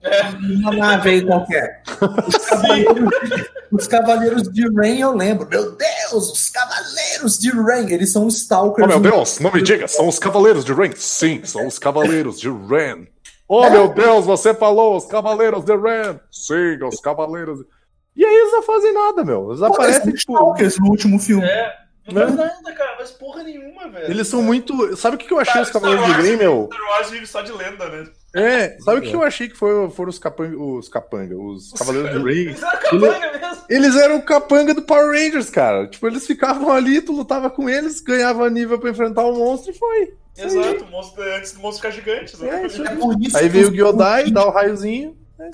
e 0.03 0.55
uma 0.57 0.73
nave 0.73 1.11
aí 1.11 1.25
qualquer. 1.25 1.83
Os 2.27 2.37
cavaleiros, 2.37 3.11
os 3.73 3.87
cavaleiros 3.89 4.43
de 4.45 4.69
Rain 4.75 5.01
eu 5.01 5.13
lembro. 5.13 5.49
Meu 5.49 5.73
Deus, 5.73 6.31
os 6.33 6.49
cavaleiros 6.49 7.39
de 7.39 7.51
Rain. 7.51 7.91
Eles 7.91 8.13
são 8.13 8.27
os 8.27 8.37
stalkers. 8.37 8.85
Oh, 8.85 8.89
meu 8.89 9.01
Deus, 9.01 9.41
não 9.41 9.51
me 9.53 9.63
diga, 9.63 9.89
são 9.89 10.07
os 10.07 10.19
Cavaleiros 10.19 10.65
de 10.65 10.73
Ren. 10.73 10.93
Sim, 10.97 11.41
são 11.45 11.67
os 11.67 11.79
Cavaleiros 11.79 12.39
de 12.39 12.49
Ren. 12.49 13.07
Oh, 13.49 13.65
É. 13.65 13.71
meu 13.71 13.89
Deus, 13.89 14.25
você 14.27 14.53
falou 14.55 14.97
os 14.97 15.07
Cavaleiros 15.07 15.65
de 15.65 15.77
Ren. 15.77 16.19
Sim, 16.31 16.83
os 16.85 17.01
Cavaleiros. 17.01 17.61
E 18.17 18.25
aí 18.25 18.35
eles 18.35 18.53
não 18.53 18.63
fazem 18.63 18.93
nada, 18.93 19.25
meu. 19.25 19.49
Eles 19.51 19.61
Pô, 19.61 19.67
aparecem, 19.67 20.13
tipo. 20.13 20.17
stalkers 20.33 20.79
no 20.79 20.87
último 20.89 21.19
filme. 21.19 21.45
É, 21.47 21.73
não 22.09 22.15
Né? 22.15 22.27
faz 22.27 22.37
nada, 22.37 22.73
cara, 22.75 22.97
mas 22.99 23.11
porra 23.13 23.43
nenhuma, 23.43 23.89
velho. 23.89 24.11
Eles 24.11 24.27
são 24.27 24.43
muito. 24.43 24.97
Sabe 24.97 25.17
o 25.17 25.19
que 25.19 25.27
que 25.27 25.33
eu 25.33 25.39
achei 25.39 25.53
Cara, 25.53 25.65
os 25.65 25.71
Cavaleiros 25.71 26.05
Star 26.07 26.17
de 26.17 26.23
Wars- 26.29 26.31
Ren, 26.41 26.45
meu? 26.45 26.69
Star 26.73 26.91
Wars 26.91 27.11
vive 27.11 27.27
só 27.27 27.43
de 27.43 27.53
lenda, 27.53 27.89
né? 27.89 28.07
É, 28.37 28.77
sabe 28.85 28.99
o 28.99 29.03
que 29.03 29.15
eu 29.15 29.23
achei 29.23 29.49
que 29.49 29.57
foi, 29.57 29.89
foram 29.91 30.11
os 30.11 30.19
capanga, 30.19 30.57
os 30.59 30.89
capanga, 30.89 31.37
os 31.37 31.73
Cavaleiros 31.73 32.11
de 32.13 32.19
Ren? 32.19 32.55
Eles 32.55 32.63
eram 32.63 32.71
capanga 32.81 33.39
mesmo. 33.39 33.63
Eles 33.69 33.97
eram 33.97 34.17
o 34.17 34.23
capanga 34.23 34.75
do 34.75 34.83
Power 34.83 35.09
Rangers, 35.13 35.51
cara. 35.51 35.87
Tipo, 35.89 36.07
eles 36.07 36.27
ficavam 36.27 36.71
ali, 36.71 37.01
tu 37.01 37.13
lutava 37.13 37.49
com 37.51 37.69
eles, 37.69 38.01
ganhava 38.01 38.49
nível 38.51 38.79
pra 38.79 38.91
enfrentar 38.91 39.25
o 39.25 39.35
monstro 39.37 39.73
e 39.73 39.75
foi. 39.75 40.15
Exato, 40.39 40.85
o 40.85 40.91
monstro, 40.91 41.23
antes 41.35 41.53
do 41.53 41.61
monstro 41.61 41.91
ficar 41.91 41.91
gigante. 41.91 42.37
É, 42.45 42.67
isso 42.67 42.87
É 42.87 42.95
por 42.95 43.17
isso 43.21 43.37
Aí 43.39 43.49
veio 43.49 43.69
o 43.69 43.73
Gyodai, 43.73 44.31
dá 44.31 44.47
o 44.47 44.51
raiozinho. 44.51 45.17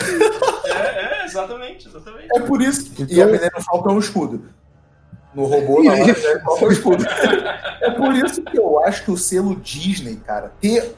É, 0.64 1.22
é, 1.22 1.24
exatamente, 1.24 1.88
exatamente. 1.88 2.28
É 2.34 2.40
por 2.40 2.62
isso. 2.62 2.92
E 2.98 3.20
Então- 3.20 3.48
a 3.54 3.60
Falcon 3.60 3.90
é 3.90 3.92
um 3.94 3.98
escudo. 3.98 4.44
No 5.34 5.44
robô, 5.44 5.82
não, 5.82 5.94
Isso. 6.08 6.26
é 6.26 6.40
só 6.40 6.66
o 6.66 6.72
escudo. 6.72 7.04
É 7.80 7.90
por 7.90 8.14
isso 8.14 8.42
que 8.42 8.58
eu 8.58 8.84
acho 8.84 9.04
que 9.04 9.10
o 9.10 9.16
selo 9.16 9.56
Disney, 9.56 10.16
cara, 10.16 10.52
ter, 10.60 10.94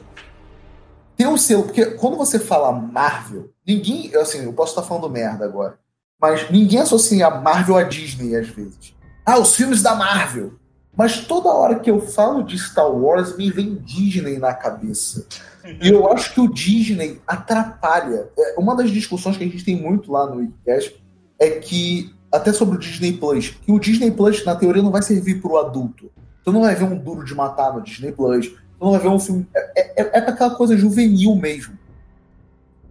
ter 1.15 1.27
o 1.27 1.37
selo. 1.37 1.63
Porque 1.63 1.85
quando 1.85 2.17
você 2.17 2.39
fala 2.39 2.71
Marvel, 2.71 3.51
ninguém. 3.65 4.15
Assim, 4.15 4.43
eu 4.43 4.53
posso 4.53 4.71
estar 4.71 4.83
falando 4.83 5.09
merda 5.09 5.45
agora. 5.45 5.77
Mas 6.19 6.49
ninguém 6.49 6.79
associa 6.79 7.27
a 7.27 7.41
Marvel 7.41 7.77
a 7.77 7.83
Disney 7.83 8.35
às 8.35 8.47
vezes. 8.47 8.95
Ah, 9.25 9.39
os 9.39 9.55
filmes 9.55 9.81
da 9.81 9.95
Marvel. 9.95 10.53
Mas 10.95 11.25
toda 11.25 11.49
hora 11.49 11.79
que 11.79 11.91
eu 11.91 11.99
falo 11.99 12.43
de 12.43 12.57
Star 12.57 12.89
Wars, 12.89 13.35
me 13.35 13.51
vem 13.51 13.75
Disney 13.75 14.37
na 14.37 14.53
cabeça. 14.53 15.25
E 15.81 15.89
eu 15.89 16.09
acho 16.11 16.33
que 16.33 16.39
o 16.39 16.47
Disney 16.47 17.21
atrapalha. 17.27 18.29
É, 18.37 18.55
Uma 18.57 18.75
das 18.75 18.91
discussões 18.91 19.35
que 19.35 19.43
a 19.43 19.47
gente 19.47 19.65
tem 19.65 19.75
muito 19.75 20.11
lá 20.11 20.25
no 20.27 20.37
Wikicast 20.37 21.03
é 21.37 21.49
que, 21.49 22.13
até 22.31 22.53
sobre 22.53 22.77
o 22.77 22.79
Disney 22.79 23.13
Plus, 23.13 23.49
que 23.49 23.71
o 23.71 23.79
Disney 23.79 24.11
Plus, 24.11 24.45
na 24.45 24.55
teoria, 24.55 24.81
não 24.81 24.91
vai 24.91 25.01
servir 25.01 25.41
pro 25.41 25.57
adulto. 25.57 26.09
Tu 26.43 26.51
não 26.51 26.61
vai 26.61 26.75
ver 26.75 26.85
um 26.85 26.97
duro 26.97 27.25
de 27.25 27.35
matar 27.35 27.73
no 27.73 27.81
Disney 27.81 28.11
Plus. 28.11 28.53
Tu 28.79 28.83
não 28.85 28.91
vai 28.91 28.99
ver 29.01 29.07
um 29.07 29.19
filme. 29.19 29.47
É, 29.55 30.01
é, 30.01 30.09
é 30.17 30.21
pra 30.21 30.33
aquela 30.33 30.55
coisa 30.55 30.75
juvenil 30.77 31.35
mesmo. 31.35 31.73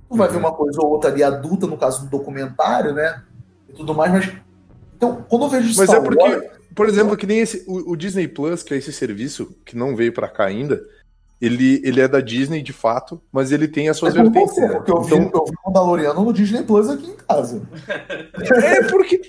Tu 0.08 0.16
vai 0.16 0.26
Uhum. 0.28 0.32
ver 0.34 0.38
uma 0.38 0.52
coisa 0.52 0.80
ou 0.80 0.90
outra 0.90 1.10
ali 1.10 1.22
adulta, 1.22 1.66
no 1.66 1.76
caso 1.76 2.04
do 2.04 2.10
documentário, 2.10 2.92
né? 2.94 3.22
E 3.68 3.72
tudo 3.72 3.94
mais, 3.94 4.12
mas. 4.12 4.32
Então, 4.96 5.24
quando 5.28 5.42
eu 5.44 5.48
vejo 5.48 5.66
Mas 5.76 5.88
Star 5.90 5.96
é 5.96 6.00
porque, 6.04 6.22
Wars, 6.22 6.44
por 6.74 6.88
exemplo, 6.88 7.16
que 7.16 7.26
nem 7.26 7.40
esse, 7.40 7.64
o, 7.66 7.92
o 7.92 7.96
Disney 7.96 8.28
Plus, 8.28 8.62
que 8.62 8.72
é 8.72 8.76
esse 8.76 8.92
serviço 8.92 9.54
que 9.64 9.76
não 9.76 9.94
veio 9.96 10.12
pra 10.12 10.28
cá 10.28 10.44
ainda, 10.46 10.80
ele, 11.40 11.80
ele 11.84 12.00
é 12.00 12.08
da 12.08 12.20
Disney 12.20 12.62
de 12.62 12.72
fato, 12.72 13.20
mas 13.32 13.50
ele 13.52 13.66
tem 13.68 13.88
as 13.88 13.96
suas 13.96 14.14
é 14.14 14.22
vertentes. 14.22 14.54
você, 14.54 14.60
né? 14.62 14.74
porque 14.74 14.90
eu 14.92 15.02
vi, 15.02 15.14
Então, 15.16 15.30
eu 15.40 15.44
vi 15.46 15.52
o 15.52 15.66
Mandaloriano 15.68 16.24
no 16.24 16.32
Disney 16.32 16.62
Plus 16.62 16.88
aqui 16.88 17.10
em 17.10 17.16
casa. 17.16 17.62
é 18.62 18.82
porque. 18.84 19.20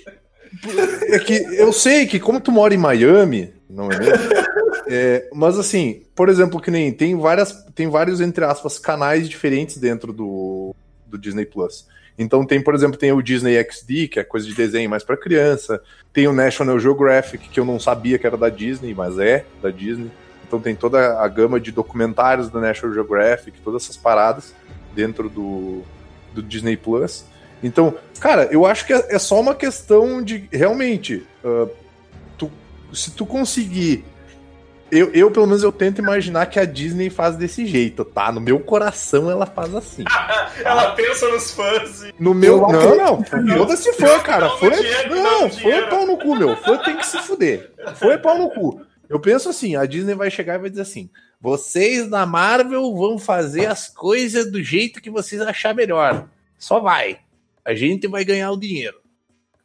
É 1.10 1.18
que 1.18 1.34
eu 1.56 1.72
sei 1.72 2.06
que, 2.06 2.18
como 2.20 2.40
tu 2.40 2.50
mora 2.52 2.72
em 2.72 2.78
Miami, 2.78 3.52
não 3.68 3.90
é 3.90 3.98
mesmo? 3.98 4.28
É, 4.88 5.28
mas 5.32 5.58
assim, 5.58 6.02
por 6.14 6.28
exemplo, 6.28 6.60
que 6.60 6.70
nem 6.70 6.92
tem 6.92 7.16
várias, 7.18 7.50
tem 7.74 7.88
vários, 7.88 8.20
entre 8.20 8.44
aspas, 8.44 8.78
canais 8.78 9.28
diferentes 9.28 9.78
dentro 9.78 10.12
do, 10.12 10.72
do 11.04 11.18
Disney 11.18 11.44
Plus. 11.44 11.88
Então 12.16 12.46
tem, 12.46 12.62
por 12.62 12.72
exemplo, 12.72 12.96
tem 12.96 13.10
o 13.10 13.20
Disney 13.20 13.56
XD, 13.68 14.06
que 14.06 14.20
é 14.20 14.22
coisa 14.24 14.46
de 14.46 14.54
desenho 14.54 14.88
mais 14.88 15.02
para 15.02 15.16
criança. 15.16 15.82
Tem 16.12 16.28
o 16.28 16.32
National 16.32 16.78
Geographic, 16.78 17.48
que 17.48 17.58
eu 17.58 17.64
não 17.64 17.80
sabia 17.80 18.16
que 18.16 18.24
era 18.28 18.36
da 18.36 18.48
Disney, 18.48 18.94
mas 18.94 19.18
é 19.18 19.44
da 19.60 19.70
Disney. 19.70 20.08
Então 20.46 20.60
tem 20.60 20.76
toda 20.76 21.18
a 21.20 21.26
gama 21.26 21.58
de 21.58 21.72
documentários 21.72 22.48
da 22.48 22.60
National 22.60 22.94
Geographic, 22.94 23.58
todas 23.64 23.82
essas 23.82 23.96
paradas 23.96 24.54
dentro 24.94 25.28
do, 25.28 25.82
do 26.32 26.40
Disney 26.40 26.76
Plus. 26.76 27.24
Então, 27.60 27.92
cara, 28.20 28.44
eu 28.52 28.64
acho 28.64 28.86
que 28.86 28.92
é, 28.92 29.04
é 29.16 29.18
só 29.18 29.40
uma 29.40 29.54
questão 29.54 30.22
de 30.22 30.48
realmente, 30.52 31.26
tu- 31.42 31.70
se 32.92 33.10
tu 33.10 33.26
conseguir 33.26 34.04
eu, 34.90 35.10
eu, 35.12 35.30
pelo 35.32 35.46
menos, 35.46 35.64
eu 35.64 35.72
tento 35.72 35.98
imaginar 36.00 36.46
que 36.46 36.60
a 36.60 36.64
Disney 36.64 37.10
faz 37.10 37.36
desse 37.36 37.66
jeito, 37.66 38.04
tá? 38.04 38.30
No 38.30 38.40
meu 38.40 38.60
coração 38.60 39.28
ela 39.28 39.44
faz 39.44 39.74
assim. 39.74 40.04
Ela 40.64 40.92
pensa 40.92 41.28
nos 41.28 41.50
fãs 41.50 42.02
e. 42.04 42.14
No 42.18 42.32
meu. 42.32 42.58
Eu 42.58 42.68
Não, 42.68 42.96
não. 42.96 43.58
Foda-se 43.58 43.92
fã, 43.94 44.18
cara. 44.20 44.48
Fã 44.50 44.68
não 44.70 44.76
é. 44.76 44.80
dinheiro, 44.80 45.14
Não, 45.14 45.40
não 45.42 45.50
fã 45.50 45.56
é 45.56 45.60
dinheiro. 45.60 45.88
pau 45.88 46.06
no 46.06 46.16
cu, 46.16 46.36
meu. 46.36 46.56
Fã 46.56 46.78
tem 46.78 46.96
que 46.96 47.04
se 47.06 47.18
fuder. 47.18 47.72
Fã 47.96 48.12
é 48.12 48.18
pau 48.18 48.38
no 48.38 48.48
cu. 48.50 48.80
Eu 49.08 49.20
penso 49.20 49.48
assim, 49.48 49.76
a 49.76 49.84
Disney 49.84 50.14
vai 50.14 50.30
chegar 50.30 50.54
e 50.54 50.58
vai 50.58 50.70
dizer 50.70 50.82
assim: 50.82 51.10
vocês 51.40 52.08
da 52.08 52.24
Marvel 52.24 52.94
vão 52.94 53.18
fazer 53.18 53.66
as 53.66 53.88
coisas 53.88 54.50
do 54.50 54.62
jeito 54.62 55.02
que 55.02 55.10
vocês 55.10 55.40
achar 55.42 55.74
melhor. 55.74 56.28
Só 56.58 56.80
vai. 56.80 57.18
A 57.64 57.74
gente 57.74 58.06
vai 58.06 58.24
ganhar 58.24 58.50
o 58.52 58.58
dinheiro. 58.58 58.96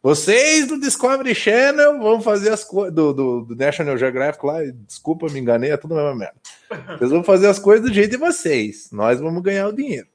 Vocês 0.03 0.67
do 0.67 0.79
Discovery 0.79 1.35
Channel 1.35 1.99
vão 1.99 2.21
fazer 2.21 2.49
as 2.49 2.63
coisas 2.63 2.93
do, 2.93 3.13
do, 3.13 3.41
do, 3.41 3.55
National 3.55 3.97
Geographic 3.97 4.45
lá. 4.45 4.59
Desculpa, 4.87 5.27
me 5.27 5.39
enganei, 5.39 5.71
é 5.71 5.77
tudo 5.77 5.93
a 5.93 5.97
mesma 5.97 6.15
merda. 6.15 6.97
Vocês 6.97 7.11
vão 7.11 7.23
fazer 7.23 7.47
as 7.47 7.59
coisas 7.59 7.87
do 7.87 7.93
jeito 7.93 8.11
de 8.11 8.17
vocês. 8.17 8.89
Nós 8.91 9.19
vamos 9.19 9.43
ganhar 9.43 9.67
o 9.67 9.73
dinheiro. 9.73 10.07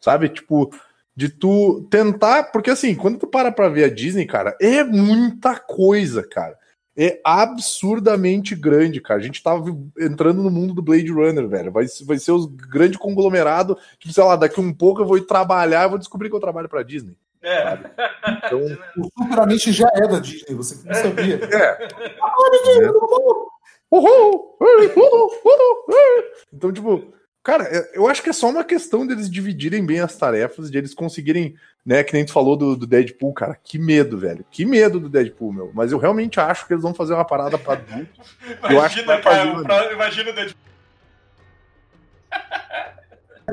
Sabe? 0.00 0.28
Tipo, 0.28 0.72
de 1.16 1.28
tu 1.28 1.86
tentar. 1.90 2.44
Porque 2.52 2.70
assim, 2.70 2.94
quando 2.94 3.18
tu 3.18 3.26
para 3.26 3.50
pra 3.50 3.68
ver 3.68 3.84
a 3.84 3.90
Disney, 3.90 4.26
cara, 4.26 4.56
é 4.60 4.84
muita 4.84 5.58
coisa, 5.58 6.22
cara 6.22 6.60
é 7.02 7.18
absurdamente 7.24 8.54
grande, 8.54 9.00
cara. 9.00 9.20
A 9.20 9.22
gente 9.22 9.42
tava 9.42 9.64
entrando 9.98 10.42
no 10.42 10.50
mundo 10.50 10.74
do 10.74 10.82
Blade 10.82 11.10
Runner, 11.10 11.48
velho. 11.48 11.72
Vai, 11.72 11.86
vai 12.04 12.18
ser 12.18 12.32
os 12.32 12.44
grande 12.44 12.98
conglomerado. 12.98 13.78
Tipo, 13.98 14.12
sei 14.12 14.22
lá, 14.22 14.36
daqui 14.36 14.60
um 14.60 14.70
pouco 14.70 15.00
eu 15.00 15.06
vou 15.06 15.18
trabalhar, 15.20 15.84
eu 15.84 15.90
vou 15.90 15.98
descobrir 15.98 16.28
que 16.28 16.36
eu 16.36 16.40
trabalho 16.40 16.68
pra 16.68 16.82
Disney. 16.82 17.16
É. 17.42 17.78
Então, 18.46 18.60
o 18.96 19.04
Superamente 19.22 19.72
já 19.72 19.88
é 19.94 20.06
da 20.06 20.18
Disney, 20.18 20.54
você 20.54 20.76
não 20.86 20.94
sabia. 20.94 21.36
É. 21.36 21.88
Então, 26.52 26.72
tipo, 26.72 27.12
cara, 27.42 27.64
é, 27.64 27.90
eu 27.94 28.08
acho 28.08 28.22
que 28.22 28.30
é 28.30 28.32
só 28.32 28.48
uma 28.48 28.64
questão 28.64 29.06
deles 29.06 29.30
dividirem 29.30 29.84
bem 29.84 30.00
as 30.00 30.16
tarefas, 30.16 30.70
de 30.70 30.78
eles 30.78 30.94
conseguirem 30.94 31.56
né, 31.84 32.04
que 32.04 32.12
nem 32.12 32.24
tu 32.24 32.32
falou 32.32 32.56
do, 32.56 32.76
do, 32.76 32.86
Deadpool, 32.86 33.32
cara, 33.32 33.58
que 33.62 33.78
medo, 33.78 34.18
velho. 34.18 34.44
Que 34.50 34.64
medo 34.66 35.00
do 35.00 35.08
Deadpool, 35.08 35.52
meu. 35.52 35.70
Mas 35.74 35.92
eu 35.92 35.98
realmente 35.98 36.38
acho 36.38 36.66
que 36.66 36.72
eles 36.72 36.82
vão 36.82 36.94
fazer 36.94 37.14
uma 37.14 37.24
parada 37.24 37.56
pra 37.56 37.74
adulto. 37.74 38.20
eu 38.68 38.80
acho 38.80 39.00
que 39.00 39.06
vai 39.06 39.20
cara, 39.22 39.52
fazer, 39.52 39.62
pra, 39.64 39.92
imagina 39.92 40.30
o 40.30 40.34
Deadpool. 40.34 40.70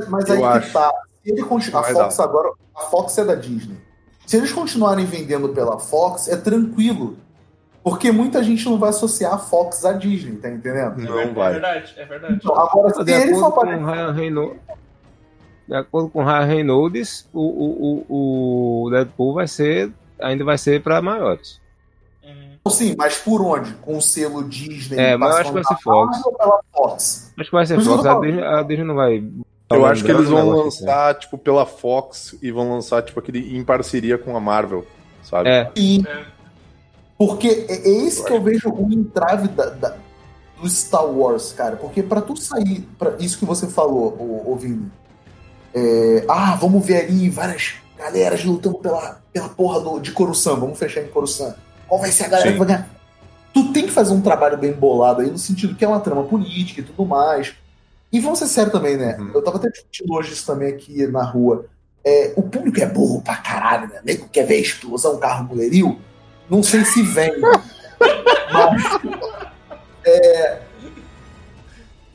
Mas 0.10 0.30
aí 0.30 0.38
eu 0.38 0.42
que 0.42 0.58
acho. 0.58 0.74
tá. 0.74 0.94
Se 1.28 1.34
ele 1.34 1.44
continuar, 1.44 1.82
a 1.82 1.94
Fox 1.94 2.16
dar. 2.16 2.24
agora, 2.24 2.54
a 2.74 2.82
Fox 2.84 3.18
é 3.18 3.26
da 3.26 3.36
Disney. 3.36 3.78
Se 4.26 4.38
eles 4.38 4.54
continuarem 4.54 5.06
vendendo 5.06 5.50
pela 5.50 5.78
Fox, 5.78 6.30
é 6.30 6.38
tranquilo. 6.38 7.18
Porque 7.84 8.14
muita 8.14 8.42
gente 8.42 8.64
não 8.66 8.78
vai 8.78 8.92
associar 8.92 9.34
a 9.34 9.38
Fox 9.38 9.84
à 9.84 9.92
Disney, 9.92 10.38
tá 10.38 10.50
entendendo? 10.50 10.98
Não 11.00 11.20
é, 11.20 11.28
vai. 11.28 11.50
É 11.50 11.54
verdade, 11.54 11.94
é 11.98 12.06
verdade. 12.06 12.34
Então, 12.36 12.58
agora, 12.58 12.94
se 12.94 13.12
ele 13.12 13.36
for 13.36 13.52
para 13.52 13.78
de 15.68 15.76
acordo 15.76 16.10
com 16.10 16.22
o 16.22 16.26
Ryan 16.26 16.46
Reynolds, 16.46 17.28
o, 17.34 18.06
o, 18.10 18.86
o 18.86 18.90
Deadpool 18.90 19.34
vai 19.34 19.48
ser, 19.50 19.92
ainda 20.18 20.46
vai 20.46 20.58
ser 20.58 20.82
para 20.82 21.02
maiores. 21.02 21.60
Uhum. 22.24 22.72
Sim, 22.72 22.96
mas 22.98 23.18
por 23.18 23.42
onde? 23.42 23.74
Com 23.74 23.98
o 23.98 24.02
selo 24.02 24.46
Disney? 24.46 24.98
É, 24.98 25.18
mas 25.18 25.32
eu 25.32 25.42
acho 25.42 25.50
que 25.50 25.56
vai 25.56 25.64
ser 25.66 25.84
Fox. 25.84 26.18
Fox? 26.74 27.34
Acho 27.38 27.50
que 27.50 27.56
vai 27.56 27.66
ser 27.66 27.82
Fox. 27.82 28.06
A 28.06 28.20
Disney, 28.22 28.44
a 28.44 28.64
Disney 28.64 28.86
não 28.86 28.96
vai. 28.96 29.30
Eu 29.70 29.86
acho 29.86 30.04
que 30.04 30.12
eles 30.12 30.30
vão 30.30 30.50
lançar, 30.50 31.12
assim. 31.12 31.20
tipo, 31.20 31.38
pela 31.38 31.66
Fox 31.66 32.36
e 32.42 32.52
vão 32.52 32.72
lançar, 32.72 33.04
tipo, 33.04 33.20
aquele 33.20 33.58
em 33.58 33.64
parceria 33.64 34.18
com 34.18 34.36
a 34.36 34.40
Marvel, 34.40 34.86
sabe? 35.24 35.50
É. 35.50 35.72
E, 35.76 36.04
porque 37.18 37.66
é, 37.68 37.74
é 37.74 38.06
esse 38.06 38.24
que 38.24 38.32
eu 38.32 38.42
vejo 38.42 38.70
o 38.70 38.94
entrave 38.94 39.50
da, 39.50 39.70
da, 39.72 39.98
do 40.62 40.70
Star 40.70 41.06
Wars, 41.06 41.52
cara. 41.52 41.76
Porque 41.76 42.02
para 42.02 42.22
tu 42.22 42.38
sair, 42.38 42.88
para 42.98 43.16
isso 43.20 43.38
que 43.40 43.46
você 43.46 43.68
falou, 43.68 44.14
o, 44.14 44.54
o 44.54 44.56
Vini, 44.56 44.90
é, 45.74 46.26
ah, 46.30 46.56
vamos 46.56 46.86
ver 46.86 47.02
ali 47.02 47.30
várias 47.30 47.76
galeras 47.98 48.46
lutando 48.46 48.78
pela, 48.78 49.20
pela 49.34 49.50
porra 49.50 49.82
do, 49.82 50.00
de 50.00 50.12
Coruscant, 50.12 50.60
vamos 50.60 50.78
fechar 50.78 51.02
em 51.02 51.08
Coruscant. 51.08 51.56
Qual 51.88 52.00
vai 52.00 52.12
ser 52.12 52.26
a 52.26 52.30
galera 52.30 52.50
Sim. 52.50 52.54
que 52.54 52.60
vai 52.60 52.68
ganhar? 52.68 52.90
Tu 53.54 53.74
tem 53.74 53.86
que 53.86 53.92
fazer 53.92 54.14
um 54.14 54.22
trabalho 54.22 54.58
bem 54.58 54.72
bolado 54.72 55.22
aí, 55.22 55.32
no 55.32 55.38
sentido 55.38 55.76
que 55.76 55.84
é 55.84 55.88
uma 55.88 56.00
trama 56.00 56.24
política 56.24 56.82
e 56.82 56.84
tudo 56.84 57.06
mais. 57.06 57.56
E 58.12 58.20
vamos 58.20 58.40
ser 58.40 58.48
sérios 58.48 58.72
também, 58.72 58.98
né? 58.98 59.18
Uhum. 59.20 59.32
Eu 59.34 59.44
tava 59.44 59.58
até 59.58 59.70
discutindo 59.70 60.14
hoje 60.14 60.34
isso 60.34 60.46
também 60.46 60.70
aqui 60.70 61.06
na 61.08 61.24
rua. 61.24 61.66
É, 62.04 62.34
o 62.38 62.44
público 62.44 62.80
é 62.80 62.86
burro 62.86 63.22
pra 63.22 63.36
caralho, 63.38 63.90
né? 63.90 64.02
Nego 64.04 64.30
quer 64.30 64.46
ver 64.46 64.60
explosão, 64.60 65.20
carro 65.20 65.46
mulherio. 65.46 66.00
Não 66.50 66.64
sei 66.64 66.86
se 66.86 67.04
vem. 67.04 67.32
mas, 67.42 68.84
é, 70.06 70.62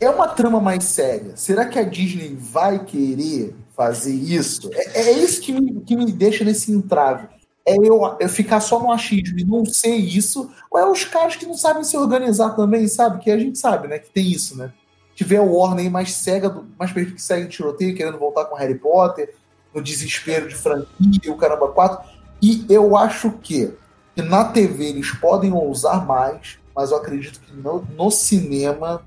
é 0.01 0.11
uma 0.11 0.29
trama 0.29 0.61
mais 0.61 0.85
séria. 0.85 1.37
Será 1.37 1.67
que 1.67 1.79
a 1.79 1.85
Disney 1.85 2.35
vai 2.39 2.85
querer 2.85 3.55
fazer 3.77 4.15
isso? 4.15 4.71
É, 4.73 5.03
é 5.03 5.13
isso 5.13 5.43
que 5.43 5.53
me, 5.53 5.81
que 5.83 5.95
me 5.95 6.11
deixa 6.11 6.43
nesse 6.43 6.73
entrave. 6.73 7.29
É 7.65 7.77
eu, 7.77 8.17
eu 8.19 8.29
ficar 8.29 8.61
só 8.61 8.81
no 8.81 8.91
achismo 8.91 9.39
e 9.39 9.45
não 9.45 9.65
ser 9.65 9.95
isso, 9.95 10.51
ou 10.69 10.81
é 10.81 10.91
os 10.91 11.05
caras 11.05 11.37
que 11.37 11.47
não 11.47 11.55
sabem 11.55 11.85
se 11.85 11.97
organizar 11.97 12.57
também, 12.57 12.89
sabe? 12.89 13.23
Que 13.23 13.31
a 13.31 13.39
gente 13.39 13.59
sabe, 13.59 13.87
né? 13.87 13.99
Que 13.99 14.11
tem 14.11 14.27
isso, 14.27 14.57
né? 14.57 14.73
Tiver 15.23 15.41
o 15.41 15.53
Warner 15.53 15.89
mais 15.89 16.15
cega, 16.15 16.53
mais 16.77 16.91
perfil 16.91 17.15
que 17.15 17.23
segue 17.23 17.47
tiroteio, 17.47 17.95
querendo 17.95 18.19
voltar 18.19 18.47
com 18.47 18.57
Harry 18.57 18.75
Potter, 18.75 19.33
no 19.73 19.81
desespero 19.81 20.49
de 20.49 20.57
franquia, 20.57 21.33
o 21.33 21.37
caramba 21.37 21.69
4. 21.69 22.11
E 22.43 22.67
eu 22.69 22.97
acho 22.97 23.31
que, 23.31 23.73
que 24.17 24.23
na 24.23 24.47
TV 24.47 24.87
eles 24.87 25.13
podem 25.13 25.53
ousar 25.53 26.05
mais, 26.05 26.59
mas 26.75 26.91
eu 26.91 26.97
acredito 26.97 27.39
que 27.41 27.55
no, 27.55 27.87
no 27.97 28.11
cinema 28.11 29.05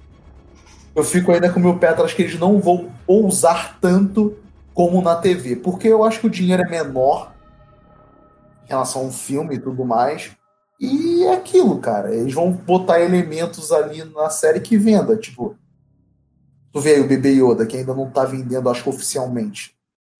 eu 0.95 1.03
fico 1.03 1.33
ainda 1.33 1.51
com 1.51 1.59
o 1.59 1.63
meu 1.63 1.77
pé 1.77 1.89
atrás 1.89 2.13
que 2.13 2.21
eles 2.21 2.39
não 2.39 2.61
vão 2.61 2.89
ousar 3.05 3.77
tanto 3.81 4.37
como 4.73 5.01
na 5.01 5.17
TV. 5.17 5.57
Porque 5.57 5.89
eu 5.89 6.05
acho 6.05 6.21
que 6.21 6.27
o 6.27 6.29
dinheiro 6.29 6.63
é 6.63 6.69
menor 6.69 7.33
em 8.63 8.69
relação 8.69 9.01
a 9.01 9.05
um 9.05 9.11
filme 9.11 9.55
e 9.55 9.59
tudo 9.59 9.83
mais. 9.83 10.31
E 10.79 11.25
é 11.25 11.33
aquilo, 11.33 11.77
cara. 11.79 12.15
Eles 12.15 12.33
vão 12.33 12.53
botar 12.53 13.01
elementos 13.01 13.73
ali 13.73 14.01
na 14.05 14.29
série 14.29 14.61
que 14.61 14.77
venda. 14.77 15.17
Tipo, 15.17 15.57
tu 16.75 16.81
vê 16.81 16.95
aí 16.95 16.99
o 16.99 17.07
Bebê 17.07 17.29
Yoda, 17.29 17.65
que 17.65 17.77
ainda 17.77 17.93
não 17.93 18.11
tá 18.11 18.25
vendendo, 18.25 18.69
acho 18.69 18.83
que 18.83 18.89
oficialmente. 18.89 19.73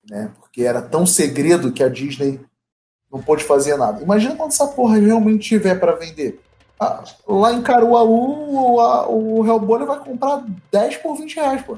Né? 0.10 0.32
Porque 0.40 0.64
era 0.64 0.82
tão 0.82 1.06
segredo 1.06 1.74
que 1.74 1.84
a 1.84 1.90
Disney 1.90 2.40
não 3.12 3.22
pôde 3.22 3.44
fazer 3.44 3.76
nada. 3.76 4.02
Imagina 4.02 4.38
quando 4.38 4.54
essa 4.54 4.66
porra 4.66 4.98
realmente 4.98 5.50
tiver 5.50 5.78
para 5.78 5.98
vender. 5.98 6.40
Ah, 6.80 7.04
lá 7.28 7.52
em 7.52 7.62
Caruaú, 7.62 8.56
o, 8.56 9.40
o 9.40 9.46
Hellboy 9.46 9.86
vai 9.86 10.00
comprar 10.00 10.46
10 10.72 10.96
por 10.98 11.18
20 11.18 11.36
reais, 11.36 11.62
pô. 11.62 11.76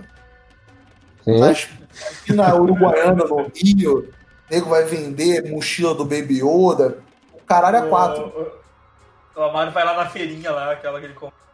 Sim. 1.23 1.39
Mas 1.39 1.67
aqui 2.11 2.33
na 2.33 2.53
Uruguaiana, 2.53 3.25
no 3.25 3.51
Rio, 3.55 4.01
o 4.01 4.07
nego 4.53 4.69
vai 4.69 4.83
vender 4.83 5.49
mochila 5.49 5.95
do 5.95 6.05
Baby 6.05 6.43
Yoda. 6.43 6.99
O 7.33 7.43
caralho 7.47 7.77
é 7.77 7.89
4. 7.89 8.23
O, 8.23 8.27
o, 8.27 9.41
o 9.41 9.43
Amaro 9.43 9.71
vai 9.71 9.83
lá 9.83 9.95
na 9.95 10.07
feirinha 10.07 10.51
lá, 10.51 10.71
aquela 10.71 10.99
que 10.99 11.07
ele 11.07 11.15
compra. 11.15 11.46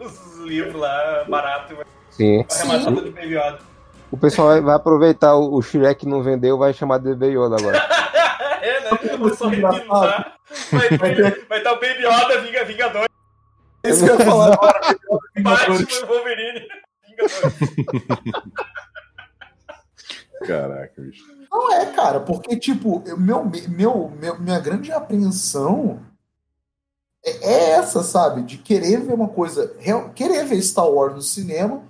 Os 0.00 0.38
livros 0.44 0.80
lá, 0.80 1.24
barato. 1.28 1.76
Sim. 2.10 2.44
Vai 2.66 2.80
Sim. 2.80 2.94
do 2.94 3.02
Baby 3.12 3.36
Yoda. 3.36 3.58
O 4.10 4.16
pessoal 4.16 4.48
vai, 4.48 4.60
vai 4.60 4.74
aproveitar 4.74 5.34
o, 5.34 5.54
o 5.54 5.62
Shrek 5.62 6.00
que 6.00 6.08
não 6.08 6.22
vendeu, 6.22 6.56
vai 6.56 6.72
chamar 6.72 6.98
de 6.98 7.14
Baby 7.14 7.36
Yoda 7.36 7.56
agora. 7.56 7.78
é, 8.62 8.80
né? 8.80 8.90
Eu 9.10 9.18
vou 9.18 9.34
só 9.34 9.48
repintar. 9.48 10.36
Vai, 10.70 11.58
estar 11.58 11.72
o 11.72 11.80
Baby 11.80 12.06
Yoda 12.06 12.40
Vinga, 12.40 12.64
Vingador. 12.64 13.06
É 13.82 13.90
isso 13.90 14.04
que 14.04 14.10
eu 14.10 14.18
ia 14.18 14.24
falar 14.24 14.54
agora. 14.54 14.80
Batman 15.42 15.76
e 15.76 16.06
Wolverine. 16.06 16.68
Vingador. 17.06 17.52
Caraca, 20.46 21.02
bicho. 21.02 21.24
Não 21.50 21.72
é, 21.72 21.86
cara, 21.86 22.20
porque, 22.20 22.56
tipo, 22.56 23.02
meu, 23.16 23.44
meu, 23.68 24.12
meu, 24.20 24.38
minha 24.38 24.60
grande 24.60 24.92
apreensão 24.92 26.00
é, 27.26 27.30
é 27.30 27.70
essa, 27.72 28.02
sabe? 28.02 28.42
De 28.42 28.56
querer 28.56 29.00
ver 29.00 29.14
uma 29.14 29.28
coisa, 29.28 29.74
querer 30.14 30.44
ver 30.44 30.62
Star 30.62 30.88
Wars 30.88 31.14
no 31.14 31.22
cinema, 31.22 31.82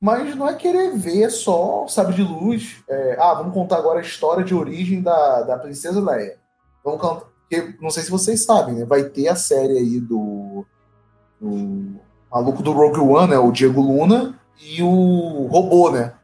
mas 0.00 0.34
não 0.34 0.48
é 0.48 0.54
querer 0.54 0.96
ver 0.96 1.30
só, 1.30 1.86
sabe, 1.86 2.12
de 2.12 2.22
luz. 2.22 2.82
É, 2.88 3.16
ah, 3.18 3.34
vamos 3.34 3.54
contar 3.54 3.78
agora 3.78 4.00
a 4.00 4.02
história 4.02 4.44
de 4.44 4.54
origem 4.54 5.00
da, 5.00 5.42
da 5.42 5.56
Princesa 5.56 6.00
Leia. 6.00 6.36
Vamos 6.84 7.00
porque, 7.48 7.76
não 7.80 7.90
sei 7.90 8.02
se 8.02 8.10
vocês 8.10 8.44
sabem, 8.44 8.74
né? 8.74 8.84
Vai 8.84 9.04
ter 9.04 9.28
a 9.28 9.36
série 9.36 9.78
aí 9.78 10.00
do, 10.00 10.66
do 11.40 12.00
maluco 12.30 12.62
do 12.62 12.72
Rogue 12.72 13.00
One, 13.00 13.30
né? 13.30 13.38
O 13.38 13.52
Diego 13.52 13.80
Luna 13.80 14.38
e 14.60 14.82
o 14.82 15.46
robô, 15.46 15.90
né? 15.90 16.14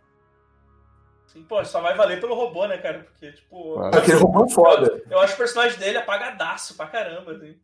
Sim, 1.27 1.43
pô, 1.44 1.64
só 1.64 1.81
vai 1.81 1.97
valer 1.97 2.20
pelo 2.20 2.35
robô, 2.35 2.66
né, 2.66 2.78
cara? 2.78 3.01
Porque, 3.01 3.32
tipo. 3.32 3.78
Aquele 3.81 4.18
robô 4.18 4.44
é 4.44 4.48
foda. 4.51 5.02
Eu, 5.06 5.12
eu, 5.12 5.20
acho 5.20 5.35
o 5.35 5.39
personagem 5.39 5.78
dele 5.78 5.98
apagadaço 5.98 6.74
pra 6.74 6.86
caramba. 6.86 7.32
Assim. 7.32 7.55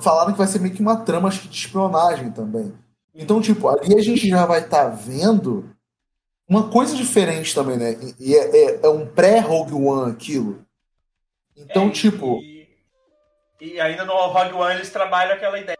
Falaram 0.00 0.32
que 0.32 0.38
vai 0.38 0.46
ser 0.46 0.60
meio 0.60 0.74
que 0.74 0.80
uma 0.80 1.04
trama 1.04 1.28
acho 1.28 1.42
que 1.42 1.48
de 1.48 1.56
espionagem 1.56 2.30
também. 2.30 2.72
Então, 3.14 3.40
tipo, 3.40 3.68
ali 3.68 3.94
a 3.96 4.02
gente 4.02 4.28
já 4.28 4.46
vai 4.46 4.60
estar 4.60 4.84
tá 4.84 4.88
vendo 4.88 5.68
uma 6.48 6.70
coisa 6.70 6.96
diferente 6.96 7.54
também, 7.54 7.76
né? 7.76 7.96
E 8.18 8.34
é, 8.34 8.56
é, 8.56 8.80
é 8.82 8.88
um 8.88 9.06
pré-Rogue 9.06 9.74
One 9.74 10.12
aquilo. 10.12 10.64
Então, 11.56 11.88
é, 11.88 11.90
tipo. 11.90 12.40
E, 12.40 12.68
e, 13.60 13.80
ainda 13.80 14.04
no 14.04 14.14
Rogue 14.14 14.54
One 14.54 14.74
eles 14.76 14.90
trabalham 14.90 15.34
aquela 15.34 15.58
ideia. 15.58 15.78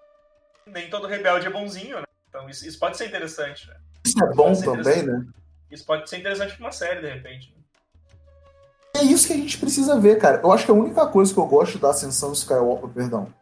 Nem 0.66 0.90
todo 0.90 1.06
rebelde 1.06 1.46
é 1.46 1.50
bonzinho, 1.50 1.98
né? 1.98 2.04
Então 2.28 2.48
isso, 2.48 2.66
isso 2.66 2.78
pode 2.78 2.96
ser 2.96 3.06
interessante, 3.06 3.66
né? 3.66 3.76
Isso 4.04 4.22
é 4.22 4.34
bom 4.34 4.52
também, 4.54 5.02
né? 5.02 5.26
Isso 5.70 5.84
pode 5.84 6.08
ser 6.08 6.18
interessante 6.18 6.54
pra 6.56 6.66
uma 6.66 6.72
série, 6.72 7.00
de 7.00 7.10
repente. 7.10 7.52
Né? 7.56 9.00
É 9.00 9.04
isso 9.04 9.26
que 9.26 9.32
a 9.32 9.36
gente 9.36 9.58
precisa 9.58 9.98
ver, 9.98 10.18
cara. 10.18 10.40
Eu 10.42 10.52
acho 10.52 10.64
que 10.64 10.70
a 10.70 10.74
única 10.74 11.06
coisa 11.06 11.32
que 11.32 11.40
eu 11.40 11.46
gosto 11.46 11.78
da 11.78 11.90
Ascensão 11.90 12.32
Skywalker, 12.32 12.90
perdão, 12.90 13.32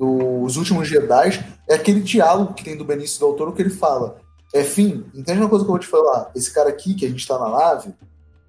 dos 0.00 0.56
Últimos 0.56 0.88
Jedi, 0.88 1.44
é 1.68 1.74
aquele 1.74 2.00
diálogo 2.00 2.54
que 2.54 2.64
tem 2.64 2.74
do 2.74 2.84
Benício 2.86 3.20
Del 3.20 3.34
Toro 3.34 3.52
que 3.52 3.60
ele 3.60 3.68
fala: 3.70 4.16
é 4.54 4.64
fim, 4.64 5.04
entende 5.14 5.38
uma 5.40 5.48
coisa 5.48 5.62
que 5.64 5.70
eu 5.70 5.74
vou 5.74 5.78
te 5.78 5.86
falar? 5.86 6.30
Esse 6.34 6.52
cara 6.52 6.70
aqui, 6.70 6.94
que 6.94 7.04
a 7.04 7.08
gente 7.08 7.26
tá 7.28 7.38
na 7.38 7.50
nave, 7.50 7.94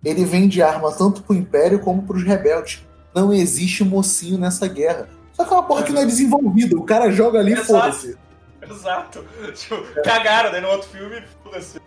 ele 0.04 0.24
vende 0.24 0.62
arma 0.64 0.94
tanto 0.94 1.22
pro 1.22 1.36
Império 1.36 1.80
como 1.82 2.04
pros 2.04 2.24
rebeldes. 2.24 2.88
Não 3.14 3.34
existe 3.34 3.84
mocinho 3.84 4.38
nessa 4.38 4.66
guerra. 4.66 5.10
Só 5.34 5.44
que 5.44 5.52
é 5.54 5.58
uma 5.58 5.64
porra 5.68 5.84
que 5.84 5.92
não 5.92 6.02
é 6.02 6.06
desenvolvida. 6.06 6.78
O 6.78 6.84
cara 6.86 7.12
joga 7.12 7.40
ali 7.40 7.52
e 7.54 7.58
foda-se. 7.58 8.18
Exato. 8.62 9.26
Tipo, 9.54 9.84
cagaram, 10.04 10.52
né? 10.54 10.62
No 10.62 10.70
outro 10.70 10.88
filme, 10.88 11.22
foda-se. 11.44 11.82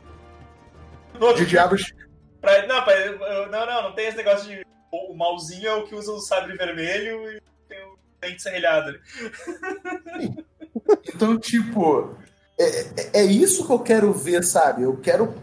No 1.18 1.26
outro 1.26 1.42
De 1.42 1.48
diabos. 1.50 1.94
Pra- 2.40 2.66
não, 2.66 2.82
pra- 2.82 3.48
não, 3.50 3.66
não, 3.66 3.82
não 3.84 3.92
tem 3.94 4.08
esse 4.08 4.16
negócio 4.18 4.46
de. 4.46 4.62
O 4.92 5.14
malzinho 5.16 5.66
é 5.66 5.74
o 5.74 5.84
que 5.84 5.94
usa 5.94 6.12
o 6.12 6.20
sabre 6.20 6.54
vermelho 6.56 7.30
e 7.30 7.40
dente 8.24 8.42
serrilhado. 8.42 8.98
Então, 11.14 11.38
tipo, 11.38 12.16
é, 12.58 12.64
é- 12.80 13.10
é 13.20 13.22
isso 13.24 13.66
que 13.66 13.72
eu 13.72 13.78
quero 13.78 14.12
ver, 14.12 14.42
sabe? 14.44 14.82
Eu 14.82 14.96
quero. 14.96 15.34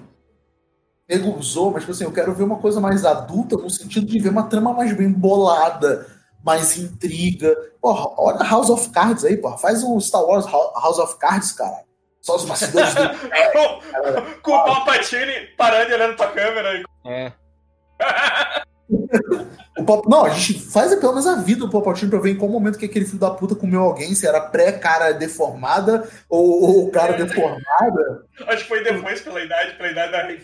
Nego 1.09 1.37
usou, 1.37 1.71
mas 1.71 1.81
tipo 1.81 1.91
assim, 1.91 2.03
eu 2.05 2.11
quero 2.11 2.33
ver 2.33 2.43
uma 2.43 2.57
coisa 2.59 2.79
mais 2.79 3.03
adulta 3.05 3.57
no 3.57 3.69
sentido 3.69 4.05
de 4.05 4.19
ver 4.19 4.29
uma 4.29 4.47
trama 4.47 4.73
mais 4.73 4.93
bem 4.95 5.11
bolada, 5.11 6.07
mais 6.43 6.77
intriga. 6.77 7.53
Porra, 7.81 8.07
olha 8.17 8.43
House 8.49 8.69
of 8.69 8.89
Cards 8.91 9.25
aí, 9.25 9.35
porra. 9.37 9.57
Faz 9.57 9.83
um 9.83 9.99
Star 9.99 10.23
Wars 10.23 10.45
Hou- 10.45 10.73
House 10.81 10.99
of 10.99 11.17
Cards, 11.17 11.51
cara. 11.51 11.83
Só 12.21 12.35
os 12.35 12.45
bastidores 12.45 12.93
do. 12.93 13.01
com, 13.51 14.41
com 14.41 14.51
o 14.51 14.63
Palpatine 14.63 15.47
parando 15.57 15.91
e 15.91 15.93
olhando 15.95 16.15
pra 16.15 16.27
câmera. 16.31 16.83
É. 17.05 17.33
O 19.77 19.83
Pop... 19.85 20.07
Não, 20.09 20.25
a 20.25 20.29
gente 20.29 20.59
faz 20.59 20.93
pelo 20.95 21.13
menos 21.13 21.25
a 21.27 21.35
vida 21.35 21.61
do 21.61 21.69
Palpatine 21.69 22.09
pra 22.11 22.19
ver 22.19 22.31
em 22.31 22.35
qual 22.35 22.49
momento 22.51 22.77
que 22.77 22.85
aquele 22.85 23.05
filho 23.05 23.19
da 23.19 23.31
puta 23.31 23.55
comeu 23.55 23.81
alguém, 23.81 24.13
se 24.13 24.27
era 24.27 24.41
pré-cara 24.41 25.13
deformada 25.13 26.07
ou, 26.29 26.61
ou 26.83 26.91
cara 26.91 27.13
deformada. 27.13 28.25
Acho 28.47 28.63
que 28.63 28.67
foi 28.69 28.83
depois, 28.83 29.21
pela 29.21 29.41
idade, 29.41 29.75
pela 29.77 29.89
idade 29.91 30.11
da 30.11 30.23
Rey. 30.23 30.41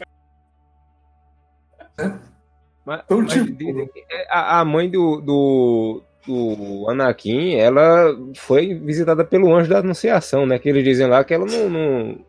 Mas, 2.85 3.01
Então, 3.05 3.21
mas 3.21 3.33
tipo- 3.33 3.91
é, 4.09 4.27
a, 4.29 4.59
a 4.61 4.65
mãe 4.65 4.89
do, 4.89 5.19
do, 5.19 6.03
do 6.25 6.89
Anakin, 6.89 7.55
ela 7.55 8.15
foi 8.35 8.73
visitada 8.75 9.25
pelo 9.25 9.53
anjo 9.53 9.69
da 9.69 9.79
Anunciação, 9.79 10.45
né? 10.45 10.57
Que 10.57 10.69
eles 10.69 10.83
dizem 10.83 11.07
lá 11.07 11.23
que 11.23 11.33
ela 11.33 11.45
não. 11.45 11.69
não 11.69 12.25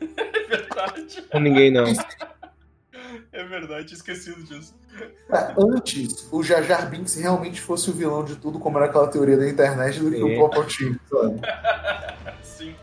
É 0.18 0.56
verdade. 0.56 1.22
com 1.30 1.38
ninguém, 1.38 1.70
não. 1.70 1.84
É 3.32 3.44
verdade, 3.44 3.86
tinha 3.86 3.96
esquecido 3.96 4.42
disso. 4.42 4.74
Cara, 5.28 5.54
antes 5.56 6.28
o 6.32 6.42
Jar 6.42 6.62
Jar 6.62 6.88
Binks 6.90 7.14
realmente 7.14 7.60
fosse 7.60 7.88
o 7.90 7.92
vilão 7.92 8.24
de 8.24 8.34
tudo, 8.36 8.58
como 8.58 8.76
era 8.78 8.86
aquela 8.86 9.06
teoria 9.06 9.36
da 9.36 9.48
internet, 9.48 10.00
do 10.00 10.10
que 10.10 10.22
o 10.22 10.38
Palpatine, 10.38 10.98
sabe? 11.10 11.40
Sim. 12.42 12.74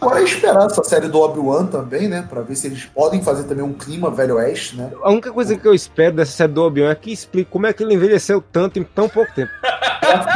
Agora 0.00 0.20
é 0.20 0.24
esperar 0.24 0.66
essa 0.66 0.82
série 0.82 1.08
do 1.08 1.20
Obi-Wan 1.20 1.66
também, 1.66 2.08
né? 2.08 2.26
Pra 2.28 2.40
ver 2.40 2.56
se 2.56 2.66
eles 2.66 2.86
podem 2.86 3.22
fazer 3.22 3.44
também 3.44 3.62
um 3.62 3.74
clima 3.74 4.10
velho 4.10 4.36
oeste, 4.36 4.76
né? 4.76 4.90
A 5.02 5.10
única 5.10 5.30
coisa 5.30 5.54
que 5.54 5.68
eu 5.68 5.74
espero 5.74 6.16
dessa 6.16 6.32
série 6.32 6.52
do 6.52 6.62
Obi-Wan 6.62 6.90
é 6.90 6.94
que 6.94 7.12
explique 7.12 7.50
como 7.50 7.66
é 7.66 7.72
que 7.74 7.82
ele 7.82 7.94
envelheceu 7.94 8.42
tanto 8.50 8.78
em 8.78 8.82
tão 8.82 9.08
pouco 9.08 9.30
tempo. 9.34 9.52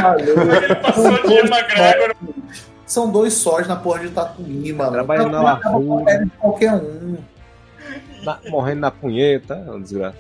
Falei. 0.00 0.28
Ele 0.28 0.74
passou 0.76 1.04
São 1.04 1.14
de 1.14 1.22
dois 1.22 1.50
McGregor. 1.50 2.14
São 2.86 3.10
dois 3.10 3.32
sóis 3.32 3.66
na 3.66 3.76
porra 3.76 4.00
de 4.00 4.10
Tatooine, 4.10 4.72
mano. 4.74 4.92
Trabalhando 4.92 5.30
na 5.30 5.38
é 5.38 5.42
lavoura. 5.42 6.24
de 6.24 6.30
qualquer 6.32 6.74
um. 6.74 7.16
Na- 8.24 8.38
morrendo 8.48 8.80
na 8.80 8.90
punheta, 8.90 9.54
é 9.54 9.70
uma 9.70 9.80
desgraça. 9.80 10.16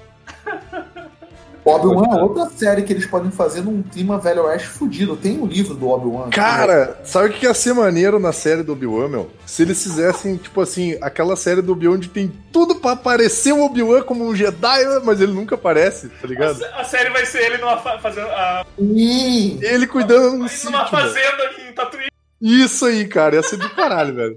Obi-Wan 1.66 2.18
é 2.18 2.22
outra 2.22 2.50
série 2.50 2.82
que 2.82 2.92
eles 2.92 3.06
podem 3.06 3.30
fazer 3.30 3.62
num 3.62 3.82
clima 3.82 4.18
velho 4.18 4.42
oeste 4.44 4.68
fudido. 4.68 5.16
Tem 5.16 5.40
um 5.40 5.46
livro 5.46 5.74
do 5.74 5.88
Obi-Wan. 5.88 6.28
Cara, 6.28 7.00
sabe 7.04 7.30
o 7.30 7.32
que 7.32 7.46
ia 7.46 7.54
ser 7.54 7.72
maneiro 7.72 8.18
na 8.18 8.32
série 8.34 8.62
do 8.62 8.72
Obi-Wan, 8.72 9.08
meu? 9.08 9.30
Se 9.46 9.62
eles 9.62 9.82
fizessem, 9.82 10.36
tipo 10.36 10.60
assim, 10.60 10.98
aquela 11.00 11.36
série 11.36 11.62
do 11.62 11.72
Obi-Wan 11.72 11.94
onde 11.94 12.10
tem 12.10 12.30
tudo 12.52 12.74
pra 12.74 12.90
aparecer 12.92 13.52
o 13.54 13.64
Obi-Wan 13.64 14.02
como 14.02 14.26
um 14.28 14.36
Jedi, 14.36 14.84
mas 15.04 15.22
ele 15.22 15.32
nunca 15.32 15.54
aparece, 15.54 16.10
tá 16.10 16.28
ligado? 16.28 16.62
A 16.76 16.84
série 16.84 17.08
vai 17.08 17.24
ser 17.24 17.38
ele 17.40 17.56
numa 17.56 17.78
fa- 17.78 17.98
fazendo. 17.98 18.26
A. 18.26 18.66
Ele 18.78 19.86
cuidando 19.86 20.34
um 20.34 20.38
numa 20.40 20.48
sítio, 20.48 20.70
velho. 20.70 20.88
fazenda 20.90 21.50
em 21.66 21.72
Tatooine. 21.72 22.08
Isso 22.42 22.84
aí, 22.84 23.06
cara, 23.08 23.36
ia 23.36 23.42
ser 23.42 23.56
do 23.56 23.70
caralho, 23.70 24.14
velho. 24.14 24.36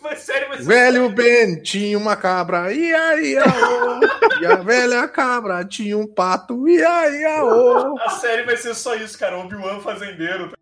Vai 0.00 0.16
série 0.16 0.46
vai 0.46 0.58
ser. 0.58 0.64
Velho 0.64 1.10
Ben 1.10 1.62
tinha 1.62 1.96
uma 1.96 2.16
cabra, 2.16 2.72
ia, 2.72 3.20
ia, 3.20 3.44
ô. 3.44 4.40
E 4.40 4.46
a 4.46 4.56
velha 4.56 5.06
cabra 5.08 5.64
tinha 5.64 5.96
um 5.96 6.06
pato, 6.06 6.68
ia, 6.68 7.10
ia, 7.10 7.44
ô. 7.44 7.98
A 8.00 8.10
série 8.10 8.42
vai 8.44 8.56
ser 8.56 8.74
só 8.74 8.94
isso, 8.94 9.18
cara. 9.18 9.38
Obi-Wan 9.38 9.80
fazendeiro. 9.80 10.52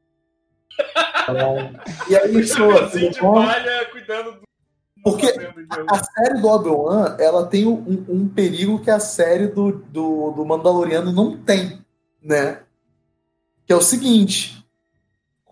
E 2.08 2.16
aí, 2.16 2.46
show, 2.46 2.68
Caminhãozinho 2.68 3.10
de 3.10 3.20
palha 3.20 3.86
cuidando 3.90 4.32
do. 4.32 4.48
Porque 5.02 5.26
a 5.26 6.04
série 6.04 6.40
do 6.40 6.48
Obi-Wan, 6.48 7.16
ela 7.18 7.46
tem 7.46 7.66
um, 7.66 8.04
um 8.08 8.28
perigo 8.28 8.82
que 8.82 8.90
a 8.90 9.00
série 9.00 9.46
do, 9.46 9.72
do, 9.72 10.32
do 10.32 10.44
Mandaloriano 10.44 11.12
não 11.12 11.36
tem, 11.36 11.80
né? 12.22 12.62
Que 13.66 13.72
é 13.72 13.76
o 13.76 13.80
seguinte: 13.80 14.64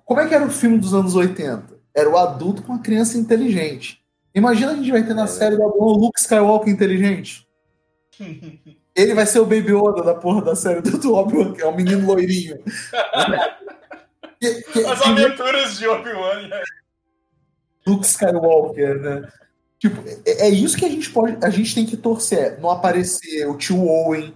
como 0.05 0.21
é 0.21 0.27
que 0.27 0.35
era 0.35 0.45
o 0.45 0.51
filme 0.51 0.79
dos 0.79 0.95
anos 0.95 1.15
80? 1.15 1.76
Era 1.97 2.11
o 2.11 2.17
adulto 2.19 2.63
com 2.63 2.75
a 2.75 2.79
criança 2.79 3.17
inteligente. 3.17 4.03
Imagina 4.35 4.73
a 4.73 4.75
gente 4.77 4.91
vai 4.93 5.03
ter 5.03 5.15
na 5.15 5.27
série 5.27 5.57
do 5.57 5.63
Obi-Wan 5.63 5.87
o 5.87 5.99
Luke 5.99 6.21
Skywalker 6.21 6.71
inteligente. 6.73 7.47
Ele 8.95 9.15
vai 9.15 9.27
ser 9.27 9.41
o 9.41 9.45
Baby 9.47 9.73
Yoda 9.73 10.03
da 10.03 10.15
porra 10.15 10.43
da 10.43 10.55
série 10.57 10.81
do, 10.83 11.15
Obi-Wan, 11.15 11.53
que 11.55 11.63
é 11.63 11.67
o 11.67 11.75
menino 11.75 12.07
loirinho. 12.07 12.59
Que- 14.39 14.63
que- 14.65 14.85
As 14.85 15.01
que- 15.01 15.09
aventuras 15.09 15.79
de 15.79 15.89
Obi-Wan. 15.89 16.49
né? 16.49 16.63
Luke 17.87 18.05
Skywalker, 18.05 19.01
né? 19.01 19.29
Tipo, 19.79 20.03
é, 20.27 20.47
é 20.47 20.51
isso 20.51 20.77
que 20.77 20.85
a 20.85 20.91
gente 20.91 21.09
pode. 21.11 21.43
A 21.43 21.49
gente 21.49 21.75
tem 21.75 21.87
que 21.87 21.97
torcer. 21.97 22.61
Não 22.61 22.69
aparecer 22.71 23.49
o 23.49 23.57
tio 23.57 23.83
Owen. 23.87 24.35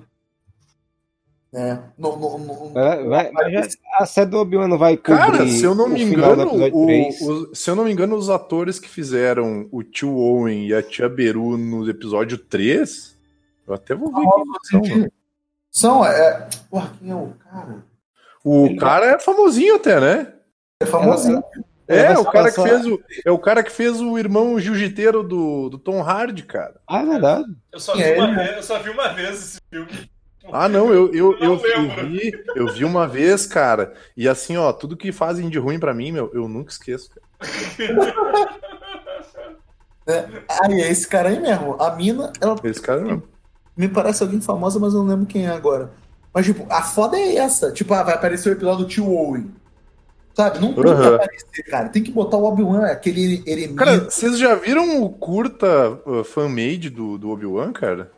Né? 1.53 1.83
No, 1.99 2.17
no, 2.17 2.39
no- 2.39 2.73
Vai- 2.73 3.05
vai- 3.05 3.31
mas 3.33 3.77
a 3.99 4.07
série 4.07 4.31
do 4.31 4.39
Obi-Wan 4.39 4.69
não 4.69 4.79
vai 4.79 4.97
cobrir 4.97 5.17
Cara, 5.19 5.49
se 5.49 5.65
eu 5.65 5.75
não 5.75 5.89
me 5.89 6.01
engano, 6.01 6.47
o- 6.55 6.87
3. 6.87 7.21
o- 7.23 7.55
se 7.55 7.69
eu 7.69 7.75
não 7.75 7.85
me 7.85 7.91
engano, 7.93 8.15
os 8.15 8.31
atores 8.31 8.79
que 8.79 8.89
fizeram 8.89 9.69
o 9.73 9.83
tio 9.83 10.15
Owen 10.17 10.69
e 10.69 10.75
a 10.75 10.81
tia 10.81 11.09
Beru 11.09 11.57
no 11.57 11.89
episódio 11.91 12.39
3, 12.39 13.17
eu 13.67 13.75
até 13.75 13.97
vou 13.97 14.13
ver 14.15 14.21
quem 14.81 14.91
são. 15.01 15.11
São, 15.73 16.05
é. 16.05 16.49
Porra, 16.71 16.93
quem 17.01 17.11
é 17.11 17.15
o 17.17 17.33
cara? 17.51 17.85
O 18.45 18.77
cara 18.77 19.07
é 19.07 19.19
famosinho 19.19 19.75
até, 19.77 20.01
né? 20.01 20.33
É 20.81 20.87
famosinho. 20.87 21.43
É, 21.89 22.07
vai 22.15 22.17
o 22.19 22.25
cara 22.31 22.53
que 22.53 22.63
fez 22.63 22.87
o, 22.87 23.01
é 23.27 23.31
o 23.33 23.39
cara 23.39 23.63
que 23.65 23.73
fez 23.73 24.01
o 24.01 24.17
irmão 24.17 24.61
jiu-jiteiro 24.61 25.25
do, 25.25 25.69
do 25.69 25.79
Tom 25.79 26.01
Hardy, 26.01 26.45
cara. 26.45 26.81
Ah, 26.89 27.03
é 27.03 27.07
verdade. 27.07 27.47
Eu 27.73 27.81
só, 27.81 27.97
vi 27.97 28.03
É, 28.05 28.17
uma 28.17 28.35
vez, 28.37 28.57
eu 28.57 28.63
só 28.63 28.79
vi 28.79 28.91
uma 28.91 29.09
vez 29.09 29.31
esse 29.43 29.59
filme. 29.69 30.11
Ah, 30.53 30.69
não, 30.69 30.93
eu, 30.93 31.13
eu, 31.13 31.33
Não 31.39 31.55
eu, 31.55 31.61
eu 31.65 32.07
vi, 32.09 32.45
eu 32.57 32.67
vi 32.73 32.85
uma 32.85 33.07
vez, 33.07 33.47
cara. 33.47 33.93
E 34.17 34.29
assim, 34.29 34.57
ó, 34.57 34.73
tudo 34.73 34.97
que 34.97 35.13
fazem 35.13 35.49
de 35.49 35.59
ruim 35.59 35.79
pra 35.79 35.93
mim, 35.95 36.13
meu, 36.13 36.31
eu 36.33 36.49
nunca 36.49 36.73
esqueço. 36.73 37.11
Cara. 40.07 40.45
Aí, 40.63 40.81
é 40.81 40.91
esse 40.91 41.07
cara 41.07 41.29
aí 41.29 41.39
mesmo. 41.41 41.81
A 41.81 41.95
mina, 41.95 42.33
ela 42.41 42.57
Esse 42.65 42.81
cara 42.81 43.01
não. 43.01 43.23
me 43.77 43.89
parece 43.89 44.23
alguém 44.23 44.41
famosa, 44.41 44.79
mas 44.81 44.95
eu 44.95 45.01
não 45.01 45.09
lembro 45.11 45.27
quem 45.27 45.47
é 45.47 45.51
agora. 45.51 45.93
Mas, 46.33 46.47
tipo, 46.47 46.67
a 46.73 46.83
foda 46.83 47.17
é 47.17 47.37
essa. 47.37 47.71
Tipo, 47.73 47.95
ah, 47.95 48.03
vai 48.03 48.15
aparecer 48.15 48.49
o 48.49 48.53
episódio 48.53 48.85
do 48.85 48.89
tio 48.91 49.11
Owen. 49.13 49.51
Sabe? 50.35 50.59
Não 50.61 50.73
tem 50.73 50.83
que 50.83 50.91
Aham. 50.91 51.15
aparecer, 51.17 51.63
cara. 51.65 51.89
Tem 51.89 52.03
que 52.03 52.13
botar 52.13 52.37
o 52.37 52.45
Obi-Wan, 52.45 52.87
aquele 52.87 53.43
eremita. 53.47 53.85
Cara, 53.85 54.01
vocês 54.11 54.39
já 54.39 54.55
viram 54.55 55.03
o 55.03 55.11
curta 55.11 56.01
uh, 56.07 56.25
fan-made 56.25 56.89
do, 56.89 57.19
do 57.19 57.31
Obi-Wan, 57.31 57.73
cara? 57.73 58.11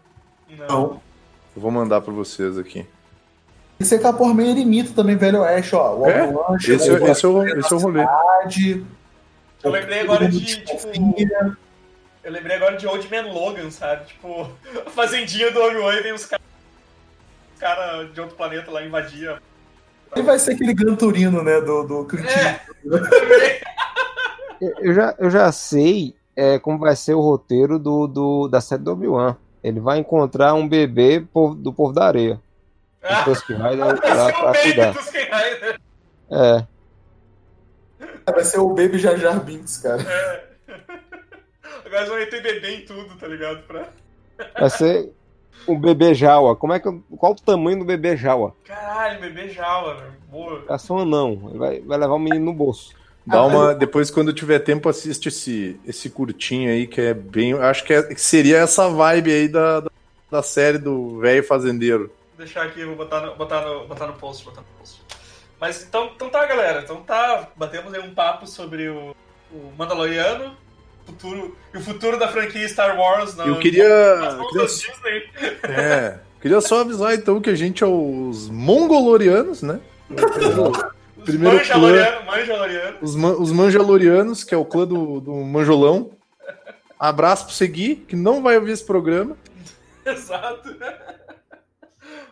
Não. 0.56 0.66
Não. 0.68 1.11
Eu 1.54 1.62
vou 1.62 1.70
mandar 1.70 2.00
pra 2.00 2.12
vocês 2.12 2.58
aqui. 2.58 2.82
Tem 2.82 2.86
que 3.78 3.84
ser 3.84 3.96
aquela 3.96 4.12
porra 4.12 4.34
meio 4.34 4.50
eremita 4.50 4.92
também, 4.94 5.16
velho 5.16 5.40
oeste, 5.40 5.74
ó. 5.74 5.96
O 5.96 6.06
É? 6.06 6.22
Obi-Wan 6.24 6.56
Esse, 6.56 6.78
chegou 6.86 7.08
é- 7.08 7.10
esse, 7.10 7.24
é 7.24 7.28
o, 7.28 7.46
esse 7.58 7.72
é 7.72 7.76
o 7.76 7.78
rolê. 7.78 8.00
cidade, 8.00 8.86
Eu 9.62 9.70
lembrei 9.70 10.00
agora 10.00 10.28
de, 10.28 10.44
tipo. 10.44 10.88
Eu 12.24 12.30
lembrei 12.30 12.56
agora 12.56 12.76
de 12.76 12.86
Old 12.86 13.08
Man 13.10 13.32
Logan, 13.32 13.70
sabe? 13.70 14.06
Tipo, 14.06 14.48
a 14.86 14.90
fazendinha 14.90 15.50
do 15.50 15.60
Obi-Wan 15.60 15.94
e 15.94 16.02
vem 16.02 16.12
os 16.12 16.24
caras 16.26 16.42
cara 17.58 18.04
de 18.04 18.20
outro 18.20 18.36
planeta 18.36 18.70
lá 18.70 18.84
invadir. 18.84 19.40
Ele 20.14 20.26
vai 20.26 20.38
ser 20.38 20.52
aquele 20.54 20.74
Gran 20.74 20.94
Turino, 20.96 21.42
né, 21.44 21.60
do, 21.60 21.84
do 21.84 22.04
Clint 22.04 22.26
É. 22.28 22.60
Eu 24.80 24.94
já, 24.94 25.14
eu 25.18 25.30
já 25.30 25.50
sei 25.50 26.14
é, 26.36 26.58
como 26.58 26.78
vai 26.78 26.94
ser 26.94 27.14
o 27.14 27.20
roteiro 27.20 27.78
do, 27.78 28.06
do, 28.06 28.48
da 28.48 28.60
série 28.60 28.82
do 28.82 28.92
Obi-Wan. 28.92 29.36
Ele 29.62 29.80
vai 29.80 29.98
encontrar 29.98 30.54
um 30.54 30.68
bebê 30.68 31.20
do 31.20 31.72
povo 31.72 31.92
da 31.92 32.06
areia. 32.06 32.40
Ah, 33.02 33.24
que 33.24 33.54
vai 33.54 33.76
dar 33.76 33.96
vai 33.96 34.32
pra, 34.32 34.50
o 34.50 34.54
cuidar. 34.54 34.92
Rider. 34.92 35.80
É. 36.30 36.66
Vai 38.30 38.44
ser 38.44 38.58
o 38.58 38.68
Baby 38.68 38.98
Jar 38.98 39.16
Jar 39.16 39.40
Binks, 39.40 39.78
cara. 39.78 40.02
Agora 41.84 41.96
eles 41.96 42.08
vão 42.08 42.18
meter 42.18 42.42
bebê 42.42 42.76
em 42.76 42.84
tudo, 42.84 43.16
tá 43.16 43.26
ligado? 43.26 43.62
Pra... 43.64 43.88
Vai 44.58 44.70
ser. 44.70 45.12
Um 45.68 45.78
bebê 45.78 46.14
Jawa. 46.14 46.56
Como 46.56 46.72
é 46.72 46.80
que, 46.80 46.88
qual 47.16 47.32
o 47.32 47.36
tamanho 47.36 47.78
do 47.80 47.84
bebê 47.84 48.16
Jawa? 48.16 48.54
Caralho, 48.64 49.20
bebê 49.20 49.48
Jawa, 49.48 49.94
velho. 49.94 50.12
Boa. 50.28 50.64
É 50.68 50.78
só 50.78 50.96
um 50.96 51.04
não. 51.04 51.50
Ele 51.50 51.58
vai, 51.58 51.80
vai 51.80 51.98
levar 51.98 52.14
o 52.14 52.18
menino 52.18 52.46
no 52.46 52.52
bolso. 52.52 52.92
Dá 53.24 53.44
uma, 53.44 53.72
depois, 53.74 54.10
quando 54.10 54.32
tiver 54.32 54.58
tempo, 54.58 54.88
assiste 54.88 55.28
esse, 55.28 55.78
esse 55.86 56.10
curtinho 56.10 56.70
aí, 56.70 56.86
que 56.88 57.00
é 57.00 57.14
bem. 57.14 57.52
Acho 57.54 57.84
que, 57.84 57.92
é- 57.92 58.14
seria 58.16 58.58
essa 58.58 58.88
vibe 58.88 59.30
aí 59.32 59.48
da, 59.48 59.80
da, 59.80 59.90
da 60.30 60.42
série 60.42 60.78
do 60.78 61.18
velho 61.20 61.44
fazendeiro. 61.44 62.10
Vou 62.36 62.44
deixar 62.44 62.64
aqui, 62.64 62.84
vou 62.84 62.96
botar 62.96 63.20
no, 63.20 63.36
botar 63.36 63.60
no, 63.60 63.86
botar 63.86 64.06
no 64.08 64.14
post, 64.14 64.44
botar 64.44 64.62
no 64.62 64.66
post. 64.78 65.00
Mas 65.60 65.84
então, 65.84 66.10
então 66.16 66.28
tá, 66.28 66.44
galera. 66.46 66.80
Então 66.82 66.96
tá, 67.02 67.48
batemos 67.56 67.94
aí 67.94 68.00
um 68.00 68.12
papo 68.12 68.46
sobre 68.48 68.88
o, 68.88 69.14
o 69.52 69.72
Mandaloriano, 69.78 70.56
futuro, 71.06 71.56
e 71.72 71.78
o 71.78 71.80
futuro 71.80 72.18
da 72.18 72.26
franquia 72.26 72.68
Star 72.68 72.98
Wars 72.98 73.36
na, 73.36 73.46
Eu 73.46 73.60
queria- 73.60 74.34
mãos 74.36 74.50
queria- 74.50 74.66
Disney. 74.66 75.58
É. 75.62 76.18
Queria 76.40 76.60
só 76.60 76.80
avisar 76.80 77.14
então 77.14 77.40
que 77.40 77.48
a 77.50 77.54
gente 77.54 77.84
é 77.84 77.86
os 77.86 78.50
mongolorianos, 78.50 79.62
né? 79.62 79.78
Os 81.22 81.28
Primeiro 81.28 81.56
Manjaloriano, 81.56 82.26
Manjaloriano. 82.26 82.96
Os, 83.00 83.16
man, 83.16 83.32
os 83.38 83.52
manjalorianos, 83.52 84.44
que 84.44 84.54
é 84.54 84.58
o 84.58 84.64
clã 84.64 84.86
do, 84.86 85.20
do 85.20 85.32
Manjolão. 85.34 86.10
Abraço 86.98 87.46
pro 87.46 87.54
Segui, 87.54 87.96
que 87.96 88.14
não 88.16 88.42
vai 88.42 88.56
ouvir 88.56 88.72
esse 88.72 88.84
programa. 88.84 89.36
Exato. 90.06 90.76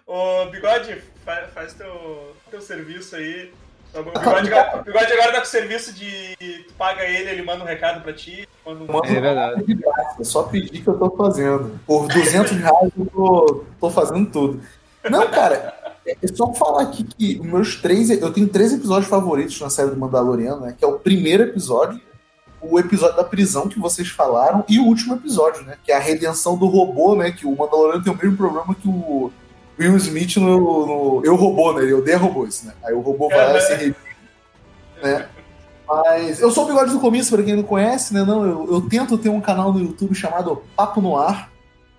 Ô, 0.06 0.46
Bigode, 0.46 1.00
fa- 1.24 1.48
faz 1.54 1.72
teu, 1.74 2.34
teu 2.50 2.60
serviço 2.60 3.16
aí. 3.16 3.52
O 3.94 4.02
Bigode, 4.02 4.52
agora- 4.52 4.82
Bigode 4.82 5.12
agora 5.12 5.32
tá 5.32 5.38
com 5.38 5.46
o 5.46 5.50
serviço 5.50 5.92
de. 5.92 6.36
Tu 6.38 6.72
paga 6.78 7.04
ele, 7.04 7.30
ele 7.30 7.42
manda 7.42 7.62
um 7.64 7.66
recado 7.66 8.02
pra 8.02 8.12
ti. 8.12 8.48
Manda 8.64 8.84
um... 8.84 8.86
Manda 8.86 9.08
É 9.08 9.20
verdade. 9.20 9.64
é 10.20 10.24
só 10.24 10.44
pedir 10.44 10.82
que 10.82 10.88
eu 10.88 10.98
tô 10.98 11.10
fazendo. 11.16 11.78
Por 11.86 12.06
200 12.08 12.52
reais 12.52 12.90
eu 12.98 13.06
tô, 13.06 13.64
tô 13.80 13.90
fazendo 13.90 14.30
tudo. 14.30 14.60
Não, 15.08 15.30
cara, 15.30 15.74
é 16.06 16.16
é 16.22 16.28
só 16.34 16.52
falar 16.54 16.82
aqui 16.82 17.04
que 17.04 17.38
os 17.40 17.46
meus 17.46 17.76
três. 17.76 18.10
Eu 18.10 18.32
tenho 18.32 18.48
três 18.48 18.72
episódios 18.72 19.08
favoritos 19.08 19.60
na 19.60 19.70
série 19.70 19.90
do 19.90 19.96
Mandaloriano, 19.96 20.62
né? 20.62 20.74
Que 20.76 20.84
é 20.84 20.88
o 20.88 20.98
primeiro 20.98 21.44
episódio, 21.44 22.00
o 22.60 22.78
episódio 22.78 23.16
da 23.16 23.24
prisão 23.24 23.68
que 23.68 23.78
vocês 23.78 24.08
falaram, 24.08 24.64
e 24.68 24.78
o 24.78 24.84
último 24.84 25.14
episódio, 25.14 25.62
né? 25.64 25.76
Que 25.84 25.92
é 25.92 25.96
a 25.96 26.00
redenção 26.00 26.56
do 26.56 26.66
robô, 26.66 27.14
né? 27.14 27.30
Que 27.30 27.46
o 27.46 27.56
Mandaloriano 27.56 28.02
tem 28.02 28.12
o 28.12 28.16
mesmo 28.16 28.36
problema 28.36 28.74
que 28.74 28.88
o 28.88 29.30
Will 29.78 29.96
Smith 29.96 30.36
no. 30.36 30.86
no 30.86 31.22
eu 31.24 31.36
robô, 31.36 31.72
né? 31.72 31.82
Ele 31.82 31.94
odeia 31.94 32.18
robôs, 32.18 32.62
né? 32.64 32.72
Aí 32.82 32.94
o 32.94 33.00
robô 33.00 33.28
vai 33.28 33.52
lá 33.52 33.58
e 33.58 33.60
se 33.60 33.74
redime, 33.74 33.96
né? 35.02 35.28
Mas 35.86 36.40
eu 36.40 36.52
sou 36.52 36.64
o 36.64 36.66
Bigode 36.68 36.92
do 36.92 37.00
Começo, 37.00 37.34
para 37.34 37.42
quem 37.42 37.56
não 37.56 37.64
conhece, 37.64 38.14
né? 38.14 38.24
Não, 38.24 38.46
eu, 38.46 38.74
eu 38.74 38.80
tento 38.82 39.18
ter 39.18 39.28
um 39.28 39.40
canal 39.40 39.72
no 39.72 39.80
YouTube 39.80 40.14
chamado 40.14 40.62
Papo 40.76 41.00
no 41.00 41.16
Ar, 41.16 41.49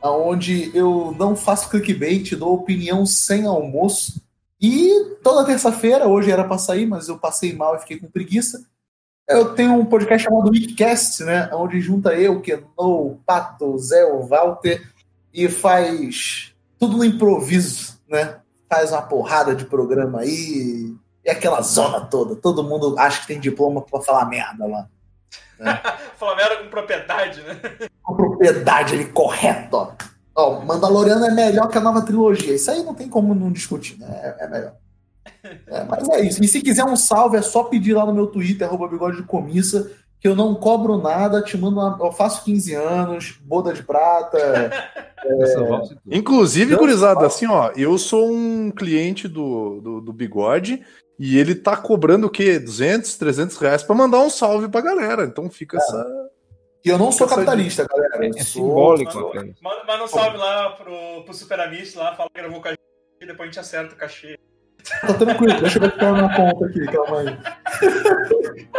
onde 0.04 0.76
eu 0.76 1.16
não 1.18 1.36
faço 1.36 1.70
clickbait, 1.70 2.36
dou 2.36 2.54
opinião 2.54 3.06
sem 3.06 3.46
almoço. 3.46 4.22
E 4.60 5.16
toda 5.24 5.46
terça-feira, 5.46 6.08
hoje 6.08 6.32
era 6.32 6.44
para 6.44 6.58
sair, 6.58 6.86
mas 6.86 7.08
eu 7.08 7.18
passei 7.18 7.54
mal 7.56 7.76
e 7.76 7.80
fiquei 7.80 8.00
com 8.00 8.08
preguiça. 8.08 8.64
Eu 9.28 9.54
tenho 9.56 9.74
um 9.74 9.86
podcast 9.86 10.26
chamado 10.26 10.52
Weekcast, 10.52 11.24
né? 11.24 11.50
Onde 11.54 11.80
junta 11.80 12.14
eu, 12.14 12.42
Keno, 12.42 13.20
Pato, 13.26 13.78
Zé, 13.78 14.06
o 14.06 14.26
Walter, 14.26 14.88
e 15.34 15.48
faz 15.48 16.54
tudo 16.78 16.98
no 16.98 17.06
improviso, 17.06 17.98
né? 18.10 18.40
Faz 18.70 18.92
uma 18.92 19.02
porrada 19.02 19.56
de 19.56 19.66
programa 19.66 20.22
aí, 20.22 20.94
e 21.24 21.30
aquela 21.30 21.62
zona 21.62 22.02
toda. 22.02 22.36
Todo 22.36 22.64
mundo 22.64 22.98
acha 22.98 23.22
que 23.22 23.28
tem 23.28 23.40
diploma 23.40 23.82
pra 23.82 24.02
falar 24.02 24.26
merda 24.26 24.66
lá. 24.66 24.88
Falar 26.18 26.36
merda 26.36 26.58
com 26.58 26.70
propriedade, 26.70 27.42
né? 27.42 27.60
Com 28.02 28.16
propriedade 28.16 28.96
ali, 28.96 29.06
correto, 29.06 29.78
ó. 29.78 29.92
Ó, 30.36 30.62
Mandaloriano 30.62 31.26
é 31.26 31.32
melhor 31.32 31.68
que 31.68 31.78
a 31.78 31.82
nova 31.82 32.02
trilogia. 32.02 32.56
Isso 32.56 32.72
aí 32.72 32.84
não 32.84 32.94
tem 32.94 33.10
como 33.10 33.36
não 33.36 33.52
discutir, 33.52 34.00
né? 34.00 34.08
É, 34.40 34.46
é 34.46 34.50
melhor. 34.50 34.74
É, 35.68 35.84
mas 35.84 36.08
é 36.10 36.22
isso. 36.22 36.44
E 36.44 36.48
se 36.48 36.62
quiser 36.62 36.86
um 36.86 36.96
salve, 36.96 37.38
é 37.38 37.42
só 37.42 37.64
pedir 37.64 37.94
lá 37.94 38.06
no 38.06 38.14
meu 38.14 38.28
Twitter, 38.28 38.68
arroba 38.68 38.88
bigode 38.88 39.18
de 39.18 39.24
comissa, 39.24 39.92
que 40.20 40.28
eu 40.28 40.36
não 40.36 40.56
cobro 40.56 40.98
nada, 40.98 41.42
te 41.42 41.58
mando 41.58 41.80
uma, 41.80 41.98
Eu 42.00 42.12
faço 42.12 42.44
15 42.46 42.76
anos, 42.76 43.40
boda 43.44 43.74
de 43.74 43.84
prata. 43.84 44.72
Tudo. 45.22 46.00
Inclusive, 46.10 46.76
gurizada, 46.76 47.26
assim, 47.26 47.46
ó, 47.46 47.72
eu 47.76 47.98
sou 47.98 48.32
um 48.32 48.72
cliente 48.72 49.28
do, 49.28 49.80
do, 49.80 50.02
do 50.02 50.14
Bigode 50.14 50.84
e 51.24 51.38
ele 51.38 51.56
tá 51.56 51.78
cobrando 51.78 52.28
o 52.28 52.30
quê? 52.30 52.60
200, 52.60 53.18
300 53.18 53.58
reais 53.58 53.84
pra 53.84 53.96
mandar 53.96 54.20
um 54.20 54.30
salve 54.30 54.68
pra 54.68 54.82
galera. 54.82 55.24
Então 55.26 55.50
fica 55.50 55.78
essa. 55.78 56.30
E 56.84 56.90
eu 56.90 56.98
não 56.98 57.12
sou 57.12 57.28
capitalista, 57.28 57.86
galera. 57.88 58.26
Eu 58.26 58.32
É 58.36 58.44
sou- 58.44 58.64
simbólico. 58.68 59.18
Manda, 59.20 59.54
manda, 59.62 59.84
manda 59.88 60.04
um 60.04 60.08
salve 60.08 60.38
lá 60.38 60.72
pro, 60.72 61.24
pro 61.24 61.34
Super 61.34 61.60
Amish 61.60 61.96
lá, 61.96 62.16
fala 62.16 62.30
que 62.34 62.42
gravou 62.42 62.60
com 62.62 62.68
a 62.68 62.72
gente 62.72 62.82
e 63.22 63.26
depois 63.28 63.42
a 63.42 63.46
gente 63.52 63.60
acerta 63.60 63.94
o 63.94 63.98
cachê. 63.98 64.38
Tá 65.02 65.14
tranquilo, 65.14 65.62
deixa 65.62 65.78
eu 65.78 65.92
ficar 65.92 66.12
na 66.12 66.36
conta 66.36 66.66
aqui, 66.66 66.86
calma 66.88 67.20
aí. 67.20 67.38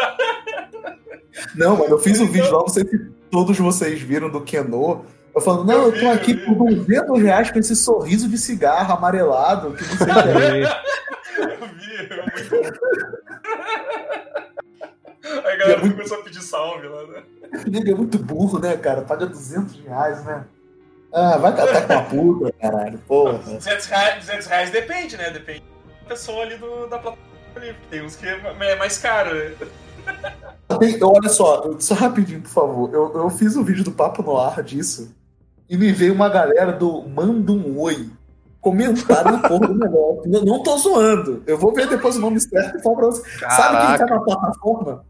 Não, 1.56 1.77
mano, 1.77 1.90
eu 1.94 1.98
fiz 1.98 2.20
um 2.20 2.27
vídeo 2.27 2.51
lá, 2.52 2.60
não 2.60 2.69
sei 2.69 2.85
se 2.86 2.98
todos 3.31 3.59
vocês 3.59 4.01
viram 4.01 4.31
do 4.31 4.40
Keno. 4.43 5.05
Eu 5.34 5.40
falando, 5.40 5.64
não, 5.64 5.84
eu 5.86 5.98
tô 6.00 6.09
aqui 6.10 6.34
por 6.34 6.54
200 6.74 7.22
reais 7.22 7.50
com 7.50 7.59
esse 7.59 7.74
sorriso 7.74 8.28
de 8.28 8.36
cigarro 8.36 8.92
amarelado, 8.92 9.72
que 9.72 9.82
não 9.82 9.96
sei 9.96 10.06
o 10.06 10.14
que 10.14 10.28
é. 10.28 10.82
Eu 11.42 11.68
vi, 11.68 12.09
eu 12.10 12.22
muito... 12.60 12.82
Aí 15.24 15.52
a 15.54 15.56
galera 15.56 15.72
É 15.72 15.80
muito- 15.80 15.94
começou 15.96 16.18
a 16.18 16.22
pedir 16.22 16.42
salve 16.42 16.86
lá, 16.86 17.02
né? 17.06 17.22
Nego 17.66 17.90
é 17.90 17.94
muito 17.94 18.18
burro, 18.18 18.59
né, 18.59 18.76
cara? 18.76 19.02
Paga 19.02 19.26
200 19.26 19.80
reais, 19.86 20.24
né? 20.24 20.44
Ah, 21.12 21.36
vai 21.38 21.54
catar 21.54 21.86
com 21.86 21.92
a 21.92 22.02
puta, 22.02 22.52
caralho, 22.60 22.98
porra. 23.06 23.38
200 23.38 23.86
reais, 23.86 24.24
200 24.26 24.46
reais 24.46 24.70
depende, 24.70 25.16
né? 25.16 25.30
Depende 25.30 25.62
da 26.02 26.09
pessoa 26.09 26.42
ali 26.42 26.56
do, 26.56 26.86
da 26.88 26.98
plataforma 26.98 27.18
ali. 27.56 27.72
porque 27.74 27.86
Tem 27.90 28.02
uns 28.04 28.16
que 28.16 28.26
é 28.26 28.38
é 28.60 28.76
mais 28.76 28.98
caro, 28.98 29.34
né? 29.34 29.54
Tem- 30.78 30.98
olha 31.02 31.28
só, 31.28 31.70
só 31.78 31.94
rapidinho, 31.94 32.40
por 32.42 32.48
favor. 32.50 32.90
Eu, 32.92 33.12
eu 33.14 33.30
fiz 33.30 33.56
um 33.56 33.62
vídeo 33.62 33.84
do 33.84 33.92
Papo 33.92 34.22
no 34.22 34.36
Ar 34.38 34.62
disso 34.62 35.14
e 35.73 35.77
me 35.78 35.90
veio 35.90 36.12
uma 36.12 36.28
galera 36.28 36.70
do 36.70 37.01
Manda 37.09 37.51
um 37.51 37.81
Oi 37.81 38.11
comentar 38.61 39.24
na 39.24 39.39
porra 39.39 39.69
do 39.69 39.74
negócio. 39.74 40.31
Não, 40.31 40.44
não 40.44 40.62
tô 40.62 40.77
zoando. 40.77 41.43
Eu 41.47 41.57
vou 41.57 41.73
ver 41.73 41.89
depois 41.89 42.15
o 42.15 42.20
nome 42.20 42.39
certo 42.39 42.77
e 42.77 42.82
falar 42.82 42.97
pra 42.97 43.07
você. 43.07 43.23
Sabe 43.39 43.86
quem 43.86 44.07
tá 44.07 44.15
na 44.15 44.20
plataforma? 44.20 45.05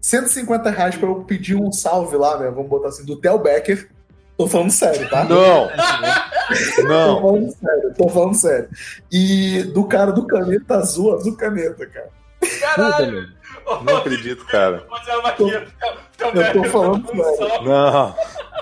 150 0.00 0.70
reais 0.70 0.96
pra 0.96 1.10
eu 1.10 1.16
pedir 1.24 1.56
um 1.56 1.70
salve 1.70 2.16
lá, 2.16 2.38
né? 2.38 2.50
Vamos 2.50 2.70
botar 2.70 2.88
assim, 2.88 3.04
do 3.04 3.16
Theo 3.16 3.38
Becker. 3.38 3.90
Tô 4.38 4.48
falando 4.48 4.70
sério, 4.70 5.10
tá? 5.10 5.24
Não! 5.24 5.68
Tô 6.76 6.82
Não! 6.84 7.20
falando 7.20 7.52
sério, 7.52 7.94
tô 7.96 8.08
falando 8.08 8.34
sério. 8.34 8.68
E 9.12 9.62
do 9.74 9.84
cara 9.84 10.10
do 10.10 10.26
caneta 10.26 10.76
azul, 10.76 11.14
azul 11.14 11.36
caneta, 11.36 11.86
cara. 11.86 12.08
Caralho! 12.60 13.28
Não 13.84 13.96
acredito, 13.96 14.44
cara. 14.46 14.84
Maquia. 15.22 15.66
Eu 16.20 16.52
tô 16.52 16.64
falando 16.64 17.06
sério. 17.08 17.62
Não. 17.64 18.14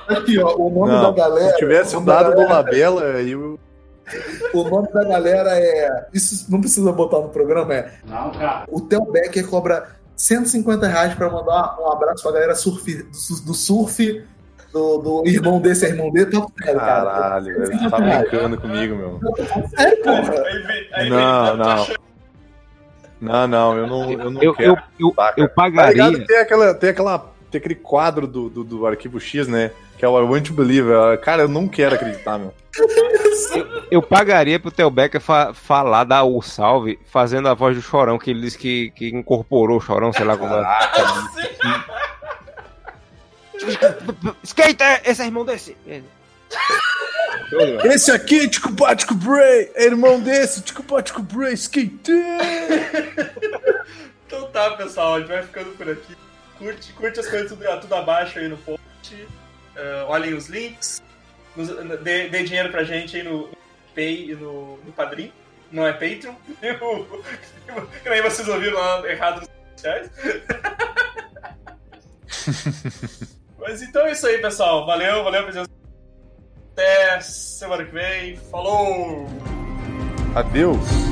Aqui, 0.09 0.39
ó, 0.39 0.55
o 0.57 0.71
nome 0.71 0.93
Não. 0.93 1.03
da 1.03 1.11
galera. 1.13 1.51
Se 1.51 1.57
tivesse 1.59 1.97
o 1.97 2.01
dado 2.01 2.35
do 2.35 2.49
Labela, 2.49 3.03
eu. 3.21 3.59
O 4.55 4.65
nome 4.65 4.89
da 4.93 5.05
galera 5.05 5.51
é. 5.59 6.07
Isso 6.15 6.47
não 6.51 6.61
precisa 6.61 6.91
botar 6.93 7.19
no 7.19 7.29
programa, 7.29 7.75
é. 7.75 7.93
Não, 8.07 8.31
cara. 8.31 8.65
O 8.69 8.81
Theo 8.81 9.05
Becker 9.11 9.47
cobra 9.49 9.89
150 10.17 10.87
reais 10.87 11.15
pra 11.15 11.29
mandar 11.31 11.77
um 11.79 11.91
abraço 11.93 12.23
pra 12.23 12.33
galera 12.33 12.55
surf, 12.55 13.03
do, 13.03 13.15
su- 13.15 13.45
do 13.45 13.53
surf, 13.53 14.25
do, 14.73 14.99
do 14.99 15.23
irmão 15.27 15.61
desse, 15.61 15.85
é 15.85 15.91
irmão 15.91 16.11
dele. 16.11 16.31
Tá 16.31 16.47
sério, 16.65 16.81
cara. 16.81 17.11
Caralho, 17.11 17.59
velho. 17.59 17.91
Tá 17.91 17.99
brincando 17.99 18.61
comigo, 18.61 18.97
meu. 18.97 19.21
Sério, 19.77 20.03
porra. 20.03 20.43
Aí 20.47 20.63
vem, 20.63 20.89
aí 20.95 21.11
Não, 21.11 21.45
vem, 21.57 21.59
tá 21.59 21.77
não. 21.77 21.87
Não, 23.21 23.47
não, 23.49 23.77
eu 23.77 23.87
não, 23.87 24.11
eu 24.13 24.31
não 24.31 24.43
Eu, 24.43 24.55
quero. 24.55 24.73
eu, 24.73 24.79
eu, 25.09 25.15
Tá, 25.15 25.35
eu 25.37 25.49
Tá 25.49 25.69
ligado 25.69 25.87
pagaria. 25.87 26.19
que 26.21 26.27
tem, 26.27 26.37
aquela, 26.39 26.75
tem, 26.75 26.91
aquela, 26.91 27.19
tem 27.51 27.59
aquele 27.59 27.75
quadro 27.75 28.27
do, 28.27 28.49
do, 28.49 28.65
do 28.65 28.87
arquivo 28.87 29.19
X, 29.21 29.49
né? 29.49 29.73
Que 29.99 30.05
é 30.05 30.09
o 30.09 30.19
I 30.19 30.23
Want 30.23 30.47
to 30.47 30.53
Believe. 30.53 30.89
Cara, 31.23 31.43
eu 31.43 31.49
não 31.49 31.67
quero 31.67 31.97
acreditar, 31.97 32.39
meu. 32.39 32.55
Eu 33.91 34.01
pagaria 34.01 34.61
pro 34.61 34.71
Theo 34.71 34.89
Becker 34.91 35.21
fa 35.21 35.53
falar, 35.53 36.05
dar 36.05 36.23
o 36.23 36.41
salve, 36.41 36.97
fazendo 37.07 37.49
a 37.49 37.55
voz 37.55 37.75
do 37.75 37.83
Chorão, 37.83 38.17
que 38.19 38.31
ele 38.31 38.43
disse 38.43 38.57
que, 38.57 38.91
que 38.91 39.09
incorporou 39.09 39.79
o 39.79 39.81
Chorão, 39.81 40.13
sei 40.13 40.25
lá 40.25 40.37
como 40.37 40.55
é. 40.55 40.63
Skater! 44.45 45.03
Esse 45.05 45.23
é 45.23 45.27
irmão 45.27 45.45
desse! 45.45 45.77
Esse 47.85 48.11
aqui, 48.11 48.49
Tico 48.49 48.75
Pático 48.75 49.15
Bray, 49.15 49.71
é 49.75 49.85
irmão 49.85 50.21
desse, 50.21 50.61
Tico 50.63 50.83
Pático 50.83 51.23
Bray, 51.23 51.55
skater! 51.55 52.15
Então 54.29 54.47
tá, 54.51 54.73
pessoal, 54.73 55.15
a 55.15 55.21
gente 55.21 55.29
vai 55.29 55.43
ficando 55.43 55.71
por 55.71 55.89
aqui. 55.89 56.15
Curte, 56.59 56.93
curte 56.93 57.19
as 57.19 57.27
coisas 57.29 57.49
tudo, 57.49 57.65
tudo 57.81 57.95
abaixo 57.95 58.39
aí 58.39 58.47
no 58.47 58.59
post. 58.59 59.27
Ah, 59.75 60.05
olhem 60.07 60.35
os 60.35 60.49
links. 60.49 61.03
Nos- 61.57 61.71
dê, 62.03 62.29
dê 62.29 62.43
dinheiro 62.43 62.71
pra 62.71 62.85
gente 62.85 63.17
aí 63.17 63.23
no 63.23 63.49
Pay 63.95 64.33
e 64.33 64.35
no, 64.35 64.77
no 64.85 64.93
Padrim. 64.93 65.33
Não 65.73 65.87
é 65.87 65.93
Patreon. 65.93 66.35
que 68.03 68.11
nem 68.11 68.21
vocês 68.21 68.47
ouviram 68.49 68.79
lá 68.79 69.09
errado 69.11 69.41
nos 69.41 69.49
sociais. 69.73 70.11
Mas 73.59 73.81
então 73.81 74.07
é 74.07 74.13
isso 74.13 74.27
aí, 74.27 74.39
pessoal. 74.39 74.85
Valeu, 74.85 75.25
valeu 75.25 75.41
a 75.41 75.45
presença. 75.45 75.78
Até 76.79 77.21
semana 77.23 77.85
que 77.85 77.93
vem. 77.93 78.37
Falou! 78.53 79.27
Adeus. 80.37 81.08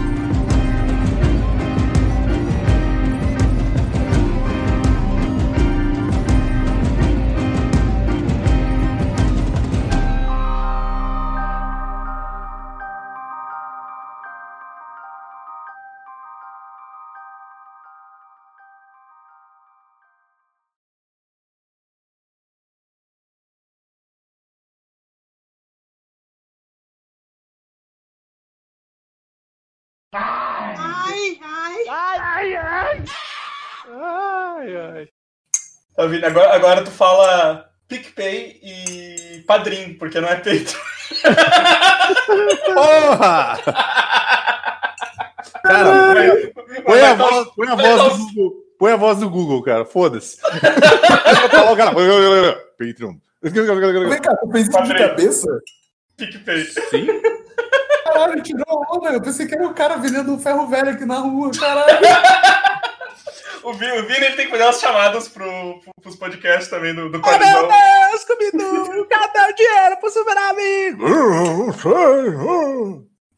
Tá 35.97 36.07
vendo? 36.07 36.25
Agora, 36.27 36.55
agora 36.55 36.85
tu 36.85 36.91
fala 36.91 37.71
PicPay 37.89 38.61
e 38.63 39.45
Padrim, 39.47 39.95
porque 39.95 40.21
não 40.21 40.29
é 40.29 40.37
peito. 40.37 40.77
Porra! 42.75 43.59
Cara, 45.63 46.15
põe, 46.55 46.83
põe 46.83 47.01
a 47.01 47.15
voz, 47.15 47.49
põe 47.57 47.69
a 47.69 47.75
voz 47.75 48.19
do 48.19 48.27
Google. 48.27 48.67
Põe 48.79 48.93
a 48.93 48.97
voz 48.97 49.19
do 49.19 49.31
Google, 49.31 49.63
cara. 49.63 49.85
Foda-se. 49.87 50.39
Patreon. 52.79 53.15
Vem 53.43 54.21
cá, 54.21 54.37
tu 54.37 54.51
fez 54.51 54.69
isso 54.69 54.83
de 54.83 54.95
cabeça? 54.95 55.61
PicPay. 56.17 56.65
Sim. 56.91 57.07
Caralho, 58.05 58.43
tirou 58.43 58.85
onda. 58.91 59.11
Eu 59.11 59.23
pensei 59.23 59.47
que 59.47 59.55
era 59.55 59.67
o 59.67 59.75
cara 59.75 59.97
vendendo 59.97 60.33
um 60.33 60.39
ferro 60.39 60.67
velho 60.67 60.91
aqui 60.91 61.07
na 61.07 61.19
rua, 61.19 61.51
caralho. 61.59 61.99
O 63.69 63.73
Vini, 63.75 63.99
o 63.99 64.07
Vini 64.07 64.27
ele 64.27 64.37
tem 64.37 64.45
que 64.47 64.51
fazer 64.53 64.63
umas 64.63 64.79
chamadas 64.81 65.27
pro, 65.29 65.45
pro, 65.81 65.93
pros 66.01 66.15
podcasts 66.15 66.69
também 66.69 66.95
do, 66.95 67.11
do 67.11 67.19
Oh, 67.19 67.21
Quadrizão. 67.21 67.63
meu 67.63 67.69
Deus, 68.11 68.21
Scooby-Doo, 68.23 69.07
cadê 69.07 69.53
o 69.53 69.57
dinheiro 69.57 69.97
pro 69.99 70.09
super 70.11 70.37
amigo? 70.39 71.05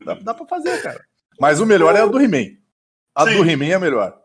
Dá, 0.05 0.15
dá 0.15 0.35
pra 0.35 0.45
fazer, 0.47 0.83
cara. 0.83 1.03
Mas 1.41 1.61
o 1.61 1.67
melhor 1.67 1.97
é 1.97 2.03
a 2.03 2.07
do 2.07 2.21
He-Man. 2.21 2.57
A 3.15 3.25
Sim. 3.25 3.37
do 3.39 3.51
He-Man 3.51 3.69
é 3.69 3.75
a 3.75 3.81
melhor. 3.81 4.19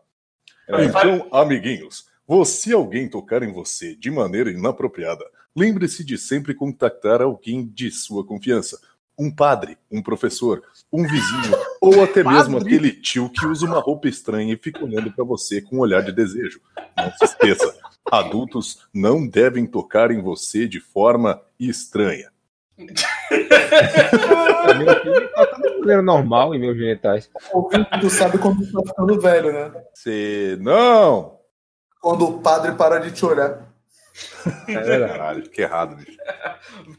Vai, 0.68 0.84
Então, 0.84 1.26
amiguinhos, 1.32 2.04
se 2.44 2.72
alguém 2.74 3.08
tocar 3.08 3.42
em 3.42 3.50
você 3.52 3.96
de 3.96 4.10
maneira 4.10 4.50
inapropriada, 4.50 5.24
lembre-se 5.56 6.04
de 6.04 6.18
sempre 6.18 6.54
contactar 6.54 7.22
alguém 7.22 7.66
de 7.66 7.90
sua 7.90 8.26
confiança. 8.26 8.78
Um 9.18 9.30
padre, 9.30 9.78
um 9.90 10.02
professor, 10.02 10.62
um 10.92 11.02
vizinho, 11.02 11.56
ou 11.80 12.02
até 12.02 12.24
mesmo 12.24 12.58
aquele 12.58 12.90
tio 12.90 13.30
que 13.30 13.46
usa 13.46 13.64
uma 13.64 13.78
roupa 13.78 14.08
estranha 14.08 14.52
e 14.52 14.56
fica 14.56 14.84
olhando 14.84 15.12
pra 15.12 15.24
você 15.24 15.60
com 15.60 15.76
um 15.76 15.80
olhar 15.80 16.02
de 16.02 16.10
desejo. 16.10 16.60
Não 16.96 17.12
se 17.12 17.24
esqueça, 17.24 17.76
adultos 18.10 18.86
não 18.92 19.26
devem 19.26 19.66
tocar 19.66 20.10
em 20.10 20.20
você 20.20 20.66
de 20.66 20.80
forma 20.80 21.40
estranha. 21.58 22.32
De 24.64 25.78
maneira 25.78 26.02
normal 26.02 26.54
em 26.54 26.58
meus 26.58 26.76
genitais. 26.76 27.30
Tu 28.00 28.10
sabe 28.10 28.38
quando 28.38 28.66
tu 28.66 28.72
tá 28.72 28.88
ficando 28.88 29.20
velho, 29.20 29.52
né? 29.52 29.84
Você 29.92 30.56
não! 30.60 31.38
Quando 32.00 32.26
o 32.26 32.40
padre 32.40 32.72
para 32.72 32.98
de 32.98 33.12
te 33.12 33.24
olhar. 33.24 33.72
É. 34.68 34.98
Caralho, 35.08 35.48
que 35.48 35.62
errado, 35.62 35.96
bicho. 35.96 36.18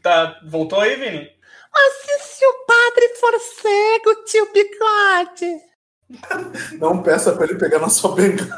Tá, 0.02 0.40
voltou 0.44 0.80
aí, 0.80 0.96
Vini? 0.96 1.30
Mas 1.76 1.92
e 2.08 2.18
se 2.22 2.46
o 2.46 2.54
padre 2.64 3.08
for 3.20 3.38
cego, 3.38 4.14
tio 4.24 4.48
Bigode? 4.50 5.60
Não 6.80 7.02
peça 7.02 7.32
pra 7.32 7.44
ele 7.44 7.58
pegar 7.58 7.80
na 7.80 7.90
sua 7.90 8.14
bengala. 8.14 8.48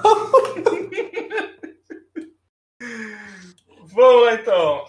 Vamos 3.92 4.22
lá 4.22 4.34
então. 4.34 4.84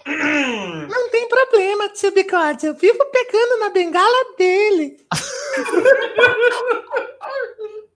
Não 0.88 1.10
tem 1.10 1.28
problema, 1.28 1.88
tio 1.88 2.12
Bigode. 2.12 2.66
Eu 2.66 2.74
vivo 2.74 3.04
pegando 3.06 3.58
na 3.58 3.70
bengala 3.70 4.36
dele. 4.38 4.96